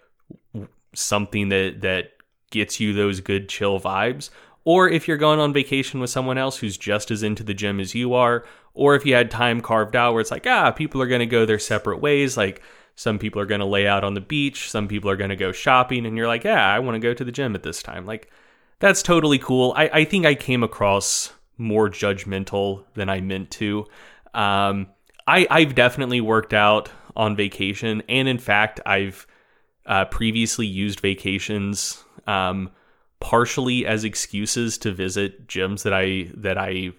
something 0.94 1.50
that 1.50 1.82
that 1.82 2.12
gets 2.52 2.80
you 2.80 2.94
those 2.94 3.20
good 3.20 3.50
chill 3.50 3.80
vibes. 3.80 4.30
Or 4.64 4.88
if 4.88 5.08
you're 5.08 5.18
going 5.18 5.40
on 5.40 5.54
vacation 5.54 6.00
with 6.00 6.12
someone 6.12 6.38
else 6.38 6.58
who's 6.58 6.78
just 6.78 7.10
as 7.10 7.24
into 7.24 7.44
the 7.44 7.54
gym 7.54 7.80
as 7.80 7.96
you 7.96 8.14
are, 8.14 8.46
or 8.76 8.94
if 8.94 9.06
you 9.06 9.16
had 9.16 9.32
time 9.32 9.60
carved 9.60 9.96
out 9.96 10.14
where 10.14 10.22
it's 10.22 10.30
like, 10.30 10.46
ah, 10.46 10.70
people 10.70 11.02
are 11.02 11.08
going 11.08 11.20
to 11.20 11.26
go 11.26 11.46
their 11.46 11.58
separate 11.58 12.00
ways. 12.00 12.38
Like 12.38 12.62
some 12.96 13.20
people 13.20 13.42
are 13.42 13.46
going 13.46 13.62
to 13.62 13.66
lay 13.66 13.88
out 13.88 14.04
on 14.04 14.14
the 14.14 14.22
beach, 14.22 14.70
some 14.70 14.88
people 14.88 15.10
are 15.10 15.16
going 15.16 15.30
to 15.30 15.36
go 15.36 15.52
shopping, 15.52 16.06
and 16.06 16.18
you're 16.18 16.28
like, 16.28 16.44
yeah, 16.44 16.68
I 16.68 16.80
want 16.80 16.96
to 16.96 17.00
go 17.00 17.14
to 17.14 17.24
the 17.24 17.32
gym 17.32 17.56
at 17.56 17.64
this 17.64 17.82
time. 17.82 18.06
Like 18.06 18.30
that's 18.80 19.02
totally 19.02 19.40
cool. 19.40 19.74
I, 19.76 19.90
I 19.94 20.06
think 20.06 20.26
I 20.26 20.36
came 20.36 20.64
across 20.64 21.34
more 21.58 21.90
judgmental 21.90 22.86
than 22.96 23.10
I 23.10 23.22
meant 23.22 23.52
to. 23.52 23.86
Um, 24.34 24.88
I, 25.28 25.48
I've 25.50 25.76
definitely 25.76 26.22
worked 26.22 26.54
out 26.54 26.90
on 27.16 27.36
vacation, 27.36 28.02
and 28.10 28.28
in 28.28 28.40
fact, 28.40 28.80
I've 28.86 29.28
uh, 29.86 30.06
previously 30.06 30.66
used 30.66 31.00
vacations 31.00 32.04
um, 32.28 32.72
partially 33.20 33.86
as 33.86 34.04
excuses 34.04 34.78
to 34.80 34.92
visit 34.92 35.48
gyms 35.48 35.84
that 35.84 35.94
I 35.94 36.32
that 36.36 36.58
I 36.58 36.92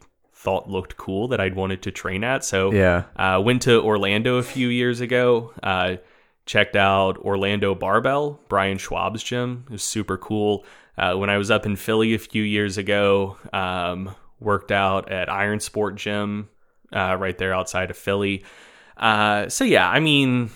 thought 0.42 0.68
looked 0.68 0.96
cool 0.96 1.28
that 1.28 1.40
I'd 1.40 1.54
wanted 1.54 1.82
to 1.82 1.90
train 1.92 2.24
at. 2.24 2.44
So 2.44 2.72
Yeah. 2.72 3.04
uh, 3.16 3.40
went 3.40 3.62
to 3.62 3.80
Orlando 3.80 4.36
a 4.36 4.42
few 4.42 4.68
years 4.68 5.00
ago. 5.00 5.52
Uh, 5.62 5.96
checked 6.46 6.74
out 6.74 7.16
Orlando 7.18 7.74
Barbell, 7.76 8.40
Brian 8.48 8.76
Schwab's 8.78 9.22
gym. 9.22 9.64
It 9.68 9.72
was 9.72 9.84
super 9.84 10.18
cool. 10.18 10.64
Uh, 10.98 11.14
when 11.14 11.30
I 11.30 11.38
was 11.38 11.50
up 11.50 11.64
in 11.64 11.76
Philly 11.76 12.14
a 12.14 12.18
few 12.18 12.42
years 12.42 12.76
ago, 12.76 13.36
um, 13.52 14.14
worked 14.40 14.72
out 14.72 15.10
at 15.12 15.30
Iron 15.30 15.60
Sport 15.60 15.94
Gym 15.94 16.48
uh, 16.92 17.16
right 17.18 17.38
there 17.38 17.54
outside 17.54 17.90
of 17.90 17.96
Philly. 17.96 18.44
Uh, 18.96 19.48
so 19.48 19.62
yeah, 19.64 19.88
I 19.88 20.00
mean, 20.00 20.50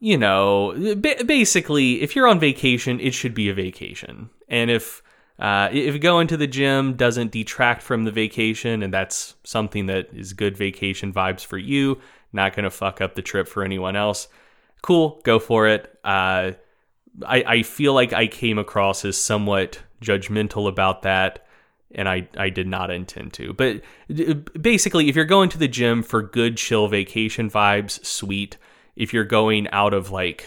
you 0.00 0.16
know, 0.16 0.74
basically, 1.00 2.00
if 2.00 2.16
you're 2.16 2.26
on 2.26 2.40
vacation, 2.40 2.98
it 3.00 3.12
should 3.12 3.34
be 3.34 3.50
a 3.50 3.54
vacation, 3.54 4.30
and 4.48 4.70
if 4.70 5.02
uh, 5.40 5.70
if 5.72 5.98
going 6.00 6.28
to 6.28 6.36
the 6.36 6.46
gym 6.46 6.94
doesn't 6.94 7.32
detract 7.32 7.82
from 7.82 8.04
the 8.04 8.10
vacation, 8.10 8.82
and 8.82 8.92
that's 8.92 9.34
something 9.42 9.86
that 9.86 10.08
is 10.12 10.34
good 10.34 10.56
vacation 10.56 11.12
vibes 11.12 11.44
for 11.44 11.56
you, 11.56 11.98
not 12.32 12.54
going 12.54 12.64
to 12.64 12.70
fuck 12.70 13.00
up 13.00 13.14
the 13.14 13.22
trip 13.22 13.48
for 13.48 13.64
anyone 13.64 13.96
else. 13.96 14.28
Cool, 14.82 15.20
go 15.24 15.38
for 15.38 15.66
it. 15.66 15.98
Uh, 16.04 16.52
I, 17.26 17.44
I 17.46 17.62
feel 17.62 17.94
like 17.94 18.12
I 18.12 18.26
came 18.26 18.58
across 18.58 19.04
as 19.04 19.16
somewhat 19.16 19.80
judgmental 20.02 20.68
about 20.68 21.02
that, 21.02 21.46
and 21.92 22.06
I, 22.06 22.28
I 22.36 22.50
did 22.50 22.68
not 22.68 22.90
intend 22.90 23.32
to. 23.34 23.54
But 23.54 23.82
basically, 24.60 25.08
if 25.08 25.16
you're 25.16 25.24
going 25.24 25.48
to 25.50 25.58
the 25.58 25.68
gym 25.68 26.02
for 26.02 26.20
good, 26.22 26.58
chill 26.58 26.86
vacation 26.86 27.50
vibes, 27.50 28.04
sweet. 28.04 28.58
If 28.94 29.14
you're 29.14 29.24
going 29.24 29.68
out 29.70 29.94
of 29.94 30.10
like 30.10 30.46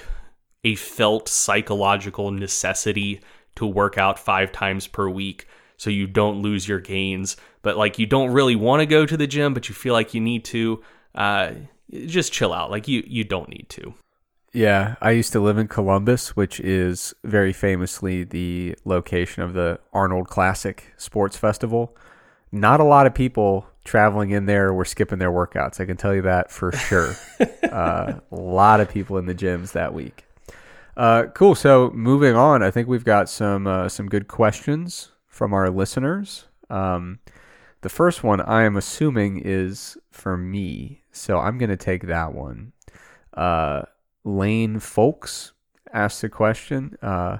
a 0.64 0.76
felt 0.76 1.28
psychological 1.28 2.32
necessity 2.32 3.22
to 3.56 3.66
work 3.66 3.98
out 3.98 4.20
five 4.20 4.52
times 4.52 4.88
per 4.88 5.08
week 5.10 5.48
so 5.78 5.90
you 5.90 6.08
don't 6.08 6.42
lose 6.42 6.68
your 6.68 6.80
gains, 6.80 7.36
but 7.62 7.78
like 7.78 8.00
you 8.00 8.06
don't 8.06 8.32
really 8.32 8.56
want 8.56 8.80
to 8.80 8.86
go 8.86 9.06
to 9.06 9.18
the 9.18 9.28
gym, 9.28 9.54
but 9.54 9.68
you 9.70 9.76
feel 9.76 9.94
like 9.94 10.14
you 10.14 10.22
need 10.22 10.46
to, 10.46 10.82
uh, 11.16 11.52
just 12.06 12.32
chill 12.32 12.54
out. 12.54 12.72
Like 12.72 12.88
you, 12.88 13.04
you 13.06 13.24
don't 13.24 13.50
need 13.50 13.68
to. 13.70 13.94
Yeah, 14.54 14.96
I 15.02 15.12
used 15.12 15.32
to 15.34 15.40
live 15.40 15.58
in 15.58 15.68
Columbus, 15.68 16.36
which 16.36 16.60
is 16.60 17.16
very 17.24 17.54
famously 17.54 18.24
the 18.24 18.76
location 18.86 19.42
of 19.42 19.54
the 19.54 19.80
Arnold 19.92 20.28
Classic 20.28 20.94
Sports 20.96 21.36
Festival. 21.38 21.98
Not 22.52 22.80
a 22.80 22.84
lot 22.84 23.08
of 23.08 23.16
people 23.16 23.66
traveling 23.84 24.30
in 24.30 24.46
there 24.46 24.72
were 24.72 24.86
skipping 24.86 25.18
their 25.18 25.32
workouts. 25.32 25.80
I 25.80 25.86
can 25.86 25.98
tell 25.98 26.14
you 26.14 26.22
that 26.22 26.52
for 26.52 26.72
sure. 26.72 27.16
uh, 27.64 28.20
a 28.32 28.36
lot 28.36 28.80
of 28.80 28.90
people 28.90 29.18
in 29.18 29.26
the 29.26 29.34
gyms 29.34 29.72
that 29.72 29.92
week. 29.92 30.26
Uh, 30.96 31.26
cool. 31.34 31.56
So 31.56 31.92
moving 31.94 32.36
on, 32.36 32.62
I 32.62 32.72
think 32.72 32.88
we've 32.88 33.04
got 33.04 33.30
some 33.30 33.68
uh, 33.68 33.90
some 33.90 34.08
good 34.08 34.28
questions 34.28 35.12
from 35.28 35.54
our 35.54 35.70
listeners. 35.70 36.46
Um, 36.70 37.20
the 37.82 37.90
first 37.90 38.24
one 38.24 38.40
I 38.42 38.64
am 38.64 38.78
assuming 38.78 39.42
is 39.44 39.98
for 40.12 40.38
me, 40.38 41.02
so 41.12 41.40
I'm 41.40 41.58
going 41.58 41.70
to 41.70 41.78
take 41.78 42.08
that 42.08 42.34
one. 42.34 42.74
Uh, 43.34 43.84
Lane 44.24 44.80
Folks 44.80 45.54
asked 45.92 46.22
the 46.22 46.30
question 46.30 46.98
uh, 47.02 47.40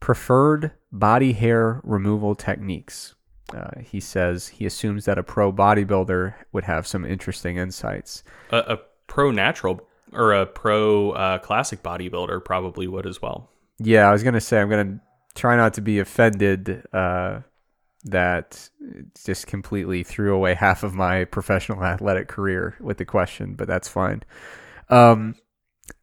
preferred 0.00 0.72
body 0.92 1.32
hair 1.32 1.80
removal 1.82 2.34
techniques. 2.34 3.14
Uh, 3.54 3.80
he 3.80 3.98
says 3.98 4.48
he 4.48 4.66
assumes 4.66 5.06
that 5.06 5.18
a 5.18 5.22
pro 5.22 5.50
bodybuilder 5.50 6.34
would 6.52 6.64
have 6.64 6.86
some 6.86 7.04
interesting 7.04 7.56
insights. 7.56 8.22
A, 8.50 8.58
a 8.58 8.78
pro 9.06 9.30
natural 9.30 9.87
or 10.12 10.32
a 10.32 10.46
pro 10.46 11.12
uh, 11.12 11.38
classic 11.38 11.82
bodybuilder 11.82 12.44
probably 12.44 12.86
would 12.86 13.06
as 13.06 13.20
well. 13.20 13.50
Yeah, 13.78 14.08
I 14.08 14.12
was 14.12 14.22
to 14.34 14.40
say, 14.40 14.60
I'm 14.60 14.68
to 14.98 15.04
try 15.34 15.56
not 15.56 15.74
to 15.74 15.80
be 15.80 15.98
offended 15.98 16.84
uh, 16.92 17.40
that 18.04 18.68
just 19.24 19.46
completely 19.46 20.02
threw 20.02 20.34
away 20.34 20.54
half 20.54 20.82
of 20.82 20.94
my 20.94 21.24
professional 21.24 21.84
athletic 21.84 22.28
career 22.28 22.76
with 22.80 22.98
the 22.98 23.04
question, 23.04 23.54
but 23.54 23.68
that's 23.68 23.88
fine. 23.88 24.22
Um, 24.88 25.34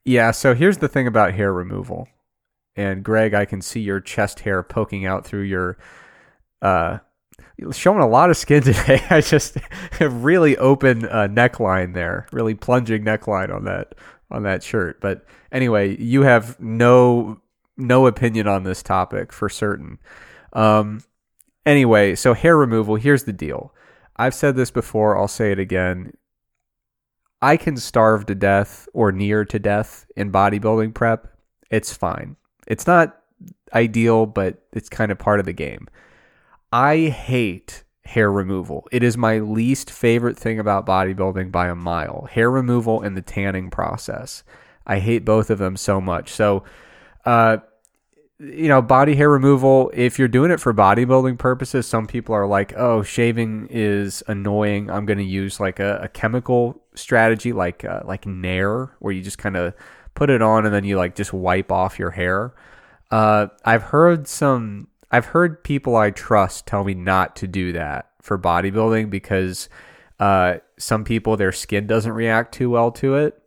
yeah, 0.04 0.32
so 0.32 0.54
here's 0.54 0.78
the 0.78 0.88
thing 0.88 1.08
about 1.08 1.34
hair 1.34 1.52
removal. 1.52 2.08
And 2.76 3.04
Greg, 3.04 3.34
I 3.34 3.46
can 3.46 3.62
see 3.62 3.80
your 3.80 4.00
chest 4.00 4.42
hair 4.42 4.62
poking 4.62 5.06
out 5.06 5.26
through 5.26 5.44
your 5.44 5.78
uh 6.62 7.00
showing 7.72 8.02
a 8.02 8.08
lot 8.08 8.30
of 8.30 8.38
skin 8.38 8.64
today. 8.64 9.02
I 9.10 9.22
just 9.22 9.56
have 10.00 10.24
really 10.24 10.58
open 10.58 11.06
uh, 11.06 11.28
neckline 11.30 11.94
there, 11.94 12.28
really 12.32 12.56
plunging 12.56 13.04
neckline 13.04 13.54
on 13.54 13.66
that 13.66 13.96
on 14.32 14.44
that 14.44 14.64
shirt. 14.64 15.00
But 15.02 15.26
anyway, 15.52 15.98
you 15.98 16.24
have 16.24 16.60
no 16.60 17.42
no 17.78 18.08
opinion 18.08 18.48
on 18.48 18.64
this 18.64 18.82
topic 18.82 19.34
for 19.34 19.50
certain. 19.50 20.00
Um 20.54 21.02
anyway, 21.66 22.16
so 22.16 22.34
hair 22.34 22.58
removal, 22.58 22.96
here's 22.96 23.26
the 23.26 23.34
deal. 23.34 23.74
I've 24.16 24.34
said 24.34 24.56
this 24.56 24.72
before, 24.72 25.18
I'll 25.18 25.28
say 25.28 25.52
it 25.52 25.60
again. 25.60 26.14
I 27.42 27.58
can 27.58 27.78
starve 27.78 28.26
to 28.28 28.36
death 28.36 28.88
or 28.94 29.12
near 29.12 29.44
to 29.46 29.60
death 29.60 30.08
in 30.16 30.32
bodybuilding 30.32 30.94
prep. 30.94 31.28
It's 31.70 31.94
fine. 31.94 32.38
It's 32.66 32.88
not 32.88 33.22
ideal, 33.74 34.26
but 34.26 34.64
it's 34.72 34.90
kind 34.90 35.12
of 35.12 35.20
part 35.20 35.40
of 35.40 35.46
the 35.46 35.54
game. 35.54 35.88
I 36.76 37.08
hate 37.08 37.86
hair 38.04 38.30
removal. 38.30 38.86
It 38.92 39.02
is 39.02 39.16
my 39.16 39.40
least 39.40 39.90
favorite 39.90 40.38
thing 40.38 40.60
about 40.60 40.86
bodybuilding 40.86 41.50
by 41.50 41.70
a 41.70 41.76
mile. 41.76 42.28
Hair 42.30 42.52
removal 42.52 43.02
and 43.02 43.16
the 43.16 43.22
tanning 43.22 43.70
process. 43.70 44.44
I 44.86 45.00
hate 45.00 45.24
both 45.24 45.50
of 45.50 45.58
them 45.58 45.78
so 45.78 46.02
much. 46.02 46.34
So, 46.34 46.66
uh, 47.24 47.60
you 48.40 48.68
know, 48.68 48.82
body 48.82 49.16
hair 49.16 49.30
removal, 49.30 49.90
if 49.94 50.20
you're 50.20 50.28
doing 50.28 50.52
it 50.52 50.60
for 50.60 50.74
bodybuilding 50.74 51.38
purposes, 51.38 51.88
some 51.88 52.08
people 52.08 52.36
are 52.36 52.46
like, 52.46 52.74
oh, 52.76 53.04
shaving 53.04 53.70
is 53.72 54.22
annoying. 54.28 54.92
I'm 54.92 55.06
going 55.06 55.20
to 55.20 55.24
use 55.24 55.62
like 55.62 55.80
a, 55.80 56.00
a, 56.04 56.10
chemical 56.10 56.84
strategy 56.94 57.54
like 57.54 57.86
uh, 57.86 58.02
like 58.04 58.26
Nair, 58.26 58.92
where 59.00 59.14
you 59.14 59.22
just 59.22 59.38
kind 59.38 59.56
of 59.56 59.74
put 60.14 60.30
it 60.30 60.42
on 60.42 60.66
and 60.66 60.76
then 60.76 60.84
you 60.84 60.98
like 60.98 61.16
just 61.16 61.32
wipe 61.32 61.72
off 61.72 61.98
your 61.98 62.12
hair. 62.12 62.54
Uh, 63.12 63.48
I've 63.64 63.84
heard 63.84 64.28
some, 64.28 64.90
I've 65.16 65.28
heard 65.28 65.64
people 65.64 65.96
I 65.96 66.12
trust 66.12 66.68
tell 66.68 66.84
me 66.84 66.94
not 66.94 67.38
to 67.38 67.48
do 67.48 67.72
that 67.72 68.10
for 68.22 68.38
bodybuilding 68.38 69.10
because 69.10 69.70
uh, 70.20 70.56
some 70.78 71.06
people, 71.06 71.38
their 71.38 71.54
skin 71.54 71.88
doesn't 71.88 72.12
react 72.12 72.54
too 72.54 72.70
well 72.70 72.92
to 72.94 73.16
it. 73.16 73.42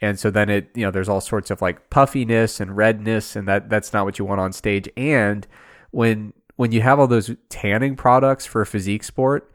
And 0.00 0.18
so 0.18 0.32
then 0.32 0.50
it 0.50 0.70
you 0.74 0.84
know 0.84 0.90
there's 0.90 1.08
all 1.08 1.20
sorts 1.20 1.52
of 1.52 1.62
like 1.62 1.88
puffiness 1.90 2.58
and 2.58 2.76
redness 2.76 3.36
and 3.36 3.46
that 3.46 3.70
that's 3.70 3.92
not 3.92 4.04
what 4.04 4.18
you 4.18 4.24
want 4.24 4.40
on 4.40 4.52
stage. 4.52 4.88
And 4.96 5.46
when 5.92 6.32
when 6.56 6.72
you 6.72 6.80
have 6.80 6.98
all 6.98 7.06
those 7.06 7.30
tanning 7.48 7.94
products 7.94 8.44
for 8.44 8.64
physique 8.64 9.04
sport 9.04 9.52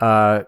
uh 0.00 0.42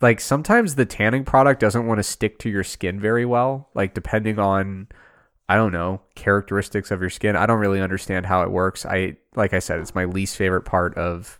like 0.00 0.20
sometimes 0.20 0.76
the 0.76 0.86
tanning 0.86 1.24
product 1.24 1.60
doesn't 1.60 1.86
want 1.86 1.98
to 1.98 2.04
stick 2.04 2.38
to 2.38 2.48
your 2.48 2.62
skin 2.62 3.00
very 3.00 3.26
well 3.26 3.68
like 3.74 3.94
depending 3.94 4.38
on 4.38 4.86
i 5.50 5.56
don't 5.56 5.72
know 5.72 6.00
characteristics 6.14 6.90
of 6.90 7.00
your 7.00 7.10
skin 7.10 7.36
i 7.36 7.46
don't 7.46 7.58
really 7.58 7.80
understand 7.80 8.26
how 8.26 8.42
it 8.42 8.50
works 8.50 8.86
i 8.86 9.16
like 9.36 9.52
i 9.52 9.58
said 9.58 9.80
it's 9.80 9.94
my 9.94 10.04
least 10.04 10.36
favorite 10.36 10.62
part 10.62 10.94
of 10.96 11.38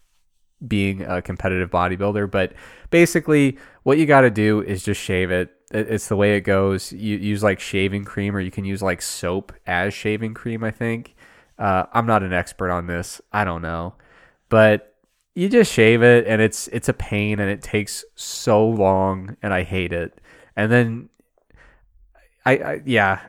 being 0.66 1.02
a 1.02 1.22
competitive 1.22 1.70
bodybuilder 1.70 2.30
but 2.30 2.52
basically 2.90 3.56
what 3.82 3.96
you 3.96 4.04
got 4.04 4.20
to 4.22 4.30
do 4.30 4.60
is 4.60 4.82
just 4.82 5.00
shave 5.00 5.30
it 5.30 5.50
it's 5.70 6.08
the 6.08 6.16
way 6.16 6.36
it 6.36 6.40
goes. 6.40 6.92
You 6.92 7.16
use 7.16 7.42
like 7.42 7.60
shaving 7.60 8.04
cream, 8.04 8.34
or 8.34 8.40
you 8.40 8.50
can 8.50 8.64
use 8.64 8.82
like 8.82 9.00
soap 9.00 9.52
as 9.66 9.94
shaving 9.94 10.34
cream. 10.34 10.64
I 10.64 10.70
think. 10.70 11.14
Uh, 11.58 11.84
I'm 11.92 12.06
not 12.06 12.22
an 12.22 12.32
expert 12.32 12.70
on 12.70 12.86
this. 12.86 13.20
I 13.32 13.44
don't 13.44 13.62
know, 13.62 13.94
but 14.48 14.96
you 15.34 15.48
just 15.48 15.72
shave 15.72 16.02
it, 16.02 16.26
and 16.26 16.42
it's 16.42 16.68
it's 16.68 16.88
a 16.88 16.92
pain, 16.92 17.38
and 17.38 17.50
it 17.50 17.62
takes 17.62 18.04
so 18.16 18.66
long, 18.66 19.36
and 19.42 19.54
I 19.54 19.62
hate 19.62 19.92
it. 19.92 20.20
And 20.56 20.72
then, 20.72 21.08
I, 22.44 22.52
I 22.52 22.82
yeah, 22.84 23.20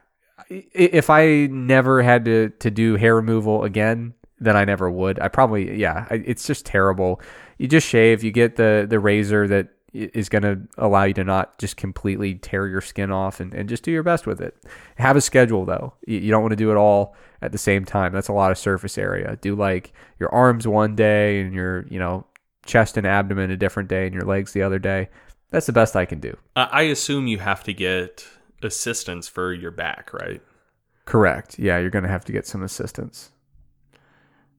if 0.74 1.10
I 1.10 1.48
never 1.48 2.02
had 2.02 2.26
to 2.26 2.50
to 2.60 2.72
do 2.72 2.96
hair 2.96 3.16
removal 3.16 3.64
again, 3.64 4.14
then 4.40 4.56
I 4.56 4.66
never 4.66 4.90
would. 4.90 5.20
I 5.20 5.28
probably 5.28 5.80
yeah, 5.80 6.08
it's 6.12 6.46
just 6.46 6.66
terrible. 6.66 7.22
You 7.58 7.68
just 7.68 7.88
shave. 7.88 8.24
You 8.24 8.32
get 8.32 8.56
the 8.56 8.86
the 8.90 9.00
razor 9.00 9.48
that 9.48 9.70
is 9.94 10.30
going 10.30 10.44
to 10.44 10.58
allow 10.78 11.04
you 11.04 11.14
to 11.14 11.24
not 11.24 11.58
just 11.58 11.76
completely 11.76 12.36
tear 12.36 12.66
your 12.66 12.80
skin 12.80 13.12
off 13.12 13.40
and, 13.40 13.54
and 13.54 13.68
just 13.68 13.84
do 13.84 13.92
your 13.92 14.04
best 14.04 14.26
with 14.26 14.40
it. 14.40 14.56
Have 14.96 15.18
a 15.18 15.22
schedule 15.22 15.66
though. 15.66 15.94
You, 16.08 16.20
you 16.20 16.32
don't 16.32 16.42
want 16.42 16.54
to 16.54 16.58
do 16.58 16.72
it 16.72 16.78
all 16.78 17.16
at 17.42 17.52
the 17.52 17.58
same 17.58 17.84
time. 17.84 18.14
That's 18.14 18.30
a 18.30 18.34
lot 18.34 18.52
of 18.52 18.58
surface 18.58 18.98
area. 18.98 19.38
Do 19.42 19.54
like 19.56 19.94
your 20.18 20.34
arms 20.34 20.66
one 20.66 20.96
day 20.96 21.42
and 21.42 21.54
your, 21.54 21.86
you 21.90 22.00
know, 22.00 22.26
chest 22.66 22.96
and 22.96 23.06
abdomen 23.06 23.52
a 23.52 23.58
different 23.58 23.90
day 23.90 24.06
and 24.06 24.14
your 24.14 24.24
legs 24.24 24.54
the 24.54 24.62
other 24.62 24.80
day. 24.80 25.10
That's 25.50 25.66
the 25.66 25.74
best 25.74 25.96
I 25.98 26.06
can 26.06 26.20
do. 26.20 26.38
I 26.56 26.84
assume 26.84 27.28
you 27.28 27.40
have 27.40 27.64
to 27.66 27.74
get 27.74 28.26
assistance 28.64 29.28
for 29.28 29.54
your 29.54 29.72
back, 29.72 30.14
right? 30.14 30.42
Correct. 31.06 31.60
Yeah, 31.60 31.78
you're 31.80 31.90
going 31.90 32.04
to 32.04 32.10
have 32.10 32.26
to 32.26 32.32
get 32.32 32.48
some 32.48 32.64
assistance. 32.64 33.32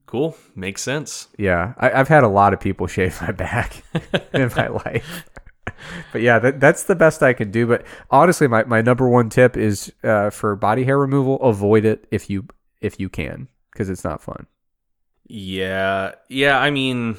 Cool. 0.05 0.37
Makes 0.55 0.81
sense. 0.81 1.27
Yeah, 1.37 1.73
I, 1.77 1.91
I've 1.91 2.07
had 2.07 2.23
a 2.23 2.27
lot 2.27 2.53
of 2.53 2.59
people 2.59 2.87
shave 2.87 3.19
my 3.21 3.31
back 3.31 3.83
in 4.33 4.51
my 4.55 4.67
life. 4.67 5.29
But 6.13 6.21
yeah, 6.21 6.39
that, 6.39 6.61
that's 6.61 6.83
the 6.83 6.95
best 6.95 7.21
I 7.23 7.33
can 7.33 7.51
do. 7.51 7.67
But 7.67 7.85
honestly, 8.09 8.47
my, 8.47 8.63
my 8.63 8.81
number 8.81 9.07
one 9.09 9.29
tip 9.29 9.57
is 9.57 9.91
uh, 10.03 10.29
for 10.29 10.55
body 10.55 10.85
hair 10.85 10.97
removal: 10.97 11.41
avoid 11.41 11.83
it 11.83 12.07
if 12.09 12.29
you 12.29 12.47
if 12.79 12.99
you 13.01 13.09
can, 13.09 13.49
because 13.71 13.89
it's 13.89 14.03
not 14.03 14.21
fun. 14.21 14.47
Yeah. 15.27 16.13
Yeah, 16.29 16.57
I 16.57 16.69
mean 16.69 17.17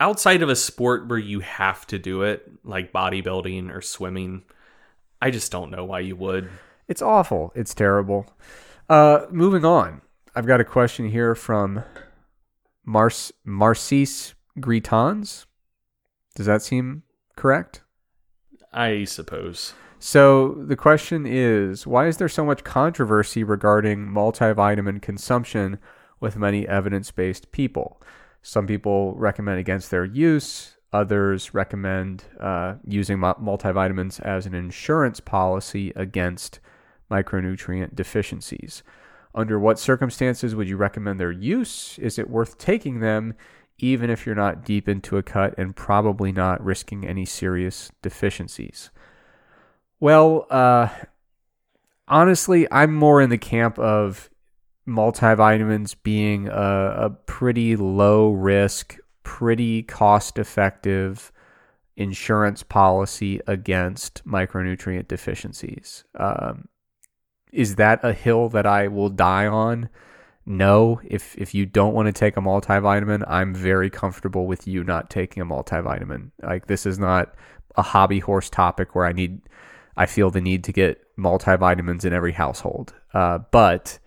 outside 0.00 0.42
of 0.42 0.48
a 0.48 0.56
sport 0.56 1.08
where 1.08 1.18
you 1.18 1.40
have 1.40 1.86
to 1.88 1.98
do 1.98 2.22
it, 2.22 2.50
like 2.64 2.92
bodybuilding 2.92 3.74
or 3.74 3.80
swimming, 3.80 4.42
I 5.20 5.30
just 5.30 5.50
don't 5.50 5.70
know 5.70 5.84
why 5.84 6.00
you 6.00 6.16
would. 6.16 6.48
It's 6.88 7.02
awful. 7.02 7.52
It's 7.54 7.74
terrible. 7.74 8.26
Uh, 8.88 9.26
moving 9.30 9.64
on. 9.64 10.02
I've 10.34 10.46
got 10.46 10.60
a 10.60 10.64
question 10.64 11.08
here 11.08 11.34
from 11.34 11.82
Mars 12.84 13.32
Marcis 13.46 14.34
Gritans. 14.58 15.46
Does 16.34 16.46
that 16.46 16.62
seem 16.62 17.02
correct? 17.36 17.82
I 18.72 19.04
suppose. 19.04 19.74
So 19.98 20.52
the 20.52 20.76
question 20.76 21.26
is 21.26 21.86
why 21.86 22.06
is 22.06 22.18
there 22.18 22.28
so 22.28 22.44
much 22.44 22.64
controversy 22.64 23.42
regarding 23.42 24.06
multivitamin 24.06 25.00
consumption 25.00 25.78
with 26.20 26.36
many 26.36 26.68
evidence 26.68 27.10
based 27.10 27.50
people? 27.50 28.00
Some 28.42 28.66
people 28.66 29.14
recommend 29.14 29.58
against 29.58 29.90
their 29.90 30.04
use, 30.04 30.75
others 30.92 31.54
recommend 31.54 32.24
uh, 32.40 32.74
using 32.84 33.18
multivitamins 33.18 34.20
as 34.20 34.46
an 34.46 34.54
insurance 34.54 35.20
policy 35.20 35.92
against 35.96 36.60
micronutrient 37.10 37.94
deficiencies. 37.94 38.82
Under 39.34 39.58
what 39.58 39.78
circumstances 39.78 40.54
would 40.54 40.68
you 40.68 40.76
recommend 40.76 41.20
their 41.20 41.32
use? 41.32 41.98
Is 41.98 42.18
it 42.18 42.30
worth 42.30 42.56
taking 42.58 43.00
them? 43.00 43.34
even 43.78 44.10
if 44.10 44.24
you're 44.24 44.34
not 44.34 44.64
deep 44.64 44.88
into 44.88 45.16
a 45.16 45.22
cut 45.22 45.54
and 45.58 45.76
probably 45.76 46.32
not 46.32 46.64
risking 46.64 47.06
any 47.06 47.24
serious 47.24 47.90
deficiencies? 48.02 48.90
Well, 50.00 50.46
uh, 50.50 50.88
honestly, 52.08 52.66
I'm 52.70 52.94
more 52.94 53.20
in 53.20 53.30
the 53.30 53.38
camp 53.38 53.78
of 53.78 54.30
multivitamins 54.88 55.96
being 56.02 56.48
a, 56.48 56.94
a 56.96 57.10
pretty 57.10 57.76
low 57.76 58.30
risk, 58.32 58.96
pretty 59.26 59.82
cost 59.82 60.38
effective 60.38 61.32
insurance 61.96 62.62
policy 62.62 63.40
against 63.46 64.24
micronutrient 64.26 65.08
deficiencies. 65.08 66.04
Um, 66.14 66.68
is 67.52 67.76
that 67.76 68.00
a 68.02 68.12
hill 68.12 68.48
that 68.50 68.66
I 68.66 68.88
will 68.88 69.08
die 69.08 69.46
on? 69.46 69.88
no, 70.46 71.00
if 71.04 71.36
if 71.36 71.54
you 71.54 71.66
don't 71.66 71.92
want 71.92 72.06
to 72.06 72.12
take 72.12 72.36
a 72.36 72.40
multivitamin, 72.40 73.24
I'm 73.26 73.52
very 73.52 73.90
comfortable 73.90 74.46
with 74.46 74.68
you 74.68 74.84
not 74.84 75.10
taking 75.10 75.42
a 75.42 75.46
multivitamin. 75.46 76.30
Like 76.40 76.68
this 76.68 76.86
is 76.86 77.00
not 77.00 77.34
a 77.74 77.82
hobby 77.82 78.20
horse 78.20 78.48
topic 78.48 78.94
where 78.94 79.04
I 79.04 79.12
need 79.12 79.40
I 79.96 80.06
feel 80.06 80.30
the 80.30 80.40
need 80.40 80.62
to 80.64 80.72
get 80.72 81.02
multivitamins 81.18 82.04
in 82.04 82.12
every 82.12 82.32
household. 82.32 82.94
Uh, 83.12 83.38
but 83.50 83.98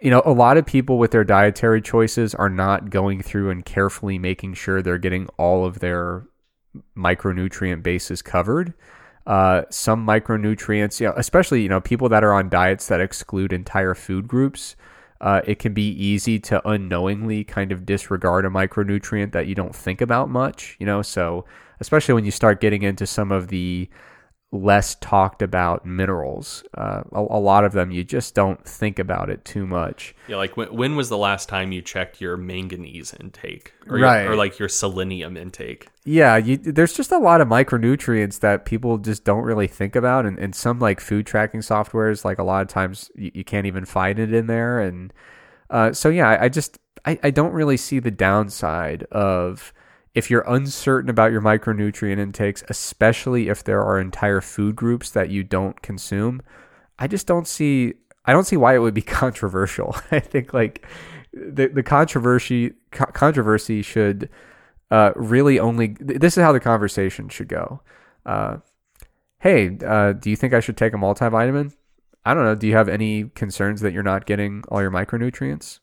you 0.00 0.10
know, 0.10 0.22
a 0.24 0.32
lot 0.32 0.56
of 0.56 0.66
people 0.66 0.98
with 0.98 1.10
their 1.10 1.24
dietary 1.24 1.82
choices 1.82 2.34
are 2.34 2.48
not 2.48 2.90
going 2.90 3.22
through 3.22 3.50
and 3.50 3.64
carefully 3.64 4.18
making 4.18 4.54
sure 4.54 4.82
they're 4.82 4.98
getting 4.98 5.28
all 5.36 5.64
of 5.64 5.80
their 5.80 6.26
micronutrient 6.96 7.82
bases 7.82 8.22
covered. 8.22 8.74
Uh, 9.26 9.62
some 9.70 10.06
micronutrients, 10.06 11.00
you 11.00 11.06
know, 11.06 11.14
especially 11.16 11.62
you 11.62 11.68
know 11.68 11.80
people 11.80 12.08
that 12.08 12.24
are 12.24 12.32
on 12.32 12.48
diets 12.48 12.88
that 12.88 13.00
exclude 13.00 13.52
entire 13.52 13.94
food 13.94 14.26
groups 14.26 14.76
uh, 15.20 15.42
it 15.44 15.58
can 15.58 15.74
be 15.74 15.90
easy 15.90 16.38
to 16.38 16.66
unknowingly 16.66 17.44
kind 17.44 17.72
of 17.72 17.84
disregard 17.84 18.46
a 18.46 18.48
micronutrient 18.48 19.32
that 19.32 19.46
you 19.46 19.54
don't 19.54 19.76
think 19.76 20.00
about 20.00 20.30
much, 20.30 20.76
you 20.80 20.86
know. 20.86 21.02
So, 21.02 21.44
especially 21.78 22.14
when 22.14 22.24
you 22.24 22.30
start 22.30 22.60
getting 22.60 22.82
into 22.82 23.06
some 23.06 23.30
of 23.30 23.48
the 23.48 23.88
less 24.52 24.96
talked 24.96 25.42
about 25.42 25.86
minerals, 25.86 26.64
uh, 26.76 27.02
a, 27.12 27.20
a, 27.20 27.38
lot 27.38 27.64
of 27.64 27.72
them 27.72 27.92
you 27.92 28.02
just 28.02 28.34
don't 28.34 28.64
think 28.66 28.98
about 28.98 29.30
it 29.30 29.44
too 29.44 29.64
much. 29.64 30.14
Yeah, 30.26 30.36
like 30.36 30.56
when, 30.56 30.74
when 30.74 30.96
was 30.96 31.08
the 31.08 31.16
last 31.16 31.48
time 31.48 31.70
you 31.70 31.82
checked 31.82 32.20
your 32.20 32.36
manganese 32.36 33.14
intake, 33.20 33.72
or 33.86 33.98
right, 33.98 34.24
your, 34.24 34.32
or 34.32 34.36
like 34.36 34.58
your 34.58 34.68
selenium 34.68 35.36
intake? 35.36 35.88
Yeah, 36.04 36.36
you, 36.36 36.56
there's 36.56 36.94
just 36.94 37.12
a 37.12 37.18
lot 37.18 37.40
of 37.40 37.46
micronutrients 37.46 38.40
that 38.40 38.64
people 38.64 38.98
just 38.98 39.24
don't 39.24 39.44
really 39.44 39.68
think 39.68 39.94
about, 39.94 40.26
and, 40.26 40.36
and 40.38 40.54
some 40.54 40.80
like 40.80 40.98
food 40.98 41.26
tracking 41.26 41.60
softwares, 41.60 42.24
like 42.24 42.38
a 42.38 42.44
lot 42.44 42.62
of 42.62 42.68
times 42.68 43.08
you, 43.14 43.30
you 43.34 43.44
can't 43.44 43.66
even 43.66 43.84
find 43.84 44.18
it 44.18 44.32
in 44.34 44.48
there, 44.48 44.80
and 44.80 45.12
uh, 45.70 45.92
so 45.92 46.08
yeah, 46.08 46.28
I, 46.28 46.44
I 46.44 46.48
just 46.48 46.78
I, 47.04 47.18
I 47.22 47.30
don't 47.30 47.52
really 47.52 47.76
see 47.76 48.00
the 48.00 48.10
downside 48.10 49.04
of 49.12 49.72
if 50.14 50.30
you're 50.30 50.44
uncertain 50.48 51.08
about 51.08 51.32
your 51.32 51.40
micronutrient 51.40 52.18
intakes, 52.18 52.64
especially 52.68 53.48
if 53.48 53.62
there 53.62 53.82
are 53.82 54.00
entire 54.00 54.40
food 54.40 54.76
groups 54.76 55.10
that 55.10 55.30
you 55.30 55.44
don't 55.44 55.80
consume. 55.82 56.42
I 56.98 57.06
just 57.06 57.26
don't 57.26 57.46
see 57.46 57.94
I 58.24 58.32
don't 58.32 58.44
see 58.44 58.56
why 58.56 58.74
it 58.74 58.78
would 58.78 58.94
be 58.94 59.02
controversial. 59.22 59.96
I 60.10 60.20
think 60.20 60.52
like 60.52 60.86
the 61.32 61.68
the 61.68 61.82
controversy 61.82 62.74
co- 62.90 63.06
controversy 63.06 63.82
should 63.82 64.28
uh, 64.90 65.12
really 65.14 65.58
only 65.58 65.96
this 66.00 66.36
is 66.36 66.42
how 66.42 66.52
the 66.52 66.60
conversation 66.60 67.28
should 67.28 67.48
go. 67.48 67.80
Uh, 68.26 68.58
hey, 69.38 69.78
uh, 69.86 70.12
do 70.12 70.30
you 70.30 70.36
think 70.36 70.52
I 70.52 70.60
should 70.60 70.76
take 70.76 70.92
a 70.92 70.96
multivitamin? 70.96 71.74
I 72.24 72.34
don't 72.34 72.44
know. 72.44 72.54
Do 72.54 72.66
you 72.66 72.74
have 72.74 72.88
any 72.88 73.24
concerns 73.34 73.80
that 73.80 73.92
you're 73.92 74.02
not 74.02 74.26
getting 74.26 74.62
all 74.68 74.82
your 74.82 74.90
micronutrients? 74.90 75.78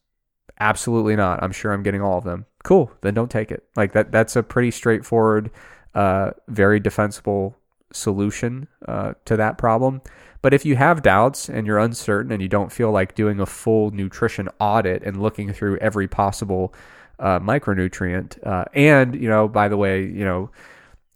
Absolutely 0.60 1.16
not. 1.16 1.42
I'm 1.42 1.52
sure 1.52 1.72
I'm 1.72 1.84
getting 1.84 2.02
all 2.02 2.18
of 2.18 2.24
them. 2.24 2.46
Cool. 2.68 2.92
Then 3.00 3.14
don't 3.14 3.32
take 3.32 3.50
it. 3.50 3.64
Like 3.78 3.94
that. 3.94 4.12
That's 4.12 4.36
a 4.36 4.44
pretty 4.44 4.72
straightforward, 4.72 5.52
uh, 5.96 6.32
very 6.50 6.82
defensible 6.82 7.56
solution 7.94 8.68
uh, 8.86 9.14
to 9.24 9.38
that 9.38 9.58
problem. 9.58 10.02
But 10.42 10.54
if 10.54 10.66
you 10.66 10.76
have 10.76 11.02
doubts 11.02 11.48
and 11.48 11.66
you're 11.66 11.78
uncertain 11.78 12.30
and 12.30 12.42
you 12.42 12.50
don't 12.50 12.70
feel 12.70 12.92
like 12.92 13.16
doing 13.16 13.40
a 13.40 13.46
full 13.46 13.92
nutrition 13.92 14.50
audit 14.60 15.02
and 15.04 15.22
looking 15.22 15.54
through 15.54 15.78
every 15.78 16.10
possible 16.10 16.74
uh, 17.20 17.40
micronutrient. 17.40 18.46
Uh, 18.46 18.66
and 18.74 19.16
you 19.16 19.30
know, 19.30 19.48
by 19.48 19.70
the 19.70 19.78
way, 19.78 20.02
you 20.02 20.26
know, 20.26 20.50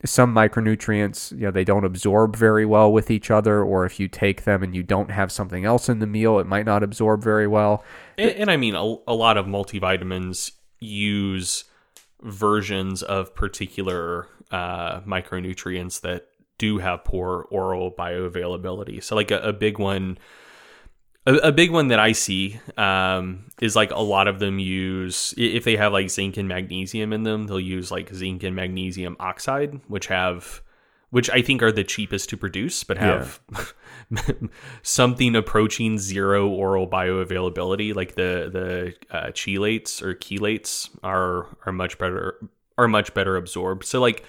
some 0.05 0.33
micronutrients, 0.33 1.33
you 1.33 1.39
know, 1.39 1.51
they 1.51 1.65
don't 1.65 1.83
absorb 1.83 2.37
very 2.37 2.65
well 2.65 2.93
with 2.93 3.11
each 3.11 3.29
other, 3.29 3.61
or 3.61 3.85
if 3.85 3.99
you 3.99 4.07
take 4.07 4.45
them 4.45 4.63
and 4.63 4.73
you 4.73 4.83
don't 4.83 5.11
have 5.11 5.33
something 5.33 5.65
else 5.65 5.89
in 5.89 5.99
the 5.99 6.07
meal, 6.07 6.39
it 6.39 6.47
might 6.47 6.65
not 6.65 6.81
absorb 6.81 7.21
very 7.21 7.45
well. 7.45 7.83
And, 8.17 8.31
and 8.31 8.49
I 8.49 8.55
mean, 8.55 8.73
a, 8.73 8.95
a 9.05 9.13
lot 9.13 9.35
of 9.35 9.47
multivitamins 9.47 10.53
use 10.81 11.63
versions 12.21 13.01
of 13.03 13.33
particular 13.33 14.27
uh, 14.51 14.99
micronutrients 15.01 16.01
that 16.01 16.27
do 16.57 16.79
have 16.79 17.05
poor 17.05 17.47
oral 17.49 17.91
bioavailability. 17.91 19.01
So, 19.01 19.15
like 19.15 19.31
a, 19.31 19.39
a 19.39 19.53
big 19.53 19.79
one 19.79 20.17
a, 21.25 21.35
a, 21.35 21.51
big 21.51 21.71
one 21.71 21.89
that 21.89 21.99
I 21.99 22.13
see 22.13 22.59
um, 22.77 23.45
is 23.61 23.75
like 23.75 23.91
a 23.91 23.99
lot 23.99 24.27
of 24.27 24.39
them 24.39 24.57
use 24.57 25.33
if 25.37 25.63
they 25.63 25.75
have 25.75 25.93
like 25.93 26.09
zinc 26.09 26.37
and 26.37 26.47
magnesium 26.47 27.13
in 27.13 27.23
them, 27.23 27.45
they'll 27.45 27.59
use 27.59 27.91
like 27.91 28.13
zinc 28.13 28.43
and 28.43 28.55
magnesium 28.55 29.15
oxide, 29.19 29.79
which 29.87 30.07
have 30.07 30.61
which 31.11 31.29
I 31.29 31.41
think 31.41 31.61
are 31.61 31.71
the 31.71 31.83
cheapest 31.83 32.29
to 32.29 32.38
produce, 32.38 32.83
but 32.83 32.97
have 32.97 33.39
yeah. 34.11 34.31
something 34.81 35.35
approaching 35.35 35.97
zero 35.97 36.47
oral 36.47 36.88
bioavailability. 36.88 37.93
Like 37.93 38.15
the 38.15 38.49
the 38.51 39.15
uh, 39.15 39.27
chelates 39.27 40.01
or 40.01 40.15
chelates 40.15 40.89
are 41.03 41.47
are 41.65 41.73
much 41.73 41.97
better 41.97 42.39
are 42.77 42.88
much 42.88 43.13
better 43.13 43.35
absorbed. 43.35 43.85
So 43.85 43.99
like 43.99 44.23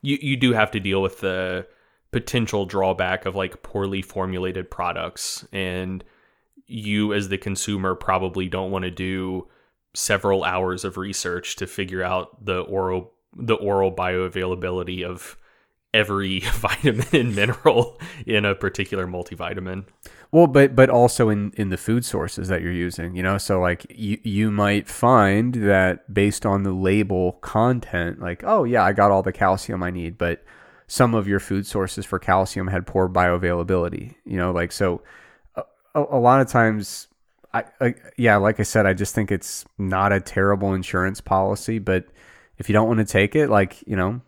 you 0.00 0.18
you 0.20 0.36
do 0.36 0.52
have 0.52 0.70
to 0.72 0.80
deal 0.80 1.02
with 1.02 1.20
the 1.20 1.66
potential 2.12 2.66
drawback 2.66 3.24
of 3.26 3.34
like 3.34 3.62
poorly 3.62 4.02
formulated 4.02 4.70
products 4.70 5.46
and 5.52 6.04
you 6.66 7.12
as 7.12 7.28
the 7.28 7.38
consumer 7.38 7.94
probably 7.94 8.48
don't 8.48 8.70
want 8.70 8.84
to 8.84 8.90
do 8.90 9.48
several 9.94 10.44
hours 10.44 10.84
of 10.84 10.96
research 10.96 11.56
to 11.56 11.66
figure 11.66 12.02
out 12.02 12.44
the 12.44 12.60
oral 12.60 13.12
the 13.34 13.54
oral 13.54 13.92
bioavailability 13.92 15.04
of 15.04 15.36
every 15.94 16.40
vitamin 16.54 17.06
and 17.12 17.36
mineral 17.36 18.00
in 18.26 18.44
a 18.44 18.54
particular 18.54 19.06
multivitamin. 19.06 19.84
Well, 20.30 20.46
but 20.46 20.74
but 20.74 20.88
also 20.88 21.28
in 21.28 21.52
in 21.56 21.68
the 21.68 21.76
food 21.76 22.04
sources 22.04 22.48
that 22.48 22.62
you're 22.62 22.72
using, 22.72 23.14
you 23.14 23.22
know, 23.22 23.38
so 23.38 23.60
like 23.60 23.86
you 23.90 24.18
you 24.22 24.50
might 24.50 24.88
find 24.88 25.54
that 25.54 26.12
based 26.12 26.46
on 26.46 26.62
the 26.62 26.72
label 26.72 27.32
content, 27.42 28.20
like 28.20 28.42
oh 28.44 28.64
yeah, 28.64 28.82
I 28.82 28.92
got 28.92 29.10
all 29.10 29.22
the 29.22 29.32
calcium 29.32 29.82
I 29.82 29.90
need, 29.90 30.16
but 30.16 30.42
some 30.86 31.14
of 31.14 31.28
your 31.28 31.40
food 31.40 31.66
sources 31.66 32.04
for 32.04 32.18
calcium 32.18 32.68
had 32.68 32.86
poor 32.86 33.08
bioavailability, 33.08 34.14
you 34.24 34.36
know, 34.36 34.52
like 34.52 34.72
so 34.72 35.02
a, 35.56 35.64
a 35.94 36.18
lot 36.18 36.40
of 36.40 36.48
times 36.48 37.08
I, 37.54 37.64
I, 37.80 37.94
yeah, 38.16 38.36
like 38.36 38.60
I 38.60 38.62
said, 38.62 38.86
I 38.86 38.94
just 38.94 39.14
think 39.14 39.30
it's 39.30 39.64
not 39.78 40.12
a 40.12 40.20
terrible 40.20 40.72
insurance 40.74 41.20
policy, 41.20 41.78
but 41.78 42.06
if 42.58 42.68
you 42.68 42.72
don't 42.72 42.88
want 42.88 43.00
to 43.00 43.04
take 43.04 43.36
it, 43.36 43.50
like, 43.50 43.82
you 43.86 43.96
know, 43.96 44.22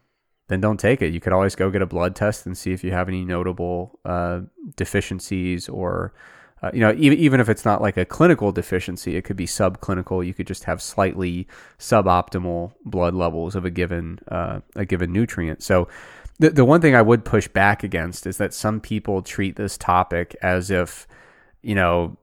then 0.48 0.60
don't 0.60 0.78
take 0.78 1.02
it. 1.02 1.12
You 1.12 1.20
could 1.20 1.32
always 1.32 1.54
go 1.54 1.70
get 1.70 1.82
a 1.82 1.86
blood 1.86 2.14
test 2.14 2.46
and 2.46 2.56
see 2.56 2.72
if 2.72 2.84
you 2.84 2.92
have 2.92 3.08
any 3.08 3.24
notable 3.24 3.98
uh, 4.04 4.40
deficiencies 4.76 5.68
or 5.68 6.12
uh, 6.64 6.70
you 6.72 6.80
know, 6.80 6.94
even 6.96 7.18
even 7.18 7.40
if 7.40 7.50
it's 7.50 7.66
not 7.66 7.82
like 7.82 7.98
a 7.98 8.06
clinical 8.06 8.50
deficiency, 8.50 9.16
it 9.16 9.22
could 9.22 9.36
be 9.36 9.46
subclinical. 9.46 10.26
You 10.26 10.32
could 10.32 10.46
just 10.46 10.64
have 10.64 10.80
slightly 10.80 11.46
suboptimal 11.78 12.72
blood 12.86 13.12
levels 13.12 13.54
of 13.54 13.66
a 13.66 13.70
given 13.70 14.18
uh, 14.28 14.60
a 14.74 14.86
given 14.86 15.12
nutrient. 15.12 15.62
So, 15.62 15.88
the 16.38 16.48
the 16.48 16.64
one 16.64 16.80
thing 16.80 16.94
I 16.94 17.02
would 17.02 17.22
push 17.22 17.48
back 17.48 17.82
against 17.82 18.26
is 18.26 18.38
that 18.38 18.54
some 18.54 18.80
people 18.80 19.20
treat 19.20 19.56
this 19.56 19.76
topic 19.76 20.34
as 20.40 20.70
if, 20.70 21.06
you 21.60 21.74
know, 21.74 22.16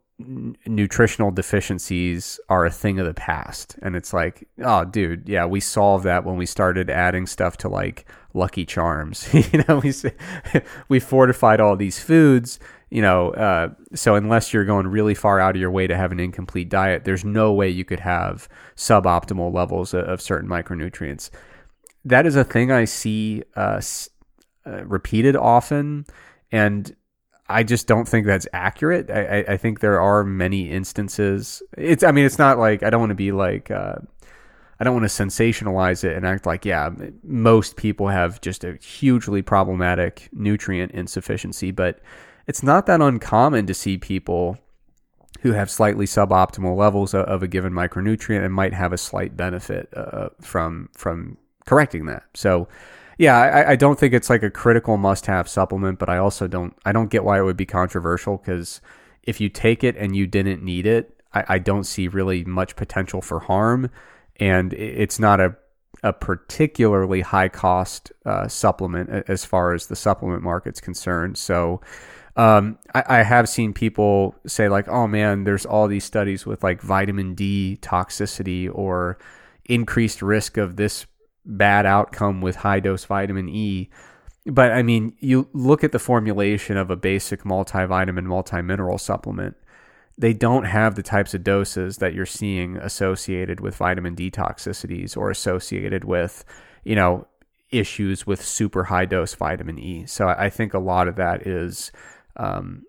nutritional 0.65 1.31
deficiencies 1.31 2.39
are 2.49 2.65
a 2.65 2.71
thing 2.71 2.99
of 2.99 3.05
the 3.05 3.13
past. 3.13 3.77
And 3.81 3.95
it's 3.95 4.13
like 4.13 4.47
oh 4.63 4.85
dude 4.85 5.27
yeah 5.27 5.45
we 5.45 5.59
solved 5.59 6.05
that 6.05 6.25
when 6.25 6.37
we 6.37 6.45
started 6.45 6.89
adding 6.89 7.25
stuff 7.25 7.57
to 7.57 7.69
like 7.69 8.05
lucky 8.33 8.65
charms. 8.65 9.27
You 9.33 9.63
know 9.67 9.81
we 9.83 9.93
we 10.89 10.99
fortified 10.99 11.59
all 11.59 11.75
these 11.75 11.99
foods 11.99 12.59
you 12.89 13.01
know 13.01 13.31
uh, 13.31 13.69
so 13.93 14.15
unless 14.15 14.53
you're 14.53 14.65
going 14.65 14.87
really 14.87 15.15
far 15.15 15.39
out 15.39 15.55
of 15.55 15.61
your 15.61 15.71
way 15.71 15.87
to 15.87 15.95
have 15.95 16.11
an 16.11 16.19
incomplete 16.19 16.69
diet 16.69 17.05
there's 17.05 17.23
no 17.25 17.53
way 17.53 17.69
you 17.69 17.85
could 17.85 18.01
have 18.01 18.49
suboptimal 18.75 19.53
levels 19.53 19.93
of, 19.93 20.05
of 20.05 20.21
certain 20.21 20.49
micronutrients. 20.49 21.29
That 22.03 22.25
is 22.25 22.35
a 22.35 22.43
thing 22.43 22.71
i 22.71 22.85
see 22.85 23.43
uh, 23.55 23.81
uh, 24.65 24.85
repeated 24.85 25.35
often. 25.35 26.05
And 26.51 26.95
I 27.51 27.63
just 27.63 27.87
don't 27.87 28.07
think 28.07 28.25
that's 28.25 28.47
accurate. 28.53 29.09
I, 29.09 29.45
I, 29.47 29.57
think 29.57 29.79
there 29.79 29.99
are 29.99 30.23
many 30.23 30.69
instances. 30.69 31.61
It's 31.77 32.03
I 32.03 32.11
mean 32.11 32.25
it's 32.25 32.39
not 32.39 32.57
like 32.57 32.83
I 32.83 32.89
don't 32.89 32.99
want 32.99 33.11
to 33.11 33.15
be 33.15 33.31
like 33.31 33.69
uh, 33.69 33.95
I 34.79 34.83
don't 34.83 34.93
want 34.93 35.09
to 35.09 35.23
sensationalize 35.23 36.03
it 36.03 36.15
and 36.15 36.25
act 36.25 36.45
like 36.45 36.65
yeah 36.65 36.89
most 37.23 37.75
people 37.75 38.07
have 38.07 38.41
just 38.41 38.63
a 38.63 38.77
hugely 38.77 39.41
problematic 39.41 40.29
nutrient 40.33 40.91
insufficiency, 40.91 41.71
but 41.71 41.99
it's 42.47 42.63
not 42.63 42.85
that 42.87 43.01
uncommon 43.01 43.67
to 43.67 43.73
see 43.73 43.97
people 43.97 44.57
who 45.41 45.53
have 45.53 45.69
slightly 45.69 46.05
suboptimal 46.05 46.75
levels 46.75 47.13
of, 47.13 47.25
of 47.25 47.43
a 47.43 47.47
given 47.47 47.73
micronutrient 47.73 48.43
and 48.43 48.53
might 48.53 48.73
have 48.73 48.93
a 48.93 48.97
slight 48.97 49.35
benefit 49.35 49.89
uh, 49.95 50.29
from 50.39 50.89
from 50.93 51.37
correcting 51.65 52.05
that. 52.05 52.23
So 52.33 52.67
yeah, 53.21 53.37
I, 53.37 53.71
I, 53.73 53.75
don't 53.75 53.99
think 53.99 54.15
it's 54.15 54.31
like 54.31 54.41
a 54.41 54.49
critical 54.49 54.97
must-have 54.97 55.47
supplement, 55.47 55.99
but 55.99 56.09
I 56.09 56.17
also 56.17 56.47
don't 56.47 56.75
I 56.85 56.91
don't 56.91 57.11
get 57.11 57.23
why 57.23 57.37
it 57.37 57.43
would 57.43 57.55
be 57.55 57.67
controversial 57.67 58.37
because 58.37 58.81
if 59.21 59.39
you 59.39 59.47
take 59.47 59.83
it 59.83 59.95
and 59.95 60.15
you 60.15 60.25
didn't 60.25 60.63
need 60.63 60.87
it, 60.87 61.21
I, 61.31 61.45
I 61.47 61.59
don't 61.59 61.83
see 61.83 62.07
really 62.07 62.43
much 62.43 62.75
potential 62.75 63.21
for 63.21 63.41
harm, 63.41 63.91
and 64.39 64.73
it's 64.73 65.19
not 65.19 65.39
a 65.39 65.55
a 66.01 66.13
particularly 66.13 67.21
high 67.21 67.47
cost 67.47 68.11
uh, 68.25 68.47
supplement 68.47 69.29
as 69.29 69.45
far 69.45 69.75
as 69.75 69.85
the 69.85 69.95
supplement 69.95 70.41
market's 70.41 70.81
concerned. 70.81 71.37
So. 71.37 71.79
Um, 72.37 72.79
I, 72.95 73.03
I, 73.07 73.23
have 73.23 73.49
seen 73.49 73.73
people 73.73 74.35
say 74.47 74.69
like, 74.69 74.87
"Oh 74.87 75.05
man, 75.05 75.43
there's 75.43 75.65
all 75.65 75.89
these 75.89 76.05
studies 76.05 76.45
with 76.45 76.63
like 76.63 76.81
vitamin 76.81 77.35
D 77.35 77.77
toxicity 77.81 78.71
or 78.73 79.17
increased 79.65 80.21
risk 80.21 80.55
of 80.55 80.77
this 80.77 81.05
bad 81.45 81.85
outcome 81.85 82.41
with 82.41 82.57
high 82.57 82.79
dose 82.79 83.05
vitamin 83.05 83.49
E. 83.49 83.89
But 84.45 84.71
I 84.71 84.81
mean, 84.81 85.15
you 85.19 85.47
look 85.53 85.83
at 85.83 85.91
the 85.91 85.99
formulation 85.99 86.77
of 86.77 86.89
a 86.89 86.95
basic 86.95 87.43
multivitamin, 87.43 88.25
multimineral 88.25 88.99
supplement, 88.99 89.55
they 90.17 90.33
don't 90.33 90.65
have 90.65 90.95
the 90.95 91.03
types 91.03 91.33
of 91.33 91.43
doses 91.43 91.97
that 91.97 92.13
you're 92.13 92.25
seeing 92.25 92.77
associated 92.77 93.59
with 93.59 93.75
vitamin 93.75 94.15
D 94.15 94.29
toxicities 94.29 95.15
or 95.15 95.29
associated 95.29 96.03
with, 96.03 96.43
you 96.83 96.95
know, 96.95 97.27
issues 97.71 98.27
with 98.27 98.43
super 98.43 98.85
high 98.85 99.05
dose 99.05 99.33
vitamin 99.33 99.79
E. 99.79 100.05
So 100.05 100.27
I 100.27 100.49
think 100.49 100.73
a 100.73 100.79
lot 100.79 101.07
of 101.07 101.15
that 101.15 101.47
is, 101.47 101.91
um, 102.35 102.83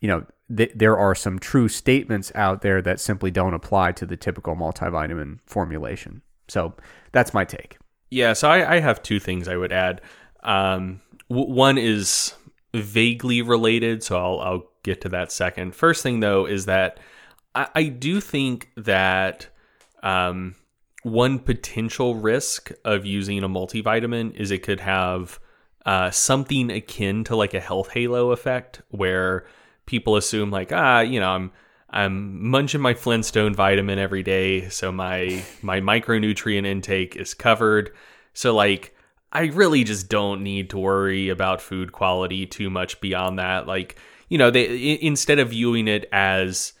you 0.00 0.08
know, 0.08 0.26
th- 0.54 0.72
there 0.74 0.96
are 0.98 1.14
some 1.14 1.38
true 1.38 1.68
statements 1.68 2.30
out 2.34 2.62
there 2.62 2.82
that 2.82 3.00
simply 3.00 3.30
don't 3.30 3.54
apply 3.54 3.92
to 3.92 4.06
the 4.06 4.16
typical 4.16 4.54
multivitamin 4.54 5.38
formulation. 5.46 6.22
So 6.48 6.74
that's 7.12 7.34
my 7.34 7.44
take. 7.44 7.78
Yeah, 8.10 8.32
so 8.34 8.48
I, 8.48 8.76
I 8.76 8.80
have 8.80 9.02
two 9.02 9.18
things 9.18 9.48
I 9.48 9.56
would 9.56 9.72
add. 9.72 10.00
Um, 10.42 11.00
w- 11.28 11.50
one 11.52 11.78
is 11.78 12.34
vaguely 12.74 13.42
related, 13.42 14.02
so 14.02 14.16
I'll, 14.16 14.40
I'll 14.40 14.62
get 14.82 15.00
to 15.02 15.08
that 15.10 15.32
second. 15.32 15.74
First 15.74 16.02
thing, 16.02 16.20
though, 16.20 16.46
is 16.46 16.66
that 16.66 17.00
I, 17.54 17.68
I 17.74 17.82
do 17.84 18.20
think 18.20 18.70
that 18.76 19.48
um, 20.02 20.54
one 21.02 21.38
potential 21.38 22.14
risk 22.14 22.70
of 22.84 23.04
using 23.04 23.42
a 23.42 23.48
multivitamin 23.48 24.34
is 24.34 24.50
it 24.50 24.62
could 24.62 24.80
have 24.80 25.40
uh, 25.84 26.10
something 26.10 26.70
akin 26.70 27.24
to 27.24 27.36
like 27.36 27.54
a 27.54 27.60
health 27.60 27.90
halo 27.92 28.30
effect 28.32 28.82
where 28.90 29.46
people 29.86 30.16
assume 30.16 30.50
like 30.50 30.72
ah 30.72 30.98
you 30.98 31.20
know 31.20 31.30
i'm 31.30 31.52
I'm 31.96 32.50
munching 32.50 32.82
my 32.82 32.92
Flintstone 32.92 33.54
vitamin 33.54 33.98
every 33.98 34.22
day, 34.22 34.68
so 34.68 34.92
my 34.92 35.42
my 35.62 35.80
micronutrient 35.80 36.66
intake 36.66 37.16
is 37.16 37.32
covered. 37.32 37.90
So 38.34 38.54
like 38.54 38.94
I 39.32 39.46
really 39.46 39.82
just 39.82 40.10
don't 40.10 40.42
need 40.42 40.68
to 40.70 40.78
worry 40.78 41.30
about 41.30 41.62
food 41.62 41.92
quality 41.92 42.44
too 42.44 42.68
much 42.68 43.00
beyond 43.00 43.38
that. 43.38 43.66
Like, 43.66 43.96
you 44.28 44.36
know, 44.36 44.50
they 44.50 44.98
instead 45.00 45.38
of 45.38 45.50
viewing 45.50 45.88
it 45.88 46.06
as 46.12 46.74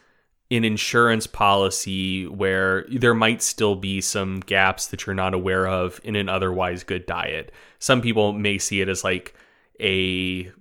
an 0.50 0.64
insurance 0.64 1.26
policy 1.26 2.26
where 2.26 2.84
there 2.90 3.14
might 3.14 3.40
still 3.40 3.74
be 3.74 4.02
some 4.02 4.40
gaps 4.40 4.88
that 4.88 5.06
you're 5.06 5.14
not 5.14 5.32
aware 5.32 5.66
of 5.66 5.98
in 6.04 6.14
an 6.14 6.28
otherwise 6.28 6.84
good 6.84 7.06
diet. 7.06 7.52
Some 7.78 8.02
people 8.02 8.34
may 8.34 8.58
see 8.58 8.82
it 8.82 8.88
as 8.90 9.02
like 9.02 9.34
a 9.80 10.52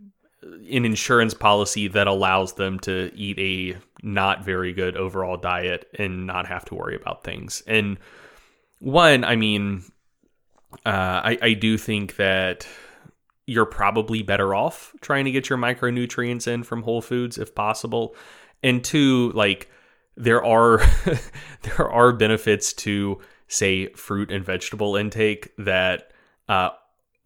an 0.43 0.85
insurance 0.85 1.33
policy 1.33 1.87
that 1.87 2.07
allows 2.07 2.53
them 2.53 2.79
to 2.79 3.11
eat 3.15 3.37
a 3.39 3.77
not 4.05 4.45
very 4.45 4.71
good 4.71 4.95
overall 4.95 5.35
diet 5.35 5.89
and 5.97 6.27
not 6.27 6.47
have 6.47 6.63
to 6.65 6.75
worry 6.75 6.95
about 6.95 7.23
things. 7.23 7.63
And 7.65 7.97
one, 8.79 9.23
I 9.23 9.35
mean, 9.35 9.83
uh, 10.85 11.21
I, 11.23 11.37
I 11.41 11.53
do 11.53 11.77
think 11.77 12.15
that 12.17 12.67
you're 13.47 13.65
probably 13.65 14.21
better 14.23 14.55
off 14.55 14.93
trying 15.01 15.25
to 15.25 15.31
get 15.31 15.49
your 15.49 15.57
micronutrients 15.57 16.47
in 16.47 16.63
from 16.63 16.83
whole 16.83 17.01
foods 17.01 17.37
if 17.37 17.55
possible. 17.55 18.15
And 18.63 18.83
two, 18.83 19.31
like 19.33 19.69
there 20.15 20.43
are 20.43 20.81
there 21.63 21.89
are 21.89 22.13
benefits 22.13 22.73
to 22.73 23.19
say 23.47 23.87
fruit 23.93 24.31
and 24.31 24.45
vegetable 24.45 24.95
intake 24.95 25.51
that 25.57 26.11
uh, 26.47 26.69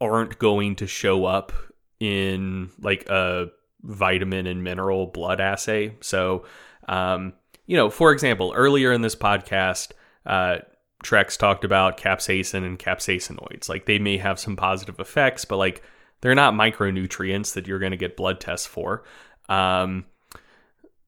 aren't 0.02 0.40
going 0.40 0.76
to 0.78 0.88
show 0.88 1.26
up 1.26 1.52
in 2.00 2.70
like 2.80 3.10
a 3.10 3.48
vitamin 3.84 4.48
and 4.48 4.64
mineral 4.64 5.08
blood 5.08 5.40
assay. 5.40 5.96
So, 6.02 6.46
um, 6.90 7.34
you 7.68 7.78
know, 7.78 7.90
for 7.90 8.12
example, 8.12 8.52
earlier 8.56 8.92
in 8.92 9.02
this 9.02 9.16
podcast, 9.16 9.92
uh, 10.26 10.58
Trex 11.04 11.38
talked 11.38 11.64
about 11.64 11.98
capsaicin 11.98 12.66
and 12.66 12.78
capsaicinoids. 12.78 13.70
Like 13.70 13.86
they 13.86 14.00
may 14.00 14.18
have 14.18 14.40
some 14.40 14.56
positive 14.56 15.00
effects, 15.00 15.46
but 15.46 15.58
like 15.58 15.84
they're 16.22 16.36
not 16.36 16.56
micronutrients 16.56 17.54
that 17.54 17.68
you're 17.68 17.80
going 17.80 17.92
to 17.92 17.98
get 17.98 18.18
blood 18.18 18.42
tests 18.42 18.66
for. 18.66 19.04
Um, 19.48 20.06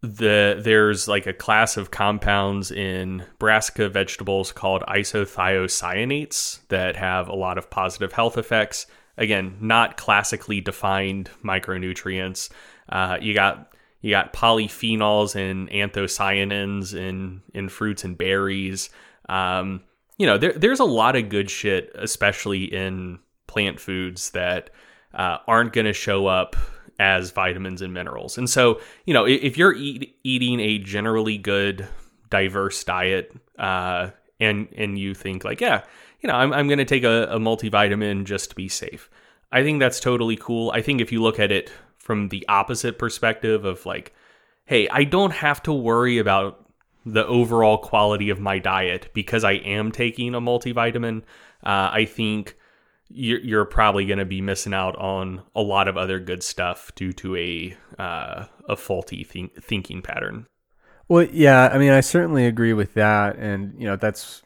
the 0.02 0.60
there's 0.64 1.08
like 1.08 1.28
a 1.28 1.34
class 1.34 1.78
of 1.78 1.92
compounds 1.92 2.72
in 2.72 3.24
brassica 3.38 3.88
vegetables 3.88 4.52
called 4.52 4.82
isothiocyanates 4.88 6.68
that 6.70 6.96
have 6.96 7.28
a 7.28 7.36
lot 7.36 7.60
of 7.60 7.70
positive 7.70 8.14
health 8.14 8.38
effects 8.38 8.88
again, 9.18 9.58
not 9.60 9.98
classically 9.98 10.62
defined 10.62 11.30
micronutrients. 11.44 12.50
Uh, 12.90 13.18
you 13.22 13.34
got 13.34 13.71
you 14.02 14.12
got 14.12 14.34
polyphenols 14.34 15.36
and 15.36 15.70
anthocyanins 15.70 16.96
in 16.96 17.42
in 17.54 17.70
fruits 17.70 18.04
and 18.04 18.18
berries. 18.18 18.90
Um, 19.30 19.84
you 20.18 20.28
know, 20.28 20.38
there, 20.38 20.54
there's 20.54 20.80
a 20.80 20.86
lot 20.86 21.16
of 21.16 21.30
good 21.30 21.50
shit, 21.50 21.92
especially 21.96 22.66
in 22.66 23.20
plant 23.48 23.80
foods 23.80 24.32
that 24.32 24.70
uh, 25.14 25.38
aren't 25.48 25.74
going 25.74 25.86
to 25.86 25.94
show 25.94 26.28
up 26.28 26.56
as 27.00 27.32
vitamins 27.32 27.82
and 27.82 27.94
minerals. 27.94 28.38
And 28.38 28.50
so, 28.50 28.80
you 29.06 29.14
know, 29.14 29.26
if 29.26 29.58
you're 29.58 29.74
eat, 29.74 30.16
eating 30.24 30.60
a 30.60 30.78
generally 30.78 31.38
good, 31.38 31.88
diverse 32.30 32.84
diet, 32.84 33.36
uh, 33.58 34.12
and 34.40 34.68
and 34.78 34.98
you 34.98 35.14
think 35.14 35.44
like, 35.44 35.62
yeah, 35.62 35.84
you 36.22 36.28
know, 36.28 36.36
I'm, 36.36 36.54
I'm 36.54 36.68
going 36.68 36.80
to 36.80 36.86
take 36.86 37.04
a, 37.04 37.24
a 37.24 37.40
multivitamin 37.40 38.26
just 38.26 38.52
to 38.52 38.56
be 38.56 38.70
safe. 38.70 39.10
I 39.52 39.64
think 39.64 39.80
that's 39.80 40.00
totally 40.00 40.38
cool. 40.38 40.72
I 40.72 40.82
think 40.82 41.02
if 41.02 41.12
you 41.12 41.22
look 41.22 41.40
at 41.40 41.52
it 41.52 41.72
from 42.12 42.28
the 42.28 42.44
opposite 42.50 43.00
perspective 43.00 43.64
of 43.64 43.86
like, 43.86 44.14
hey, 44.66 44.86
I 44.90 45.06
don't 45.06 45.32
have 45.32 45.64
to 45.64 45.72
worry 45.72 46.18
about 46.18 46.70
the 47.06 47.26
overall 47.26 47.78
quality 47.78 48.30
of 48.30 48.38
my 48.38 48.60
diet 48.60 49.10
because 49.14 49.46
I 49.46 49.54
am 49.54 49.94
taking 49.94 50.36
a 50.36 50.42
multivitamin, 50.42 51.20
uh, 51.64 51.90
I 51.94 52.04
think 52.04 52.58
you're, 53.08 53.40
you're 53.40 53.64
probably 53.64 54.06
going 54.06 54.20
to 54.20 54.26
be 54.26 54.42
missing 54.42 54.74
out 54.74 54.98
on 54.98 55.42
a 55.56 55.62
lot 55.62 55.88
of 55.88 55.96
other 55.96 56.20
good 56.20 56.44
stuff 56.44 56.94
due 56.96 57.14
to 57.14 57.38
a 57.38 57.78
uh, 57.98 58.48
a 58.68 58.76
faulty 58.76 59.24
think- 59.24 59.64
thinking 59.64 60.02
pattern. 60.02 60.48
Well, 61.08 61.24
yeah, 61.32 61.70
I 61.72 61.78
mean, 61.78 61.94
I 61.94 62.02
certainly 62.02 62.46
agree 62.46 62.74
with 62.74 62.94
that, 62.96 63.38
and 63.38 63.74
you 63.80 63.88
know, 63.88 63.96
that's 63.96 64.42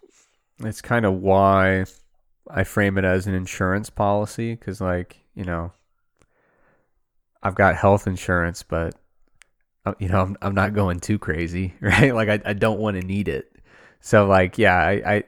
it's 0.59 0.83
kind 0.83 1.03
of 1.03 1.15
why 1.15 1.85
I 2.47 2.63
frame 2.63 2.99
it 2.99 3.05
as 3.05 3.25
an 3.25 3.33
insurance 3.33 3.89
policy 3.89 4.53
because, 4.53 4.81
like, 4.81 5.17
you 5.33 5.45
know, 5.45 5.71
I've 7.43 7.55
got 7.55 7.75
health 7.75 8.07
insurance, 8.07 8.63
but 8.63 8.95
uh, 9.85 9.93
you 9.99 10.07
know, 10.09 10.21
I'm, 10.21 10.37
I'm 10.41 10.55
not 10.55 10.73
going 10.73 10.99
too 10.99 11.19
crazy, 11.19 11.73
right? 11.81 12.13
Like 12.13 12.29
I, 12.29 12.41
I 12.45 12.53
don't 12.53 12.79
want 12.79 12.99
to 12.99 13.05
need 13.05 13.27
it. 13.27 13.51
So 13.99 14.27
like, 14.27 14.57
yeah, 14.57 14.77
I, 14.77 14.91
I, 15.15 15.23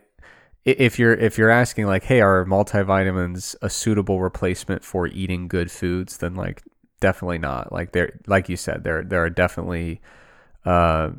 if 0.65 0.99
you're 0.99 1.13
if 1.13 1.37
you're 1.37 1.49
asking 1.49 1.85
like, 1.87 2.03
hey, 2.03 2.21
are 2.21 2.45
multivitamins 2.45 3.55
a 3.61 3.69
suitable 3.69 4.19
replacement 4.19 4.83
for 4.83 5.07
eating 5.07 5.47
good 5.47 5.71
foods? 5.71 6.17
Then 6.17 6.35
like, 6.35 6.63
definitely 6.99 7.37
not. 7.37 7.71
Like 7.71 7.93
there, 7.93 8.19
like 8.27 8.49
you 8.49 8.57
said, 8.57 8.83
there 8.83 9.03
there 9.03 9.23
are 9.23 9.29
definitely 9.29 10.01
uh, 10.65 11.11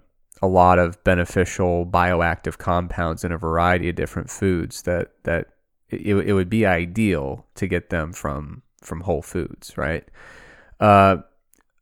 a 0.43 0.47
lot 0.47 0.79
of 0.79 1.03
beneficial 1.05 1.87
bioactive 1.87 2.59
compounds 2.59 3.25
in 3.25 3.33
a 3.33 3.39
variety 3.39 3.89
of 3.89 3.97
different 3.97 4.31
foods 4.31 4.83
that 4.83 5.13
that 5.25 5.49
it, 5.91 6.01
it 6.03 6.33
would 6.35 6.51
be 6.51 6.67
ideal 6.67 7.47
to 7.55 7.67
get 7.67 7.91
them 7.91 8.13
from 8.13 8.63
from 8.83 9.01
whole 9.01 9.23
foods, 9.23 9.77
right? 9.77 10.07
Uh, 10.81 11.19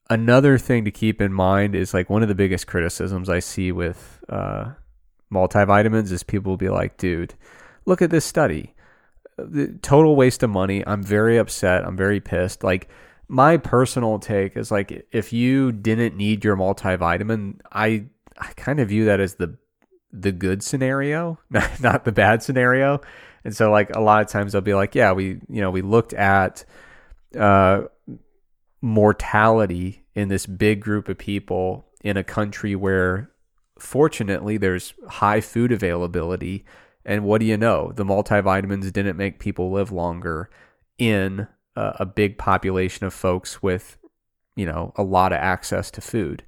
another 0.09 0.59
thing 0.59 0.85
to 0.85 0.90
keep 0.90 1.20
in 1.20 1.32
mind 1.32 1.74
is 1.74 1.93
like 1.93 2.10
one 2.10 2.23
of 2.23 2.28
the 2.28 2.35
biggest 2.35 2.66
criticisms 2.66 3.28
I 3.28 3.40
see 3.40 3.73
with 3.73 4.23
uh, 4.28 4.73
multivitamins 5.32 6.12
is 6.12 6.23
people 6.23 6.52
will 6.52 6.56
be 6.56 6.68
like, 6.68 6.97
dude, 6.97 7.35
look 7.85 8.02
at 8.02 8.10
this 8.10 8.24
study. 8.24 8.74
The 9.39 9.78
total 9.82 10.16
waste 10.16 10.43
of 10.43 10.51
money. 10.51 10.86
I'm 10.86 11.02
very 11.02 11.36
upset. 11.36 11.85
I'm 11.85 11.97
very 11.97 12.20
pissed. 12.20 12.64
Like 12.64 12.89
my 13.28 13.56
personal 13.56 14.18
take 14.18 14.56
is 14.56 14.70
like 14.70 15.06
if 15.12 15.32
you 15.32 15.73
didn't 15.73 16.16
need 16.16 16.44
your 16.44 16.56
multivitamin, 16.56 17.60
I 17.70 18.06
I 18.39 18.52
kind 18.56 18.81
of 18.81 18.89
view 18.89 19.06
that 19.06 19.20
as 19.20 19.35
the 19.35 19.59
the 20.12 20.32
good 20.32 20.62
scenario, 20.62 21.39
not 21.81 22.05
the 22.05 22.12
bad 22.12 22.43
scenario. 22.43 23.01
And 23.44 23.55
so 23.55 23.70
like 23.70 23.94
a 23.94 24.01
lot 24.01 24.23
of 24.23 24.28
times 24.28 24.52
they'll 24.52 24.62
be 24.62 24.74
like, 24.74 24.94
yeah, 24.94 25.12
we 25.12 25.39
you 25.48 25.60
know 25.60 25.70
we 25.70 25.82
looked 25.82 26.14
at 26.14 26.64
uh, 27.39 27.82
mortality 28.86 30.04
in 30.14 30.28
this 30.28 30.46
big 30.46 30.80
group 30.80 31.08
of 31.08 31.18
people 31.18 31.86
in 32.02 32.16
a 32.16 32.24
country 32.24 32.76
where 32.76 33.30
fortunately 33.78 34.56
there's 34.56 34.94
high 35.08 35.40
food 35.40 35.72
availability. 35.72 36.64
And 37.04 37.24
what 37.24 37.40
do 37.40 37.46
you 37.46 37.56
know? 37.56 37.92
The 37.94 38.04
multivitamins 38.04 38.92
didn't 38.92 39.16
make 39.16 39.40
people 39.40 39.72
live 39.72 39.90
longer 39.90 40.48
in 40.98 41.48
a, 41.74 41.96
a 42.00 42.06
big 42.06 42.38
population 42.38 43.06
of 43.06 43.12
folks 43.12 43.62
with 43.62 43.98
you 44.54 44.64
know 44.64 44.92
a 44.96 45.02
lot 45.02 45.32
of 45.32 45.38
access 45.38 45.90
to 45.92 46.00
food. 46.00 46.44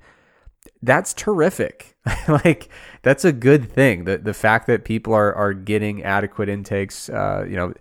That's 0.82 1.12
terrific. 1.12 1.96
Like 2.28 2.68
that's 3.02 3.24
a 3.24 3.32
good 3.32 3.70
thing. 3.70 4.04
The 4.04 4.18
the 4.18 4.32
fact 4.32 4.66
that 4.66 4.84
people 4.84 5.12
are 5.12 5.34
are 5.34 5.52
getting 5.52 6.02
adequate 6.02 6.48
intakes 6.48 7.08
uh, 7.08 7.44
you 7.48 7.56
know 7.56 7.74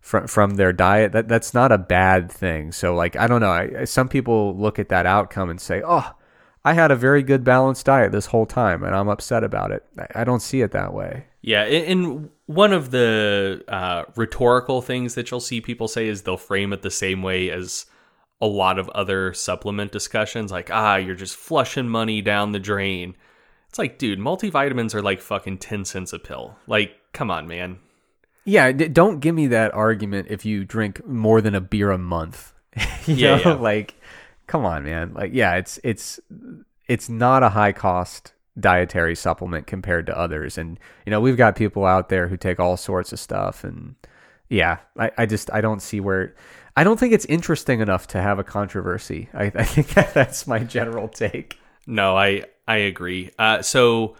from 0.00 0.26
from 0.26 0.54
their 0.56 0.72
diet 0.72 1.12
that 1.12 1.28
that's 1.28 1.54
not 1.54 1.70
a 1.70 1.78
bad 1.78 2.32
thing. 2.32 2.72
So 2.72 2.94
like 2.94 3.16
i 3.16 3.26
don't 3.26 3.40
know 3.40 3.50
I, 3.50 3.84
some 3.84 4.08
people 4.08 4.56
look 4.56 4.78
at 4.78 4.88
that 4.88 5.06
outcome 5.06 5.50
and 5.50 5.60
say 5.60 5.82
oh 5.84 6.10
i 6.64 6.72
had 6.72 6.90
a 6.90 6.96
very 6.96 7.22
good 7.22 7.44
balanced 7.44 7.86
diet 7.86 8.12
this 8.12 8.26
whole 8.26 8.46
time 8.46 8.82
and 8.82 8.94
i'm 8.94 9.08
upset 9.08 9.44
about 9.44 9.70
it. 9.70 9.84
I, 9.98 10.22
I 10.22 10.24
don't 10.24 10.40
see 10.40 10.62
it 10.62 10.72
that 10.72 10.92
way. 10.92 11.26
Yeah 11.42 11.64
and 11.64 12.30
one 12.46 12.72
of 12.72 12.90
the 12.90 13.62
uh, 13.68 14.04
rhetorical 14.16 14.82
things 14.82 15.14
that 15.14 15.30
you'll 15.30 15.40
see 15.40 15.60
people 15.60 15.88
say 15.88 16.08
is 16.08 16.22
they'll 16.22 16.36
frame 16.36 16.72
it 16.72 16.82
the 16.82 16.90
same 16.90 17.22
way 17.22 17.50
as 17.50 17.86
a 18.40 18.46
lot 18.46 18.78
of 18.78 18.88
other 18.90 19.34
supplement 19.34 19.92
discussions 19.92 20.50
like 20.50 20.70
ah 20.72 20.96
you're 20.96 21.14
just 21.14 21.36
flushing 21.36 21.88
money 21.88 22.22
down 22.22 22.52
the 22.52 22.58
drain. 22.58 23.14
It's 23.68 23.78
like 23.78 23.98
dude 23.98 24.18
multivitamins 24.18 24.94
are 24.94 25.02
like 25.02 25.20
fucking 25.20 25.58
10 25.58 25.84
cents 25.84 26.12
a 26.14 26.18
pill. 26.18 26.56
Like 26.66 26.96
come 27.12 27.30
on 27.30 27.46
man 27.46 27.78
yeah, 28.44 28.72
don't 28.72 29.20
give 29.20 29.34
me 29.34 29.48
that 29.48 29.74
argument 29.74 30.28
if 30.30 30.44
you 30.44 30.64
drink 30.64 31.06
more 31.06 31.40
than 31.40 31.54
a 31.54 31.60
beer 31.60 31.90
a 31.90 31.98
month. 31.98 32.52
you 33.06 33.14
yeah, 33.14 33.36
know? 33.36 33.42
yeah. 33.44 33.52
like 33.54 33.94
come 34.46 34.64
on, 34.64 34.84
man. 34.84 35.14
Like 35.14 35.32
yeah, 35.32 35.56
it's 35.56 35.78
it's 35.84 36.20
it's 36.86 37.08
not 37.08 37.42
a 37.42 37.50
high 37.50 37.72
cost 37.72 38.32
dietary 38.58 39.14
supplement 39.14 39.66
compared 39.66 40.06
to 40.06 40.18
others. 40.18 40.58
And 40.58 40.78
you 41.06 41.10
know, 41.10 41.20
we've 41.20 41.36
got 41.36 41.56
people 41.56 41.84
out 41.84 42.08
there 42.08 42.28
who 42.28 42.36
take 42.36 42.58
all 42.58 42.76
sorts 42.76 43.12
of 43.12 43.20
stuff 43.20 43.64
and 43.64 43.94
yeah, 44.48 44.78
I, 44.98 45.10
I 45.16 45.26
just 45.26 45.50
I 45.52 45.60
don't 45.60 45.80
see 45.80 46.00
where 46.00 46.34
I 46.76 46.84
don't 46.84 46.98
think 46.98 47.12
it's 47.12 47.24
interesting 47.26 47.80
enough 47.80 48.08
to 48.08 48.20
have 48.20 48.38
a 48.38 48.44
controversy. 48.44 49.28
I, 49.32 49.44
I 49.54 49.64
think 49.64 49.88
that's 50.12 50.46
my 50.46 50.58
general 50.60 51.08
take. 51.08 51.58
No, 51.86 52.16
I 52.16 52.44
I 52.66 52.78
agree. 52.78 53.30
Uh, 53.38 53.62
so 53.62 54.16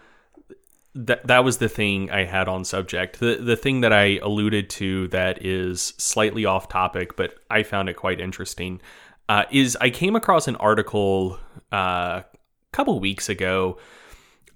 that 0.93 1.25
that 1.27 1.43
was 1.43 1.57
the 1.57 1.69
thing 1.69 2.11
I 2.11 2.25
had 2.25 2.47
on 2.47 2.65
subject. 2.65 3.19
The 3.19 3.35
the 3.35 3.55
thing 3.55 3.81
that 3.81 3.93
I 3.93 4.17
alluded 4.21 4.69
to 4.71 5.07
that 5.09 5.45
is 5.45 5.93
slightly 5.97 6.45
off 6.45 6.67
topic, 6.67 7.15
but 7.15 7.35
I 7.49 7.63
found 7.63 7.89
it 7.89 7.95
quite 7.95 8.19
interesting, 8.19 8.81
uh, 9.29 9.45
is 9.51 9.77
I 9.79 9.89
came 9.89 10.15
across 10.15 10.47
an 10.47 10.55
article 10.57 11.39
uh, 11.71 12.21
a 12.23 12.25
couple 12.71 12.99
weeks 12.99 13.29
ago 13.29 13.77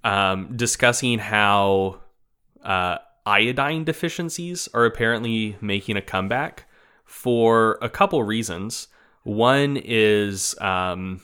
um, 0.04 0.56
discussing 0.56 1.18
how 1.18 2.00
uh, 2.62 2.98
iodine 3.24 3.84
deficiencies 3.84 4.68
are 4.74 4.84
apparently 4.84 5.56
making 5.60 5.96
a 5.96 6.02
comeback 6.02 6.66
for 7.04 7.78
a 7.80 7.88
couple 7.88 8.22
reasons. 8.22 8.88
One 9.24 9.76
is 9.76 10.54
um, 10.60 11.22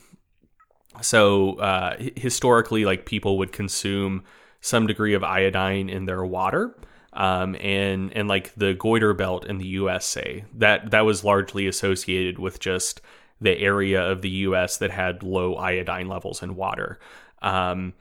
so 1.00 1.54
uh, 1.58 1.96
historically, 2.16 2.84
like 2.84 3.06
people 3.06 3.38
would 3.38 3.52
consume 3.52 4.24
some 4.62 4.86
degree 4.86 5.12
of 5.12 5.22
iodine 5.22 5.90
in 5.90 6.06
their 6.06 6.24
water. 6.24 6.74
Um, 7.12 7.56
and 7.56 8.10
and 8.16 8.26
like 8.26 8.54
the 8.54 8.72
goiter 8.72 9.12
belt 9.12 9.44
in 9.44 9.58
the 9.58 9.66
USA, 9.66 10.46
that 10.54 10.92
that 10.92 11.02
was 11.02 11.22
largely 11.22 11.66
associated 11.66 12.38
with 12.38 12.58
just 12.58 13.02
the 13.38 13.58
area 13.58 14.00
of 14.00 14.22
the 14.22 14.30
U.S. 14.30 14.78
that 14.78 14.90
had 14.90 15.22
low 15.22 15.56
iodine 15.56 16.08
levels 16.08 16.42
in 16.42 16.56
water. 16.56 16.98
Um, 17.42 17.92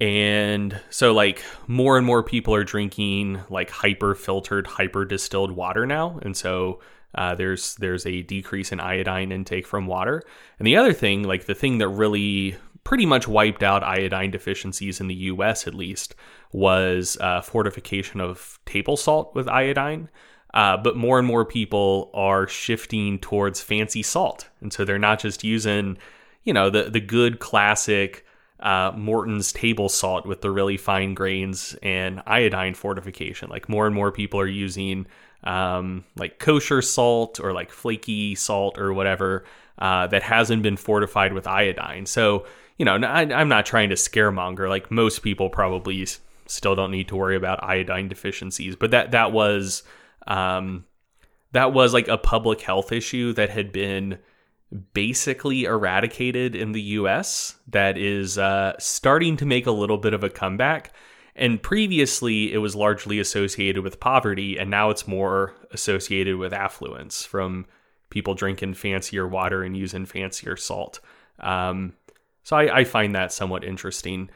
and 0.00 0.80
so 0.88 1.12
like 1.12 1.44
more 1.68 1.96
and 1.96 2.06
more 2.06 2.24
people 2.24 2.54
are 2.54 2.64
drinking 2.64 3.38
like 3.50 3.70
hyper 3.70 4.16
filtered, 4.16 4.66
hyper 4.66 5.04
distilled 5.04 5.52
water 5.52 5.86
now, 5.86 6.18
and 6.22 6.36
so 6.36 6.80
uh, 7.14 7.34
there's 7.34 7.76
there's 7.76 8.06
a 8.06 8.22
decrease 8.22 8.72
in 8.72 8.80
iodine 8.80 9.30
intake 9.30 9.66
from 9.66 9.86
water. 9.86 10.22
And 10.58 10.66
the 10.66 10.76
other 10.76 10.92
thing, 10.92 11.22
like 11.22 11.44
the 11.44 11.54
thing 11.54 11.78
that 11.78 11.88
really 11.88 12.56
pretty 12.84 13.06
much 13.06 13.28
wiped 13.28 13.62
out 13.62 13.82
iodine 13.82 14.30
deficiencies 14.30 15.00
in 15.00 15.08
the 15.08 15.14
US 15.14 15.66
at 15.66 15.74
least 15.74 16.14
was 16.52 17.16
uh, 17.20 17.40
fortification 17.40 18.20
of 18.20 18.58
table 18.66 18.96
salt 18.96 19.34
with 19.34 19.48
iodine. 19.48 20.08
Uh, 20.52 20.76
but 20.76 20.96
more 20.96 21.18
and 21.18 21.28
more 21.28 21.44
people 21.44 22.10
are 22.12 22.48
shifting 22.48 23.18
towards 23.20 23.60
fancy 23.60 24.02
salt. 24.02 24.48
And 24.60 24.72
so 24.72 24.84
they're 24.84 24.98
not 24.98 25.20
just 25.20 25.44
using, 25.44 25.96
you 26.42 26.52
know, 26.52 26.70
the, 26.70 26.90
the 26.90 27.00
good 27.00 27.38
classic 27.38 28.26
uh, 28.58 28.92
Morton's 28.96 29.52
table 29.52 29.88
salt 29.88 30.26
with 30.26 30.40
the 30.40 30.50
really 30.50 30.76
fine 30.76 31.14
grains 31.14 31.76
and 31.82 32.22
iodine 32.26 32.74
fortification. 32.74 33.48
Like 33.48 33.68
more 33.68 33.86
and 33.86 33.94
more 33.94 34.10
people 34.10 34.40
are 34.40 34.46
using 34.46 35.06
um, 35.44 36.04
like 36.16 36.38
kosher 36.38 36.82
salt 36.82 37.40
or 37.40 37.52
like 37.52 37.70
flaky 37.70 38.34
salt 38.34 38.78
or 38.78 38.92
whatever 38.92 39.44
uh, 39.78 40.06
that 40.08 40.22
hasn't 40.22 40.62
been 40.62 40.76
fortified 40.76 41.32
with 41.32 41.46
iodine. 41.46 42.06
So 42.06 42.44
you 42.80 42.86
know, 42.86 42.94
I, 42.94 43.24
am 43.24 43.50
not 43.50 43.66
trying 43.66 43.90
to 43.90 43.94
scaremonger. 43.94 44.66
Like 44.66 44.90
most 44.90 45.18
people 45.18 45.50
probably 45.50 46.06
still 46.46 46.74
don't 46.74 46.90
need 46.90 47.08
to 47.08 47.16
worry 47.16 47.36
about 47.36 47.62
iodine 47.62 48.08
deficiencies, 48.08 48.74
but 48.74 48.90
that 48.92 49.10
that 49.10 49.32
was 49.32 49.82
um, 50.26 50.86
that 51.52 51.74
was 51.74 51.92
like 51.92 52.08
a 52.08 52.16
public 52.16 52.62
health 52.62 52.90
issue 52.90 53.34
that 53.34 53.50
had 53.50 53.70
been 53.70 54.18
basically 54.94 55.64
eradicated 55.64 56.56
in 56.56 56.72
the 56.72 56.80
U.S. 56.80 57.56
That 57.68 57.98
is 57.98 58.38
uh, 58.38 58.72
starting 58.78 59.36
to 59.36 59.44
make 59.44 59.66
a 59.66 59.72
little 59.72 59.98
bit 59.98 60.14
of 60.14 60.24
a 60.24 60.30
comeback. 60.30 60.94
And 61.36 61.62
previously, 61.62 62.50
it 62.50 62.58
was 62.58 62.74
largely 62.74 63.18
associated 63.18 63.84
with 63.84 64.00
poverty, 64.00 64.56
and 64.56 64.70
now 64.70 64.88
it's 64.88 65.06
more 65.06 65.54
associated 65.70 66.36
with 66.38 66.54
affluence 66.54 67.26
from 67.26 67.66
people 68.08 68.32
drinking 68.32 68.72
fancier 68.72 69.28
water 69.28 69.62
and 69.62 69.76
using 69.76 70.06
fancier 70.06 70.56
salt. 70.56 71.00
Um, 71.40 71.94
so 72.50 72.56
I, 72.56 72.80
I 72.80 72.84
find 72.84 73.14
that 73.14 73.32
somewhat 73.32 73.62
interesting. 73.62 74.28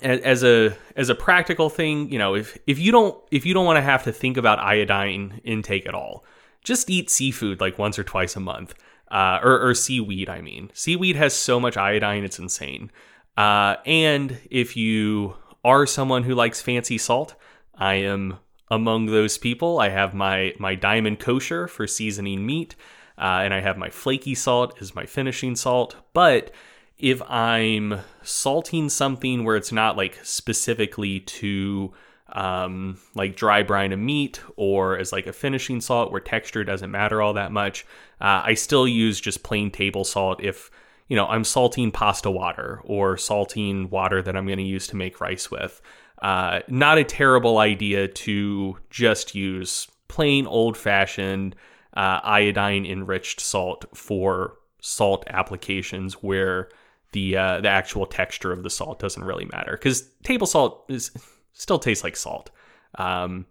As 0.00 0.44
a 0.44 0.76
as 0.94 1.08
a 1.08 1.16
practical 1.16 1.68
thing, 1.68 2.08
you 2.08 2.20
know, 2.20 2.36
if 2.36 2.56
if 2.68 2.78
you 2.78 2.92
don't 2.92 3.20
if 3.32 3.44
you 3.44 3.52
don't 3.52 3.66
want 3.66 3.78
to 3.78 3.82
have 3.82 4.04
to 4.04 4.12
think 4.12 4.36
about 4.36 4.60
iodine 4.60 5.40
intake 5.42 5.88
at 5.88 5.94
all, 5.94 6.24
just 6.62 6.88
eat 6.88 7.10
seafood 7.10 7.60
like 7.60 7.80
once 7.80 7.98
or 7.98 8.04
twice 8.04 8.36
a 8.36 8.40
month, 8.40 8.74
uh, 9.10 9.40
or, 9.42 9.60
or 9.60 9.74
seaweed. 9.74 10.28
I 10.28 10.40
mean, 10.40 10.70
seaweed 10.72 11.16
has 11.16 11.34
so 11.34 11.58
much 11.58 11.76
iodine, 11.76 12.22
it's 12.22 12.38
insane. 12.38 12.92
Uh, 13.36 13.74
and 13.84 14.38
if 14.48 14.76
you 14.76 15.34
are 15.64 15.86
someone 15.86 16.22
who 16.22 16.36
likes 16.36 16.62
fancy 16.62 16.96
salt, 16.96 17.34
I 17.74 17.94
am 17.94 18.38
among 18.70 19.06
those 19.06 19.36
people. 19.36 19.80
I 19.80 19.88
have 19.88 20.14
my 20.14 20.54
my 20.60 20.76
diamond 20.76 21.18
kosher 21.18 21.66
for 21.66 21.88
seasoning 21.88 22.46
meat, 22.46 22.76
uh, 23.18 23.42
and 23.42 23.52
I 23.52 23.62
have 23.62 23.76
my 23.76 23.90
flaky 23.90 24.36
salt 24.36 24.80
as 24.80 24.94
my 24.94 25.06
finishing 25.06 25.56
salt. 25.56 25.96
But 26.12 26.52
if 27.00 27.22
I'm 27.28 28.00
salting 28.22 28.88
something 28.88 29.44
where 29.44 29.56
it's 29.56 29.72
not 29.72 29.96
like 29.96 30.18
specifically 30.22 31.20
to 31.20 31.92
um, 32.32 32.98
like 33.14 33.36
dry 33.36 33.62
brine 33.62 33.92
a 33.92 33.96
meat 33.96 34.40
or 34.56 34.98
as 34.98 35.12
like 35.12 35.26
a 35.26 35.32
finishing 35.32 35.80
salt 35.80 36.12
where 36.12 36.20
texture 36.20 36.62
doesn't 36.62 36.90
matter 36.90 37.20
all 37.20 37.32
that 37.34 37.52
much, 37.52 37.84
uh, 38.20 38.42
I 38.44 38.54
still 38.54 38.86
use 38.86 39.20
just 39.20 39.42
plain 39.42 39.70
table 39.70 40.04
salt 40.04 40.42
if 40.42 40.70
you 41.08 41.16
know, 41.16 41.26
I'm 41.26 41.42
salting 41.42 41.90
pasta 41.90 42.30
water 42.30 42.80
or 42.84 43.16
salting 43.16 43.90
water 43.90 44.22
that 44.22 44.36
I'm 44.36 44.46
going 44.46 44.58
to 44.58 44.64
use 44.64 44.86
to 44.88 44.96
make 44.96 45.20
rice 45.20 45.50
with. 45.50 45.82
Uh, 46.22 46.60
not 46.68 46.98
a 46.98 47.04
terrible 47.04 47.58
idea 47.58 48.06
to 48.06 48.76
just 48.90 49.34
use 49.34 49.88
plain 50.06 50.46
old 50.46 50.76
fashioned 50.76 51.56
uh, 51.94 52.20
iodine 52.22 52.86
enriched 52.86 53.40
salt 53.40 53.86
for 53.92 54.56
salt 54.80 55.24
applications 55.26 56.14
where 56.14 56.68
the 57.12 57.36
uh, 57.36 57.60
the 57.60 57.68
actual 57.68 58.06
texture 58.06 58.52
of 58.52 58.62
the 58.62 58.70
salt 58.70 58.98
doesn't 58.98 59.24
really 59.24 59.46
matter 59.46 59.72
because 59.72 60.08
table 60.22 60.46
salt 60.46 60.84
is 60.88 61.10
still 61.52 61.78
tastes 61.78 62.04
like 62.04 62.16
salt. 62.16 62.50
Um, 62.96 63.46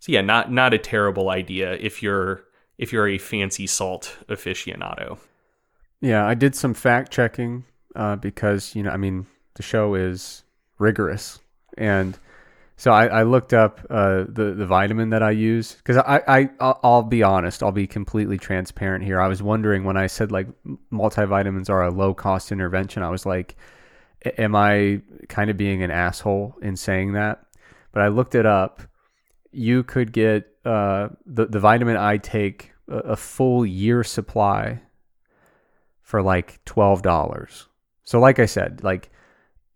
so 0.00 0.12
yeah, 0.12 0.20
not 0.20 0.52
not 0.52 0.74
a 0.74 0.78
terrible 0.78 1.30
idea 1.30 1.74
if 1.74 2.02
you're 2.02 2.44
if 2.78 2.92
you're 2.92 3.08
a 3.08 3.18
fancy 3.18 3.66
salt 3.66 4.16
aficionado. 4.28 5.18
Yeah, 6.00 6.26
I 6.26 6.34
did 6.34 6.54
some 6.54 6.74
fact 6.74 7.12
checking 7.12 7.64
uh, 7.94 8.16
because 8.16 8.74
you 8.74 8.82
know, 8.82 8.90
I 8.90 8.96
mean, 8.96 9.26
the 9.54 9.62
show 9.62 9.94
is 9.94 10.42
rigorous, 10.78 11.38
and 11.76 12.18
so 12.80 12.92
I, 12.92 13.08
I 13.08 13.22
looked 13.24 13.52
up 13.52 13.86
uh, 13.90 14.24
the 14.26 14.54
the 14.56 14.64
vitamin 14.64 15.10
that 15.10 15.22
I 15.22 15.32
use 15.32 15.74
because 15.74 15.98
I, 15.98 16.22
I 16.26 16.50
I'll 16.82 17.02
be 17.02 17.22
honest, 17.22 17.62
I'll 17.62 17.72
be 17.72 17.86
completely 17.86 18.38
transparent 18.38 19.04
here. 19.04 19.20
I 19.20 19.28
was 19.28 19.42
wondering 19.42 19.84
when 19.84 19.98
I 19.98 20.06
said 20.06 20.32
like 20.32 20.46
multivitamins 20.90 21.68
are 21.68 21.82
a 21.82 21.90
low 21.90 22.14
cost 22.14 22.50
intervention, 22.50 23.02
I 23.02 23.10
was 23.10 23.26
like, 23.26 23.54
am 24.38 24.56
I 24.56 25.02
kind 25.28 25.50
of 25.50 25.58
being 25.58 25.82
an 25.82 25.90
asshole 25.90 26.56
in 26.62 26.74
saying 26.74 27.12
that? 27.12 27.44
But 27.92 28.00
I 28.00 28.08
looked 28.08 28.34
it 28.34 28.46
up. 28.46 28.80
You 29.52 29.82
could 29.82 30.10
get 30.10 30.48
uh, 30.64 31.08
the 31.26 31.44
the 31.48 31.60
vitamin 31.60 31.98
I 31.98 32.16
take 32.16 32.72
a, 32.88 32.96
a 32.96 33.16
full 33.16 33.66
year 33.66 34.02
supply 34.02 34.80
for 36.00 36.22
like 36.22 36.64
twelve 36.64 37.02
dollars. 37.02 37.68
So 38.04 38.20
like 38.20 38.38
I 38.38 38.46
said, 38.46 38.82
like 38.82 39.10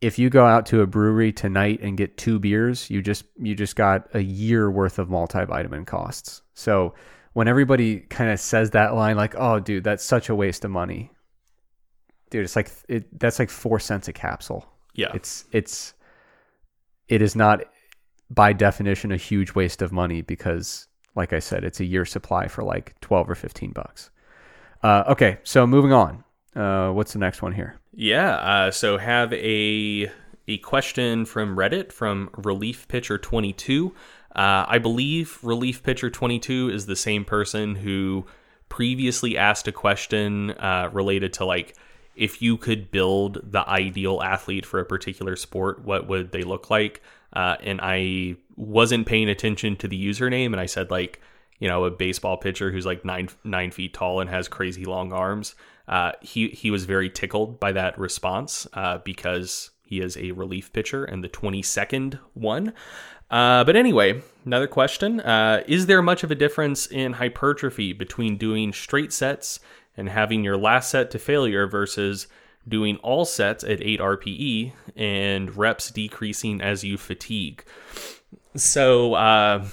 if 0.04 0.18
you 0.18 0.28
go 0.28 0.44
out 0.44 0.66
to 0.66 0.82
a 0.82 0.86
brewery 0.86 1.32
tonight 1.32 1.80
and 1.80 1.96
get 1.96 2.18
two 2.18 2.38
beers, 2.38 2.90
you 2.90 3.00
just 3.00 3.24
you 3.40 3.54
just 3.54 3.74
got 3.74 4.06
a 4.12 4.20
year 4.20 4.70
worth 4.70 4.98
of 4.98 5.08
multivitamin 5.08 5.86
costs. 5.86 6.42
So 6.52 6.94
when 7.32 7.48
everybody 7.48 8.00
kind 8.00 8.30
of 8.30 8.38
says 8.38 8.72
that 8.72 8.94
line 8.94 9.16
like, 9.16 9.34
"Oh 9.34 9.60
dude, 9.60 9.82
that's 9.82 10.04
such 10.04 10.28
a 10.28 10.34
waste 10.34 10.62
of 10.66 10.70
money." 10.70 11.10
Dude, 12.28 12.44
it's 12.44 12.54
like 12.54 12.70
it 12.86 13.18
that's 13.18 13.38
like 13.38 13.48
4 13.48 13.80
cents 13.80 14.06
a 14.06 14.12
capsule. 14.12 14.66
Yeah. 14.94 15.12
It's 15.14 15.46
it's 15.52 15.94
it 17.08 17.22
is 17.22 17.34
not 17.34 17.62
by 18.28 18.52
definition 18.52 19.10
a 19.10 19.16
huge 19.16 19.54
waste 19.54 19.80
of 19.80 19.90
money 19.90 20.20
because 20.20 20.86
like 21.14 21.32
I 21.32 21.38
said, 21.38 21.64
it's 21.64 21.80
a 21.80 21.84
year 21.84 22.04
supply 22.04 22.46
for 22.48 22.62
like 22.62 23.00
12 23.00 23.30
or 23.30 23.34
15 23.34 23.70
bucks. 23.70 24.10
Uh, 24.82 25.04
okay, 25.08 25.38
so 25.44 25.66
moving 25.66 25.92
on. 25.92 26.23
Uh, 26.54 26.90
what's 26.90 27.12
the 27.12 27.18
next 27.18 27.42
one 27.42 27.52
here? 27.52 27.76
Yeah, 27.94 28.34
uh, 28.36 28.70
so 28.70 28.98
have 28.98 29.32
a 29.32 30.10
a 30.46 30.58
question 30.58 31.24
from 31.24 31.56
Reddit 31.56 31.90
from 31.92 32.30
Relief 32.36 32.86
Pitcher 32.88 33.18
22. 33.18 33.94
Uh, 34.34 34.64
I 34.68 34.78
believe 34.78 35.38
Relief 35.42 35.82
Pitcher 35.82 36.10
22 36.10 36.70
is 36.70 36.86
the 36.86 36.96
same 36.96 37.24
person 37.24 37.76
who 37.76 38.26
previously 38.68 39.38
asked 39.38 39.68
a 39.68 39.72
question 39.72 40.50
uh, 40.52 40.90
related 40.92 41.32
to 41.34 41.44
like 41.44 41.76
if 42.16 42.40
you 42.42 42.56
could 42.56 42.90
build 42.90 43.40
the 43.42 43.68
ideal 43.68 44.22
athlete 44.22 44.66
for 44.66 44.80
a 44.80 44.84
particular 44.84 45.36
sport, 45.36 45.84
what 45.84 46.06
would 46.06 46.30
they 46.30 46.42
look 46.42 46.70
like? 46.70 47.02
Uh, 47.32 47.56
and 47.62 47.80
I 47.82 48.36
wasn't 48.56 49.06
paying 49.06 49.28
attention 49.28 49.76
to 49.76 49.88
the 49.88 50.08
username, 50.08 50.46
and 50.46 50.60
I 50.60 50.66
said 50.66 50.90
like, 50.90 51.20
you 51.58 51.68
know, 51.68 51.84
a 51.84 51.90
baseball 51.90 52.36
pitcher 52.36 52.70
who's 52.70 52.86
like 52.86 53.04
nine 53.04 53.28
nine 53.42 53.70
feet 53.70 53.94
tall 53.94 54.20
and 54.20 54.30
has 54.30 54.48
crazy 54.48 54.84
long 54.84 55.12
arms. 55.12 55.54
Uh, 55.86 56.12
he 56.20 56.48
he 56.48 56.70
was 56.70 56.84
very 56.84 57.10
tickled 57.10 57.60
by 57.60 57.72
that 57.72 57.98
response 57.98 58.66
uh, 58.72 58.98
because 58.98 59.70
he 59.86 60.00
is 60.00 60.16
a 60.16 60.32
relief 60.32 60.72
pitcher 60.72 61.04
and 61.04 61.22
the 61.22 61.28
22nd 61.28 62.18
one. 62.32 62.72
Uh, 63.30 63.64
but 63.64 63.76
anyway, 63.76 64.22
another 64.44 64.66
question: 64.66 65.20
uh, 65.20 65.62
Is 65.66 65.86
there 65.86 66.02
much 66.02 66.22
of 66.24 66.30
a 66.30 66.34
difference 66.34 66.86
in 66.86 67.14
hypertrophy 67.14 67.92
between 67.92 68.36
doing 68.36 68.72
straight 68.72 69.12
sets 69.12 69.60
and 69.96 70.08
having 70.08 70.42
your 70.42 70.56
last 70.56 70.90
set 70.90 71.10
to 71.12 71.18
failure 71.18 71.66
versus 71.66 72.26
doing 72.66 72.96
all 72.96 73.24
sets 73.24 73.62
at 73.62 73.82
8 73.82 74.00
RPE 74.00 74.72
and 74.96 75.54
reps 75.56 75.90
decreasing 75.90 76.60
as 76.60 76.82
you 76.82 76.96
fatigue. 76.96 77.64
So, 78.56 79.14
uh, 79.14 79.66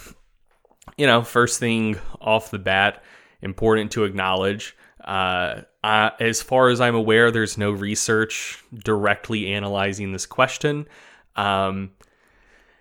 you 0.97 1.07
know, 1.07 1.21
first 1.21 1.59
thing 1.59 1.97
off 2.19 2.51
the 2.51 2.59
bat, 2.59 3.03
important 3.41 3.91
to 3.91 4.03
acknowledge. 4.03 4.75
Uh, 5.03 5.61
as 5.83 6.41
far 6.41 6.69
as 6.69 6.79
I'm 6.79 6.95
aware, 6.95 7.31
there's 7.31 7.57
no 7.57 7.71
research 7.71 8.63
directly 8.73 9.53
analyzing 9.53 10.11
this 10.11 10.25
question. 10.25 10.87
Um, 11.35 11.91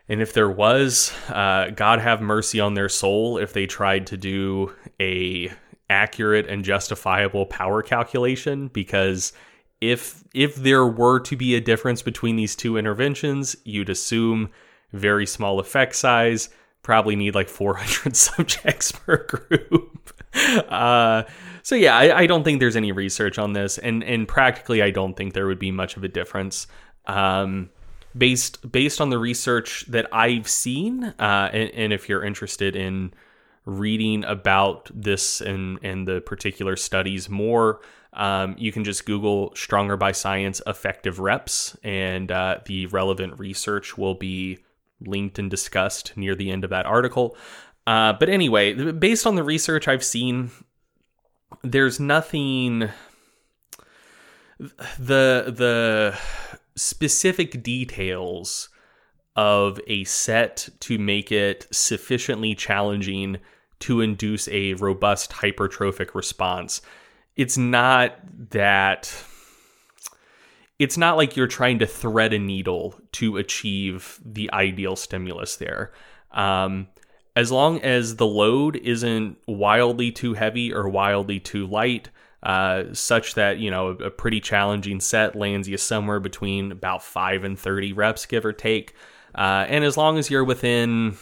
and 0.09 0.21
if 0.21 0.33
there 0.33 0.51
was, 0.51 1.13
uh, 1.29 1.71
God 1.71 2.01
have 2.01 2.21
mercy 2.21 2.61
on 2.61 2.75
their 2.75 2.89
soul 2.89 3.39
if 3.39 3.53
they 3.53 3.67
tried 3.67 4.09
to 4.09 4.17
do 4.17 4.75
a 5.01 5.53
accurate 5.89 6.49
and 6.49 6.65
justifiable 6.65 7.47
power 7.47 7.83
calculation 7.83 8.69
because 8.69 9.33
if 9.81 10.23
if 10.35 10.55
there 10.57 10.87
were 10.87 11.19
to 11.19 11.37
be 11.37 11.55
a 11.55 11.61
difference 11.61 12.03
between 12.03 12.37
these 12.37 12.55
two 12.55 12.77
interventions, 12.77 13.57
you'd 13.65 13.89
assume 13.89 14.51
very 14.93 15.27
small 15.27 15.59
effect 15.59 15.97
size, 15.97 16.49
probably 16.83 17.17
need 17.17 17.35
like 17.35 17.49
400 17.49 18.17
subjects 18.17 18.93
per 18.93 19.25
group. 19.25 20.13
Uh, 20.33 21.25
so 21.65 21.75
yeah, 21.75 21.97
I, 21.97 22.21
I, 22.21 22.27
don't 22.29 22.45
think 22.45 22.61
there's 22.61 22.77
any 22.77 22.93
research 22.93 23.37
on 23.37 23.53
this, 23.53 23.79
and 23.79 24.05
and 24.05 24.29
practically, 24.29 24.81
I 24.81 24.93
don't 24.93 25.17
think 25.17 25.35
there 25.35 25.49
would 25.49 25.59
be 25.59 25.73
much 25.73 25.97
of 25.97 26.05
a 26.05 26.09
difference. 26.09 26.69
Um, 27.07 27.71
based 28.17 28.71
based 28.71 29.01
on 29.01 29.11
the 29.11 29.19
research 29.19 29.87
that 29.89 30.07
I've 30.13 30.49
seen, 30.49 31.03
uh, 31.03 31.51
and, 31.53 31.71
and 31.71 31.93
if 31.93 32.09
you're 32.09 32.25
interested 32.25 32.77
in 32.77 33.13
reading 33.65 34.25
about 34.25 34.89
this 34.95 35.41
and 35.41 35.81
and 35.83 36.07
the 36.07 36.21
particular 36.21 36.77
studies 36.77 37.29
more, 37.29 37.81
um, 38.13 38.55
you 38.59 38.73
can 38.73 38.85
just 38.85 39.07
Google 39.07 39.53
"Stronger 39.55 39.97
by 39.97 40.13
Science 40.13 40.63
effective 40.67 41.19
reps," 41.19 41.77
and 41.83 42.31
uh, 42.31 42.59
the 42.67 42.87
relevant 42.87 43.39
research 43.39 43.99
will 43.99 44.15
be 44.15 44.59
linked 45.07 45.39
and 45.39 45.51
discussed 45.51 46.17
near 46.17 46.35
the 46.35 46.51
end 46.51 46.65
of 46.65 46.71
that 46.71 46.87
article. 46.87 47.37
Uh, 47.87 48.13
but 48.13 48.29
anyway, 48.29 48.93
based 48.93 49.27
on 49.27 49.35
the 49.35 49.43
research 49.43 49.89
I've 49.89 50.05
seen, 50.05 50.51
there's 51.63 51.99
nothing. 51.99 52.91
The 54.99 55.53
the 55.57 56.19
specific 56.77 57.63
details 57.63 58.69
of 59.37 59.81
a 59.87 60.05
set 60.05 60.69
to 60.81 60.99
make 60.99 61.33
it 61.33 61.67
sufficiently 61.71 62.55
challenging 62.55 63.39
to 63.81 64.01
induce 64.03 64.49
a 64.49 64.75
robust 64.75 65.31
hypertrophic 65.31 66.15
response. 66.15 66.83
It's 67.37 67.57
not 67.57 68.19
that 68.51 69.07
it's 70.81 70.97
not 70.97 71.19
like 71.19 71.37
you're 71.37 71.47
trying 71.47 71.79
to 71.79 71.87
thread 71.87 72.33
a 72.33 72.39
needle 72.39 72.99
to 73.13 73.37
achieve 73.37 74.19
the 74.25 74.51
ideal 74.55 74.97
stimulus 74.97 75.57
there. 75.57 75.93
Um, 76.33 76.89
as 77.37 77.53
long 77.53 77.83
as 77.83 78.17
the 78.17 78.27
load 78.27 78.77
isn't 78.77 79.37
wildly 79.47 80.11
too 80.11 80.33
heavy 80.33 80.73
or 80.73 80.89
wildly 80.89 81.39
too 81.39 81.67
light, 81.67 82.09
uh, 82.43 82.85
such 82.95 83.35
that 83.35 83.59
you 83.59 83.71
know 83.71 83.89
a, 83.89 84.11
pretty 84.11 84.41
challenging 84.41 85.01
set 85.01 85.37
lands 85.37 85.69
you 85.69 85.77
somewhere 85.77 86.19
between 86.19 86.73
about 86.73 87.05
five 87.05 87.45
and 87.45 87.59
thirty 87.59 87.93
reps, 87.93 88.25
give 88.25 88.47
or 88.47 88.55
take. 88.55 88.95
Uh, 89.35 89.67
and 89.69 89.85
as 89.85 89.99
long 89.99 90.17
as 90.17 90.31
you're 90.31 90.45
within, 90.45 91.19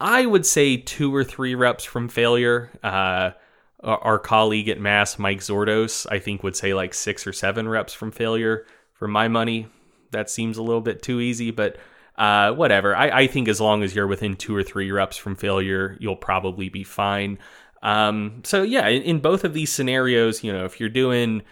I 0.00 0.24
would 0.24 0.46
say 0.46 0.78
two 0.78 1.14
or 1.14 1.24
three 1.24 1.54
reps 1.54 1.84
from 1.84 2.08
failure. 2.08 2.70
Uh, 2.82 3.32
our 3.82 4.18
colleague 4.18 4.68
at 4.68 4.80
Mass, 4.80 5.18
Mike 5.18 5.40
Zourdos, 5.40 6.06
I 6.10 6.18
think 6.18 6.42
would 6.42 6.56
say 6.56 6.74
like 6.74 6.94
six 6.94 7.26
or 7.26 7.32
seven 7.32 7.68
reps 7.68 7.92
from 7.92 8.10
failure. 8.10 8.66
For 8.94 9.08
my 9.08 9.28
money, 9.28 9.66
that 10.10 10.28
seems 10.28 10.58
a 10.58 10.62
little 10.62 10.82
bit 10.82 11.02
too 11.02 11.20
easy, 11.20 11.50
but 11.50 11.76
uh, 12.16 12.52
whatever. 12.52 12.94
I, 12.94 13.20
I, 13.20 13.26
think 13.28 13.48
as 13.48 13.62
long 13.62 13.82
as 13.82 13.94
you're 13.94 14.06
within 14.06 14.36
two 14.36 14.54
or 14.54 14.62
three 14.62 14.90
reps 14.90 15.16
from 15.16 15.36
failure, 15.36 15.96
you'll 16.00 16.16
probably 16.16 16.68
be 16.68 16.84
fine. 16.84 17.38
Um, 17.82 18.42
so 18.44 18.62
yeah, 18.62 18.88
in, 18.88 19.02
in, 19.02 19.18
both 19.20 19.42
of 19.42 19.54
these 19.54 19.72
scenarios, 19.72 20.44
you 20.44 20.52
know, 20.52 20.66
if 20.66 20.78
you're 20.78 20.90
doing 20.90 21.42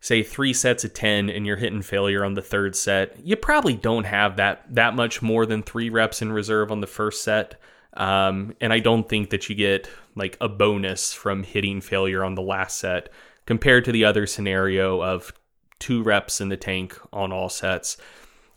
say 0.00 0.22
three 0.22 0.52
sets 0.52 0.84
of 0.84 0.92
10 0.94 1.30
and 1.30 1.46
you're 1.46 1.56
hitting 1.56 1.82
failure 1.82 2.24
on 2.24 2.34
the 2.34 2.42
third 2.42 2.76
set, 2.76 3.18
you 3.24 3.34
probably 3.34 3.74
don't 3.74 4.04
have 4.04 4.36
that, 4.36 4.62
that 4.72 4.94
much 4.94 5.22
more 5.22 5.46
than 5.46 5.62
three 5.62 5.90
reps 5.90 6.22
in 6.22 6.30
reserve 6.30 6.70
on 6.70 6.80
the 6.80 6.86
first 6.86 7.24
set. 7.24 7.60
Um, 7.96 8.54
and 8.60 8.72
I 8.72 8.80
don't 8.80 9.08
think 9.08 9.30
that 9.30 9.48
you 9.48 9.54
get 9.54 9.88
like 10.16 10.36
a 10.40 10.48
bonus 10.48 11.12
from 11.12 11.42
hitting 11.42 11.80
failure 11.80 12.24
on 12.24 12.34
the 12.34 12.42
last 12.42 12.78
set 12.78 13.08
compared 13.46 13.84
to 13.84 13.92
the 13.92 14.04
other 14.04 14.26
scenario 14.26 15.02
of 15.02 15.32
two 15.78 16.02
reps 16.02 16.40
in 16.40 16.48
the 16.48 16.56
tank 16.56 16.98
on 17.12 17.32
all 17.32 17.48
sets. 17.48 17.96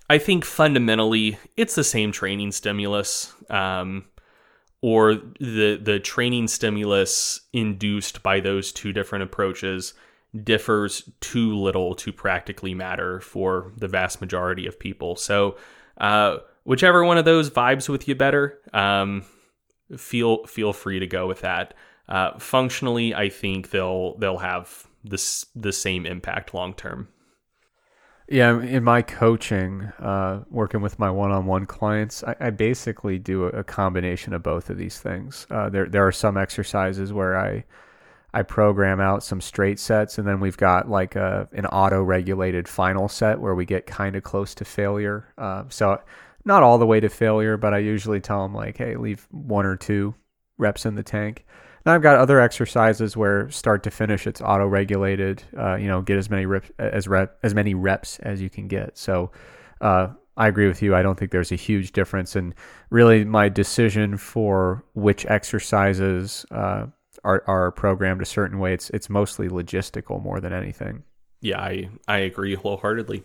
I 0.10 0.18
think 0.18 0.46
fundamentally 0.46 1.38
it's 1.56 1.76
the 1.76 1.84
same 1.84 2.12
training 2.12 2.52
stimulus, 2.52 3.34
um, 3.50 4.06
or 4.82 5.16
the 5.40 5.80
the 5.82 6.00
training 6.00 6.48
stimulus 6.48 7.42
induced 7.52 8.24
by 8.24 8.40
those 8.40 8.72
two 8.72 8.94
different 8.94 9.24
approaches 9.24 9.94
differs 10.44 11.10
too 11.20 11.56
little 11.56 11.96
to 11.96 12.12
practically 12.14 12.74
matter 12.74 13.20
for 13.20 13.72
the 13.78 13.88
vast 13.88 14.22
majority 14.22 14.68
of 14.68 14.80
people. 14.80 15.16
So, 15.16 15.58
uh, 16.00 16.38
whichever 16.68 17.04
one 17.04 17.18
of 17.18 17.24
those 17.24 17.50
vibes 17.50 17.88
with 17.88 18.08
you 18.10 18.14
better, 18.14 18.60
um, 18.74 19.24
feel 19.96 20.46
feel 20.46 20.74
free 20.74 21.00
to 21.00 21.08
go 21.08 21.26
with 21.26 21.42
that. 21.42 21.74
Uh, 22.10 22.38
functionally, 22.38 23.16
I 23.16 23.30
think 23.30 23.72
they'll 23.72 24.18
they'll 24.18 24.38
have 24.38 24.86
this 25.04 25.46
the 25.56 25.72
same 25.72 26.06
impact 26.06 26.54
long 26.54 26.74
term. 26.74 27.08
Yeah, 28.30 28.62
in 28.62 28.84
my 28.84 29.02
coaching, 29.04 29.84
uh, 30.00 30.44
working 30.52 30.82
with 30.82 31.00
my 31.00 31.10
one-on-one 31.10 31.66
clients, 31.66 32.26
I, 32.26 32.36
I 32.42 32.50
basically 32.50 33.18
do 33.18 33.46
a, 33.46 33.64
combination 33.64 34.34
of 34.34 34.44
both 34.44 34.70
of 34.70 34.78
these 34.78 35.00
things. 35.00 35.48
Uh, 35.50 35.70
there, 35.70 35.86
there 35.88 36.06
are 36.06 36.12
some 36.12 36.36
exercises 36.36 37.14
where 37.14 37.40
I, 37.40 37.64
I 38.34 38.42
program 38.42 39.00
out 39.00 39.24
some 39.24 39.40
straight 39.40 39.80
sets, 39.80 40.18
and 40.18 40.28
then 40.28 40.42
we've 40.42 40.58
got 40.58 40.90
like 40.90 41.16
a 41.16 41.48
an 41.54 41.68
auto-regulated 41.68 42.68
final 42.68 43.08
set 43.08 43.40
where 43.40 43.56
we 43.56 43.64
get 43.64 43.86
kind 43.86 44.18
of 44.18 44.24
close 44.24 44.54
to 44.56 44.66
failure. 44.66 45.30
Uh, 45.38 45.64
so, 45.70 46.02
not 46.48 46.64
all 46.64 46.78
the 46.78 46.88
way 46.88 47.00
to 47.00 47.10
failure, 47.10 47.58
but 47.58 47.74
I 47.74 47.80
usually 47.80 48.22
tell 48.22 48.42
them 48.42 48.56
like, 48.56 48.78
hey, 48.78 48.96
leave 48.96 49.28
one 49.32 49.66
or 49.66 49.76
two 49.76 50.16
reps 50.58 50.86
in 50.86 50.96
the 50.96 51.04
tank. 51.04 51.46
Now 51.86 51.94
I've 51.94 52.02
got 52.02 52.18
other 52.18 52.40
exercises 52.40 53.16
where 53.16 53.50
start 53.52 53.84
to 53.84 53.92
finish 53.92 54.26
it's 54.26 54.42
auto 54.42 54.66
regulated. 54.66 55.44
Uh, 55.58 55.76
you 55.76 55.88
know, 55.88 56.02
get 56.02 56.18
as 56.18 56.30
many 56.30 56.46
reps 56.46 56.72
as 56.80 57.08
rep 57.08 57.38
as 57.44 57.54
many 57.54 57.74
reps 57.76 58.20
as 58.20 58.42
you 58.42 58.50
can 58.50 58.68
get. 58.68 58.98
So 58.98 59.32
uh, 59.82 60.10
I 60.36 60.48
agree 60.48 60.68
with 60.68 60.82
you. 60.82 60.96
I 60.96 61.02
don't 61.02 61.18
think 61.18 61.32
there's 61.32 61.52
a 61.52 61.56
huge 61.56 61.92
difference, 61.92 62.36
and 62.36 62.54
really 62.90 63.24
my 63.24 63.50
decision 63.50 64.18
for 64.18 64.84
which 64.96 65.26
exercises 65.28 66.46
uh, 66.52 66.88
are 67.24 67.44
are 67.48 67.72
programmed 67.72 68.22
a 68.22 68.26
certain 68.26 68.60
way 68.60 68.74
it's 68.74 68.90
it's 68.92 69.10
mostly 69.10 69.48
logistical 69.48 70.22
more 70.22 70.40
than 70.40 70.54
anything. 70.54 71.04
Yeah, 71.42 71.60
I 71.60 71.90
I 72.08 72.18
agree 72.20 72.56
wholeheartedly. 72.56 73.24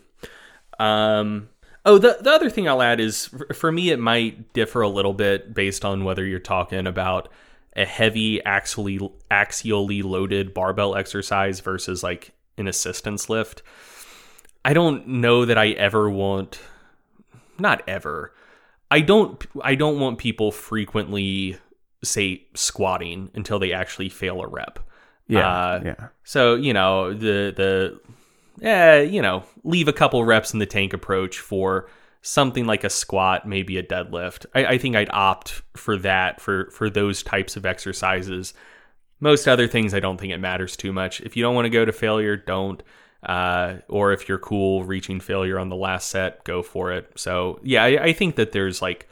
Um, 0.78 1.48
Oh, 1.84 1.98
the 1.98 2.18
the 2.20 2.30
other 2.30 2.50
thing 2.50 2.68
I'll 2.68 2.82
add 2.82 3.00
is 3.00 3.28
for 3.54 3.72
me 3.72 3.90
it 3.90 3.98
might 3.98 4.52
differ 4.52 4.82
a 4.82 4.88
little 4.88 5.14
bit 5.14 5.52
based 5.52 5.84
on 5.84 6.04
whether 6.04 6.24
you're 6.24 6.38
talking 6.38 6.86
about 6.86 7.28
a 7.74 7.84
heavy 7.84 8.40
axially 8.44 9.10
axially 9.30 10.04
loaded 10.04 10.54
barbell 10.54 10.94
exercise 10.94 11.60
versus 11.60 12.02
like 12.02 12.32
an 12.56 12.68
assistance 12.68 13.28
lift. 13.28 13.62
I 14.64 14.74
don't 14.74 15.08
know 15.08 15.44
that 15.44 15.58
I 15.58 15.70
ever 15.70 16.08
want 16.08 16.60
not 17.58 17.82
ever. 17.88 18.32
I 18.90 19.00
don't 19.00 19.44
I 19.62 19.74
don't 19.74 19.98
want 19.98 20.18
people 20.18 20.52
frequently 20.52 21.58
say 22.04 22.46
squatting 22.54 23.30
until 23.34 23.58
they 23.58 23.72
actually 23.72 24.08
fail 24.08 24.42
a 24.42 24.46
rep. 24.46 24.78
Yeah. 25.26 25.48
Uh, 25.48 25.82
yeah. 25.84 26.08
So, 26.24 26.56
you 26.56 26.72
know, 26.72 27.14
the 27.14 27.52
the 27.56 28.00
eh, 28.60 29.02
you 29.02 29.22
know, 29.22 29.44
leave 29.64 29.88
a 29.88 29.92
couple 29.92 30.24
reps 30.24 30.52
in 30.52 30.58
the 30.58 30.66
tank 30.66 30.92
approach 30.92 31.38
for 31.38 31.88
something 32.22 32.66
like 32.66 32.84
a 32.84 32.90
squat, 32.90 33.46
maybe 33.46 33.76
a 33.78 33.82
deadlift. 33.82 34.46
I, 34.54 34.66
I 34.66 34.78
think 34.78 34.96
I'd 34.96 35.10
opt 35.10 35.62
for 35.74 35.96
that 35.98 36.40
for 36.40 36.70
for 36.70 36.88
those 36.88 37.22
types 37.22 37.56
of 37.56 37.66
exercises. 37.66 38.54
Most 39.20 39.46
other 39.46 39.68
things, 39.68 39.94
I 39.94 40.00
don't 40.00 40.18
think 40.18 40.32
it 40.32 40.38
matters 40.38 40.76
too 40.76 40.92
much. 40.92 41.20
If 41.20 41.36
you 41.36 41.42
don't 41.42 41.54
want 41.54 41.66
to 41.66 41.70
go 41.70 41.84
to 41.84 41.92
failure, 41.92 42.36
don't. 42.36 42.82
Uh, 43.22 43.76
or 43.88 44.12
if 44.12 44.28
you're 44.28 44.36
cool 44.36 44.82
reaching 44.82 45.20
failure 45.20 45.56
on 45.56 45.68
the 45.68 45.76
last 45.76 46.10
set, 46.10 46.42
go 46.42 46.60
for 46.60 46.90
it. 46.90 47.08
So 47.14 47.60
yeah, 47.62 47.84
I, 47.84 48.06
I 48.06 48.12
think 48.12 48.34
that 48.34 48.50
there's 48.50 48.82
like 48.82 49.08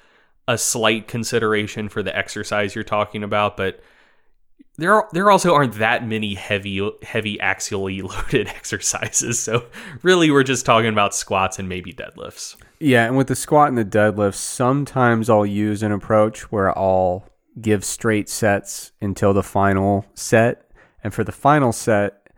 a 0.48 0.58
slight 0.58 1.06
consideration 1.06 1.88
for 1.88 2.02
the 2.02 2.16
exercise 2.16 2.74
you're 2.74 2.82
talking 2.82 3.22
about, 3.22 3.56
but 3.56 3.80
there 4.76 4.94
are, 4.94 5.08
there 5.12 5.30
also 5.30 5.54
aren't 5.54 5.74
that 5.74 6.06
many 6.06 6.34
heavy 6.34 6.90
heavy 7.02 7.36
axially 7.38 8.02
loaded 8.08 8.48
exercises. 8.48 9.38
So 9.40 9.66
really, 10.02 10.30
we're 10.30 10.42
just 10.42 10.64
talking 10.64 10.90
about 10.90 11.14
squats 11.14 11.58
and 11.58 11.68
maybe 11.68 11.92
deadlifts. 11.92 12.56
Yeah, 12.78 13.06
and 13.06 13.16
with 13.16 13.26
the 13.26 13.34
squat 13.34 13.68
and 13.68 13.78
the 13.78 13.84
deadlift, 13.84 14.34
sometimes 14.34 15.28
I'll 15.28 15.46
use 15.46 15.82
an 15.82 15.92
approach 15.92 16.50
where 16.50 16.76
I'll 16.76 17.26
give 17.60 17.84
straight 17.84 18.28
sets 18.28 18.92
until 19.00 19.34
the 19.34 19.42
final 19.42 20.06
set, 20.14 20.70
and 21.04 21.12
for 21.12 21.24
the 21.24 21.32
final 21.32 21.72
set, 21.72 22.28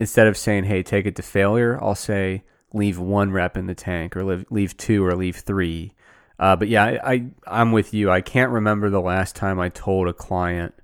instead 0.00 0.26
of 0.26 0.36
saying 0.36 0.64
"Hey, 0.64 0.82
take 0.82 1.06
it 1.06 1.16
to 1.16 1.22
failure," 1.22 1.78
I'll 1.82 1.94
say 1.94 2.44
leave 2.72 2.98
one 2.98 3.32
rep 3.32 3.56
in 3.56 3.66
the 3.66 3.74
tank, 3.74 4.16
or 4.16 4.24
leave, 4.24 4.46
leave 4.50 4.76
two, 4.78 5.04
or 5.04 5.14
leave 5.14 5.36
three. 5.36 5.92
Uh, 6.38 6.56
but 6.56 6.68
yeah, 6.68 6.84
I, 6.84 7.12
I 7.12 7.26
I'm 7.46 7.72
with 7.72 7.92
you. 7.92 8.10
I 8.10 8.22
can't 8.22 8.50
remember 8.50 8.88
the 8.88 9.00
last 9.00 9.36
time 9.36 9.60
I 9.60 9.68
told 9.68 10.08
a 10.08 10.14
client 10.14 10.74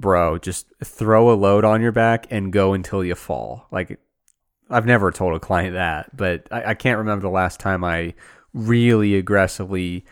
bro, 0.00 0.38
just 0.38 0.66
throw 0.84 1.32
a 1.32 1.34
load 1.34 1.64
on 1.64 1.80
your 1.80 1.92
back 1.92 2.26
and 2.30 2.52
go 2.52 2.72
until 2.72 3.04
you 3.04 3.14
fall. 3.14 3.66
Like, 3.70 3.98
I've 4.70 4.86
never 4.86 5.10
told 5.10 5.34
a 5.34 5.40
client 5.40 5.74
that, 5.74 6.16
but 6.16 6.48
I, 6.50 6.70
I 6.70 6.74
can't 6.74 6.98
remember 6.98 7.22
the 7.22 7.30
last 7.30 7.60
time 7.60 7.84
I 7.84 8.14
really 8.52 9.16
aggressively 9.16 10.04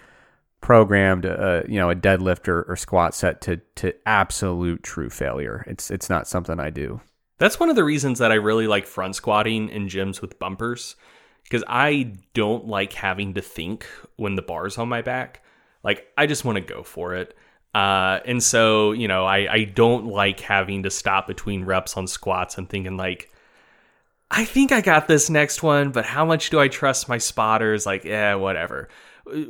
programmed 0.60 1.26
a 1.26 1.62
you 1.68 1.78
know 1.78 1.90
a 1.90 1.94
deadlift 1.94 2.48
or, 2.48 2.62
or 2.62 2.74
squat 2.74 3.14
set 3.14 3.42
to 3.42 3.58
to 3.74 3.92
absolute 4.06 4.82
true 4.82 5.10
failure. 5.10 5.62
It's 5.66 5.90
it's 5.90 6.08
not 6.08 6.26
something 6.26 6.58
I 6.58 6.70
do. 6.70 7.00
That's 7.38 7.60
one 7.60 7.68
of 7.68 7.76
the 7.76 7.84
reasons 7.84 8.18
that 8.20 8.32
I 8.32 8.36
really 8.36 8.66
like 8.66 8.86
front 8.86 9.16
squatting 9.16 9.68
in 9.68 9.88
gyms 9.88 10.22
with 10.22 10.38
bumpers 10.38 10.96
because 11.42 11.64
I 11.68 12.14
don't 12.32 12.66
like 12.66 12.94
having 12.94 13.34
to 13.34 13.42
think 13.42 13.86
when 14.16 14.36
the 14.36 14.42
bar's 14.42 14.78
on 14.78 14.88
my 14.88 15.02
back. 15.02 15.42
Like 15.82 16.06
I 16.16 16.26
just 16.26 16.46
want 16.46 16.56
to 16.56 16.62
go 16.62 16.82
for 16.82 17.14
it. 17.14 17.36
Uh, 17.74 18.20
and 18.24 18.42
so, 18.42 18.92
you 18.92 19.08
know, 19.08 19.24
I, 19.24 19.52
I 19.52 19.64
don't 19.64 20.06
like 20.06 20.40
having 20.40 20.84
to 20.84 20.90
stop 20.90 21.26
between 21.26 21.64
reps 21.64 21.96
on 21.96 22.06
squats 22.06 22.56
and 22.56 22.68
thinking 22.68 22.96
like, 22.96 23.30
I 24.30 24.44
think 24.44 24.72
I 24.72 24.80
got 24.80 25.08
this 25.08 25.28
next 25.28 25.62
one, 25.62 25.90
but 25.90 26.04
how 26.04 26.24
much 26.24 26.50
do 26.50 26.60
I 26.60 26.68
trust 26.68 27.08
my 27.08 27.18
spotters? 27.18 27.84
Like, 27.84 28.04
yeah, 28.04 28.34
whatever. 28.36 28.88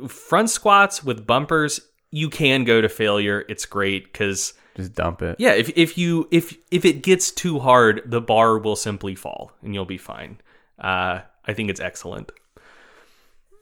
Front 0.07 0.49
squats 0.49 1.03
with 1.03 1.25
bumpers, 1.27 1.79
you 2.11 2.29
can 2.29 2.63
go 2.63 2.81
to 2.81 2.89
failure. 2.89 3.45
It's 3.47 3.65
great 3.65 4.05
because 4.05 4.53
just 4.75 4.93
dump 4.93 5.21
it. 5.21 5.37
Yeah, 5.39 5.53
if 5.53 5.71
if 5.77 5.97
you 5.97 6.27
if 6.31 6.57
if 6.71 6.83
it 6.83 7.01
gets 7.03 7.31
too 7.31 7.59
hard, 7.59 8.01
the 8.05 8.21
bar 8.21 8.57
will 8.57 8.75
simply 8.75 9.15
fall 9.15 9.51
and 9.61 9.73
you'll 9.73 9.85
be 9.85 9.97
fine. 9.97 10.39
Uh, 10.77 11.21
I 11.45 11.53
think 11.53 11.69
it's 11.69 11.79
excellent. 11.79 12.31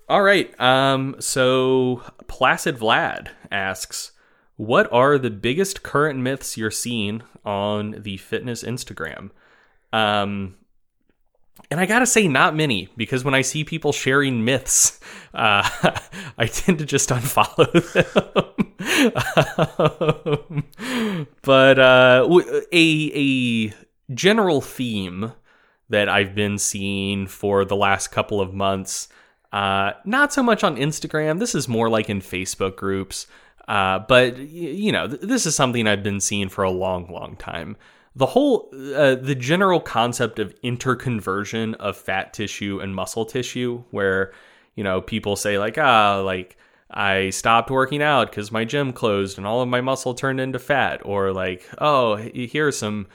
All 0.10 0.22
right. 0.22 0.60
Um. 0.60 1.16
So 1.20 2.02
Placid 2.28 2.78
Vlad 2.78 3.30
asks, 3.52 4.12
what 4.64 4.92
are 4.94 5.18
the 5.18 5.30
biggest 5.30 5.84
current 5.84 6.20
myths 6.20 6.58
you're 6.58 6.72
seeing 6.72 7.22
on 7.46 7.96
the 8.00 8.18
fitness 8.18 8.64
Instagram? 8.64 9.32
Um, 9.92 10.56
and 11.70 11.80
I 11.80 11.86
gotta 11.86 12.06
say, 12.06 12.28
not 12.28 12.56
many, 12.56 12.90
because 12.98 13.24
when 13.24 13.34
I 13.34 13.42
see 13.42 13.64
people 13.64 13.92
sharing 13.92 14.46
myths, 14.46 15.00
uh, 15.34 15.70
I 16.38 16.48
tend 16.48 16.80
to 16.80 16.86
just 16.86 17.10
unfollow 17.10 17.72
them. 20.50 20.64
um, 21.18 21.36
but 21.42 21.80
uh, 21.80 22.28
a 22.72 23.12
a 23.14 23.74
general 24.14 24.62
theme 24.62 25.34
that 25.90 26.10
I've 26.10 26.34
been 26.34 26.58
seeing 26.58 27.28
for 27.28 27.66
the 27.66 27.76
last 27.76 28.08
couple 28.08 28.40
of 28.40 28.54
months, 28.54 29.10
uh, 29.52 29.92
not 30.06 30.34
so 30.34 30.42
much 30.42 30.64
on 30.64 30.78
Instagram. 30.78 31.40
This 31.40 31.54
is 31.54 31.68
more 31.68 31.90
like 31.90 32.10
in 32.10 32.22
Facebook 32.22 32.78
groups. 32.78 33.28
Uh, 33.68 34.00
but 34.00 34.38
you 34.38 34.92
know, 34.92 35.08
th- 35.08 35.22
this 35.22 35.46
is 35.46 35.56
something 35.56 35.88
I've 35.88 36.04
been 36.04 36.20
seeing 36.20 36.50
for 36.50 36.64
a 36.64 36.72
long, 36.72 37.12
long 37.12 37.36
time. 37.38 37.78
The 38.16 38.28
whole, 38.28 38.70
uh, 38.74 39.16
the 39.16 39.36
general 39.36 39.80
concept 39.80 40.38
of 40.38 40.60
interconversion 40.62 41.76
of 41.76 41.98
fat 41.98 42.34
tissue 42.34 42.80
and 42.82 42.94
muscle 42.94 43.26
tissue, 43.26 43.84
where 43.92 44.34
you 44.76 44.84
know 44.84 45.02
people 45.02 45.36
say 45.36 45.58
like, 45.58 45.78
ah, 45.78 46.22
like 46.24 46.58
I 46.92 47.32
stopped 47.32 47.72
working 47.72 48.04
out 48.04 48.30
because 48.30 48.52
my 48.52 48.66
gym 48.66 48.94
closed 48.94 49.38
and 49.38 49.48
all 49.48 49.62
of 49.62 49.70
my 49.70 49.82
muscle 49.82 50.14
turned 50.14 50.40
into 50.40 50.60
fat, 50.60 51.02
or 51.06 51.32
like, 51.32 51.68
oh, 51.80 52.18
here's 52.18 52.78
some 52.78 53.08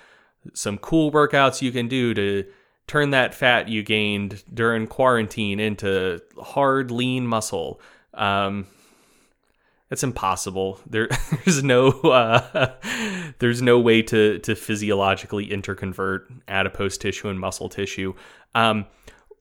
some 0.54 0.78
cool 0.78 1.12
workouts 1.12 1.62
you 1.62 1.70
can 1.70 1.88
do 1.88 2.14
to 2.14 2.44
turn 2.86 3.10
that 3.10 3.34
fat 3.34 3.68
you 3.68 3.82
gained 3.82 4.42
during 4.52 4.86
quarantine 4.86 5.60
into 5.60 6.20
hard, 6.40 6.90
lean 6.90 7.26
muscle. 7.26 7.80
Um, 8.14 8.66
that's 9.88 10.02
impossible. 10.02 10.80
There, 10.86 11.08
there's 11.44 11.62
no, 11.62 11.88
uh, 11.90 12.74
there's 13.38 13.62
no 13.62 13.78
way 13.78 14.02
to 14.02 14.38
to 14.40 14.54
physiologically 14.54 15.48
interconvert 15.48 16.26
adipose 16.46 16.98
tissue 16.98 17.28
and 17.28 17.40
muscle 17.40 17.68
tissue. 17.68 18.14
Um, 18.54 18.86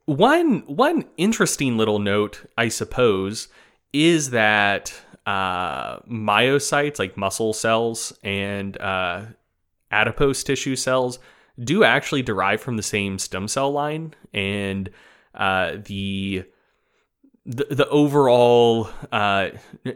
one 0.06 0.64
one 0.68 1.06
interesting 1.18 1.78
little 1.78 2.00
note, 2.00 2.46
I 2.58 2.70
suppose, 2.70 3.50
is 3.92 4.30
that 4.32 4.94
uh, 5.26 6.00
myocytes, 6.00 7.00
like 7.00 7.18
muscle 7.18 7.54
cells 7.54 8.18
and 8.24 8.78
uh, 8.80 9.26
adipose 9.92 10.44
tissue 10.44 10.78
cells, 10.78 11.20
do 11.60 11.84
actually 11.84 12.22
derive 12.22 12.62
from 12.62 12.78
the 12.78 12.84
same 12.84 13.20
stem 13.20 13.50
cell 13.50 13.72
line, 13.72 14.14
and 14.34 14.90
uh, 15.36 15.74
the 15.86 16.46
the, 17.48 17.66
the 17.70 17.88
overall 17.88 18.90
uh, 19.12 19.50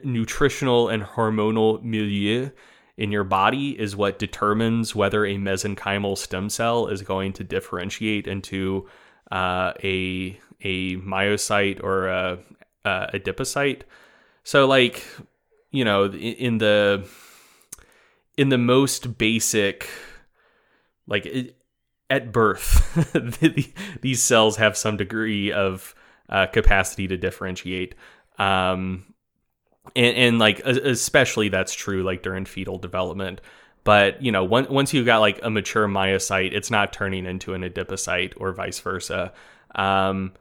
nutritional 0.03 0.87
and 0.87 1.03
hormonal 1.03 1.83
milieu 1.83 2.49
in 2.95 3.11
your 3.11 3.25
body 3.25 3.77
is 3.77 3.95
what 3.95 4.17
determines 4.17 4.95
whether 4.95 5.25
a 5.25 5.35
mesenchymal 5.35 6.17
stem 6.17 6.49
cell 6.49 6.87
is 6.87 7.01
going 7.01 7.33
to 7.33 7.43
differentiate 7.43 8.25
into 8.25 8.87
uh, 9.31 9.73
a 9.83 10.39
a 10.63 10.95
myocyte 10.97 11.83
or 11.83 12.07
a, 12.07 12.39
a 12.85 13.09
adipocyte. 13.13 13.81
So, 14.43 14.65
like, 14.65 15.05
you 15.71 15.83
know, 15.83 16.05
in 16.05 16.59
the 16.59 17.05
in 18.37 18.47
the 18.47 18.57
most 18.57 19.17
basic, 19.17 19.89
like 21.05 21.53
at 22.09 22.31
birth, 22.31 22.97
these 24.01 24.23
cells 24.23 24.55
have 24.55 24.77
some 24.77 24.95
degree 24.95 25.51
of 25.51 25.93
uh, 26.31 26.47
capacity 26.47 27.07
to 27.07 27.17
differentiate. 27.17 27.95
Um, 28.37 29.05
and, 29.95 30.17
and 30.17 30.39
like 30.39 30.59
especially 30.65 31.49
that's 31.49 31.73
true 31.73 32.03
like 32.03 32.23
during 32.23 32.45
fetal 32.45 32.77
development. 32.77 33.41
But 33.83 34.21
you 34.21 34.31
know, 34.31 34.43
once 34.43 34.69
once 34.69 34.93
you've 34.93 35.05
got 35.05 35.19
like 35.19 35.39
a 35.43 35.49
mature 35.49 35.87
myocyte, 35.87 36.53
it's 36.53 36.69
not 36.69 36.93
turning 36.93 37.25
into 37.25 37.53
an 37.53 37.63
adipocyte 37.63 38.33
or 38.37 38.51
vice 38.53 38.79
versa. 38.79 39.33
Um, 39.75 40.33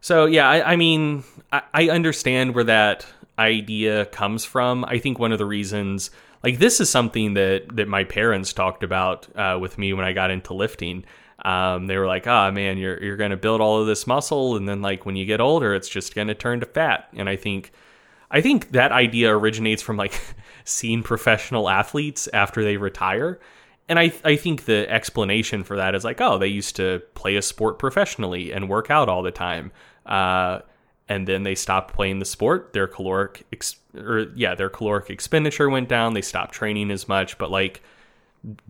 so 0.00 0.26
yeah, 0.26 0.48
I, 0.48 0.72
I 0.72 0.76
mean, 0.76 1.24
I, 1.52 1.62
I 1.72 1.88
understand 1.90 2.54
where 2.54 2.64
that 2.64 3.06
idea 3.38 4.06
comes 4.06 4.44
from. 4.44 4.84
I 4.84 4.98
think 4.98 5.18
one 5.18 5.32
of 5.32 5.38
the 5.38 5.46
reasons, 5.46 6.10
like 6.42 6.58
this, 6.58 6.80
is 6.80 6.90
something 6.90 7.34
that 7.34 7.76
that 7.76 7.86
my 7.86 8.02
parents 8.02 8.52
talked 8.52 8.82
about 8.82 9.28
uh, 9.36 9.58
with 9.60 9.78
me 9.78 9.92
when 9.92 10.04
I 10.04 10.12
got 10.12 10.32
into 10.32 10.54
lifting. 10.54 11.04
Um, 11.44 11.86
they 11.86 11.96
were 11.96 12.06
like, 12.06 12.26
"Ah, 12.26 12.48
oh, 12.48 12.52
man, 12.52 12.78
you're 12.78 13.02
you're 13.02 13.16
going 13.16 13.30
to 13.30 13.36
build 13.36 13.60
all 13.60 13.80
of 13.80 13.86
this 13.86 14.06
muscle, 14.06 14.56
and 14.56 14.68
then 14.68 14.82
like 14.82 15.06
when 15.06 15.16
you 15.16 15.24
get 15.24 15.40
older, 15.40 15.74
it's 15.74 15.88
just 15.88 16.14
going 16.14 16.28
to 16.28 16.34
turn 16.34 16.60
to 16.60 16.66
fat." 16.66 17.08
And 17.14 17.28
I 17.28 17.36
think 17.36 17.72
I 18.30 18.40
think 18.40 18.72
that 18.72 18.92
idea 18.92 19.34
originates 19.34 19.82
from 19.82 19.96
like 19.96 20.20
seeing 20.64 21.02
professional 21.02 21.68
athletes 21.68 22.28
after 22.32 22.62
they 22.62 22.76
retire. 22.76 23.38
And 23.88 23.98
I, 23.98 24.12
I 24.22 24.36
think 24.36 24.66
the 24.66 24.90
explanation 24.90 25.64
for 25.64 25.76
that 25.76 25.94
is 25.94 26.04
like, 26.04 26.20
oh, 26.20 26.36
they 26.36 26.48
used 26.48 26.76
to 26.76 27.00
play 27.14 27.36
a 27.36 27.42
sport 27.42 27.78
professionally 27.78 28.52
and 28.52 28.68
work 28.68 28.90
out 28.90 29.08
all 29.08 29.22
the 29.22 29.30
time. 29.30 29.72
Uh, 30.04 30.60
and 31.08 31.26
then 31.26 31.42
they 31.42 31.54
stopped 31.54 31.94
playing 31.94 32.18
the 32.18 32.26
sport. 32.26 32.74
Their 32.74 32.86
caloric, 32.86 33.46
ex- 33.50 33.76
or 33.96 34.26
yeah, 34.36 34.54
their 34.54 34.68
caloric 34.68 35.08
expenditure 35.08 35.70
went 35.70 35.88
down. 35.88 36.12
They 36.12 36.20
stopped 36.20 36.52
training 36.52 36.90
as 36.90 37.08
much. 37.08 37.38
But 37.38 37.50
like 37.50 37.82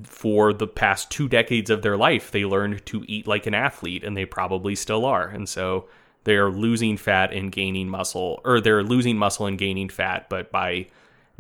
for 0.03 0.53
the 0.53 0.67
past 0.67 1.11
two 1.11 1.29
decades 1.29 1.71
of 1.71 1.83
their 1.83 1.97
life, 1.97 2.31
they 2.31 2.45
learned 2.45 2.85
to 2.87 3.05
eat 3.07 3.27
like 3.27 3.47
an 3.47 3.55
athlete, 3.55 4.05
and 4.05 4.17
they 4.17 4.25
probably 4.25 4.75
still 4.75 5.05
are. 5.05 5.29
And 5.29 5.49
so 5.49 5.89
they 6.25 6.37
are 6.37 6.51
losing 6.51 6.97
fat 6.97 7.33
and 7.33 7.53
gaining 7.53 7.89
muscle, 7.89 8.41
or 8.45 8.61
they're 8.61 8.83
losing 8.83 9.17
muscle 9.17 9.47
and 9.47 9.59
gaining 9.59 9.89
fat, 9.89 10.29
but 10.29 10.51
by 10.51 10.89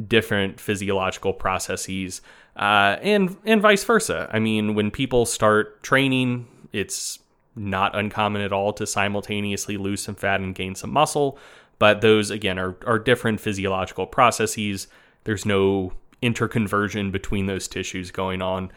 different 0.06 0.60
physiological 0.60 1.32
processes, 1.32 2.20
uh, 2.56 2.96
and 3.02 3.36
and 3.44 3.60
vice 3.60 3.84
versa. 3.84 4.28
I 4.32 4.38
mean, 4.38 4.74
when 4.74 4.90
people 4.90 5.26
start 5.26 5.82
training, 5.82 6.46
it's 6.72 7.18
not 7.56 7.96
uncommon 7.96 8.42
at 8.42 8.52
all 8.52 8.72
to 8.74 8.86
simultaneously 8.86 9.76
lose 9.76 10.02
some 10.02 10.14
fat 10.14 10.40
and 10.40 10.54
gain 10.54 10.74
some 10.74 10.90
muscle. 10.90 11.38
But 11.78 12.00
those 12.00 12.30
again 12.30 12.58
are 12.58 12.76
are 12.86 12.98
different 12.98 13.40
physiological 13.40 14.06
processes. 14.06 14.88
There's 15.24 15.44
no 15.44 15.92
interconversion 16.22 17.12
between 17.12 17.46
those 17.46 17.68
tissues 17.68 18.10
going 18.10 18.42
on. 18.42 18.70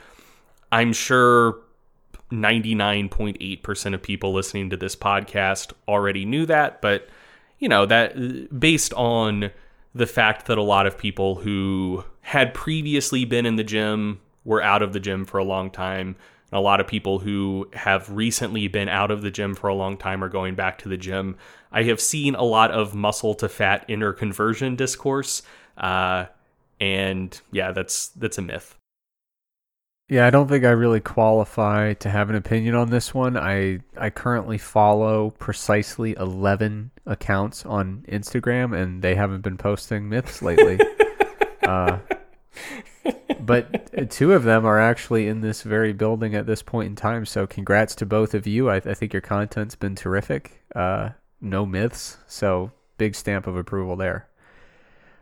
I'm 0.72 0.94
sure 0.94 1.58
99.8% 2.32 3.94
of 3.94 4.02
people 4.02 4.34
listening 4.34 4.70
to 4.70 4.78
this 4.78 4.96
podcast 4.96 5.74
already 5.88 6.26
knew 6.26 6.46
that, 6.46 6.82
but 6.82 7.08
you 7.60 7.70
know, 7.70 7.86
that 7.86 8.60
based 8.60 8.94
on 8.94 9.52
the 9.94 10.08
fact 10.08 10.48
that 10.48 10.58
a 10.58 10.64
lot 10.64 10.88
of 10.88 10.98
people 10.98 11.36
who 11.36 12.04
had 12.22 12.54
previously 12.54 13.26
been 13.26 13.46
in 13.46 13.56
the 13.56 13.64
gym 13.64 14.20
were 14.44 14.62
out 14.62 14.82
of 14.82 14.94
the 14.94 15.00
gym 15.00 15.26
for 15.26 15.38
a 15.38 15.44
long 15.44 15.70
time, 15.70 16.16
and 16.52 16.58
a 16.58 16.62
lot 16.62 16.80
of 16.80 16.88
people 16.88 17.20
who 17.20 17.70
have 17.74 18.10
recently 18.10 18.68
been 18.68 18.90
out 18.90 19.12
of 19.12 19.22
the 19.22 19.32
gym 19.32 19.54
for 19.54 19.68
a 19.68 19.76
long 19.76 19.98
time 19.98 20.24
are 20.24 20.30
going 20.30 20.56
back 20.56 20.80
to 20.80 20.90
the 20.90 20.98
gym. 20.98 21.38
I 21.72 21.84
have 21.84 22.02
seen 22.02 22.36
a 22.36 22.44
lot 22.44 22.72
of 22.72 22.96
muscle 22.96 23.36
to 23.36 23.48
fat 23.48 23.88
interconversion 23.88 24.76
discourse, 24.76 25.44
uh, 25.78 26.26
and 26.82 27.40
yeah, 27.52 27.72
that's 27.72 28.10
that's 28.10 28.40
a 28.40 28.41
myth. 28.41 28.76
Yeah, 30.10 30.28
I 30.28 30.30
don't 30.30 30.49
think 30.49 30.66
I 30.66 30.72
really 30.72 30.99
qualify 30.99 31.94
to 31.94 32.10
have 32.10 32.30
an 32.30 32.36
opinion 32.36 32.76
on 32.76 32.90
this 32.90 33.14
one. 33.14 33.38
I 33.38 33.80
I 33.95 34.10
currently 34.10 34.58
follow 34.58 35.30
precisely 35.30 36.16
11 36.18 36.91
accounts 37.06 37.66
on 37.66 38.03
Instagram 38.10 38.78
and 38.78 39.02
they 39.02 39.16
haven't 39.16 39.41
been 39.41 39.58
posting 39.58 40.10
myths 40.10 40.41
lately. 40.41 40.80
uh, 41.64 41.99
but 43.40 44.10
two 44.10 44.34
of 44.34 44.44
them 44.44 44.66
are 44.66 44.80
actually 44.80 45.28
in 45.28 45.41
this 45.41 45.62
very 45.62 45.94
building 45.94 46.36
at 46.36 46.48
this 46.48 46.64
point 46.64 46.88
in 46.88 46.95
time. 46.95 47.26
So 47.26 47.45
congrats 47.45 47.95
to 47.95 48.06
both 48.06 48.34
of 48.34 48.48
you. 48.48 48.70
I, 48.70 48.78
I 48.78 48.94
think 48.95 49.14
your 49.14 49.22
content's 49.22 49.76
been 49.76 49.95
terrific. 49.95 50.64
Uh, 50.76 51.12
no 51.40 51.66
myths. 51.66 52.18
So 52.28 52.72
big 52.98 53.16
stamp 53.16 53.48
of 53.48 53.56
approval 53.56 53.95
there. 53.95 54.28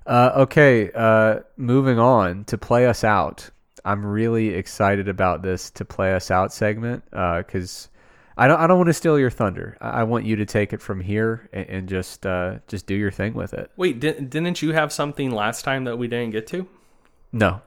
Uh, 0.05 0.31
okay, 0.37 0.91
uh, 0.93 1.39
moving 1.57 1.99
on 1.99 2.43
to 2.45 2.57
play 2.57 2.87
us 2.87 3.03
out. 3.03 3.49
I'm 3.85 4.05
really 4.05 4.49
excited 4.49 5.07
about 5.07 5.41
this 5.41 5.69
to 5.71 5.85
play 5.85 6.13
us 6.13 6.31
out 6.31 6.51
segment 6.53 7.03
because 7.09 7.87
uh, 7.93 7.99
I 8.43 8.47
don't 8.47 8.59
I 8.59 8.67
don't 8.67 8.77
want 8.77 8.87
to 8.87 8.93
steal 8.93 9.19
your 9.19 9.29
thunder. 9.29 9.77
I, 9.79 10.01
I, 10.01 10.03
want 10.03 10.25
you 10.25 10.35
to 10.37 10.45
take 10.45 10.73
it 10.73 10.81
from 10.81 11.01
here 11.01 11.49
and, 11.53 11.69
and 11.69 11.89
just 11.89 12.25
uh, 12.25 12.55
just 12.67 12.87
do 12.87 12.95
your 12.95 13.11
thing 13.11 13.33
with 13.33 13.53
it. 13.53 13.71
Wait, 13.77 13.99
di- 13.99 14.19
didn't 14.19 14.61
you 14.61 14.73
have 14.73 14.91
something 14.91 15.31
last 15.31 15.63
time 15.63 15.85
that 15.85 15.97
we 15.97 16.07
didn't 16.07 16.31
get 16.31 16.47
to? 16.47 16.67
No. 17.31 17.61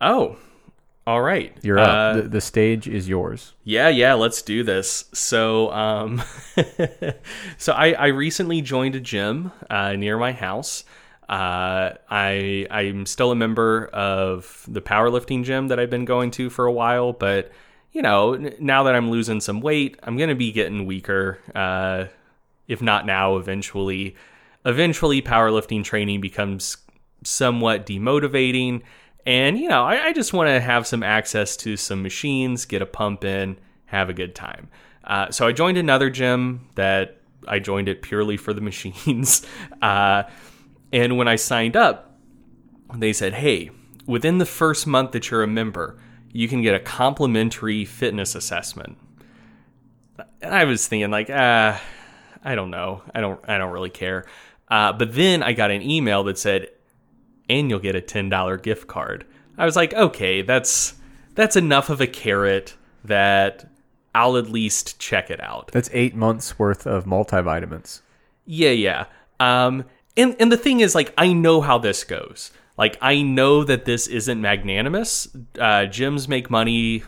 Oh, 0.00 0.36
all 1.04 1.20
right. 1.20 1.56
You're 1.62 1.80
up. 1.80 1.88
Uh, 1.88 2.12
the, 2.14 2.28
the, 2.28 2.40
stage 2.40 2.86
is 2.86 3.08
yours. 3.08 3.54
Yeah, 3.64 3.88
yeah. 3.88 4.14
Let's 4.14 4.40
do 4.40 4.62
this. 4.62 5.06
So, 5.12 5.72
um, 5.72 6.22
so 7.58 7.72
I, 7.72 7.92
I 7.92 8.06
recently 8.08 8.62
joined 8.62 8.94
a 8.94 9.00
gym 9.00 9.50
uh, 9.68 9.94
near 9.94 10.16
my 10.16 10.32
house. 10.32 10.84
Uh, 11.32 11.94
I 12.10 12.66
I'm 12.70 13.06
still 13.06 13.32
a 13.32 13.34
member 13.34 13.86
of 13.86 14.66
the 14.68 14.82
powerlifting 14.82 15.44
gym 15.44 15.68
that 15.68 15.80
I've 15.80 15.88
been 15.88 16.04
going 16.04 16.30
to 16.32 16.50
for 16.50 16.66
a 16.66 16.72
while, 16.72 17.14
but 17.14 17.50
you 17.90 18.02
know, 18.02 18.34
now 18.60 18.82
that 18.82 18.94
I'm 18.94 19.10
losing 19.10 19.40
some 19.40 19.62
weight, 19.62 19.98
I'm 20.02 20.18
gonna 20.18 20.34
be 20.34 20.52
getting 20.52 20.84
weaker. 20.84 21.38
Uh, 21.54 22.04
if 22.68 22.82
not 22.82 23.06
now, 23.06 23.38
eventually. 23.38 24.14
Eventually, 24.66 25.22
powerlifting 25.22 25.82
training 25.82 26.20
becomes 26.20 26.76
somewhat 27.24 27.86
demotivating, 27.86 28.82
and 29.24 29.58
you 29.58 29.70
know, 29.70 29.84
I, 29.84 30.08
I 30.08 30.12
just 30.12 30.34
want 30.34 30.48
to 30.48 30.60
have 30.60 30.86
some 30.86 31.02
access 31.02 31.56
to 31.58 31.78
some 31.78 32.02
machines, 32.02 32.66
get 32.66 32.82
a 32.82 32.86
pump 32.86 33.24
in, 33.24 33.56
have 33.86 34.10
a 34.10 34.12
good 34.12 34.34
time. 34.34 34.68
Uh, 35.02 35.30
so 35.30 35.46
I 35.46 35.52
joined 35.52 35.78
another 35.78 36.10
gym 36.10 36.68
that 36.74 37.16
I 37.48 37.58
joined 37.58 37.88
it 37.88 38.02
purely 38.02 38.36
for 38.36 38.52
the 38.52 38.60
machines. 38.70 39.46
Uh, 39.80 40.24
and 40.92 41.16
when 41.16 41.28
I 41.28 41.36
signed 41.36 41.76
up, 41.76 42.18
they 42.94 43.12
said, 43.12 43.34
hey, 43.34 43.70
within 44.06 44.38
the 44.38 44.46
first 44.46 44.86
month 44.86 45.12
that 45.12 45.30
you're 45.30 45.42
a 45.42 45.48
member, 45.48 45.98
you 46.30 46.48
can 46.48 46.62
get 46.62 46.74
a 46.74 46.80
complimentary 46.80 47.84
fitness 47.84 48.34
assessment. 48.34 48.98
And 50.40 50.54
I 50.54 50.64
was 50.64 50.86
thinking, 50.86 51.10
like, 51.10 51.30
ah, 51.32 51.80
I 52.44 52.54
don't 52.54 52.70
know. 52.70 53.02
I 53.14 53.20
don't 53.20 53.40
I 53.48 53.58
don't 53.58 53.72
really 53.72 53.90
care. 53.90 54.26
Uh, 54.68 54.92
but 54.92 55.14
then 55.14 55.42
I 55.42 55.52
got 55.52 55.70
an 55.70 55.82
email 55.82 56.24
that 56.24 56.38
said, 56.38 56.68
and 57.48 57.68
you'll 57.68 57.78
get 57.78 57.94
a 57.94 58.00
$10 58.00 58.62
gift 58.62 58.88
card. 58.88 59.26
I 59.58 59.64
was 59.64 59.76
like, 59.76 59.94
okay, 59.94 60.42
that's 60.42 60.94
that's 61.34 61.56
enough 61.56 61.90
of 61.90 62.00
a 62.00 62.06
carrot 62.06 62.74
that 63.04 63.70
I'll 64.14 64.36
at 64.36 64.50
least 64.50 64.98
check 64.98 65.30
it 65.30 65.40
out. 65.40 65.70
That's 65.72 65.90
eight 65.92 66.14
months 66.14 66.58
worth 66.58 66.86
of 66.86 67.04
multivitamins. 67.04 68.00
Yeah, 68.44 68.70
yeah. 68.70 69.06
Um, 69.40 69.84
and 70.16 70.36
and 70.38 70.52
the 70.52 70.56
thing 70.56 70.80
is 70.80 70.94
like 70.94 71.12
I 71.16 71.32
know 71.32 71.60
how 71.60 71.78
this 71.78 72.04
goes. 72.04 72.50
Like 72.78 72.96
I 73.00 73.22
know 73.22 73.64
that 73.64 73.84
this 73.84 74.06
isn't 74.06 74.40
magnanimous. 74.40 75.28
Uh, 75.56 75.86
gyms 75.88 76.28
make 76.28 76.50
money. 76.50 77.02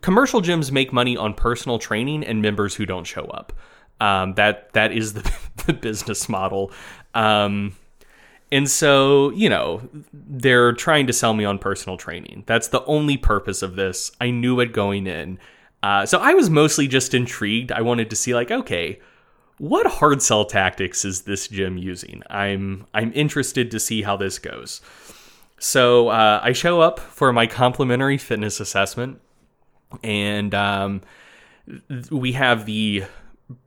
Commercial 0.00 0.42
gyms 0.42 0.70
make 0.70 0.92
money 0.92 1.16
on 1.16 1.34
personal 1.34 1.78
training 1.78 2.24
and 2.24 2.42
members 2.42 2.74
who 2.74 2.86
don't 2.86 3.04
show 3.04 3.24
up. 3.24 3.52
Um, 4.00 4.34
that 4.34 4.72
that 4.74 4.92
is 4.92 5.14
the, 5.14 5.32
the 5.66 5.72
business 5.72 6.28
model. 6.28 6.72
Um, 7.14 7.76
and 8.52 8.70
so, 8.70 9.30
you 9.30 9.48
know, 9.48 9.88
they're 10.12 10.72
trying 10.72 11.06
to 11.08 11.12
sell 11.12 11.34
me 11.34 11.44
on 11.44 11.58
personal 11.58 11.96
training. 11.96 12.44
That's 12.46 12.68
the 12.68 12.84
only 12.84 13.16
purpose 13.16 13.62
of 13.62 13.74
this. 13.74 14.12
I 14.20 14.30
knew 14.30 14.60
it 14.60 14.72
going 14.72 15.06
in. 15.06 15.38
Uh, 15.82 16.06
so 16.06 16.18
I 16.18 16.34
was 16.34 16.48
mostly 16.48 16.86
just 16.86 17.12
intrigued. 17.12 17.72
I 17.72 17.80
wanted 17.82 18.10
to 18.10 18.16
see, 18.16 18.34
like, 18.34 18.50
okay, 18.50 19.00
what 19.58 19.86
hard 19.86 20.22
sell 20.22 20.44
tactics 20.44 21.04
is 21.04 21.22
this 21.22 21.48
gym 21.48 21.78
using? 21.78 22.22
I'm 22.28 22.86
I'm 22.92 23.12
interested 23.14 23.70
to 23.70 23.80
see 23.80 24.02
how 24.02 24.16
this 24.16 24.38
goes. 24.38 24.80
So 25.58 26.08
uh, 26.08 26.40
I 26.42 26.52
show 26.52 26.80
up 26.80 26.98
for 26.98 27.32
my 27.32 27.46
complimentary 27.46 28.18
fitness 28.18 28.60
assessment, 28.60 29.20
and 30.02 30.54
um, 30.54 31.00
we 32.10 32.32
have 32.32 32.66
the 32.66 33.04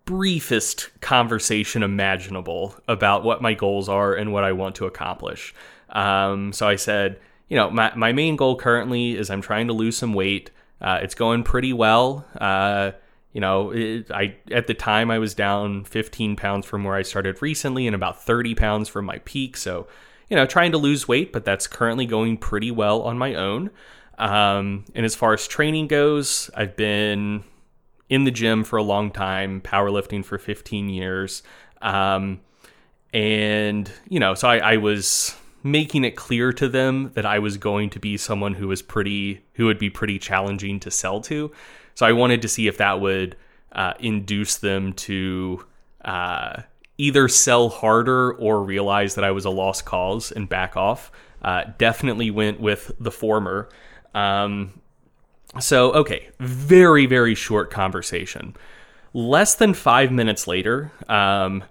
briefest 0.06 0.90
conversation 1.02 1.84
imaginable 1.84 2.76
about 2.88 3.24
what 3.24 3.42
my 3.42 3.54
goals 3.54 3.90
are 3.90 4.14
and 4.14 4.34
what 4.34 4.44
I 4.44 4.52
want 4.52 4.76
to 4.76 4.86
accomplish. 4.86 5.54
Um, 5.90 6.54
so 6.54 6.68
I 6.68 6.76
said, 6.76 7.20
you 7.48 7.56
know, 7.56 7.70
my, 7.70 7.94
my 7.96 8.12
main 8.12 8.36
goal 8.36 8.56
currently 8.56 9.16
is 9.18 9.30
I'm 9.30 9.42
trying 9.42 9.68
to 9.68 9.74
lose 9.74 9.98
some 9.98 10.14
weight. 10.14 10.52
Uh, 10.82 11.00
it's 11.02 11.16
going 11.16 11.44
pretty 11.44 11.74
well. 11.74 12.26
Uh, 12.40 12.92
you 13.34 13.42
know, 13.42 13.72
it, 13.72 14.10
I 14.12 14.36
at 14.52 14.68
the 14.68 14.74
time 14.74 15.12
I 15.12 15.20
was 15.20 15.34
down 15.34 15.84
15 15.84 16.36
pounds 16.36 16.66
from 16.66 16.84
where 16.84 16.96
I 16.96 17.04
started 17.04 17.42
recently, 17.42 17.86
and 17.88 17.96
about 17.96 18.24
30 18.24 18.56
pounds 18.56 18.90
from 18.90 19.06
my 19.06 19.20
peak. 19.20 19.58
So, 19.58 19.88
you 20.30 20.36
know, 20.36 20.46
trying 20.46 20.72
to 20.72 20.78
lose 20.78 21.08
weight, 21.08 21.32
but 21.32 21.46
that's 21.46 21.68
currently 21.68 22.06
going 22.06 22.38
pretty 22.38 22.72
well 22.72 23.02
on 23.04 23.18
my 23.18 23.36
own. 23.36 23.70
Um, 24.18 24.86
and 24.94 25.06
as 25.06 25.16
far 25.16 25.34
as 25.34 25.48
training 25.48 25.88
goes, 25.88 26.50
I've 26.56 26.76
been 26.76 27.44
in 28.10 28.26
the 28.26 28.32
gym 28.32 28.64
for 28.64 28.78
a 28.78 28.84
long 28.84 29.12
time, 29.12 29.62
powerlifting 29.62 30.26
for 30.26 30.38
15 30.38 30.90
years. 30.90 31.44
Um, 31.82 32.42
and, 33.14 33.92
you 34.08 34.20
know, 34.20 34.34
so 34.34 34.50
I, 34.50 34.74
I 34.74 34.78
was 34.78 35.36
making 35.64 36.04
it 36.04 36.16
clear 36.16 36.52
to 36.54 36.68
them 36.68 37.12
that 37.16 37.26
I 37.26 37.40
was 37.40 37.58
going 37.58 37.90
to 37.92 38.00
be 38.00 38.18
someone 38.18 38.56
who 38.56 38.68
was 38.68 38.82
pretty, 38.82 39.46
who 39.54 39.66
would 39.66 39.80
be 39.80 39.90
pretty 39.90 40.20
challenging 40.20 40.80
to 40.82 40.92
sell 40.92 41.22
to. 41.22 41.52
So 42.00 42.06
I 42.06 42.14
wanted 42.14 42.44
to 42.44 42.48
see 42.48 42.70
if 42.70 42.78
that 42.78 43.02
would 43.02 43.36
uh, 43.74 43.92
induce 44.00 44.56
them 44.56 44.94
to 44.94 45.66
uh, 46.06 46.62
either 46.98 47.28
sell 47.28 47.68
harder 47.68 48.32
or 48.36 48.64
realize 48.64 49.16
that 49.16 49.26
I 49.26 49.32
was 49.32 49.44
a 49.44 49.50
lost 49.50 49.84
cause 49.84 50.32
and 50.32 50.48
back 50.48 50.78
off. 50.78 51.12
Uh, 51.42 51.66
definitely 51.78 52.32
went 52.32 52.62
with 52.62 52.94
the 53.02 53.12
former. 53.12 53.68
Um, 54.16 54.80
so, 55.60 55.92
okay, 55.92 56.30
very, 56.40 57.06
very 57.06 57.36
short 57.36 57.70
conversation. 57.70 58.56
Less 59.14 59.56
than 59.56 59.74
five 59.74 60.10
minutes 60.10 60.48
later, 60.48 60.94
um, 61.10 61.66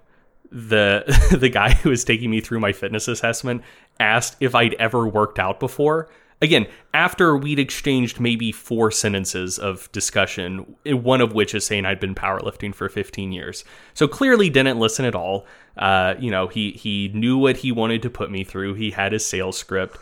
the 0.51 1.05
the 1.39 1.49
guy 1.49 1.73
who 1.73 1.89
was 1.89 2.03
taking 2.03 2.29
me 2.29 2.39
through 2.39 2.59
my 2.59 2.71
fitness 2.71 3.07
assessment 3.07 3.63
asked 3.99 4.37
if 4.39 4.53
I'd 4.53 4.75
ever 4.75 5.07
worked 5.07 5.39
out 5.39 5.59
before. 5.59 6.07
Again, 6.41 6.67
after 6.93 7.35
we'd 7.35 7.59
exchanged 7.59 8.19
maybe 8.19 8.51
four 8.51 8.91
sentences 8.91 9.59
of 9.59 9.91
discussion, 9.91 10.77
one 10.85 11.19
of 11.19 11.33
which 11.33 11.53
is 11.53 11.65
saying 11.65 11.85
I'd 11.85 11.99
been 11.99 12.15
powerlifting 12.15 12.73
for 12.73 12.87
15 12.87 13.31
years. 13.33 13.65
So 13.93 14.07
clearly 14.07 14.49
didn't 14.49 14.79
listen 14.79 15.03
at 15.03 15.15
all. 15.15 15.45
Uh, 15.77 16.15
you 16.17 16.31
know, 16.31 16.47
he 16.47 16.71
he 16.71 17.09
knew 17.13 17.37
what 17.37 17.57
he 17.57 17.71
wanted 17.71 18.01
to 18.03 18.09
put 18.09 18.31
me 18.31 18.43
through. 18.43 18.75
He 18.75 18.91
had 18.91 19.11
his 19.11 19.25
sales 19.25 19.57
script 19.57 19.97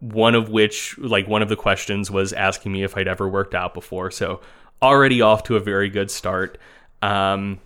one 0.00 0.34
of 0.34 0.48
which 0.48 0.96
like 0.98 1.28
one 1.28 1.42
of 1.42 1.48
the 1.48 1.56
questions 1.56 2.10
was 2.10 2.32
asking 2.32 2.72
me 2.72 2.82
if 2.82 2.96
I'd 2.96 3.08
ever 3.08 3.28
worked 3.28 3.54
out 3.54 3.74
before. 3.74 4.10
So 4.10 4.40
already 4.82 5.20
off 5.20 5.42
to 5.44 5.56
a 5.56 5.60
very 5.60 5.88
good 5.88 6.10
start. 6.10 6.58
Um, 7.02 7.60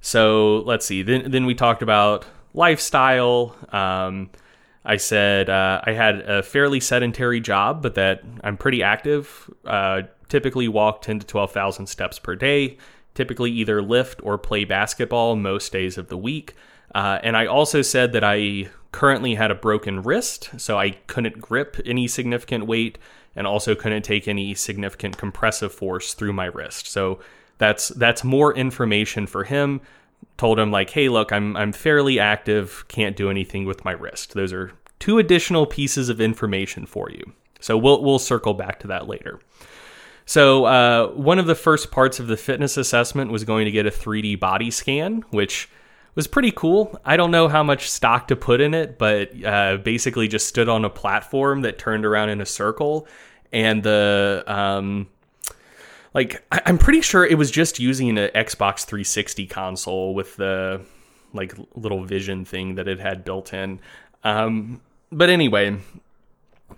so 0.00 0.58
let's 0.60 0.86
see. 0.86 1.02
Then 1.02 1.30
then 1.30 1.46
we 1.46 1.54
talked 1.54 1.82
about 1.82 2.24
lifestyle. 2.54 3.54
Um, 3.70 4.30
I 4.84 4.96
said 4.96 5.48
uh, 5.48 5.80
I 5.84 5.92
had 5.92 6.20
a 6.20 6.42
fairly 6.42 6.80
sedentary 6.80 7.40
job, 7.40 7.82
but 7.82 7.94
that 7.94 8.22
I'm 8.42 8.56
pretty 8.56 8.82
active. 8.82 9.48
Uh, 9.64 10.02
typically 10.28 10.68
walk 10.68 11.02
ten 11.02 11.18
to 11.18 11.26
twelve 11.26 11.52
thousand 11.52 11.86
steps 11.86 12.18
per 12.18 12.34
day. 12.34 12.78
Typically 13.14 13.50
either 13.50 13.82
lift 13.82 14.20
or 14.22 14.38
play 14.38 14.64
basketball 14.64 15.36
most 15.36 15.72
days 15.72 15.98
of 15.98 16.08
the 16.08 16.16
week. 16.16 16.54
Uh, 16.94 17.18
and 17.22 17.36
I 17.36 17.46
also 17.46 17.82
said 17.82 18.12
that 18.12 18.24
I 18.24 18.68
currently 18.90 19.34
had 19.34 19.50
a 19.50 19.54
broken 19.54 20.02
wrist, 20.02 20.50
so 20.58 20.78
I 20.78 20.90
couldn't 21.06 21.40
grip 21.40 21.78
any 21.86 22.08
significant 22.08 22.66
weight 22.66 22.98
and 23.36 23.46
also 23.46 23.74
couldn't 23.74 24.02
take 24.02 24.28
any 24.28 24.54
significant 24.54 25.16
compressive 25.16 25.72
force 25.72 26.14
through 26.14 26.32
my 26.32 26.46
wrist. 26.46 26.86
So 26.86 27.20
that's 27.58 27.88
that's 27.88 28.24
more 28.24 28.54
information 28.54 29.26
for 29.26 29.44
him. 29.44 29.80
Told 30.36 30.58
him 30.58 30.70
like, 30.70 30.90
"Hey, 30.90 31.08
look, 31.08 31.32
I'm 31.32 31.56
I'm 31.56 31.72
fairly 31.72 32.18
active, 32.18 32.84
can't 32.88 33.16
do 33.16 33.30
anything 33.30 33.64
with 33.64 33.84
my 33.84 33.92
wrist." 33.92 34.34
Those 34.34 34.52
are 34.52 34.72
two 34.98 35.18
additional 35.18 35.66
pieces 35.66 36.08
of 36.08 36.20
information 36.20 36.86
for 36.86 37.10
you. 37.10 37.32
So 37.60 37.76
we'll 37.78 38.02
we'll 38.02 38.18
circle 38.18 38.54
back 38.54 38.80
to 38.80 38.88
that 38.88 39.08
later. 39.08 39.40
So 40.24 40.64
uh, 40.64 41.08
one 41.08 41.38
of 41.38 41.46
the 41.46 41.54
first 41.54 41.90
parts 41.90 42.20
of 42.20 42.26
the 42.26 42.36
fitness 42.36 42.76
assessment 42.76 43.32
was 43.32 43.44
going 43.44 43.64
to 43.64 43.70
get 43.70 43.86
a 43.86 43.90
3D 43.90 44.38
body 44.38 44.70
scan, 44.70 45.24
which 45.30 45.68
was 46.14 46.26
pretty 46.26 46.52
cool. 46.52 46.98
I 47.04 47.16
don't 47.16 47.30
know 47.30 47.48
how 47.48 47.62
much 47.62 47.90
stock 47.90 48.28
to 48.28 48.36
put 48.36 48.60
in 48.60 48.74
it, 48.74 48.98
but 48.98 49.44
uh, 49.44 49.78
basically 49.78 50.28
just 50.28 50.46
stood 50.46 50.68
on 50.68 50.84
a 50.84 50.90
platform 50.90 51.62
that 51.62 51.78
turned 51.78 52.04
around 52.04 52.28
in 52.28 52.40
a 52.40 52.46
circle, 52.46 53.06
and 53.52 53.82
the 53.82 54.44
um, 54.46 55.08
like 56.14 56.42
I- 56.52 56.62
I'm 56.66 56.78
pretty 56.78 57.00
sure 57.00 57.24
it 57.24 57.38
was 57.38 57.50
just 57.50 57.78
using 57.78 58.16
an 58.18 58.30
Xbox 58.34 58.84
360 58.84 59.46
console 59.46 60.14
with 60.14 60.36
the 60.36 60.80
like 61.32 61.54
little 61.74 62.04
vision 62.04 62.44
thing 62.44 62.74
that 62.74 62.88
it 62.88 63.00
had 63.00 63.24
built 63.24 63.54
in. 63.54 63.80
Um, 64.24 64.80
but 65.10 65.30
anyway, 65.30 65.78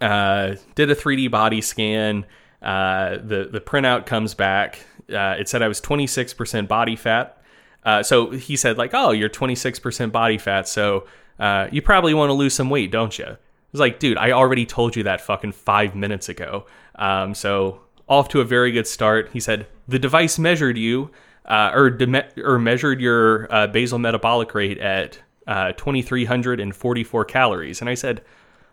uh, 0.01 0.55
did 0.75 0.91
a 0.91 0.95
3D 0.95 1.31
body 1.31 1.61
scan. 1.61 2.25
Uh, 2.63 3.17
the 3.23 3.49
the 3.51 3.61
printout 3.61 4.07
comes 4.07 4.35
back. 4.35 4.79
Uh, 5.13 5.37
it 5.39 5.49
said 5.49 5.63
I 5.63 5.69
was 5.69 5.81
26% 5.81 6.67
body 6.67 6.97
fat. 6.97 7.43
Uh, 7.85 8.03
so 8.03 8.31
he 8.31 8.57
said 8.57 8.79
like, 8.79 8.93
"Oh, 8.95 9.11
you're 9.11 9.29
26% 9.29 10.11
body 10.11 10.39
fat, 10.39 10.67
so 10.67 11.07
uh, 11.39 11.69
you 11.71 11.83
probably 11.83 12.15
want 12.15 12.31
to 12.31 12.35
lose 12.35 12.55
some 12.55 12.71
weight, 12.71 12.91
don't 12.91 13.19
you?" 13.19 13.27
I 13.27 13.37
was 13.73 13.81
like, 13.81 13.99
"Dude, 13.99 14.17
I 14.17 14.31
already 14.33 14.65
told 14.65 14.97
you 14.97 15.03
that 15.03 15.21
fucking 15.21 15.53
five 15.53 15.95
minutes 15.95 16.31
ago." 16.31 16.65
Um, 16.95 17.35
so 17.35 17.83
off 18.09 18.29
to 18.29 18.41
a 18.41 18.45
very 18.45 18.73
good 18.73 18.87
start. 18.87 19.31
He 19.33 19.41
said 19.41 19.67
the 19.89 19.99
device 19.99 20.39
measured 20.39 20.79
you, 20.79 21.11
uh, 21.47 21.71
or 21.75 21.99
or 22.43 22.59
measured 22.59 23.01
your 23.01 23.53
uh, 23.53 23.67
basal 23.67 23.99
metabolic 23.99 24.55
rate 24.55 24.79
at 24.79 25.19
uh, 25.47 25.73
2,344 25.73 27.25
calories, 27.25 27.81
and 27.81 27.91
I 27.91 27.95
said, 27.95 28.23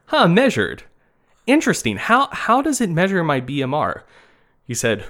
"Huh, 0.08 0.28
measured." 0.28 0.84
Interesting. 1.48 1.98
How 1.98 2.28
how 2.32 2.62
does 2.62 2.82
it 2.82 2.90
measure 2.90 3.24
my 3.24 3.42
BMR? 3.42 4.04
He 4.68 4.76
said, 4.76 5.06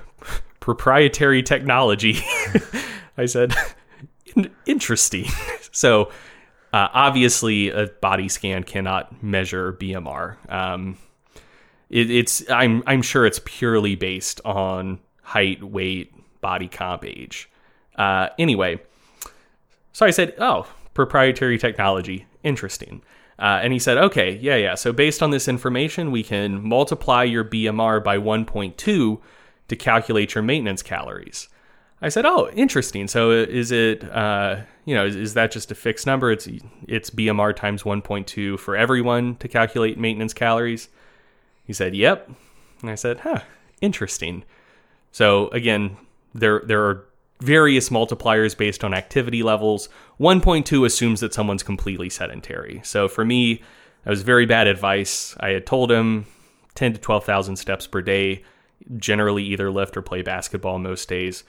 proprietary 0.61 1.43
technology. 1.43 2.19
I 3.18 3.26
said, 3.26 3.53
interesting. 4.65 5.26
so, 5.72 6.06
uh, 6.72 6.88
obviously, 6.93 7.69
a 7.69 7.88
body 7.88 8.30
scan 8.30 8.64
cannot 8.64 9.22
measure 9.22 9.73
BMR. 9.73 10.38
Um, 10.49 10.98
it, 11.91 12.09
it's 12.09 12.49
I'm 12.49 12.81
I'm 12.88 13.01
sure 13.01 13.26
it's 13.26 13.41
purely 13.43 13.95
based 13.95 14.41
on 14.43 14.99
height, 15.22 15.61
weight, 15.61 16.13
body 16.41 16.68
comp, 16.68 17.05
age. 17.05 17.49
Uh, 17.95 18.30
anyway, 18.39 18.80
so 19.91 20.05
I 20.05 20.11
said, 20.11 20.34
"Oh, 20.39 20.68
proprietary 20.93 21.57
technology, 21.57 22.26
interesting." 22.43 23.03
Uh, 23.38 23.59
and 23.61 23.73
he 23.73 23.80
said, 23.80 23.97
"Okay, 23.97 24.38
yeah, 24.41 24.55
yeah. 24.55 24.76
So 24.76 24.93
based 24.93 25.22
on 25.22 25.31
this 25.31 25.47
information, 25.47 26.11
we 26.11 26.23
can 26.23 26.63
multiply 26.68 27.23
your 27.23 27.43
BMR 27.43 28.01
by 28.03 28.18
1.2 28.18 28.76
to 28.76 29.76
calculate 29.76 30.34
your 30.34 30.43
maintenance 30.43 30.81
calories." 30.81 31.49
I 32.01 32.07
said, 32.07 32.26
"Oh, 32.26 32.49
interesting. 32.53 33.07
So 33.09 33.31
is 33.31 33.72
it, 33.72 34.09
uh, 34.09 34.61
you 34.85 34.95
know, 34.95 35.05
is, 35.05 35.15
is, 35.15 35.34
that 35.34 35.51
just 35.51 35.72
a 35.72 35.76
fixed 35.76 36.07
number? 36.07 36.31
It's 36.31 36.47
it's 36.88 37.09
BMR 37.09 37.53
times 37.53 37.84
1.2 37.84 38.57
for 38.59 38.77
everyone 38.77 39.35
to 39.35 39.49
calculate 39.49 39.99
maintenance 39.99 40.34
calories." 40.34 40.88
He 41.63 41.73
said, 41.73 41.95
"Yep." 41.95 42.29
And 42.81 42.89
I 42.89 42.95
said, 42.95 43.19
"Huh, 43.19 43.41
interesting." 43.81 44.43
So 45.11 45.47
again, 45.49 45.97
there 46.33 46.61
there 46.65 46.83
are 46.83 47.05
various 47.41 47.89
multipliers 47.89 48.55
based 48.55 48.83
on 48.83 48.93
activity 48.93 49.41
levels. 49.41 49.89
1.2 50.19 50.85
assumes 50.85 51.21
that 51.21 51.33
someone's 51.33 51.63
completely 51.63 52.09
sedentary. 52.09 52.81
So 52.83 53.07
for 53.07 53.25
me, 53.25 53.63
that 54.03 54.11
was 54.11 54.21
very 54.21 54.45
bad 54.45 54.67
advice. 54.67 55.35
I 55.39 55.49
had 55.49 55.65
told 55.65 55.91
him 55.91 56.27
10 56.75 56.93
to 56.93 56.99
12,000 56.99 57.55
steps 57.55 57.88
per 57.88 58.01
day, 58.01 58.43
generally 58.97 59.43
either 59.43 59.71
lift 59.71 59.97
or 59.97 60.03
play 60.03 60.21
basketball 60.21 60.77
most 60.77 61.09
days 61.09 61.43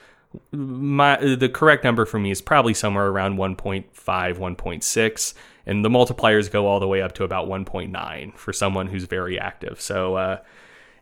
my 0.51 1.17
the 1.17 1.49
correct 1.49 1.83
number 1.83 2.05
for 2.05 2.19
me 2.19 2.31
is 2.31 2.41
probably 2.41 2.73
somewhere 2.73 3.07
around 3.07 3.37
1.5 3.37 3.83
1.6 3.93 5.33
and 5.65 5.83
the 5.83 5.89
multipliers 5.89 6.51
go 6.51 6.67
all 6.67 6.79
the 6.79 6.87
way 6.87 7.01
up 7.01 7.13
to 7.13 7.23
about 7.23 7.47
1.9 7.47 8.37
for 8.37 8.53
someone 8.53 8.87
who's 8.87 9.05
very 9.05 9.39
active 9.39 9.79
so 9.79 10.15
uh, 10.15 10.37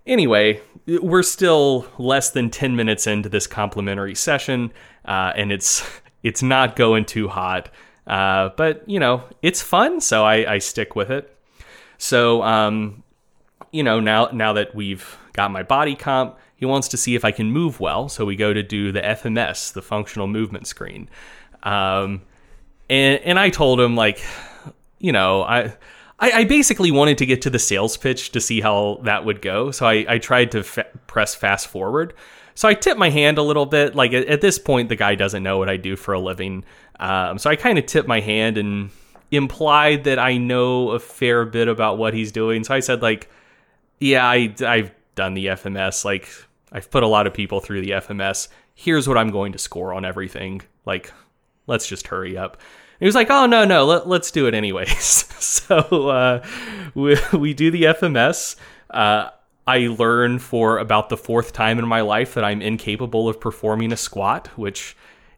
anyway 0.06 0.60
we're 1.02 1.24
still 1.24 1.86
less 1.98 2.32
than 2.32 2.50
10 2.50 2.76
minutes 2.76 3.08
into 3.08 3.30
this 3.30 3.48
complimentary 3.48 4.16
session 4.16 4.72
uh, 5.06 5.34
and 5.36 5.52
it's 5.52 5.84
it's 6.24 6.44
not 6.44 6.76
going 6.76 7.06
too 7.06 7.28
hot 7.28 7.70
uh, 8.08 8.50
but 8.58 8.88
you 8.88 9.00
know 9.00 9.24
it's 9.42 9.62
fun 9.62 10.00
so 10.00 10.24
I, 10.24 10.54
I 10.54 10.58
stick 10.60 10.96
with 10.96 11.10
it 11.10 11.36
so 11.98 12.42
um, 12.44 13.04
you 13.72 13.84
know 13.84 14.00
now 14.00 14.30
now 14.34 14.54
that 14.54 14.76
we've 14.76 15.18
got 15.34 15.52
my 15.52 15.64
body 15.64 15.96
comp 15.96 16.38
he 16.62 16.68
wants 16.68 16.88
to 16.90 16.98
see 16.98 17.16
if 17.16 17.26
I 17.26 17.32
can 17.32 17.52
move 17.52 17.80
well. 17.80 18.08
So 18.08 18.24
we 18.24 18.36
go 18.36 18.54
to 18.54 18.62
do 18.62 18.92
the 18.92 19.02
FMS, 19.02 19.74
the 19.74 19.82
functional 19.82 20.28
movement 20.28 20.68
screen. 20.68 21.10
Um, 21.64 22.22
and, 22.88 23.20
and 23.24 23.40
I 23.40 23.50
told 23.50 23.80
him, 23.80 23.96
like, 23.96 24.24
you 25.02 25.12
know, 25.12 25.44
I, 25.44 25.74
I, 26.20 26.44
basically 26.44 26.92
wanted 26.92 27.18
to 27.18 27.26
get 27.26 27.42
to 27.42 27.50
the 27.50 27.60
sales 27.60 27.98
pitch 27.98 28.32
to 28.34 28.40
see 28.40 28.62
how 28.62 29.02
that 29.04 29.26
would 29.26 29.42
go. 29.42 29.72
So 29.72 29.88
I, 29.88 30.06
I 30.08 30.18
tried 30.20 30.52
to 30.52 30.64
press 31.08 31.34
fast 31.34 31.68
forward. 31.68 32.14
So 32.54 32.68
I 32.68 32.76
tipped 32.76 33.00
my 33.00 33.10
hand 33.10 33.40
a 33.40 33.44
little 33.44 33.66
bit. 33.66 33.96
Like 33.96 34.14
at, 34.14 34.28
at, 34.28 34.42
this 34.42 34.60
point, 34.60 34.90
the 34.90 34.96
guy 34.96 35.16
doesn't 35.16 35.42
know 35.42 35.58
what 35.58 35.70
I 35.70 35.78
do 35.78 35.96
for 35.96 36.14
a 36.14 36.20
living. 36.20 36.64
Um, 37.00 37.40
so 37.40 37.50
I 37.50 37.56
kind 37.56 37.80
of 37.80 37.88
tipped 37.88 38.08
my 38.08 38.20
hand 38.20 38.60
and 38.60 38.92
implied 39.32 40.04
that 40.04 40.20
I 40.20 40.38
know 40.38 40.92
a 40.92 41.00
fair 41.00 41.46
bit 41.46 41.68
about 41.68 41.98
what 41.98 42.14
he's 42.14 42.32
doing. 42.32 42.64
So 42.64 42.76
I 42.76 42.82
said, 42.82 43.02
like, 43.02 43.30
yeah, 44.00 44.26
I, 44.26 44.54
I've 44.66 44.92
done 45.16 45.34
the 45.34 45.48
FMS. 45.48 46.06
Like, 46.06 46.30
I've 46.72 46.92
put 46.92 47.02
a 47.02 47.08
lot 47.08 47.26
of 47.26 47.34
people 47.34 47.60
through 47.60 47.82
the 47.82 47.92
FMS. 47.92 48.48
Here's 48.76 49.08
what 49.08 49.18
I'm 49.18 49.32
going 49.32 49.54
to 49.54 49.58
score 49.58 49.94
on 49.94 50.06
everything. 50.06 50.62
Like, 50.86 51.12
let's 51.66 51.88
just 51.88 52.08
hurry 52.08 52.38
up. 52.38 52.58
He 53.02 53.06
was 53.08 53.16
like, 53.16 53.32
oh, 53.32 53.48
no, 53.48 53.66
no, 53.66 53.84
let, 53.84 54.22
us 54.22 54.30
do 54.30 54.46
it 54.46 54.54
anyways. 54.54 54.96
so 55.44 56.10
uh, 56.10 56.46
we, 56.94 57.18
we 57.34 57.54
do 57.56 57.72
the 57.72 57.84
FMS. 57.84 58.56
Uh, 58.92 59.32
I 59.66 59.88
learn 59.88 60.38
for 60.38 60.78
about 60.78 61.10
the 61.10 61.18
fourth 61.18 61.52
time 61.52 61.80
in 61.80 61.88
my 61.88 62.02
life 62.02 62.36
that 62.36 62.44
I'm 62.44 62.62
incapable 62.62 63.28
of 63.28 63.40
performing 63.40 63.92
a 63.92 63.98
squat, 63.98 64.50
which 64.56 64.96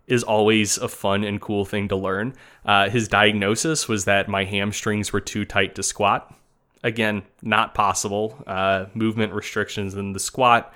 is 0.08 0.24
always 0.24 0.78
a 0.78 0.90
fun 0.90 1.24
and 1.24 1.40
cool 1.40 1.64
thing 1.64 1.88
to 1.88 1.96
learn. 1.96 2.34
Uh, 2.66 2.90
his 2.90 3.08
diagnosis 3.08 3.88
was 3.88 4.04
that 4.04 4.28
my 4.28 4.44
hamstrings 4.44 5.14
were 5.14 5.22
too 5.22 5.46
tight 5.46 5.76
to 5.76 5.84
squat. 5.84 6.36
Again, 6.84 7.24
not 7.42 7.74
possible. 7.74 8.44
Uh, 8.46 8.88
movement 8.94 9.32
restrictions 9.32 9.96
in 9.96 10.12
the 10.12 10.20
squat 10.20 10.74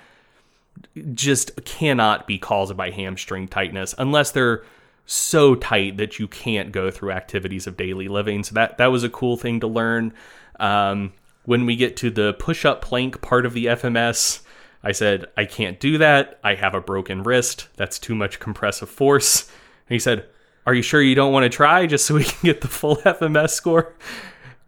just 1.12 1.62
cannot 1.66 2.26
be 2.26 2.38
caused 2.38 2.78
by 2.78 2.90
hamstring 2.90 3.46
tightness 3.46 3.94
unless 3.98 4.30
they're 4.30 4.62
so 5.10 5.54
tight 5.54 5.96
that 5.96 6.18
you 6.18 6.28
can't 6.28 6.70
go 6.70 6.90
through 6.90 7.12
activities 7.12 7.66
of 7.66 7.78
daily 7.78 8.08
living. 8.08 8.44
So 8.44 8.54
that 8.54 8.76
that 8.76 8.88
was 8.88 9.02
a 9.02 9.08
cool 9.08 9.38
thing 9.38 9.58
to 9.60 9.66
learn. 9.66 10.12
Um, 10.60 11.14
when 11.46 11.64
we 11.64 11.76
get 11.76 11.96
to 11.98 12.10
the 12.10 12.34
push-up 12.34 12.82
plank 12.82 13.22
part 13.22 13.46
of 13.46 13.54
the 13.54 13.66
FMS, 13.66 14.42
I 14.82 14.92
said 14.92 15.24
I 15.34 15.46
can't 15.46 15.80
do 15.80 15.96
that. 15.96 16.38
I 16.44 16.56
have 16.56 16.74
a 16.74 16.80
broken 16.82 17.22
wrist. 17.22 17.68
That's 17.76 17.98
too 17.98 18.14
much 18.14 18.38
compressive 18.38 18.90
force. 18.90 19.48
And 19.88 19.94
he 19.94 19.98
said, 19.98 20.26
"Are 20.66 20.74
you 20.74 20.82
sure 20.82 21.00
you 21.00 21.14
don't 21.14 21.32
want 21.32 21.44
to 21.44 21.56
try 21.56 21.86
just 21.86 22.04
so 22.04 22.14
we 22.14 22.24
can 22.24 22.40
get 22.42 22.60
the 22.60 22.68
full 22.68 22.96
FMS 23.04 23.50
score?" 23.50 23.94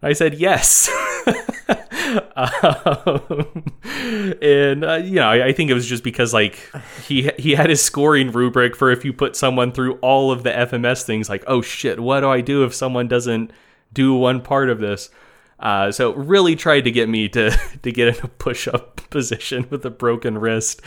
I 0.01 0.13
said, 0.13 0.33
"Yes." 0.33 0.89
um, 2.35 3.63
and 4.41 4.83
uh, 4.83 4.95
you 4.95 5.15
know, 5.15 5.29
I, 5.29 5.47
I, 5.47 5.53
think 5.53 5.69
it 5.69 5.73
was 5.73 5.87
just 5.87 6.03
because 6.03 6.33
like 6.33 6.69
he 7.05 7.31
he 7.37 7.51
had 7.51 7.69
his 7.69 7.81
scoring 7.81 8.31
rubric 8.31 8.75
for 8.75 8.91
if 8.91 9.05
you 9.05 9.13
put 9.13 9.35
someone 9.35 9.71
through 9.71 9.95
all 9.95 10.31
of 10.31 10.43
the 10.43 10.49
FMS 10.49 11.03
things, 11.03 11.29
like 11.29 11.43
oh 11.47 11.61
shit, 11.61 11.99
what 11.99 12.21
do 12.21 12.29
I 12.29 12.41
do 12.41 12.63
if 12.63 12.73
someone 12.73 13.07
doesn't 13.07 13.51
do 13.93 14.13
one 14.13 14.41
part 14.41 14.69
of 14.69 14.79
this? 14.79 15.09
Uh, 15.59 15.91
so 15.91 16.13
really 16.13 16.55
tried 16.55 16.81
to 16.81 16.91
get 16.91 17.07
me 17.07 17.29
to 17.29 17.51
to 17.83 17.91
get 17.91 18.17
in 18.17 18.23
a 18.23 18.27
push 18.27 18.67
up 18.67 19.01
position 19.09 19.67
with 19.69 19.85
a 19.85 19.91
broken 19.91 20.37
wrist, 20.37 20.81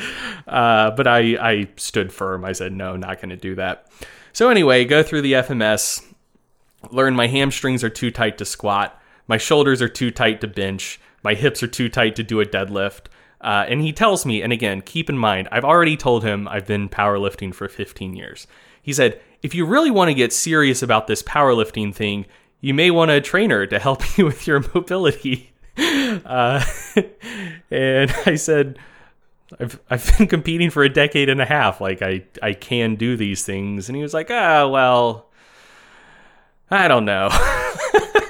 uh, 0.48 0.90
but 0.90 1.06
I 1.06 1.36
I 1.36 1.68
stood 1.76 2.12
firm. 2.12 2.44
I 2.44 2.52
said 2.52 2.72
no, 2.72 2.96
not 2.96 3.20
going 3.20 3.30
to 3.30 3.36
do 3.36 3.54
that. 3.54 3.90
So 4.32 4.50
anyway, 4.50 4.84
go 4.84 5.02
through 5.04 5.22
the 5.22 5.34
FMS, 5.34 6.04
learn 6.90 7.14
my 7.14 7.28
hamstrings 7.28 7.84
are 7.84 7.90
too 7.90 8.10
tight 8.10 8.38
to 8.38 8.44
squat, 8.44 9.00
my 9.26 9.36
shoulders 9.36 9.80
are 9.82 9.88
too 9.88 10.10
tight 10.10 10.40
to 10.40 10.46
bench, 10.46 11.00
my 11.22 11.34
hips 11.34 11.62
are 11.62 11.68
too 11.68 11.88
tight 11.88 12.16
to 12.16 12.22
do 12.22 12.40
a 12.40 12.46
deadlift. 12.46 13.06
Uh, 13.40 13.66
and 13.68 13.82
he 13.82 13.92
tells 13.92 14.24
me, 14.24 14.40
and 14.40 14.52
again, 14.52 14.80
keep 14.80 15.10
in 15.10 15.18
mind, 15.18 15.48
I've 15.52 15.64
already 15.64 15.98
told 15.98 16.24
him 16.24 16.48
I've 16.48 16.66
been 16.66 16.88
powerlifting 16.88 17.54
for 17.54 17.68
15 17.68 18.14
years. 18.14 18.46
He 18.80 18.92
said, 18.92 19.20
if 19.42 19.54
you 19.54 19.66
really 19.66 19.90
want 19.90 20.08
to 20.08 20.14
get 20.14 20.32
serious 20.32 20.82
about 20.82 21.06
this 21.06 21.22
powerlifting 21.22 21.94
thing, 21.94 22.24
you 22.62 22.72
may 22.72 22.90
want 22.90 23.10
a 23.10 23.20
trainer 23.20 23.66
to 23.66 23.78
help 23.78 24.02
you 24.18 24.24
with 24.24 24.46
your 24.46 24.64
mobility. 24.74 25.50
Uh, 26.24 26.64
and 27.72 28.14
I 28.26 28.36
said, 28.36 28.78
I've 29.58 29.80
I've 29.90 30.16
been 30.16 30.28
competing 30.28 30.70
for 30.70 30.84
a 30.84 30.88
decade 30.88 31.28
and 31.28 31.40
a 31.40 31.44
half. 31.44 31.80
Like 31.80 32.00
I 32.00 32.22
I 32.40 32.52
can 32.52 32.94
do 32.94 33.16
these 33.16 33.44
things. 33.44 33.88
And 33.88 33.96
he 33.96 34.02
was 34.02 34.14
like, 34.14 34.30
ah, 34.30 34.68
well, 34.68 35.26
I 36.70 36.86
don't 36.86 37.04
know. 37.04 37.28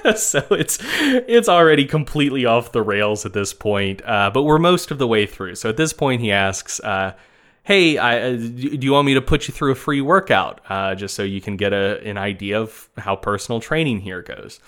so 0.17 0.45
it's 0.51 0.79
it's 0.83 1.49
already 1.49 1.87
completely 1.87 2.45
off 2.45 2.73
the 2.73 2.83
rails 2.83 3.25
at 3.25 3.33
this 3.33 3.55
point. 3.55 4.03
Uh, 4.05 4.31
but 4.33 4.43
we're 4.43 4.59
most 4.59 4.91
of 4.91 4.99
the 4.99 5.07
way 5.07 5.27
through. 5.27 5.55
So 5.55 5.69
at 5.69 5.77
this 5.77 5.93
point, 5.93 6.21
he 6.21 6.31
asks, 6.31 6.79
uh, 6.81 7.15
"Hey, 7.63 7.97
I, 7.97 8.21
uh, 8.21 8.37
do 8.37 8.79
you 8.81 8.93
want 8.93 9.07
me 9.07 9.15
to 9.15 9.23
put 9.23 9.49
you 9.49 9.55
through 9.55 9.73
a 9.73 9.77
free 9.77 10.03
workout 10.03 10.61
uh, 10.69 10.95
just 10.95 11.15
so 11.15 11.23
you 11.23 11.41
can 11.41 11.57
get 11.57 11.73
a, 11.73 12.07
an 12.07 12.19
idea 12.19 12.61
of 12.61 12.89
how 12.99 13.17
personal 13.17 13.61
training 13.61 14.01
here 14.01 14.21
goes?" 14.21 14.61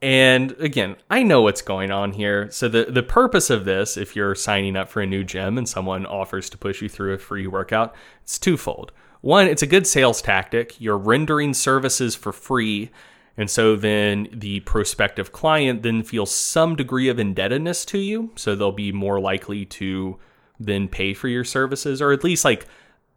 And 0.00 0.50
again, 0.58 0.96
I 1.08 1.22
know 1.22 1.42
what's 1.42 1.62
going 1.62 1.92
on 1.92 2.12
here. 2.12 2.50
So 2.50 2.68
the 2.68 2.86
the 2.86 3.04
purpose 3.04 3.48
of 3.48 3.64
this, 3.64 3.96
if 3.96 4.16
you're 4.16 4.34
signing 4.34 4.76
up 4.76 4.88
for 4.88 5.00
a 5.02 5.06
new 5.06 5.22
gym 5.22 5.56
and 5.56 5.68
someone 5.68 6.04
offers 6.04 6.50
to 6.50 6.58
push 6.58 6.82
you 6.82 6.88
through 6.88 7.14
a 7.14 7.18
free 7.18 7.46
workout, 7.46 7.94
it's 8.24 8.40
twofold. 8.40 8.90
One, 9.20 9.46
it's 9.46 9.62
a 9.62 9.68
good 9.68 9.86
sales 9.86 10.20
tactic. 10.20 10.80
You're 10.80 10.98
rendering 10.98 11.54
services 11.54 12.16
for 12.16 12.32
free 12.32 12.90
and 13.36 13.50
so 13.50 13.76
then 13.76 14.28
the 14.32 14.60
prospective 14.60 15.32
client 15.32 15.82
then 15.82 16.02
feels 16.02 16.30
some 16.34 16.76
degree 16.76 17.08
of 17.08 17.18
indebtedness 17.18 17.84
to 17.86 17.98
you. 17.98 18.30
So 18.36 18.54
they'll 18.54 18.72
be 18.72 18.92
more 18.92 19.20
likely 19.20 19.64
to 19.66 20.18
then 20.60 20.88
pay 20.88 21.14
for 21.14 21.28
your 21.28 21.44
services 21.44 22.02
or 22.02 22.12
at 22.12 22.24
least 22.24 22.44
like 22.44 22.66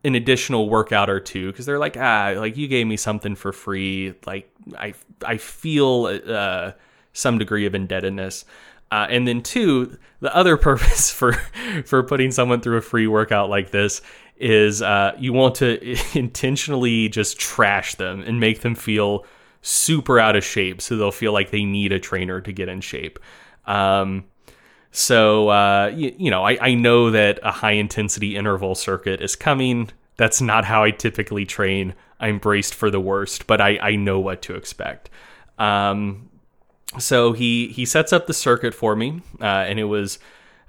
an 0.04 0.16
additional 0.16 0.70
workout 0.70 1.10
or 1.10 1.20
two 1.20 1.52
because 1.52 1.66
they're 1.66 1.80
like, 1.80 1.98
ah, 1.98 2.34
like 2.38 2.56
you 2.56 2.68
gave 2.68 2.88
me 2.88 2.96
something 2.96 3.36
for 3.36 3.52
free. 3.52 4.14
Like 4.26 4.50
I, 4.78 4.94
I 5.26 5.38
feel 5.38 6.20
uh, 6.28 6.72
some 7.12 7.38
degree 7.38 7.66
of 7.66 7.76
indebtedness. 7.76 8.46
Uh, 8.92 9.08
and 9.10 9.28
then 9.28 9.42
two, 9.42 9.98
the 10.22 10.34
other 10.34 10.56
purpose 10.70 11.12
for 11.12 11.34
for 11.86 12.04
putting 12.04 12.32
someone 12.32 12.62
through 12.62 12.78
a 12.78 12.82
free 12.82 13.08
workout 13.08 13.50
like 13.50 13.72
this 13.72 14.02
is 14.38 14.82
uh, 14.82 15.14
you 15.18 15.34
want 15.34 15.56
to 15.56 15.98
intentionally 16.18 17.10
just 17.10 17.38
trash 17.38 17.96
them 17.96 18.22
and 18.22 18.40
make 18.40 18.62
them 18.62 18.76
feel 18.76 19.26
super 19.66 20.20
out 20.20 20.36
of 20.36 20.44
shape, 20.44 20.80
so 20.80 20.96
they'll 20.96 21.12
feel 21.12 21.34
like 21.34 21.50
they 21.50 21.66
need 21.66 21.92
a 21.92 22.00
trainer 22.00 22.40
to 22.40 22.52
get 22.52 22.70
in 22.70 22.82
shape. 22.82 23.18
Um, 23.66 24.26
so 24.92 25.50
uh, 25.50 25.92
you, 25.94 26.14
you, 26.18 26.32
know, 26.32 26.44
I, 26.44 26.58
I 26.62 26.74
know 26.76 27.10
that 27.10 27.40
a 27.42 27.52
high 27.52 27.72
intensity 27.72 28.36
interval 28.36 28.76
circuit 28.76 29.22
is 29.22 29.36
coming. 29.36 29.90
That's 30.18 30.40
not 30.40 30.66
how 30.66 30.84
I 30.84 30.92
typically 30.92 31.46
train. 31.46 31.96
I'm 32.20 32.38
braced 32.38 32.76
for 32.76 32.92
the 32.92 33.00
worst, 33.00 33.48
but 33.48 33.60
I, 33.60 33.80
I 33.80 33.96
know 33.96 34.20
what 34.20 34.44
to 34.44 34.56
expect. 34.56 35.10
Um, 35.58 36.30
so 37.00 37.34
he 37.34 37.68
he 37.70 37.86
sets 37.86 38.14
up 38.14 38.28
the 38.28 38.34
circuit 38.34 38.74
for 38.74 38.96
me, 38.96 39.22
uh, 39.42 39.46
and 39.46 39.80
it 39.80 39.86
was 39.86 40.20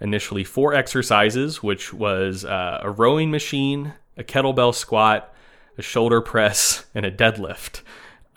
initially 0.00 0.42
four 0.42 0.72
exercises, 0.74 1.62
which 1.62 1.92
was 1.92 2.44
uh, 2.44 2.80
a 2.82 2.90
rowing 2.90 3.30
machine, 3.30 3.92
a 4.16 4.24
kettlebell 4.24 4.74
squat, 4.74 5.32
a 5.76 5.82
shoulder 5.82 6.20
press, 6.20 6.86
and 6.94 7.04
a 7.04 7.12
deadlift. 7.12 7.82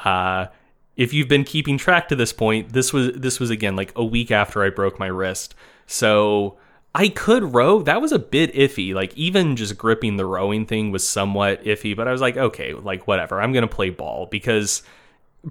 Uh, 0.03 0.47
if 0.95 1.13
you've 1.13 1.27
been 1.27 1.43
keeping 1.43 1.77
track 1.77 2.09
to 2.09 2.15
this 2.15 2.33
point, 2.33 2.73
this 2.73 2.91
was 2.91 3.13
this 3.13 3.39
was 3.39 3.49
again 3.49 3.75
like 3.75 3.93
a 3.95 4.03
week 4.03 4.31
after 4.31 4.63
I 4.63 4.69
broke 4.69 4.99
my 4.99 5.07
wrist. 5.07 5.55
So 5.87 6.57
I 6.93 7.09
could 7.09 7.53
row. 7.53 7.81
That 7.81 8.01
was 8.01 8.11
a 8.11 8.19
bit 8.19 8.53
iffy. 8.53 8.93
Like 8.93 9.15
even 9.15 9.55
just 9.55 9.77
gripping 9.77 10.17
the 10.17 10.25
rowing 10.25 10.65
thing 10.65 10.91
was 10.91 11.07
somewhat 11.07 11.63
iffy, 11.63 11.95
but 11.95 12.07
I 12.07 12.11
was 12.11 12.21
like, 12.21 12.35
okay, 12.35 12.73
like 12.73 13.07
whatever. 13.07 13.41
I'm 13.41 13.53
going 13.53 13.67
to 13.67 13.73
play 13.73 13.91
ball 13.91 14.25
because 14.25 14.83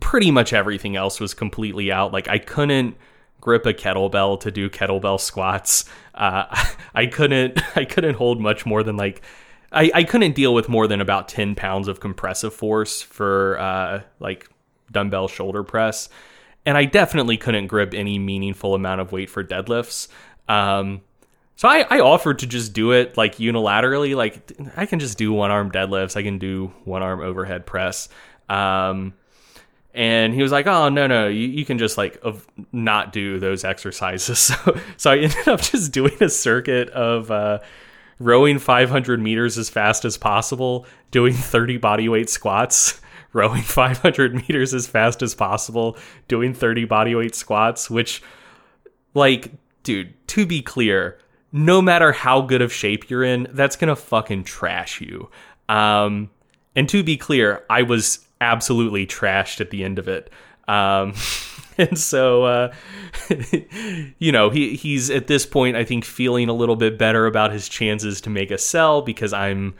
pretty 0.00 0.30
much 0.30 0.52
everything 0.52 0.96
else 0.96 1.20
was 1.20 1.34
completely 1.34 1.90
out. 1.90 2.12
Like 2.12 2.28
I 2.28 2.38
couldn't 2.38 2.96
grip 3.40 3.66
a 3.66 3.72
kettlebell 3.72 4.40
to 4.40 4.50
do 4.50 4.68
kettlebell 4.68 5.20
squats. 5.20 5.84
Uh, 6.14 6.44
I 6.94 7.06
couldn't 7.06 7.60
I 7.76 7.84
couldn't 7.84 8.16
hold 8.16 8.40
much 8.40 8.66
more 8.66 8.82
than 8.82 8.96
like 8.96 9.22
I, 9.70 9.90
I 9.94 10.04
couldn't 10.04 10.34
deal 10.34 10.54
with 10.54 10.68
more 10.68 10.86
than 10.86 11.00
about 11.00 11.28
10 11.28 11.54
pounds 11.54 11.88
of 11.88 12.00
compressive 12.00 12.54
force 12.54 13.02
for 13.02 13.58
uh, 13.58 14.02
like 14.18 14.48
dumbbell 14.90 15.28
shoulder 15.28 15.62
press. 15.62 16.08
And 16.64 16.76
I 16.76 16.84
definitely 16.84 17.36
couldn't 17.36 17.66
grip 17.66 17.94
any 17.94 18.18
meaningful 18.18 18.74
amount 18.74 19.00
of 19.00 19.12
weight 19.12 19.30
for 19.30 19.44
deadlifts. 19.44 20.08
Um, 20.48 21.02
so 21.56 21.68
I, 21.68 21.86
I 21.90 22.00
offered 22.00 22.40
to 22.40 22.46
just 22.46 22.72
do 22.72 22.92
it 22.92 23.16
like 23.16 23.36
unilaterally. 23.36 24.14
Like 24.14 24.52
I 24.76 24.86
can 24.86 24.98
just 25.00 25.18
do 25.18 25.32
one 25.32 25.50
arm 25.50 25.70
deadlifts. 25.70 26.16
I 26.16 26.22
can 26.22 26.38
do 26.38 26.72
one 26.84 27.02
arm 27.02 27.20
overhead 27.20 27.66
press. 27.66 28.08
Um, 28.48 29.14
and 29.92 30.32
he 30.32 30.42
was 30.42 30.52
like, 30.52 30.68
"Oh 30.68 30.88
no, 30.88 31.08
no, 31.08 31.26
you, 31.26 31.48
you 31.48 31.64
can 31.64 31.78
just 31.78 31.98
like 31.98 32.22
not 32.72 33.12
do 33.12 33.40
those 33.40 33.64
exercises." 33.64 34.38
So, 34.64 34.80
so 34.96 35.10
I 35.10 35.18
ended 35.18 35.48
up 35.48 35.60
just 35.60 35.90
doing 35.90 36.16
a 36.20 36.28
circuit 36.28 36.90
of 36.90 37.30
uh, 37.32 37.58
rowing 38.18 38.58
500 38.58 39.20
meters 39.20 39.58
as 39.58 39.70
fast 39.70 40.04
as 40.04 40.16
possible, 40.16 40.86
doing 41.10 41.32
30 41.32 41.78
bodyweight 41.78 42.28
squats, 42.28 43.00
rowing 43.32 43.62
500 43.62 44.34
meters 44.34 44.74
as 44.74 44.86
fast 44.86 45.22
as 45.22 45.34
possible, 45.34 45.96
doing 46.26 46.54
30 46.54 46.86
bodyweight 46.86 47.34
squats, 47.34 47.90
which, 47.90 48.22
like, 49.14 49.52
dude, 49.82 50.14
to 50.28 50.46
be 50.46 50.62
clear, 50.62 51.18
no 51.52 51.80
matter 51.80 52.12
how 52.12 52.40
good 52.42 52.62
of 52.62 52.72
shape 52.72 53.08
you're 53.08 53.24
in, 53.24 53.48
that's 53.52 53.76
gonna 53.76 53.96
fucking 53.96 54.44
trash 54.44 55.00
you. 55.00 55.30
Um, 55.68 56.30
and 56.74 56.88
to 56.88 57.02
be 57.02 57.16
clear, 57.16 57.64
I 57.70 57.82
was 57.82 58.26
absolutely 58.40 59.06
trashed 59.06 59.60
at 59.60 59.70
the 59.70 59.84
end 59.84 59.98
of 59.98 60.08
it. 60.08 60.30
Um, 60.66 61.14
and 61.90 61.98
so 61.98 62.44
uh, 62.44 62.74
you 64.18 64.32
know 64.32 64.50
he 64.50 64.74
he's 64.74 65.10
at 65.10 65.26
this 65.26 65.46
point 65.46 65.76
I 65.76 65.84
think 65.84 66.04
feeling 66.04 66.48
a 66.48 66.52
little 66.52 66.76
bit 66.76 66.98
better 66.98 67.26
about 67.26 67.52
his 67.52 67.68
chances 67.68 68.20
to 68.22 68.30
make 68.30 68.50
a 68.50 68.58
sell 68.58 69.02
because 69.02 69.32
I'm 69.32 69.74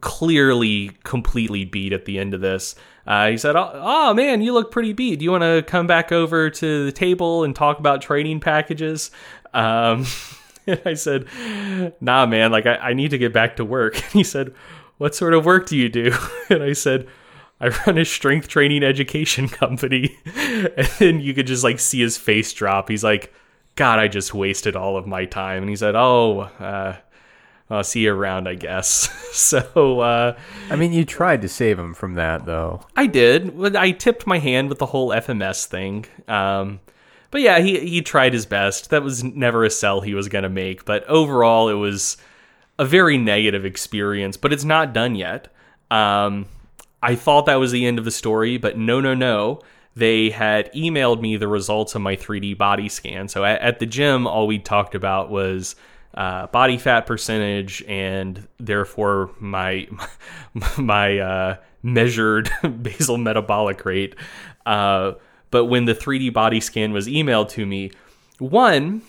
clearly 0.00 0.90
completely 1.02 1.64
beat 1.64 1.92
at 1.92 2.04
the 2.04 2.18
end 2.18 2.34
of 2.34 2.40
this. 2.40 2.76
Uh, 3.04 3.30
he 3.30 3.36
said, 3.36 3.56
oh, 3.56 3.70
"Oh 3.74 4.14
man, 4.14 4.42
you 4.42 4.52
look 4.52 4.70
pretty 4.70 4.92
beat. 4.92 5.18
Do 5.18 5.24
you 5.24 5.32
want 5.32 5.42
to 5.42 5.64
come 5.66 5.88
back 5.88 6.12
over 6.12 6.50
to 6.50 6.84
the 6.84 6.92
table 6.92 7.42
and 7.42 7.56
talk 7.56 7.80
about 7.80 8.00
training 8.00 8.40
packages?" 8.40 9.10
Um, 9.54 10.06
and 10.66 10.80
I 10.84 10.94
said, 10.94 11.26
nah, 12.00 12.26
man, 12.26 12.52
like 12.52 12.66
I, 12.66 12.76
I 12.76 12.92
need 12.94 13.10
to 13.10 13.18
get 13.18 13.32
back 13.32 13.56
to 13.56 13.64
work. 13.64 13.96
And 13.96 14.12
he 14.12 14.24
said, 14.24 14.54
what 14.98 15.14
sort 15.14 15.34
of 15.34 15.44
work 15.44 15.66
do 15.66 15.76
you 15.76 15.88
do? 15.88 16.14
And 16.48 16.62
I 16.62 16.74
said, 16.74 17.08
I 17.62 17.68
run 17.86 17.96
a 17.96 18.04
strength 18.04 18.48
training 18.48 18.82
education 18.82 19.48
company. 19.48 20.18
And 20.26 20.88
then 20.98 21.20
you 21.20 21.32
could 21.32 21.46
just 21.46 21.62
like 21.62 21.78
see 21.78 22.00
his 22.00 22.18
face 22.18 22.52
drop. 22.52 22.88
He's 22.88 23.04
like, 23.04 23.32
God, 23.76 24.00
I 24.00 24.08
just 24.08 24.34
wasted 24.34 24.74
all 24.74 24.96
of 24.96 25.06
my 25.06 25.24
time. 25.24 25.62
And 25.62 25.70
he 25.70 25.76
said, 25.76 25.94
Oh, 25.94 26.40
uh, 26.40 26.96
I'll 27.70 27.84
see 27.84 28.00
you 28.00 28.12
around, 28.12 28.48
I 28.48 28.54
guess. 28.54 29.08
so, 29.32 30.00
uh, 30.00 30.36
I 30.68 30.76
mean, 30.76 30.92
you 30.92 31.04
tried 31.04 31.40
to 31.42 31.48
save 31.48 31.78
him 31.78 31.94
from 31.94 32.14
that, 32.14 32.44
though. 32.44 32.84
I 32.96 33.06
did. 33.06 33.76
I 33.76 33.92
tipped 33.92 34.26
my 34.26 34.38
hand 34.38 34.68
with 34.68 34.78
the 34.78 34.86
whole 34.86 35.08
FMS 35.10 35.64
thing. 35.66 36.04
Um, 36.28 36.80
but 37.30 37.40
yeah, 37.40 37.60
he 37.60 37.78
he 37.78 38.02
tried 38.02 38.34
his 38.34 38.44
best. 38.44 38.90
That 38.90 39.02
was 39.02 39.24
never 39.24 39.64
a 39.64 39.70
sell 39.70 40.02
he 40.02 40.14
was 40.14 40.28
going 40.28 40.42
to 40.42 40.50
make. 40.50 40.84
But 40.84 41.04
overall, 41.04 41.68
it 41.68 41.74
was 41.74 42.18
a 42.78 42.84
very 42.84 43.16
negative 43.16 43.64
experience. 43.64 44.36
But 44.36 44.52
it's 44.52 44.64
not 44.64 44.92
done 44.92 45.14
yet. 45.14 45.48
Um, 45.90 46.46
I 47.02 47.16
thought 47.16 47.46
that 47.46 47.56
was 47.56 47.72
the 47.72 47.84
end 47.84 47.98
of 47.98 48.04
the 48.04 48.10
story, 48.10 48.56
but 48.58 48.78
no, 48.78 49.00
no, 49.00 49.14
no. 49.14 49.60
They 49.94 50.30
had 50.30 50.72
emailed 50.72 51.20
me 51.20 51.36
the 51.36 51.48
results 51.48 51.94
of 51.94 52.00
my 52.00 52.16
3D 52.16 52.56
body 52.56 52.88
scan. 52.88 53.28
So 53.28 53.44
at, 53.44 53.60
at 53.60 53.78
the 53.78 53.86
gym, 53.86 54.26
all 54.26 54.46
we 54.46 54.58
talked 54.58 54.94
about 54.94 55.30
was 55.30 55.76
uh, 56.14 56.46
body 56.48 56.78
fat 56.78 57.06
percentage 57.06 57.82
and 57.88 58.46
therefore 58.58 59.30
my 59.40 59.88
my 60.78 61.18
uh, 61.18 61.56
measured 61.82 62.50
basal 62.82 63.18
metabolic 63.18 63.84
rate. 63.84 64.14
Uh, 64.64 65.12
but 65.50 65.66
when 65.66 65.84
the 65.84 65.94
3D 65.94 66.32
body 66.32 66.60
scan 66.60 66.92
was 66.92 67.06
emailed 67.06 67.50
to 67.50 67.66
me, 67.66 67.90
one, 68.38 69.02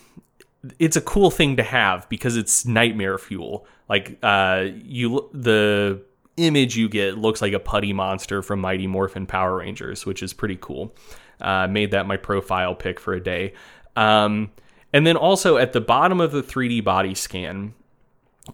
it's 0.78 0.96
a 0.96 1.00
cool 1.00 1.30
thing 1.30 1.56
to 1.56 1.62
have 1.62 2.08
because 2.08 2.36
it's 2.36 2.66
nightmare 2.66 3.18
fuel. 3.18 3.66
Like 3.88 4.18
uh, 4.22 4.66
you, 4.74 5.30
the 5.32 6.02
image 6.36 6.76
you 6.76 6.88
get 6.88 7.18
looks 7.18 7.40
like 7.40 7.52
a 7.52 7.60
putty 7.60 7.92
monster 7.92 8.42
from 8.42 8.60
Mighty 8.60 8.86
Morphin 8.86 9.26
Power 9.26 9.58
Rangers, 9.58 10.04
which 10.04 10.22
is 10.22 10.32
pretty 10.32 10.58
cool. 10.60 10.94
Uh, 11.40 11.66
made 11.66 11.90
that 11.90 12.06
my 12.06 12.16
profile 12.16 12.74
pic 12.74 13.00
for 13.00 13.12
a 13.14 13.20
day. 13.20 13.52
Um, 13.96 14.50
and 14.92 15.06
then 15.06 15.16
also 15.16 15.56
at 15.56 15.72
the 15.72 15.80
bottom 15.80 16.20
of 16.20 16.32
the 16.32 16.42
3D 16.42 16.82
body 16.84 17.14
scan, 17.14 17.74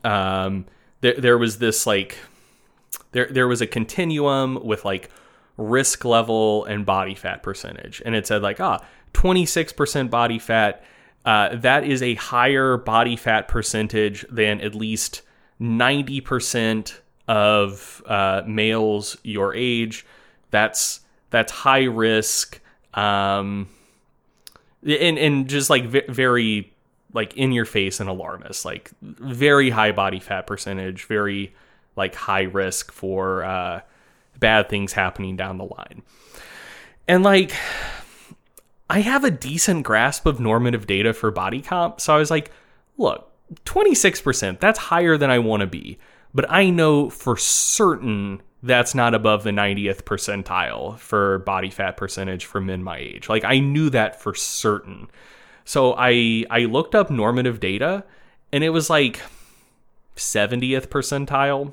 um, 0.04 0.66
there 1.00 1.14
there 1.18 1.38
was 1.38 1.58
this 1.58 1.86
like 1.86 2.18
there 3.12 3.28
there 3.30 3.48
was 3.48 3.60
a 3.60 3.66
continuum 3.66 4.64
with 4.64 4.84
like 4.84 5.10
risk 5.56 6.04
level 6.04 6.64
and 6.64 6.86
body 6.86 7.14
fat 7.14 7.42
percentage, 7.42 8.02
and 8.04 8.14
it 8.14 8.26
said 8.26 8.42
like 8.42 8.60
ah 8.60 8.84
26% 9.14 10.10
body 10.10 10.38
fat. 10.38 10.84
Uh, 11.24 11.54
that 11.56 11.84
is 11.84 12.02
a 12.02 12.14
higher 12.14 12.78
body 12.78 13.14
fat 13.16 13.46
percentage 13.46 14.24
than 14.30 14.58
at 14.62 14.74
least 14.74 15.20
90% 15.60 16.94
of 17.28 18.02
uh, 18.06 18.42
males 18.46 19.16
your 19.22 19.54
age. 19.54 20.06
That's 20.50 21.00
that's 21.30 21.52
high 21.52 21.84
risk. 21.84 22.60
Um, 22.94 23.68
and 24.84 25.18
and 25.18 25.48
just 25.48 25.70
like 25.70 25.86
very 26.08 26.72
like 27.12 27.36
in 27.36 27.52
your 27.52 27.64
face 27.64 28.00
and 28.00 28.08
alarmist 28.08 28.64
like 28.64 28.90
very 29.02 29.70
high 29.70 29.92
body 29.92 30.20
fat 30.20 30.46
percentage 30.46 31.04
very 31.04 31.54
like 31.96 32.14
high 32.14 32.42
risk 32.42 32.92
for 32.92 33.44
uh, 33.44 33.80
bad 34.38 34.68
things 34.68 34.92
happening 34.92 35.36
down 35.36 35.58
the 35.58 35.64
line 35.64 36.02
and 37.08 37.22
like 37.22 37.52
i 38.88 39.00
have 39.00 39.24
a 39.24 39.30
decent 39.30 39.82
grasp 39.84 40.26
of 40.26 40.40
normative 40.40 40.86
data 40.86 41.12
for 41.12 41.30
body 41.30 41.60
comp 41.60 42.00
so 42.00 42.14
i 42.14 42.18
was 42.18 42.30
like 42.30 42.50
look 42.96 43.26
26% 43.64 44.60
that's 44.60 44.78
higher 44.78 45.16
than 45.16 45.30
i 45.30 45.38
want 45.38 45.60
to 45.60 45.66
be 45.66 45.98
but 46.34 46.50
i 46.50 46.70
know 46.70 47.10
for 47.10 47.36
certain 47.36 48.40
that's 48.62 48.94
not 48.94 49.14
above 49.14 49.42
the 49.42 49.50
90th 49.50 50.02
percentile 50.02 50.98
for 50.98 51.38
body 51.40 51.70
fat 51.70 51.96
percentage 51.96 52.44
for 52.44 52.60
men 52.60 52.82
my 52.82 52.98
age. 52.98 53.28
Like 53.28 53.44
I 53.44 53.58
knew 53.58 53.90
that 53.90 54.20
for 54.20 54.34
certain. 54.34 55.08
So 55.64 55.94
I 55.96 56.44
I 56.50 56.60
looked 56.60 56.94
up 56.94 57.10
normative 57.10 57.60
data 57.60 58.04
and 58.52 58.62
it 58.62 58.70
was 58.70 58.90
like 58.90 59.20
70th 60.16 60.88
percentile. 60.88 61.72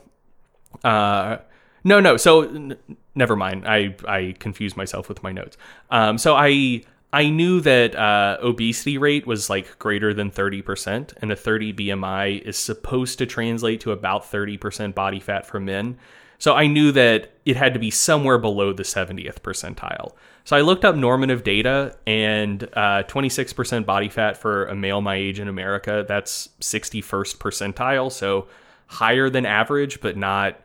Uh 0.83 1.37
no, 1.83 1.99
no. 1.99 2.17
So 2.17 2.43
n- 2.43 2.77
never 3.15 3.35
mind. 3.35 3.67
I 3.67 3.95
I 4.07 4.35
confused 4.39 4.77
myself 4.77 5.09
with 5.09 5.21
my 5.23 5.31
notes. 5.31 5.57
Um 5.89 6.17
so 6.17 6.35
I 6.35 6.83
I 7.13 7.29
knew 7.29 7.61
that 7.61 7.95
uh, 7.95 8.37
obesity 8.41 8.97
rate 8.97 9.25
was 9.25 9.49
like 9.49 9.79
greater 9.79 10.13
than 10.13 10.29
30%, 10.29 11.13
and 11.21 11.31
a 11.31 11.35
30 11.35 11.73
BMI 11.73 12.41
is 12.41 12.57
supposed 12.57 13.17
to 13.19 13.25
translate 13.25 13.81
to 13.81 13.91
about 13.91 14.23
30% 14.23 14.93
body 14.93 15.19
fat 15.19 15.45
for 15.45 15.59
men. 15.59 15.97
So 16.39 16.53
I 16.53 16.67
knew 16.67 16.91
that 16.91 17.31
it 17.45 17.55
had 17.55 17.73
to 17.73 17.79
be 17.79 17.89
somewhere 17.89 18.37
below 18.37 18.73
the 18.73 18.83
70th 18.83 19.39
percentile. 19.39 20.13
So 20.43 20.55
I 20.55 20.61
looked 20.61 20.85
up 20.85 20.95
normative 20.95 21.43
data 21.43 21.97
and 22.05 22.63
uh, 22.73 23.03
26% 23.03 23.85
body 23.85 24.09
fat 24.09 24.37
for 24.37 24.65
a 24.67 24.75
male 24.75 25.01
my 25.01 25.15
age 25.15 25.39
in 25.39 25.47
America. 25.47 26.05
That's 26.07 26.49
61st 26.61 27.37
percentile. 27.37 28.11
So 28.11 28.47
higher 28.85 29.29
than 29.29 29.45
average, 29.45 29.99
but 29.99 30.15
not 30.15 30.59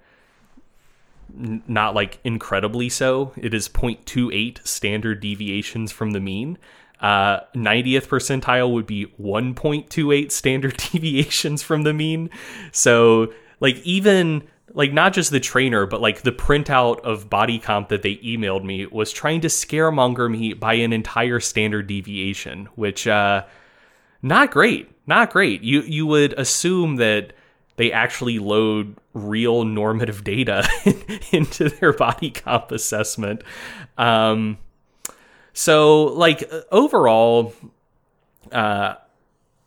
not 1.35 1.95
like 1.95 2.21
incredibly 2.25 2.89
so. 2.89 3.33
It 3.37 3.55
is 3.55 3.69
0.28 3.69 4.67
standard 4.67 5.21
deviations 5.21 5.93
from 5.93 6.13
the 6.13 6.21
mean. 6.21 6.59
Uh, 7.01 7.41
90th 7.57 8.07
percentile 8.07 8.73
would 8.73 8.87
be 8.87 9.07
1.28 9.21 10.31
standard 10.31 10.77
deviations 10.93 11.63
from 11.63 11.83
the 11.83 11.93
mean. 11.93 12.31
So 12.71 13.33
like 13.61 13.77
even 13.85 14.45
like 14.75 14.93
not 14.93 15.13
just 15.13 15.31
the 15.31 15.41
trainer, 15.41 15.87
but 15.87 16.01
like 16.01 16.23
the 16.23 16.33
printout 16.33 17.01
of 17.01 17.29
body 17.29 17.59
comp 17.59 17.89
that 17.89 18.03
they 18.03 18.17
emailed 18.17 18.65
me 18.65 18.87
was 18.87 19.13
trying 19.13 19.41
to 19.43 19.49
scaremonger 19.49 20.31
me 20.31 20.55
by 20.55 20.75
an 20.75 20.93
entire 20.93 21.41
standard 21.41 21.87
deviation, 21.87 22.67
which 22.77 23.07
uh 23.07 23.45
not 24.23 24.51
great. 24.53 24.89
Not 25.07 25.31
great. 25.31 25.63
You 25.63 25.83
you 25.83 26.07
would 26.07 26.33
assume 26.35 26.97
that 26.97 27.33
they 27.77 27.93
actually 27.93 28.39
load 28.39 28.97
real 29.15 29.65
normative 29.65 30.25
data 30.25 30.69
into 31.33 31.69
their 31.69 31.93
body 31.93 32.31
comp 32.31 32.73
assessment. 32.73 33.43
Um 33.99 34.59
so 35.53 36.05
like 36.05 36.51
overall 36.71 37.55
uh 38.51 38.95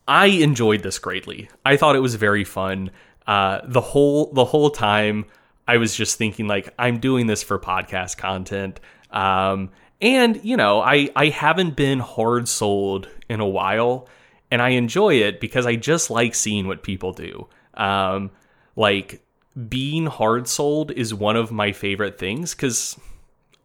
I 0.07 0.27
enjoyed 0.27 0.83
this 0.83 0.99
greatly. 0.99 1.49
I 1.65 1.77
thought 1.77 1.95
it 1.95 1.99
was 1.99 2.13
very 2.15 2.43
fun 2.43 2.91
uh, 3.27 3.61
the 3.63 3.81
whole 3.81 4.31
the 4.33 4.45
whole 4.45 4.69
time 4.69 5.25
I 5.67 5.77
was 5.77 5.95
just 5.95 6.17
thinking 6.17 6.47
like 6.47 6.73
I'm 6.77 6.99
doing 6.99 7.27
this 7.27 7.41
for 7.43 7.57
podcast 7.57 8.17
content. 8.17 8.79
Um, 9.11 9.71
and 10.01 10.39
you 10.43 10.57
know, 10.57 10.81
I 10.81 11.09
I 11.15 11.29
haven't 11.29 11.75
been 11.75 11.99
hard 11.99 12.47
sold 12.47 13.09
in 13.29 13.39
a 13.39 13.47
while, 13.47 14.07
and 14.51 14.61
I 14.61 14.69
enjoy 14.69 15.15
it 15.15 15.39
because 15.39 15.65
I 15.65 15.75
just 15.75 16.09
like 16.09 16.35
seeing 16.35 16.67
what 16.67 16.83
people 16.83 17.13
do. 17.13 17.47
Um, 17.75 18.31
like 18.75 19.21
being 19.69 20.05
hard 20.05 20.47
sold 20.47 20.91
is 20.91 21.13
one 21.13 21.35
of 21.35 21.51
my 21.51 21.71
favorite 21.71 22.17
things 22.17 22.53
because 22.53 22.99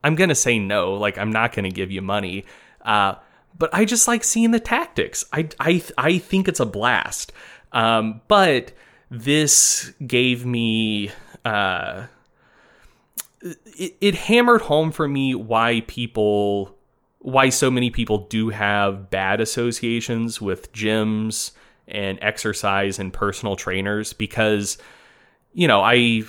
I'm 0.05 0.15
gonna 0.15 0.35
say 0.35 0.59
no. 0.59 0.95
Like 0.95 1.19
I'm 1.19 1.32
not 1.32 1.53
gonna 1.53 1.70
give 1.70 1.91
you 1.91 2.03
money. 2.03 2.45
Uh, 2.82 3.15
but 3.59 3.70
I 3.73 3.85
just 3.85 4.09
like 4.09 4.24
seeing 4.24 4.53
the 4.53 4.61
tactics. 4.61 5.24
I 5.32 5.49
I 5.59 5.82
I 5.99 6.19
think 6.19 6.49
it's 6.49 6.61
a 6.61 6.66
blast. 6.66 7.32
Um, 7.73 8.20
but 8.28 8.73
this 9.11 9.93
gave 10.07 10.47
me 10.47 11.11
uh, 11.45 12.07
it, 13.43 13.97
it 14.01 14.15
hammered 14.15 14.62
home 14.62 14.93
for 14.93 15.09
me 15.09 15.35
why 15.35 15.82
people 15.87 16.77
why 17.19 17.49
so 17.51 17.70
many 17.70 17.91
people 17.91 18.27
do 18.28 18.49
have 18.49 19.11
bad 19.11 19.41
associations 19.41 20.41
with 20.41 20.73
gyms 20.73 21.53
and 21.91 22.19
exercise 22.23 22.99
and 22.99 23.12
personal 23.12 23.57
trainers 23.57 24.12
because 24.12 24.79
you 25.53 25.69
know 25.69 25.81
I 25.81 26.23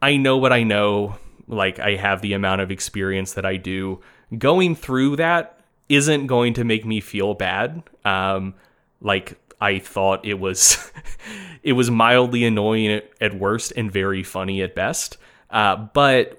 I 0.00 0.16
know 0.16 0.36
what 0.36 0.52
I 0.52 0.62
know. 0.62 1.16
Like 1.46 1.78
I 1.78 1.96
have 1.96 2.20
the 2.20 2.34
amount 2.34 2.60
of 2.60 2.70
experience 2.70 3.34
that 3.34 3.46
I 3.46 3.56
do. 3.56 4.00
Going 4.36 4.74
through 4.74 5.16
that 5.16 5.60
isn't 5.88 6.26
going 6.26 6.54
to 6.54 6.64
make 6.64 6.84
me 6.84 7.00
feel 7.00 7.34
bad. 7.34 7.82
Um 8.04 8.54
like 9.00 9.38
I 9.60 9.78
thought 9.78 10.24
it 10.24 10.38
was 10.38 10.92
it 11.62 11.72
was 11.72 11.90
mildly 11.90 12.44
annoying 12.44 13.02
at, 13.20 13.34
worst 13.34 13.72
and 13.76 13.90
very 13.90 14.22
funny 14.22 14.62
at 14.62 14.74
best. 14.74 15.16
Uh, 15.50 15.76
but 15.76 16.38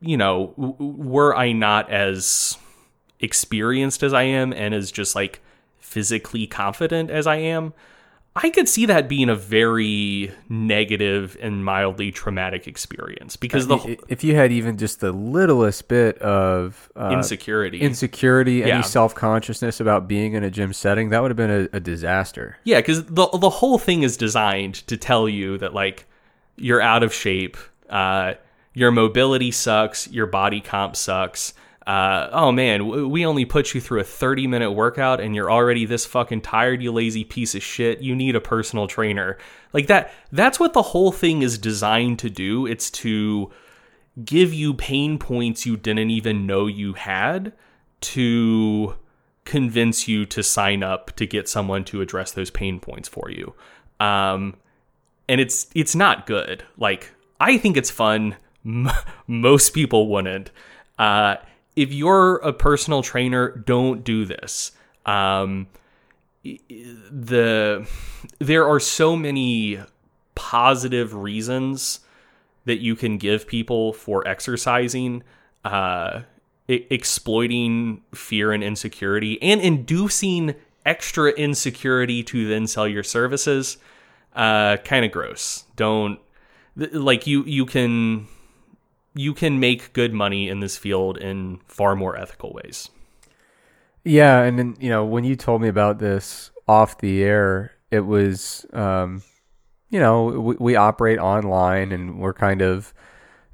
you 0.00 0.16
know, 0.16 0.54
w- 0.58 0.74
were 0.78 1.36
I 1.36 1.52
not 1.52 1.90
as 1.90 2.56
experienced 3.20 4.02
as 4.02 4.12
I 4.12 4.24
am 4.24 4.52
and 4.52 4.74
as 4.74 4.90
just 4.90 5.14
like 5.14 5.40
physically 5.78 6.46
confident 6.46 7.10
as 7.10 7.26
I 7.26 7.36
am, 7.36 7.72
I 8.36 8.50
could 8.50 8.68
see 8.68 8.86
that 8.86 9.08
being 9.08 9.28
a 9.28 9.34
very 9.34 10.32
negative 10.48 11.36
and 11.40 11.64
mildly 11.64 12.12
traumatic 12.12 12.68
experience 12.68 13.34
because 13.36 13.66
the 13.66 13.98
if 14.08 14.22
you 14.22 14.36
had 14.36 14.52
even 14.52 14.76
just 14.78 15.00
the 15.00 15.10
littlest 15.10 15.88
bit 15.88 16.18
of 16.18 16.90
uh, 16.94 17.10
insecurity. 17.12 17.80
insecurity, 17.80 18.56
Yeah. 18.56 18.74
any 18.74 18.82
self 18.84 19.14
consciousness 19.14 19.80
about 19.80 20.06
being 20.06 20.34
in 20.34 20.44
a 20.44 20.50
gym 20.50 20.72
setting, 20.72 21.08
that 21.08 21.20
would 21.20 21.32
have 21.32 21.36
been 21.36 21.68
a, 21.72 21.76
a 21.76 21.80
disaster. 21.80 22.58
Yeah, 22.62 22.78
because 22.78 23.06
the 23.06 23.26
the 23.26 23.50
whole 23.50 23.78
thing 23.78 24.04
is 24.04 24.16
designed 24.16 24.74
to 24.86 24.96
tell 24.96 25.28
you 25.28 25.58
that 25.58 25.74
like 25.74 26.06
you're 26.56 26.80
out 26.82 27.02
of 27.02 27.12
shape, 27.12 27.56
uh, 27.90 28.34
your 28.72 28.92
mobility 28.92 29.50
sucks, 29.50 30.06
your 30.12 30.26
body 30.26 30.60
comp 30.60 30.94
sucks. 30.94 31.54
Uh, 31.88 32.28
oh 32.32 32.52
man, 32.52 33.08
we 33.08 33.24
only 33.24 33.46
put 33.46 33.72
you 33.72 33.80
through 33.80 33.98
a 33.98 34.04
30 34.04 34.46
minute 34.46 34.72
workout 34.72 35.20
and 35.20 35.34
you're 35.34 35.50
already 35.50 35.86
this 35.86 36.04
fucking 36.04 36.42
tired, 36.42 36.82
you 36.82 36.92
lazy 36.92 37.24
piece 37.24 37.54
of 37.54 37.62
shit. 37.62 38.02
You 38.02 38.14
need 38.14 38.36
a 38.36 38.42
personal 38.42 38.86
trainer. 38.86 39.38
Like 39.72 39.86
that, 39.86 40.12
that's 40.30 40.60
what 40.60 40.74
the 40.74 40.82
whole 40.82 41.12
thing 41.12 41.40
is 41.40 41.56
designed 41.56 42.18
to 42.18 42.28
do. 42.28 42.66
It's 42.66 42.90
to 42.90 43.50
give 44.22 44.52
you 44.52 44.74
pain 44.74 45.18
points 45.18 45.64
you 45.64 45.78
didn't 45.78 46.10
even 46.10 46.46
know 46.46 46.66
you 46.66 46.92
had 46.92 47.54
to 48.00 48.94
convince 49.46 50.06
you 50.06 50.26
to 50.26 50.42
sign 50.42 50.82
up 50.82 51.16
to 51.16 51.24
get 51.24 51.48
someone 51.48 51.84
to 51.84 52.02
address 52.02 52.32
those 52.32 52.50
pain 52.50 52.80
points 52.80 53.08
for 53.08 53.30
you. 53.30 53.54
Um, 53.98 54.56
and 55.26 55.40
it's 55.40 55.68
it's 55.74 55.94
not 55.94 56.26
good. 56.26 56.64
Like 56.76 57.14
I 57.40 57.56
think 57.56 57.78
it's 57.78 57.90
fun. 57.90 58.36
Most 59.26 59.70
people 59.70 60.08
wouldn't. 60.08 60.50
Uh, 60.98 61.36
if 61.78 61.92
you're 61.92 62.36
a 62.38 62.52
personal 62.52 63.02
trainer, 63.02 63.50
don't 63.50 64.02
do 64.02 64.24
this. 64.24 64.72
Um, 65.06 65.68
the 66.42 67.88
there 68.38 68.68
are 68.68 68.80
so 68.80 69.16
many 69.16 69.78
positive 70.34 71.14
reasons 71.14 72.00
that 72.64 72.78
you 72.78 72.96
can 72.96 73.16
give 73.16 73.46
people 73.46 73.92
for 73.92 74.26
exercising, 74.26 75.22
uh, 75.64 76.22
e- 76.68 76.84
exploiting 76.90 78.02
fear 78.12 78.52
and 78.52 78.64
insecurity, 78.64 79.40
and 79.40 79.60
inducing 79.60 80.56
extra 80.84 81.30
insecurity 81.30 82.24
to 82.24 82.48
then 82.48 82.66
sell 82.66 82.88
your 82.88 83.04
services. 83.04 83.78
Uh, 84.34 84.76
kind 84.78 85.04
of 85.04 85.12
gross. 85.12 85.64
Don't 85.76 86.18
like 86.76 87.26
you. 87.26 87.44
You 87.44 87.66
can 87.66 88.26
you 89.14 89.34
can 89.34 89.58
make 89.58 89.92
good 89.92 90.12
money 90.12 90.48
in 90.48 90.60
this 90.60 90.76
field 90.76 91.18
in 91.18 91.60
far 91.66 91.96
more 91.96 92.16
ethical 92.16 92.52
ways. 92.52 92.90
Yeah, 94.04 94.42
and 94.42 94.58
then 94.58 94.76
you 94.80 94.88
know 94.88 95.04
when 95.04 95.24
you 95.24 95.36
told 95.36 95.62
me 95.62 95.68
about 95.68 95.98
this 95.98 96.50
off 96.66 96.98
the 96.98 97.22
air, 97.24 97.72
it 97.90 98.00
was, 98.00 98.66
um, 98.72 99.22
you 99.90 99.98
know, 99.98 100.24
we, 100.24 100.56
we 100.58 100.76
operate 100.76 101.18
online 101.18 101.92
and 101.92 102.20
we're 102.20 102.34
kind 102.34 102.60
of, 102.60 102.92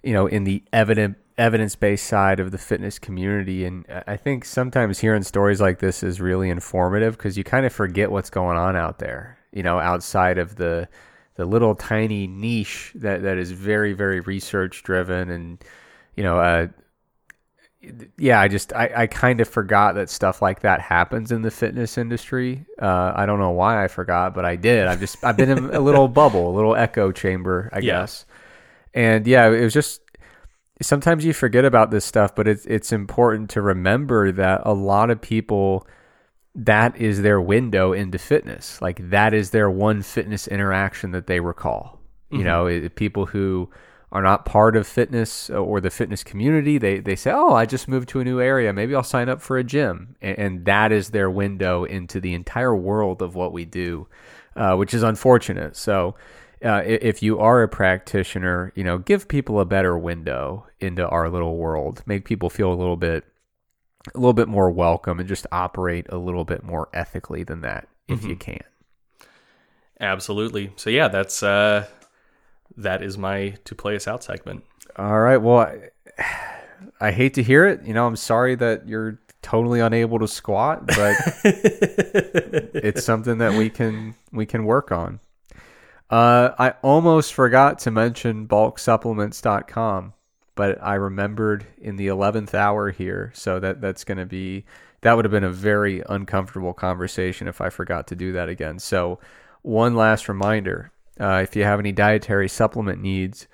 you 0.02 0.12
know, 0.12 0.26
in 0.26 0.44
the 0.44 0.62
evident 0.72 1.16
evidence 1.39 1.74
based 1.74 2.06
side 2.06 2.39
of 2.40 2.51
the 2.51 2.59
fitness 2.59 2.98
community, 2.98 3.64
and 3.64 3.85
I 4.06 4.16
think 4.16 4.44
sometimes 4.44 5.01
hearing 5.01 5.22
stories 5.22 5.60
like 5.60 5.78
this 5.81 6.02
is 6.02 6.20
really 6.20 6.51
informative 6.51 7.16
because 7.16 7.36
you 7.36 7.44
kind 7.44 7.66
of 7.66 7.72
forget 7.72 8.10
what's 8.10 8.31
going 8.31 8.56
on 8.56 8.76
out 8.76 8.98
there, 8.98 9.39
you 9.52 9.62
know, 9.62 9.78
outside 9.78 10.39
of 10.39 10.56
the 10.56 10.89
the 11.36 11.44
little 11.44 11.74
tiny 11.74 12.27
niche 12.27 12.93
that 12.97 13.23
that 13.23 13.39
is 13.39 13.52
very 13.52 13.93
very 13.93 14.20
research 14.20 14.82
driven 14.82 15.31
and 15.31 15.65
you 16.16 16.23
know 16.23 16.39
uh 16.39 16.69
yeah, 18.16 18.40
I 18.40 18.48
just 18.48 18.73
I, 18.73 18.90
I 18.97 19.06
kind 19.06 19.40
of 19.40 19.48
forgot 19.48 19.94
that 19.97 20.09
stuff 20.09 20.40
like 20.40 20.61
that 20.61 20.81
happens 20.81 21.31
in 21.32 21.43
the 21.43 21.51
fitness 21.51 21.98
industry. 21.98 22.65
Uh, 22.81 23.12
I 23.15 23.27
don't 23.27 23.39
know 23.39 23.51
why 23.51 23.85
I 23.85 23.89
forgot, 23.89 24.35
but 24.35 24.44
I 24.44 24.56
did. 24.56 24.86
I've 24.86 25.01
just 25.01 25.23
I've 25.23 25.36
been 25.36 25.51
in 25.51 25.70
a 25.74 25.81
little 25.81 26.09
bubble, 26.09 26.51
a 26.51 26.55
little 26.55 26.74
echo 26.77 27.12
chamber, 27.12 27.69
I 27.73 27.81
Yeah. 27.81 27.82
guess. 27.82 28.24
And 28.94 29.27
yeah, 29.27 29.48
it 29.48 29.62
was 29.62 29.74
just 29.74 30.02
sometimes 30.82 31.24
you 31.24 31.35
forget 31.35 31.65
about 31.65 31.90
this 31.90 32.05
stuff, 32.05 32.35
but 32.35 32.48
it's 32.48 32.66
it's 32.66 32.93
important 32.93 33.51
to 33.51 33.62
remember 33.62 34.32
that 34.32 34.62
a 34.65 34.74
lot 34.74 35.11
of 35.11 35.20
people 35.20 35.86
that 36.55 36.97
is 36.97 37.22
their 37.22 37.40
window 37.40 37.93
into 37.93 38.18
fitness. 38.18 38.81
Like 38.81 39.10
that 39.10 39.35
is 39.35 39.51
their 39.51 39.70
one 39.70 40.02
fitness 40.02 40.47
interaction 40.47 41.10
that 41.10 41.26
they 41.26 41.40
recall. 41.40 42.01
You 42.31 42.43
know, 42.43 42.66
it, 42.66 42.97
people 42.97 43.26
who 43.26 43.70
are 44.10 44.22
not 44.22 44.44
part 44.44 44.76
of 44.76 44.89
fitness 44.89 45.51
or 45.51 45.81
the 45.81 45.90
fitness 45.90 46.24
community, 46.24 46.78
they 46.78 46.98
they 46.98 47.14
say, 47.14 47.31
"Oh, 47.32 47.55
I 47.55 47.64
just 47.64 47.86
moved 47.86 48.09
to 48.10 48.20
a 48.20 48.24
new 48.24 48.40
area. 48.40 48.72
Maybe 48.72 48.94
I'll 48.94 49.05
sign 49.05 49.28
up 49.28 49.40
for 49.40 49.56
a 49.56 49.62
gym," 49.62 50.16
and, 50.20 50.39
and 50.39 50.64
that 50.64 50.90
is 50.90 51.10
their 51.10 51.31
window 51.31 51.85
into 51.85 52.20
the 52.20 52.35
entire 52.35 52.74
world 52.74 53.22
of 53.22 53.36
what 53.36 53.52
we 53.52 53.64
do, 53.64 54.09
uh, 54.56 54.74
which 54.74 54.94
is 54.94 55.02
unfortunate. 55.02 55.76
So. 55.76 56.14
Uh, 56.64 56.81
if 56.86 57.22
you 57.22 57.39
are 57.39 57.62
a 57.62 57.68
practitioner, 57.68 58.72
you 58.74 58.82
know, 58.82 58.97
give 58.97 59.28
people 59.28 59.60
a 59.60 59.66
better 59.66 59.98
window 59.98 60.66
into 60.81 61.06
our 61.09 61.28
little 61.28 61.59
world. 61.59 62.02
Make 62.06 62.24
people 62.24 62.48
feel 62.48 62.72
a 62.72 62.74
little 62.74 62.97
bit 62.97 63.26
a 64.14 64.18
little 64.18 64.32
bit 64.32 64.48
more 64.48 64.70
welcome 64.70 65.18
and 65.18 65.28
just 65.28 65.47
operate 65.52 66.06
a 66.10 66.18
little 66.18 66.44
bit 66.44 66.62
more 66.62 66.89
ethically 66.93 67.43
than 67.44 67.62
that 67.62 67.89
if 68.09 68.24
you 68.24 68.36
can. 68.36 68.62
Absolutely. 70.01 70.72
So 70.76 70.90
yeah, 70.90 71.09
that's 71.09 71.43
uh, 71.43 71.86
that 72.76 73.02
is 73.02 73.16
my 73.16 73.56
to 73.64 73.74
play 73.74 73.97
us 73.97 74.09
out 74.09 74.24
segment. 74.24 74.64
All 74.97 75.20
right. 75.20 75.39
Well, 75.39 75.59
I, 75.59 75.90
I 77.01 77.10
hate 77.12 77.35
to 77.35 77.43
hear 77.43 77.66
it. 77.66 77.85
You 77.85 77.94
know, 77.94 78.06
I'm 78.06 78.16
sorry 78.16 78.55
that 78.56 78.89
you're 78.89 79.20
totally 79.43 79.81
unable 79.81 80.18
to 80.18 80.26
squat, 80.26 80.86
but 80.86 80.97
it's 81.44 83.05
something 83.05 83.39
that 83.39 83.52
we 83.55 83.70
can 83.70 84.14
we 84.32 84.47
can 84.47 84.64
work 84.64 84.90
on. 84.90 85.20
Uh, 86.10 86.51
I 86.59 86.70
almost 86.82 87.35
forgot 87.35 87.78
to 87.81 87.90
mention 87.90 88.47
bulksupplements.com, 88.47 90.14
but 90.55 90.82
I 90.82 90.94
remembered 90.94 91.66
in 91.78 91.97
the 91.97 92.06
11th 92.06 92.55
hour 92.55 92.90
here, 92.90 93.32
so 93.35 93.59
that 93.60 93.81
that's 93.81 94.05
going 94.05 94.18
to 94.18 94.26
be 94.26 94.64
that 95.05 95.16
would 95.16 95.26
have 95.26 95.32
been 95.32 95.44
a 95.44 95.51
very 95.51 96.02
uncomfortable 96.09 96.72
conversation 96.72 97.47
if 97.47 97.60
I 97.60 97.68
forgot 97.68 98.06
to 98.09 98.16
do 98.16 98.32
that 98.32 98.48
again. 98.48 98.78
So, 98.78 99.20
one 99.60 99.94
last 99.94 100.28
reminder, 100.28 100.93
uh, 101.20 101.40
if 101.43 101.55
you 101.55 101.64
have 101.64 101.78
any 101.78 101.93
dietary 101.93 102.48
supplement 102.48 103.02
needs, 103.02 103.47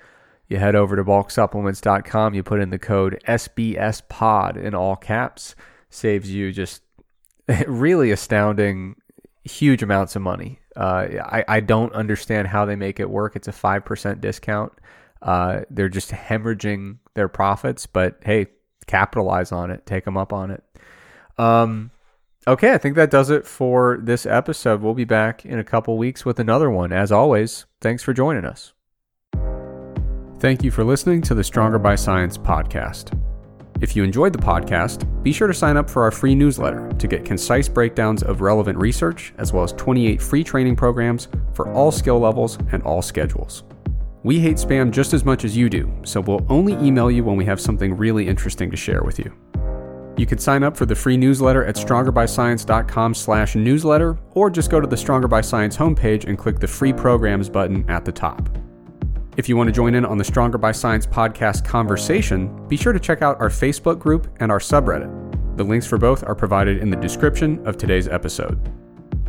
you 0.47 0.57
head 0.57 0.75
over 0.75 0.95
to 0.95 1.03
bulksupplements.com, 1.03 2.33
you 2.33 2.43
put 2.43 2.61
in 2.61 2.69
the 2.69 2.79
code 2.79 3.21
SBSPOD 3.27 4.57
in 4.57 4.73
all 4.73 4.95
caps, 4.95 5.55
saves 5.89 6.31
you 6.31 6.53
just 6.53 6.83
really 7.67 8.11
astounding 8.11 8.95
huge 9.43 9.83
amounts 9.83 10.15
of 10.15 10.21
money. 10.21 10.59
Uh, 10.75 11.07
I, 11.21 11.43
I 11.47 11.59
don't 11.59 11.93
understand 11.93 12.47
how 12.47 12.63
they 12.63 12.77
make 12.77 12.99
it 12.99 13.09
work. 13.09 13.35
It's 13.35 13.47
a 13.47 13.51
5% 13.51 14.21
discount. 14.21 14.71
Uh, 15.21 15.61
they're 15.69 15.89
just 15.89 16.11
hemorrhaging 16.11 16.97
their 17.13 17.27
profits, 17.27 17.85
but 17.85 18.19
hey, 18.23 18.47
capitalize 18.87 19.51
on 19.51 19.71
it, 19.71 19.85
take 19.85 20.05
them 20.05 20.17
up 20.17 20.33
on 20.33 20.51
it. 20.51 20.63
Um, 21.37 21.91
okay, 22.47 22.73
I 22.73 22.77
think 22.77 22.95
that 22.95 23.11
does 23.11 23.29
it 23.29 23.45
for 23.45 23.99
this 24.01 24.25
episode. 24.25 24.81
We'll 24.81 24.93
be 24.93 25.05
back 25.05 25.45
in 25.45 25.59
a 25.59 25.63
couple 25.63 25.97
weeks 25.97 26.25
with 26.25 26.39
another 26.39 26.69
one. 26.69 26.91
As 26.91 27.11
always, 27.11 27.65
thanks 27.81 28.03
for 28.03 28.13
joining 28.13 28.45
us. 28.45 28.73
Thank 30.39 30.63
you 30.63 30.71
for 30.71 30.83
listening 30.83 31.21
to 31.23 31.35
the 31.35 31.43
Stronger 31.43 31.77
by 31.77 31.95
Science 31.95 32.37
podcast. 32.37 33.15
If 33.79 33.95
you 33.95 34.03
enjoyed 34.03 34.33
the 34.33 34.39
podcast, 34.39 35.07
be 35.23 35.31
sure 35.31 35.47
to 35.47 35.53
sign 35.53 35.77
up 35.77 35.89
for 35.89 36.03
our 36.03 36.11
free 36.11 36.35
newsletter 36.35 36.91
to 36.93 37.07
get 37.07 37.25
concise 37.25 37.67
breakdowns 37.67 38.21
of 38.21 38.41
relevant 38.41 38.77
research, 38.77 39.33
as 39.37 39.53
well 39.53 39.63
as 39.63 39.71
28 39.73 40.21
free 40.21 40.43
training 40.43 40.75
programs 40.75 41.27
for 41.53 41.71
all 41.73 41.91
skill 41.91 42.19
levels 42.19 42.59
and 42.71 42.83
all 42.83 43.01
schedules. 43.01 43.63
We 44.23 44.39
hate 44.39 44.57
spam 44.57 44.91
just 44.91 45.13
as 45.13 45.25
much 45.25 45.43
as 45.43 45.57
you 45.57 45.67
do, 45.67 45.91
so 46.03 46.21
we'll 46.21 46.45
only 46.47 46.73
email 46.73 47.09
you 47.09 47.23
when 47.23 47.37
we 47.37 47.45
have 47.45 47.59
something 47.59 47.97
really 47.97 48.27
interesting 48.27 48.69
to 48.69 48.77
share 48.77 49.01
with 49.01 49.17
you. 49.17 49.33
You 50.15 50.27
can 50.27 50.37
sign 50.37 50.61
up 50.61 50.77
for 50.77 50.85
the 50.85 50.93
free 50.93 51.17
newsletter 51.17 51.65
at 51.65 51.75
strongerbyscience.com 51.75 53.15
slash 53.15 53.55
newsletter, 53.55 54.19
or 54.33 54.51
just 54.51 54.69
go 54.69 54.79
to 54.79 54.85
the 54.85 54.97
Stronger 54.97 55.27
by 55.27 55.41
Science 55.41 55.75
homepage 55.75 56.25
and 56.25 56.37
click 56.37 56.59
the 56.59 56.67
free 56.67 56.93
programs 56.93 57.49
button 57.49 57.89
at 57.89 58.05
the 58.05 58.11
top. 58.11 58.47
If 59.37 59.49
you 59.49 59.57
want 59.57 59.69
to 59.69 59.73
join 59.73 59.95
in 59.95 60.05
on 60.05 60.19
the 60.19 60.23
Stronger 60.23 60.59
by 60.59 60.73
Science 60.73 61.07
podcast 61.07 61.65
conversation, 61.65 62.67
be 62.67 62.77
sure 62.77 62.93
to 62.93 62.99
check 62.99 63.23
out 63.23 63.39
our 63.39 63.49
Facebook 63.49 63.97
group 63.97 64.27
and 64.39 64.51
our 64.51 64.59
subreddit. 64.59 65.57
The 65.57 65.63
links 65.63 65.87
for 65.87 65.97
both 65.97 66.23
are 66.23 66.35
provided 66.35 66.77
in 66.77 66.91
the 66.91 66.97
description 66.97 67.65
of 67.65 67.77
today's 67.77 68.07
episode. 68.07 68.59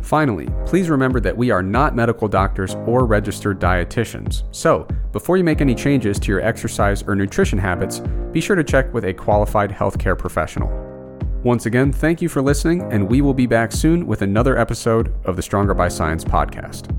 Finally, 0.03 0.49
please 0.65 0.89
remember 0.89 1.21
that 1.21 1.35
we 1.35 1.49
are 1.49 1.63
not 1.63 1.95
medical 1.95 2.27
doctors 2.27 2.75
or 2.85 3.05
registered 3.05 3.59
dietitians. 3.59 4.43
So, 4.51 4.85
before 5.13 5.37
you 5.37 5.45
make 5.45 5.61
any 5.61 5.73
changes 5.73 6.19
to 6.19 6.27
your 6.27 6.41
exercise 6.41 7.03
or 7.03 7.15
nutrition 7.15 7.57
habits, 7.57 8.01
be 8.33 8.41
sure 8.41 8.57
to 8.57 8.63
check 8.65 8.93
with 8.93 9.05
a 9.05 9.13
qualified 9.13 9.71
healthcare 9.71 10.17
professional. 10.17 10.69
Once 11.43 11.65
again, 11.65 11.91
thank 11.91 12.21
you 12.21 12.27
for 12.27 12.41
listening, 12.41 12.81
and 12.91 13.09
we 13.09 13.21
will 13.21 13.33
be 13.33 13.47
back 13.47 13.71
soon 13.71 14.05
with 14.05 14.21
another 14.21 14.57
episode 14.57 15.13
of 15.25 15.37
the 15.37 15.41
Stronger 15.41 15.73
by 15.73 15.87
Science 15.87 16.25
podcast. 16.25 16.93